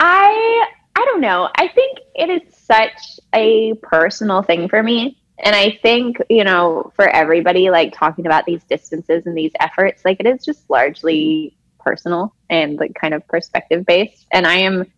I 0.00 0.66
I 0.96 1.04
don't 1.06 1.20
know. 1.20 1.48
I 1.56 1.68
think 1.68 1.98
it 2.14 2.30
is 2.30 2.42
such 2.56 3.20
a 3.34 3.74
personal 3.82 4.42
thing 4.42 4.68
for 4.68 4.82
me, 4.82 5.18
and 5.38 5.54
I 5.54 5.78
think 5.82 6.18
you 6.30 6.44
know 6.44 6.92
for 6.96 7.08
everybody, 7.08 7.70
like 7.70 7.92
talking 7.92 8.26
about 8.26 8.44
these 8.46 8.62
distances 8.64 9.26
and 9.26 9.36
these 9.36 9.52
efforts, 9.60 10.04
like 10.04 10.18
it 10.20 10.26
is 10.26 10.44
just 10.44 10.68
largely 10.70 11.56
personal 11.80 12.34
and 12.50 12.78
like 12.78 12.94
kind 12.94 13.14
of 13.14 13.26
perspective 13.28 13.84
based. 13.86 14.26
And 14.32 14.46
I 14.46 14.54
am 14.54 14.90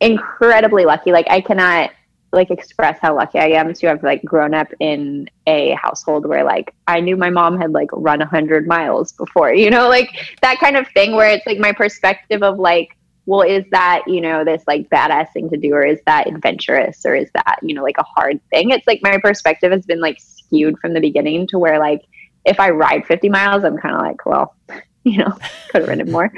incredibly 0.00 0.84
lucky. 0.84 1.12
Like 1.12 1.26
I 1.30 1.40
cannot 1.40 1.90
like 2.34 2.50
express 2.50 2.98
how 3.00 3.14
lucky 3.14 3.38
I 3.38 3.46
am 3.50 3.72
to 3.72 3.86
have 3.86 4.02
like 4.02 4.22
grown 4.24 4.54
up 4.54 4.68
in 4.80 5.30
a 5.46 5.70
household 5.80 6.26
where 6.26 6.44
like 6.44 6.74
I 6.86 7.00
knew 7.00 7.16
my 7.16 7.30
mom 7.30 7.58
had 7.58 7.72
like 7.72 7.88
run 7.92 8.20
a 8.20 8.26
hundred 8.26 8.66
miles 8.66 9.12
before, 9.12 9.54
you 9.54 9.70
know, 9.70 9.88
like 9.88 10.36
that 10.42 10.58
kind 10.58 10.76
of 10.76 10.86
thing 10.88 11.12
where 11.12 11.30
it's 11.30 11.46
like 11.46 11.58
my 11.58 11.72
perspective 11.72 12.42
of 12.42 12.58
like, 12.58 12.96
well, 13.26 13.42
is 13.42 13.64
that, 13.70 14.02
you 14.06 14.20
know, 14.20 14.44
this 14.44 14.62
like 14.66 14.88
badass 14.90 15.32
thing 15.32 15.48
to 15.50 15.56
do 15.56 15.72
or 15.72 15.84
is 15.84 16.00
that 16.06 16.26
adventurous 16.26 17.04
or 17.06 17.14
is 17.14 17.30
that, 17.34 17.58
you 17.62 17.74
know, 17.74 17.82
like 17.82 17.98
a 17.98 18.02
hard 18.02 18.40
thing? 18.50 18.70
It's 18.70 18.86
like 18.86 19.00
my 19.02 19.18
perspective 19.18 19.72
has 19.72 19.86
been 19.86 20.00
like 20.00 20.20
skewed 20.20 20.78
from 20.78 20.92
the 20.92 21.00
beginning 21.00 21.46
to 21.48 21.58
where 21.58 21.78
like 21.78 22.02
if 22.44 22.60
I 22.60 22.70
ride 22.70 23.06
50 23.06 23.28
miles, 23.30 23.64
I'm 23.64 23.78
kind 23.78 23.94
of 23.94 24.02
like, 24.02 24.26
well, 24.26 24.54
you 25.04 25.18
know, 25.18 25.36
could 25.70 25.82
have 25.82 25.88
ridden 25.88 26.10
more. 26.10 26.30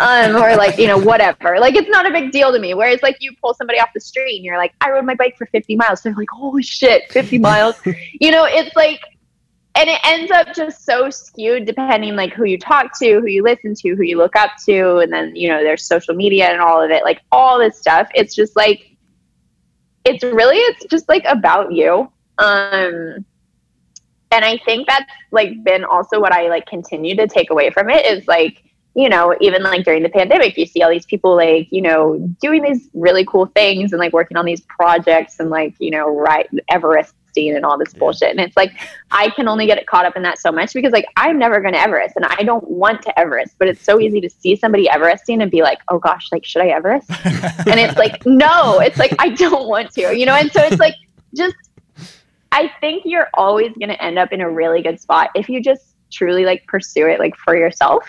Um, 0.00 0.36
or 0.36 0.56
like, 0.56 0.78
you 0.78 0.86
know, 0.86 0.98
whatever. 0.98 1.58
Like 1.58 1.74
it's 1.74 1.88
not 1.88 2.06
a 2.06 2.10
big 2.10 2.32
deal 2.32 2.52
to 2.52 2.58
me. 2.58 2.74
Whereas 2.74 3.02
like 3.02 3.16
you 3.20 3.32
pull 3.40 3.54
somebody 3.54 3.78
off 3.80 3.90
the 3.94 4.00
street 4.00 4.36
and 4.36 4.44
you're 4.44 4.56
like, 4.58 4.72
I 4.80 4.90
rode 4.90 5.04
my 5.04 5.14
bike 5.14 5.36
for 5.36 5.46
50 5.46 5.76
miles. 5.76 6.02
They're 6.02 6.14
like, 6.14 6.30
holy 6.30 6.62
shit, 6.62 7.10
50 7.10 7.38
miles. 7.38 7.76
you 8.20 8.30
know, 8.30 8.44
it's 8.46 8.74
like, 8.76 9.00
and 9.76 9.90
it 9.90 10.00
ends 10.04 10.30
up 10.30 10.54
just 10.54 10.84
so 10.84 11.10
skewed 11.10 11.66
depending 11.66 12.14
like 12.14 12.32
who 12.32 12.44
you 12.44 12.58
talk 12.58 12.96
to, 13.00 13.20
who 13.20 13.26
you 13.26 13.42
listen 13.42 13.74
to, 13.74 13.96
who 13.96 14.02
you 14.02 14.16
look 14.16 14.36
up 14.36 14.52
to, 14.66 14.98
and 14.98 15.12
then, 15.12 15.34
you 15.34 15.48
know, 15.48 15.62
there's 15.62 15.84
social 15.84 16.14
media 16.14 16.46
and 16.46 16.60
all 16.60 16.82
of 16.82 16.90
it, 16.90 17.02
like 17.02 17.20
all 17.32 17.58
this 17.58 17.78
stuff. 17.78 18.08
It's 18.14 18.34
just 18.34 18.54
like, 18.54 18.96
it's 20.04 20.22
really, 20.22 20.58
it's 20.58 20.84
just 20.86 21.08
like 21.08 21.24
about 21.26 21.72
you. 21.72 22.10
Um, 22.38 23.24
and 24.30 24.44
I 24.44 24.58
think 24.64 24.86
that's 24.86 25.10
like 25.32 25.62
been 25.64 25.84
also 25.84 26.20
what 26.20 26.32
I 26.32 26.48
like 26.48 26.66
continue 26.66 27.16
to 27.16 27.26
take 27.26 27.50
away 27.50 27.70
from 27.70 27.90
it 27.90 28.06
is 28.06 28.26
like, 28.28 28.62
you 28.94 29.08
know, 29.08 29.34
even 29.40 29.64
like 29.64 29.84
during 29.84 30.04
the 30.04 30.08
pandemic, 30.08 30.56
you 30.56 30.66
see 30.66 30.82
all 30.82 30.90
these 30.90 31.06
people 31.06 31.34
like, 31.34 31.66
you 31.72 31.82
know, 31.82 32.18
doing 32.40 32.62
these 32.62 32.88
really 32.94 33.24
cool 33.24 33.46
things 33.46 33.92
and 33.92 33.98
like 33.98 34.12
working 34.12 34.36
on 34.36 34.44
these 34.44 34.60
projects 34.62 35.40
and 35.40 35.50
like, 35.50 35.74
you 35.80 35.90
know, 35.90 36.08
right 36.08 36.48
Everesting 37.34 37.56
and 37.56 37.64
all 37.64 37.78
this 37.78 37.92
Yeah. 37.94 37.98
bullshit. 37.98 38.30
And 38.30 38.40
it's 38.40 38.56
like 38.56 38.72
I 39.10 39.30
can 39.30 39.48
only 39.48 39.66
get 39.66 39.84
caught 39.86 40.04
up 40.04 40.16
in 40.16 40.22
that 40.22 40.38
so 40.38 40.50
much 40.52 40.72
because 40.74 40.92
like 40.92 41.06
I'm 41.16 41.38
never 41.38 41.60
gonna 41.60 41.78
Everest 41.78 42.16
and 42.16 42.24
I 42.24 42.42
don't 42.42 42.68
want 42.68 43.02
to 43.02 43.18
Everest, 43.18 43.56
but 43.58 43.68
it's 43.68 43.82
so 43.82 44.00
easy 44.00 44.20
to 44.20 44.30
see 44.30 44.56
somebody 44.56 44.88
Everesting 44.88 45.42
and 45.42 45.50
be 45.50 45.62
like, 45.62 45.78
oh 45.88 45.98
gosh, 45.98 46.28
like 46.32 46.44
should 46.44 46.62
I 46.62 46.68
Everest? 46.68 47.10
and 47.66 47.80
it's 47.80 47.96
like 47.96 48.24
no 48.26 48.80
it's 48.80 48.98
like 48.98 49.14
i 49.18 49.28
don't 49.28 49.68
want 49.68 49.90
to 49.90 50.16
you 50.16 50.26
know 50.26 50.34
and 50.34 50.50
so 50.52 50.62
it's 50.62 50.78
like 50.78 50.94
just 51.34 51.54
i 52.52 52.70
think 52.80 53.02
you're 53.04 53.28
always 53.34 53.72
going 53.78 53.88
to 53.88 54.02
end 54.02 54.18
up 54.18 54.32
in 54.32 54.40
a 54.40 54.50
really 54.50 54.82
good 54.82 55.00
spot 55.00 55.30
if 55.34 55.48
you 55.48 55.60
just 55.62 55.94
truly 56.12 56.44
like 56.44 56.64
pursue 56.66 57.06
it 57.08 57.18
like 57.18 57.34
for 57.36 57.56
yourself 57.56 58.04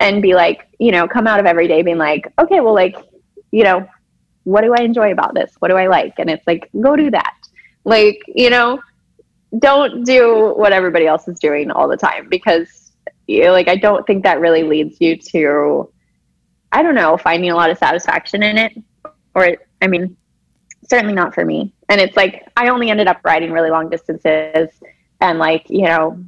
and 0.00 0.22
be 0.22 0.34
like 0.34 0.68
you 0.78 0.90
know 0.92 1.06
come 1.08 1.26
out 1.26 1.40
of 1.40 1.46
every 1.46 1.68
day 1.68 1.82
being 1.82 1.98
like 1.98 2.32
okay 2.38 2.60
well 2.60 2.74
like 2.74 2.96
you 3.50 3.64
know 3.64 3.86
what 4.44 4.62
do 4.62 4.74
i 4.74 4.82
enjoy 4.82 5.12
about 5.12 5.34
this 5.34 5.54
what 5.58 5.68
do 5.68 5.76
i 5.76 5.86
like 5.86 6.14
and 6.18 6.28
it's 6.30 6.46
like 6.46 6.68
go 6.80 6.96
do 6.96 7.10
that 7.10 7.34
like 7.88 8.20
you 8.26 8.50
know 8.50 8.80
don't 9.58 10.04
do 10.04 10.52
what 10.56 10.72
everybody 10.72 11.06
else 11.06 11.26
is 11.26 11.38
doing 11.38 11.70
all 11.70 11.88
the 11.88 11.96
time 11.96 12.28
because 12.28 12.92
you 13.26 13.44
know, 13.44 13.52
like 13.52 13.68
i 13.68 13.76
don't 13.76 14.06
think 14.06 14.22
that 14.22 14.40
really 14.40 14.62
leads 14.62 15.00
you 15.00 15.16
to 15.16 15.90
i 16.72 16.82
don't 16.82 16.94
know 16.94 17.16
finding 17.16 17.50
a 17.50 17.56
lot 17.56 17.70
of 17.70 17.78
satisfaction 17.78 18.42
in 18.42 18.58
it 18.58 18.72
or 19.34 19.56
I 19.80 19.86
mean, 19.86 20.16
certainly 20.88 21.14
not 21.14 21.34
for 21.34 21.44
me. 21.44 21.72
And 21.88 22.00
it's 22.00 22.16
like 22.16 22.50
I 22.56 22.68
only 22.68 22.90
ended 22.90 23.06
up 23.06 23.20
riding 23.24 23.52
really 23.52 23.70
long 23.70 23.88
distances 23.88 24.68
and 25.20 25.38
like, 25.38 25.66
you 25.68 25.82
know, 25.82 26.22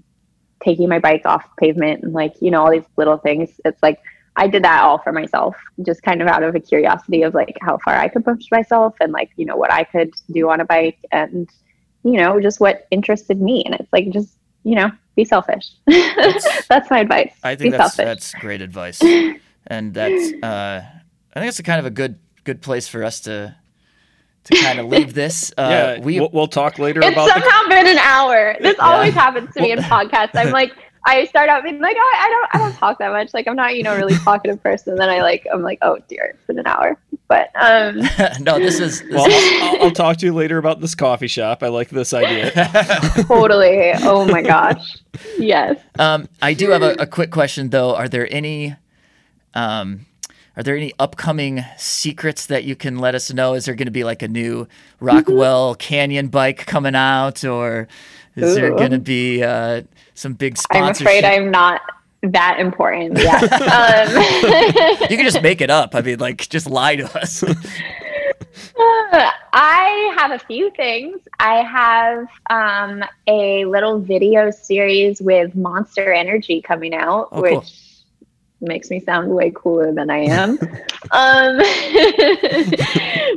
taking 0.63 0.89
my 0.89 0.99
bike 0.99 1.23
off 1.25 1.45
pavement 1.59 2.03
and 2.03 2.13
like, 2.13 2.35
you 2.41 2.51
know, 2.51 2.63
all 2.63 2.71
these 2.71 2.85
little 2.97 3.19
things. 3.19 3.61
It's 3.65 3.83
like 3.83 4.01
I 4.37 4.47
did 4.47 4.65
that 4.65 4.83
all 4.83 4.99
for 4.99 5.13
myself, 5.13 5.57
just 5.85 6.03
kind 6.03 6.23
of 6.23 6.29
out 6.29 6.43
of 6.43 6.55
a 6.55 6.61
curiosity 6.61 7.23
of 7.23 7.35
like 7.35 7.57
how 7.61 7.79
far 7.79 7.95
I 7.95 8.09
could 8.09 8.25
push 8.25 8.45
myself 8.51 8.95
and 9.01 9.13
like, 9.13 9.31
you 9.37 9.45
know, 9.45 9.57
what 9.57 9.73
I 9.73 9.85
could 9.85 10.13
do 10.31 10.49
on 10.51 10.61
a 10.61 10.65
bike 10.65 10.99
and, 11.13 11.49
you 12.05 12.13
know, 12.13 12.41
just 12.41 12.61
what 12.61 12.87
interested 12.91 13.41
me. 13.41 13.63
And 13.65 13.75
it's 13.75 13.93
like, 13.93 14.11
just, 14.11 14.37
you 14.63 14.77
know, 14.77 14.91
be 15.17 15.25
selfish. 15.25 15.71
that's 15.87 16.91
my 16.91 17.01
advice. 17.01 17.33
I 17.43 17.57
think 17.57 17.73
be 17.73 17.79
that's, 17.79 17.97
selfish. 17.97 18.05
that's 18.05 18.35
great 18.35 18.63
advice. 18.63 19.01
And 19.67 19.95
that's, 19.95 20.33
uh, 20.43 20.83
I 21.35 21.39
think 21.39 21.49
it's 21.49 21.61
a 21.61 21.63
kind 21.63 21.79
of 21.79 21.87
a 21.87 21.91
good, 21.91 22.19
good 22.43 22.61
place 22.61 22.89
for 22.89 23.05
us 23.05 23.21
to, 23.21 23.55
to 24.45 24.57
kind 24.57 24.81
of 24.81 24.87
leave 24.87 25.15
this. 25.15 25.53
Uh, 25.59 25.69
yeah, 25.71 26.01
we, 26.01 26.19
we'll, 26.19 26.31
we'll 26.33 26.49
talk 26.49 26.79
later 26.79 27.01
it's 27.01 27.13
about 27.13 27.27
the 27.27 27.41
somehow 27.41 27.69
been 27.69 27.87
an 27.87 27.99
hour. 27.99 28.57
This 28.61 28.77
always 28.81 29.13
happens 29.13 29.53
to 29.55 29.61
me 29.61 29.73
in 29.73 29.79
podcasts. 29.81 30.31
I'm 30.35 30.51
like, 30.51 30.73
I 31.05 31.25
start 31.27 31.49
out 31.49 31.63
being 31.63 31.81
like, 31.81 31.97
oh, 31.99 32.15
I 32.17 32.29
don't, 32.29 32.55
I 32.55 32.59
don't 32.67 32.77
talk 32.77 32.99
that 32.99 33.11
much. 33.11 33.33
Like, 33.33 33.49
I'm 33.49 33.57
not, 33.57 33.75
you 33.75 33.83
know, 33.83 33.97
really 33.97 34.15
talkative 34.15 34.63
person. 34.63 34.97
Then 34.97 35.09
I 35.09 35.23
like, 35.23 35.47
I'm 35.53 35.63
like, 35.63 35.79
oh 35.83 35.99
dear, 36.09 36.33
it's 36.35 36.47
been 36.47 36.59
an 36.59 36.67
hour. 36.67 36.99
But 37.29 37.51
um, 37.55 37.97
no, 38.41 38.59
this 38.59 38.81
is, 38.81 39.01
this 39.03 39.13
Well, 39.13 39.27
is 39.27 39.63
I'll, 39.63 39.85
I'll 39.85 39.91
talk 39.93 40.19
to 40.19 40.27
you 40.27 40.35
later 40.35 40.59
about 40.59 40.81
this 40.81 40.95
coffee 40.95 41.29
shop. 41.29 41.63
I 41.63 41.69
like 41.69 41.89
this 41.89 42.13
idea. 42.13 42.51
totally. 43.29 43.93
Oh 44.03 44.25
my 44.27 44.43
gosh. 44.43 44.99
Yes. 45.39 45.81
Um, 45.99 46.29
I 46.43 46.55
do 46.55 46.71
have 46.71 46.83
a, 46.83 46.93
a 46.95 47.07
quick 47.07 47.31
question 47.31 47.71
though. 47.71 47.95
Are 47.95 48.09
there 48.09 48.29
any, 48.33 48.77
um, 49.55 50.07
are 50.57 50.63
there 50.63 50.77
any 50.77 50.93
upcoming 50.99 51.65
secrets 51.79 52.47
that 52.47 52.65
you 52.65 52.77
can 52.77 52.99
let 52.99 53.15
us 53.15 53.33
know? 53.33 53.55
Is 53.55 53.65
there 53.65 53.75
going 53.75 53.87
to 53.87 53.93
be 53.93 54.05
like 54.05 54.23
a 54.23 54.29
new 54.29 54.67
Rockwell 54.99 55.75
Canyon 55.77 56.29
bike 56.29 56.67
coming 56.67 56.95
out, 56.95 57.45
or 57.45 57.89
is 58.37 58.57
there 58.57 58.71
going 58.75 58.91
to 58.91 58.99
be 58.99 59.43
uh, 59.43 59.83
some 60.21 60.35
big 60.35 60.59
I'm 60.71 60.91
afraid 60.91 61.25
I'm 61.25 61.51
not 61.51 61.81
that 62.23 62.61
important 62.61 63.19
yet. 63.19 63.43
um, 63.53 65.09
you 65.11 65.17
can 65.17 65.25
just 65.25 65.43
make 65.43 65.61
it 65.63 65.71
up. 65.71 65.95
I 65.95 66.03
mean, 66.03 66.19
like, 66.19 66.47
just 66.49 66.69
lie 66.69 66.97
to 66.97 67.19
us. 67.19 67.43
I 68.79 70.15
have 70.17 70.31
a 70.31 70.39
few 70.39 70.71
things. 70.73 71.21
I 71.39 71.63
have 71.63 72.29
um, 72.51 73.03
a 73.27 73.65
little 73.65 73.99
video 73.99 74.51
series 74.51 75.23
with 75.23 75.55
Monster 75.55 76.13
Energy 76.13 76.61
coming 76.61 76.95
out, 76.95 77.29
Oh, 77.33 77.43
cool. 77.43 77.61
which 77.61 77.73
makes 78.61 78.91
me 78.91 79.01
sound 79.01 79.31
way 79.31 79.51
cooler 79.55 79.93
than 79.95 80.11
I 80.11 80.19
am. 80.19 80.51
um, 81.13 81.57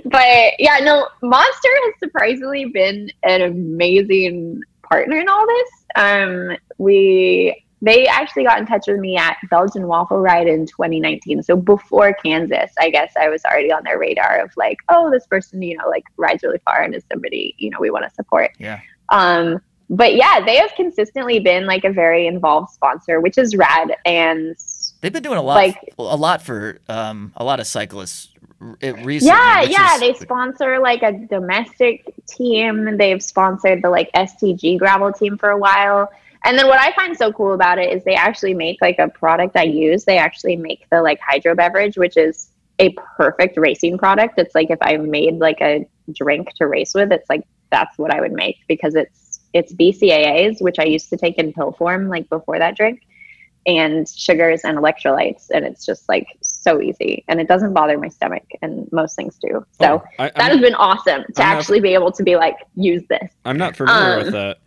but 0.05 0.53
yeah, 0.59 0.79
no, 0.83 1.07
Monster 1.21 1.69
has 1.85 1.93
surprisingly 1.99 2.65
been 2.65 3.09
an 3.23 3.41
amazing 3.41 4.61
partner 4.83 5.17
in 5.17 5.27
all 5.29 5.45
this. 5.47 5.69
Um, 5.95 6.57
we 6.77 7.63
they 7.81 8.07
actually 8.07 8.45
got 8.45 8.59
in 8.59 8.65
touch 8.65 8.83
with 8.87 8.99
me 8.99 9.17
at 9.17 9.35
Belgian 9.49 9.87
Waffle 9.87 10.19
Ride 10.19 10.47
in 10.47 10.65
2019. 10.65 11.43
So 11.43 11.57
before 11.57 12.13
Kansas, 12.13 12.71
I 12.79 12.89
guess 12.89 13.11
I 13.19 13.27
was 13.27 13.43
already 13.43 13.73
on 13.73 13.83
their 13.83 13.99
radar 13.99 14.39
of 14.39 14.51
like, 14.55 14.77
oh, 14.87 15.11
this 15.11 15.27
person, 15.27 15.61
you 15.61 15.75
know, 15.77 15.89
like 15.89 16.05
rides 16.15 16.43
really 16.43 16.59
far 16.63 16.81
and 16.81 16.95
is 16.95 17.03
somebody, 17.11 17.55
you 17.57 17.69
know, 17.69 17.79
we 17.81 17.89
want 17.91 18.05
to 18.07 18.15
support. 18.15 18.51
yeah. 18.57 18.79
Um, 19.09 19.61
but 19.89 20.15
yeah, 20.15 20.39
they 20.45 20.55
have 20.55 20.71
consistently 20.77 21.39
been 21.39 21.65
like 21.65 21.83
a 21.83 21.91
very 21.91 22.25
involved 22.25 22.71
sponsor, 22.71 23.19
which 23.19 23.37
is 23.37 23.53
rad. 23.53 23.93
And 24.05 24.55
They've 25.01 25.11
been 25.11 25.21
doing 25.21 25.37
a 25.37 25.41
lot, 25.41 25.55
Like- 25.55 25.93
a 25.99 26.15
lot 26.15 26.41
for 26.41 26.79
um, 26.87 27.33
a 27.35 27.43
lot 27.43 27.59
of 27.59 27.67
cyclists 27.67 28.29
it- 28.79 29.05
recently. 29.05 29.27
yeah, 29.27 29.61
yeah, 29.61 29.95
is- 29.95 29.99
they 29.99 30.13
sponsor 30.13 30.79
like 30.79 31.03
a 31.03 31.11
domestic 31.11 32.13
team. 32.27 32.97
They've 32.97 33.21
sponsored 33.21 33.81
the 33.81 33.89
like 33.89 34.11
STG 34.13 34.77
gravel 34.77 35.11
team 35.11 35.37
for 35.37 35.49
a 35.49 35.57
while. 35.57 36.11
And 36.45 36.57
then 36.57 36.67
what 36.67 36.79
I 36.79 36.91
find 36.93 37.15
so 37.17 37.31
cool 37.31 37.53
about 37.53 37.79
it 37.79 37.91
is 37.93 38.03
they 38.03 38.15
actually 38.15 38.53
make 38.53 38.81
like 38.81 38.99
a 38.99 39.07
product 39.07 39.55
I 39.55 39.63
use. 39.63 40.03
They 40.03 40.17
actually 40.17 40.57
make 40.57 40.85
the 40.89 41.01
like 41.01 41.19
hydro 41.21 41.55
beverage, 41.55 41.97
which 41.97 42.17
is 42.17 42.49
a 42.79 42.93
perfect 43.17 43.57
racing 43.57 43.97
product. 43.97 44.37
It's 44.37 44.53
like 44.53 44.69
if 44.69 44.79
I 44.81 44.97
made 44.97 45.35
like 45.35 45.61
a 45.61 45.87
drink 46.11 46.53
to 46.55 46.67
race 46.67 46.93
with, 46.93 47.11
it's 47.11 47.29
like 47.29 47.45
that's 47.71 47.97
what 47.97 48.13
I 48.13 48.19
would 48.19 48.33
make 48.33 48.57
because 48.67 48.95
it's 48.95 49.39
it's 49.53 49.71
BCAAs, 49.73 50.61
which 50.61 50.79
I 50.79 50.83
used 50.83 51.09
to 51.09 51.17
take 51.17 51.37
in 51.37 51.53
pill 51.53 51.71
form 51.73 52.09
like 52.09 52.27
before 52.27 52.59
that 52.59 52.75
drink, 52.75 53.03
and 53.65 54.09
sugars 54.09 54.61
and 54.63 54.77
electrolytes, 54.77 55.45
and 55.51 55.63
it's 55.63 55.85
just 55.85 56.09
like 56.09 56.27
so 56.63 56.81
easy, 56.81 57.23
and 57.27 57.39
it 57.41 57.47
doesn't 57.47 57.73
bother 57.73 57.97
my 57.97 58.07
stomach, 58.09 58.43
and 58.61 58.87
most 58.91 59.15
things 59.15 59.37
do. 59.37 59.65
So 59.79 60.01
Oh, 60.01 60.03
I, 60.19 60.25
that 60.29 60.41
I'm, 60.41 60.51
has 60.51 60.61
been 60.61 60.75
awesome 60.75 61.23
to 61.35 61.43
I'm 61.43 61.49
not- 61.49 61.57
actually 61.57 61.79
be 61.81 61.93
able 61.93 62.11
to 62.13 62.23
be 62.23 62.35
like 62.35 62.55
use 62.75 63.03
this. 63.09 63.29
I'm 63.45 63.57
not 63.57 63.75
familiar 63.75 64.17
um, 64.19 64.23
with 64.23 64.33
that. 64.33 64.57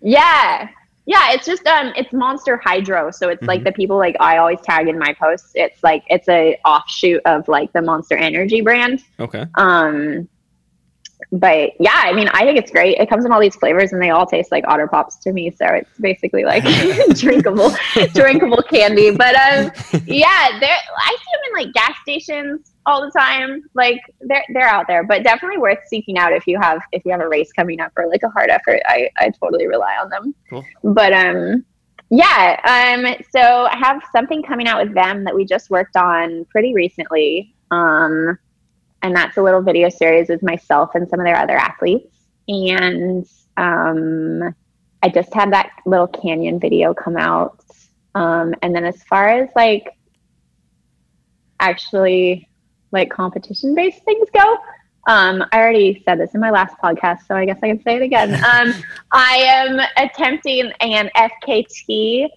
Yeah. 0.00 0.68
Yeah, 1.06 1.32
it's 1.32 1.44
just 1.46 1.66
um 1.66 1.92
it's 1.96 2.12
Monster 2.12 2.56
Hydro. 2.62 3.10
So 3.10 3.30
it's 3.30 3.42
like 3.42 3.62
Mhm. 3.62 3.64
the 3.64 3.72
people 3.72 3.96
like 3.98 4.14
I 4.20 4.36
always 4.36 4.60
tag 4.60 4.86
in 4.86 4.98
my 4.98 5.12
posts. 5.14 5.50
It's 5.54 5.82
like 5.82 6.04
it's 6.08 6.28
a 6.28 6.56
offshoot 6.64 7.20
of 7.24 7.48
like 7.48 7.72
the 7.72 7.82
Monster 7.82 8.16
Energy 8.16 8.60
brand. 8.60 9.02
Okay. 9.18 9.44
Um 9.56 10.28
but 11.32 11.72
yeah, 11.78 11.94
I 11.94 12.12
mean 12.12 12.28
I 12.28 12.44
think 12.44 12.58
it's 12.58 12.70
great. 12.70 12.98
It 12.98 13.08
comes 13.08 13.24
in 13.24 13.32
all 13.32 13.40
these 13.40 13.54
flavors 13.54 13.92
and 13.92 14.02
they 14.02 14.10
all 14.10 14.26
taste 14.26 14.50
like 14.50 14.64
otter 14.66 14.88
pops 14.88 15.16
to 15.18 15.32
me. 15.32 15.50
So 15.50 15.64
it's 15.66 15.98
basically 15.98 16.44
like 16.44 16.64
drinkable 17.14 17.72
drinkable 18.14 18.62
candy. 18.62 19.14
But 19.14 19.36
um 19.36 19.70
yeah, 20.06 20.58
there 20.58 20.76
I 20.98 21.16
see 21.18 21.30
them 21.32 21.40
in 21.48 21.64
like 21.64 21.72
gas 21.72 21.92
stations 22.02 22.72
all 22.84 23.00
the 23.00 23.12
time. 23.16 23.62
Like 23.74 24.00
they're 24.20 24.44
they're 24.52 24.68
out 24.68 24.86
there, 24.88 25.04
but 25.04 25.22
definitely 25.22 25.58
worth 25.58 25.78
seeking 25.86 26.18
out 26.18 26.32
if 26.32 26.46
you 26.46 26.58
have 26.60 26.80
if 26.92 27.04
you 27.04 27.12
have 27.12 27.20
a 27.20 27.28
race 27.28 27.52
coming 27.52 27.80
up 27.80 27.92
or 27.96 28.08
like 28.08 28.24
a 28.24 28.30
hard 28.30 28.50
effort. 28.50 28.80
I 28.86 29.08
I 29.18 29.30
totally 29.30 29.68
rely 29.68 29.96
on 30.02 30.10
them. 30.10 30.34
Cool. 30.48 30.64
But 30.82 31.12
um 31.12 31.64
yeah, 32.10 32.58
um 33.04 33.14
so 33.30 33.66
I 33.70 33.76
have 33.76 34.02
something 34.10 34.42
coming 34.42 34.66
out 34.66 34.84
with 34.84 34.94
them 34.94 35.22
that 35.24 35.34
we 35.34 35.44
just 35.44 35.70
worked 35.70 35.96
on 35.96 36.44
pretty 36.46 36.74
recently. 36.74 37.54
Um 37.70 38.36
and 39.02 39.14
that's 39.14 39.36
a 39.36 39.42
little 39.42 39.62
video 39.62 39.88
series 39.88 40.28
with 40.28 40.42
myself 40.42 40.90
and 40.94 41.08
some 41.08 41.20
of 41.20 41.26
their 41.26 41.36
other 41.36 41.56
athletes. 41.56 42.14
And 42.48 43.26
um 43.56 44.54
I 45.02 45.08
just 45.08 45.32
had 45.32 45.52
that 45.52 45.70
little 45.86 46.08
canyon 46.08 46.60
video 46.60 46.94
come 46.94 47.16
out. 47.16 47.64
Um 48.14 48.54
and 48.62 48.74
then 48.74 48.84
as 48.84 49.02
far 49.04 49.28
as 49.28 49.48
like 49.56 49.88
actually 51.60 52.48
like 52.92 53.10
competition 53.10 53.74
based 53.74 54.02
things 54.04 54.28
go. 54.32 54.58
Um, 55.06 55.42
I 55.52 55.58
already 55.58 56.02
said 56.04 56.20
this 56.20 56.34
in 56.34 56.40
my 56.40 56.50
last 56.50 56.76
podcast, 56.82 57.26
so 57.26 57.34
I 57.34 57.46
guess 57.46 57.58
I 57.62 57.68
can 57.68 57.82
say 57.82 57.96
it 57.96 58.02
again. 58.02 58.30
Um, 58.50 58.74
I 59.12 59.36
am 59.36 59.80
attempting 59.96 60.72
an 60.80 61.10
FKT 61.16 62.28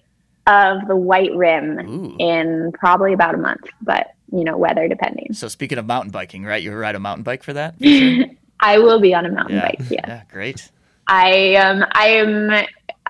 of 0.46 0.86
the 0.88 0.96
White 0.96 1.34
Rim 1.34 1.78
Ooh. 1.80 2.16
in 2.18 2.72
probably 2.72 3.12
about 3.12 3.34
a 3.34 3.38
month, 3.38 3.66
but 3.82 4.13
you 4.34 4.44
know, 4.44 4.56
weather 4.56 4.88
depending. 4.88 5.32
So 5.32 5.48
speaking 5.48 5.78
of 5.78 5.86
mountain 5.86 6.10
biking, 6.10 6.44
right? 6.44 6.62
You 6.62 6.74
ride 6.74 6.96
a 6.96 7.00
mountain 7.00 7.22
bike 7.22 7.42
for 7.42 7.52
that? 7.52 7.78
for 7.78 7.84
sure? 7.84 8.24
I 8.60 8.78
will 8.78 9.00
be 9.00 9.14
on 9.14 9.26
a 9.26 9.30
mountain 9.30 9.56
yeah. 9.56 9.62
bike. 9.62 9.76
Yes, 9.78 9.90
Yeah. 9.90 10.22
Great. 10.30 10.70
I 11.06 11.56
um, 11.56 11.84
I 11.92 12.08
am. 12.08 12.66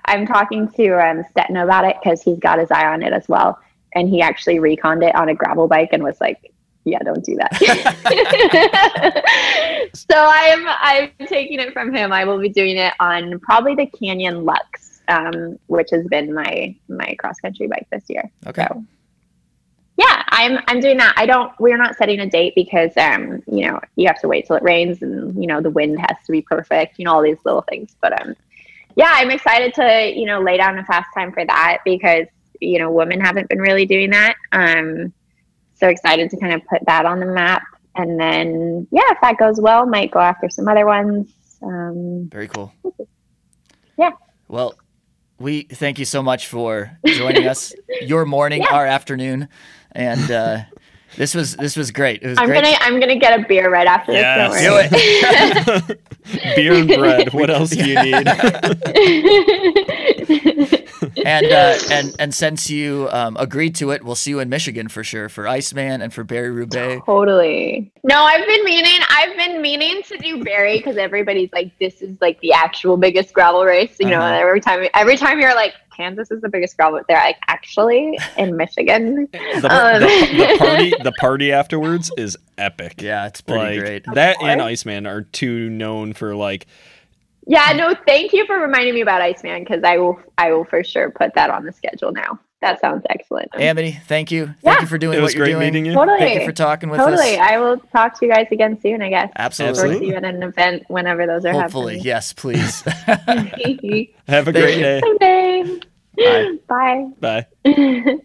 I'm 0.07 0.27
talking 0.27 0.69
to 0.73 0.89
um, 0.95 1.25
Stetina 1.35 1.65
about 1.65 1.85
it 1.85 1.97
because 2.03 2.23
he's 2.23 2.39
got 2.39 2.59
his 2.59 2.71
eye 2.71 2.87
on 2.87 3.03
it 3.03 3.13
as 3.13 3.29
well, 3.29 3.59
and 3.95 4.09
he 4.09 4.21
actually 4.21 4.57
reconned 4.57 5.09
it 5.09 5.15
on 5.15 5.29
a 5.29 5.35
gravel 5.35 5.69
bike 5.69 5.91
and 5.93 6.03
was 6.03 6.21
like, 6.21 6.53
"Yeah, 6.85 6.99
don't 6.99 7.25
do 7.25 7.37
that." 7.37 7.55
so 9.95 10.17
I'm 10.17 10.67
I'm 10.69 11.11
taking 11.29 11.61
it 11.61 11.73
from 11.73 11.95
him. 11.95 12.13
I 12.13 12.25
will 12.25 12.41
be 12.41 12.49
doing 12.49 12.77
it 12.77 12.93
on 12.99 13.39
probably 13.39 13.77
the 13.77 13.87
Canyon 13.87 14.45
Lux, 14.45 15.01
um, 15.07 15.57
which 15.69 15.91
has 15.93 16.05
been 16.09 16.35
my 16.35 16.75
my 16.89 17.15
cross 17.21 17.39
country 17.39 17.69
bike 17.69 17.87
this 17.93 18.03
year. 18.09 18.29
Okay. 18.47 18.67
So 18.69 18.85
yeah, 19.97 20.25
I'm 20.29 20.59
I'm 20.66 20.81
doing 20.81 20.97
that. 20.97 21.15
I 21.16 21.27
don't 21.27 21.53
we're 21.61 21.77
not 21.77 21.97
setting 21.97 22.19
a 22.21 22.29
date 22.29 22.55
because 22.57 22.97
um, 22.97 23.43
you 23.47 23.66
know, 23.66 23.81
you 23.95 24.07
have 24.09 24.21
to 24.21 24.29
wait 24.29 24.47
till 24.47 24.57
it 24.57 24.62
rains 24.62 25.03
and 25.03 25.41
you 25.41 25.47
know 25.47 25.61
the 25.61 25.71
wind 25.71 25.99
has 26.01 26.16
to 26.27 26.33
be 26.33 26.43
perfect, 26.43 26.99
you 26.99 27.05
know, 27.05 27.12
all 27.12 27.23
these 27.23 27.39
little 27.45 27.62
things. 27.62 27.95
But 28.01 28.21
um 28.21 28.35
yeah, 28.97 29.11
I'm 29.11 29.31
excited 29.31 29.75
to, 29.75 30.12
you 30.15 30.27
know, 30.27 30.41
lay 30.41 30.57
down 30.57 30.79
a 30.79 30.85
fast 30.85 31.09
time 31.15 31.33
for 31.33 31.45
that 31.45 31.79
because, 31.85 32.27
you 32.61 32.79
know, 32.79 32.91
women 32.91 33.21
haven't 33.21 33.49
been 33.49 33.61
really 33.61 33.87
doing 33.87 34.11
that. 34.11 34.35
Um 34.51 35.12
so 35.75 35.89
excited 35.89 36.31
to 36.31 36.39
kind 36.39 36.55
of 36.55 36.65
put 36.66 36.85
that 36.87 37.07
on 37.07 37.21
the 37.21 37.27
map. 37.27 37.62
And 37.95 38.19
then 38.19 38.89
yeah, 38.91 39.12
if 39.12 39.19
that 39.23 39.39
goes 39.39 39.61
well, 39.61 39.87
might 39.87 40.11
go 40.11 40.19
after 40.19 40.49
some 40.51 40.66
other 40.66 40.87
ones. 40.87 41.33
Um 41.62 42.29
Very 42.33 42.49
cool. 42.49 42.73
Yeah. 43.97 44.11
Well, 44.49 44.75
we 45.39 45.62
thank 45.62 45.98
you 45.98 46.05
so 46.05 46.23
much 46.23 46.47
for 46.48 46.98
joining 47.06 47.47
us. 47.48 47.74
Your 48.02 48.24
morning, 48.24 48.62
Yeah. 48.62 48.74
our 48.74 48.86
afternoon, 48.86 49.48
and 49.93 50.31
uh, 50.31 50.59
this 51.16 51.35
was 51.35 51.56
this 51.56 51.77
was 51.77 51.90
great. 51.90 52.23
It 52.23 52.28
was 52.28 52.39
I'm 52.39 52.47
great. 52.47 52.65
gonna 52.65 52.77
I'm 52.81 53.01
gonna 53.01 53.19
get 53.19 53.39
a 53.40 53.44
beer 53.47 53.70
right 53.70 53.86
after 53.86 54.12
Yes. 54.12 54.52
this. 54.52 54.62
Don't 54.65 55.89
worry. 55.89 55.98
Beer 56.56 56.73
and 56.74 56.89
bread. 56.89 57.32
What 57.35 57.51
else 57.51 57.70
do 57.70 57.85
you 57.86 58.01
need? 58.02 58.27
And 61.24 61.47
uh, 61.47 61.77
and 61.91 62.15
and 62.19 62.35
since 62.35 62.70
you 62.70 63.09
um, 63.12 63.36
agreed 63.39 63.74
to 63.77 63.91
it, 63.91 64.03
we'll 64.05 64.15
see 64.15 64.31
you 64.31 64.41
in 64.41 64.49
Michigan 64.49 64.89
for 64.89 65.05
sure 65.05 65.28
for 65.28 65.47
Iceman 65.47 66.03
and 66.03 66.12
for 66.12 66.24
Barry 66.24 66.51
Roubaix. 66.51 67.03
Totally. 67.07 67.93
No, 68.03 68.23
I've 68.23 68.47
been 68.47 68.65
meaning. 68.65 69.01
I've 69.11 69.36
been 69.36 69.62
meaning 69.62 70.03
to 70.09 70.16
do 70.19 70.43
Barry 70.43 70.78
because 70.78 70.97
everybody's 70.97 71.51
like, 71.53 71.77
"This 71.78 72.03
is 72.03 72.16
like 72.20 72.41
the 72.41 72.53
actual 72.53 72.97
biggest 72.97 73.32
gravel 73.32 73.65
race." 73.65 73.97
You 74.01 74.09
know, 74.11 74.16
Uh-huh. 74.19 74.27
and 74.35 74.36
every 74.43 74.61
time, 74.61 74.86
every 74.95 75.16
time 75.16 75.41
you're 75.41 75.55
like, 75.55 75.74
"Kansas 75.97 76.31
is 76.31 76.41
the 76.43 76.49
biggest 76.49 76.77
gravel," 76.77 77.01
they're 77.09 77.16
like, 77.19 77.36
"Actually, 77.49 78.19
in 78.36 78.57
Michigan." 78.57 79.28
The, 79.32 79.69
Um. 79.70 80.01
the, 80.03 80.47
the 80.47 80.57
party 80.59 80.95
the 81.03 81.12
party 81.12 81.53
afterwards 81.53 82.11
is 82.19 82.36
epic. 82.59 83.01
Yeah, 83.03 83.27
it's 83.27 83.41
pretty 83.41 83.77
like 83.77 83.78
great. 83.81 84.05
that 84.15 84.43
and. 84.43 84.61
Iceman 84.62 85.07
are 85.07 85.23
two 85.23 85.69
known 85.70 86.12
for 86.15 86.35
like 86.35 86.66
Yeah, 87.47 87.73
no, 87.77 87.95
thank 88.07 88.33
you 88.33 88.47
for 88.47 88.57
reminding 88.59 88.95
me 88.95 89.03
about 89.03 89.21
Iceman 89.21 89.65
because 89.65 89.83
I 89.85 89.99
will, 89.99 90.19
I 90.39 90.53
will 90.53 90.65
for 90.65 90.83
sure 90.83 91.11
put 91.11 91.35
that 91.35 91.51
on 91.51 91.65
the 91.65 91.73
schedule 91.73 92.11
now. 92.12 92.39
That 92.62 92.81
sounds 92.81 93.05
excellent. 93.11 93.51
Amity, 93.55 94.01
thank 94.07 94.31
you. 94.31 94.47
Thank 94.47 94.59
Yeah. 94.62 94.81
you 94.81 94.87
for 94.87 94.97
doing 94.97 95.19
it 95.19 95.21
what 95.21 95.25
was 95.25 95.35
you're 95.35 95.45
great 95.45 95.53
doing. 95.53 95.66
meeting 95.66 95.85
you. 95.85 95.93
Totally. 95.93 96.19
Thank 96.19 96.41
you 96.41 96.47
for 96.47 96.53
talking 96.53 96.89
with 96.89 96.99
totally. 97.01 97.16
us. 97.16 97.21
Totally. 97.37 97.39
I 97.39 97.59
will 97.59 97.77
talk 97.93 98.19
to 98.19 98.25
you 98.27 98.33
guys 98.33 98.47
again 98.51 98.81
soon. 98.81 99.03
I 99.03 99.11
guess. 99.11 99.31
Absolutely. 99.37 99.69
Or 99.69 99.83
Absolutely. 99.85 100.07
see 100.07 100.11
you 100.12 100.16
at 100.16 100.25
an 100.25 100.43
event 100.43 100.85
whenever 100.89 101.27
those 101.27 101.45
are 101.45 101.53
Hopefully, 101.53 101.99
yes, 101.99 102.33
please. 102.33 102.81
Have 103.07 103.19
a 103.29 103.45
Thank 103.45 103.83
great 104.53 104.53
day. 104.53 105.01
Someday. 105.01 105.81
Bye. 106.16 107.11
Bye. 107.21 107.47
Bye. 107.65 108.16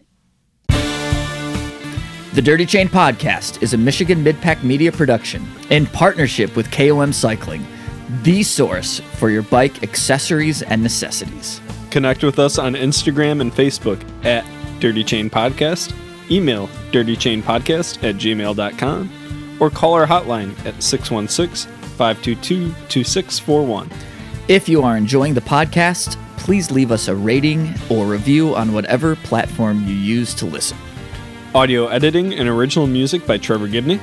The 2.32 2.40
Dirty 2.42 2.64
Chain 2.64 2.88
Podcast 2.88 3.60
is 3.60 3.74
a 3.74 3.76
Michigan 3.76 4.22
Midpack 4.24 4.62
media 4.62 4.92
production 4.92 5.44
in 5.68 5.84
partnership 5.86 6.54
with 6.54 6.70
KOM 6.70 7.12
Cycling, 7.12 7.66
the 8.22 8.42
source 8.42 9.00
for 9.16 9.30
your 9.30 9.42
bike 9.42 9.82
accessories 9.82 10.62
and 10.62 10.82
necessities. 10.82 11.60
Connect 11.90 12.22
with 12.22 12.38
us 12.38 12.58
on 12.58 12.74
Instagram 12.74 13.40
and 13.40 13.52
Facebook 13.52 14.00
at 14.24 14.44
Dirty 14.80 15.04
Chain 15.04 15.28
Podcast. 15.28 15.94
Email 16.30 16.68
dirtychainpodcast 16.92 18.08
at 18.08 18.14
gmail.com 18.16 19.56
or 19.60 19.70
call 19.70 19.94
our 19.94 20.06
hotline 20.06 20.52
at 20.64 20.80
616 20.82 21.70
522 21.96 22.72
2641. 22.88 23.90
If 24.48 24.68
you 24.68 24.82
are 24.82 24.96
enjoying 24.96 25.34
the 25.34 25.40
podcast, 25.40 26.16
please 26.38 26.70
leave 26.70 26.92
us 26.92 27.08
a 27.08 27.14
rating 27.14 27.74
or 27.90 28.06
review 28.06 28.54
on 28.54 28.72
whatever 28.72 29.16
platform 29.16 29.84
you 29.84 29.94
use 29.94 30.34
to 30.34 30.46
listen. 30.46 30.78
Audio 31.54 31.88
editing 31.88 32.32
and 32.34 32.48
original 32.48 32.86
music 32.86 33.26
by 33.26 33.36
Trevor 33.36 33.68
Gibney. 33.68 34.00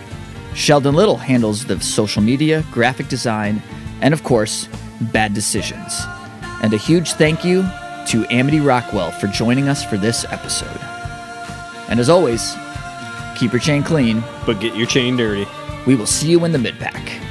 Sheldon 0.53 0.95
Little 0.95 1.17
handles 1.17 1.65
the 1.65 1.79
social 1.79 2.21
media, 2.21 2.63
graphic 2.71 3.07
design, 3.07 3.61
and 4.01 4.13
of 4.13 4.23
course, 4.23 4.67
bad 5.13 5.33
decisions. 5.33 6.01
And 6.63 6.73
a 6.73 6.77
huge 6.77 7.13
thank 7.13 7.45
you 7.45 7.63
to 8.07 8.25
Amity 8.31 8.59
Rockwell 8.59 9.11
for 9.11 9.27
joining 9.27 9.67
us 9.69 9.83
for 9.83 9.97
this 9.97 10.25
episode. 10.25 10.79
And 11.89 11.99
as 11.99 12.09
always, 12.09 12.55
keep 13.37 13.51
your 13.51 13.61
chain 13.61 13.83
clean. 13.83 14.23
But 14.45 14.59
get 14.59 14.75
your 14.75 14.87
chain 14.87 15.17
dirty. 15.17 15.47
We 15.85 15.95
will 15.95 16.07
see 16.07 16.29
you 16.29 16.43
in 16.45 16.51
the 16.51 16.57
midpack. 16.57 17.26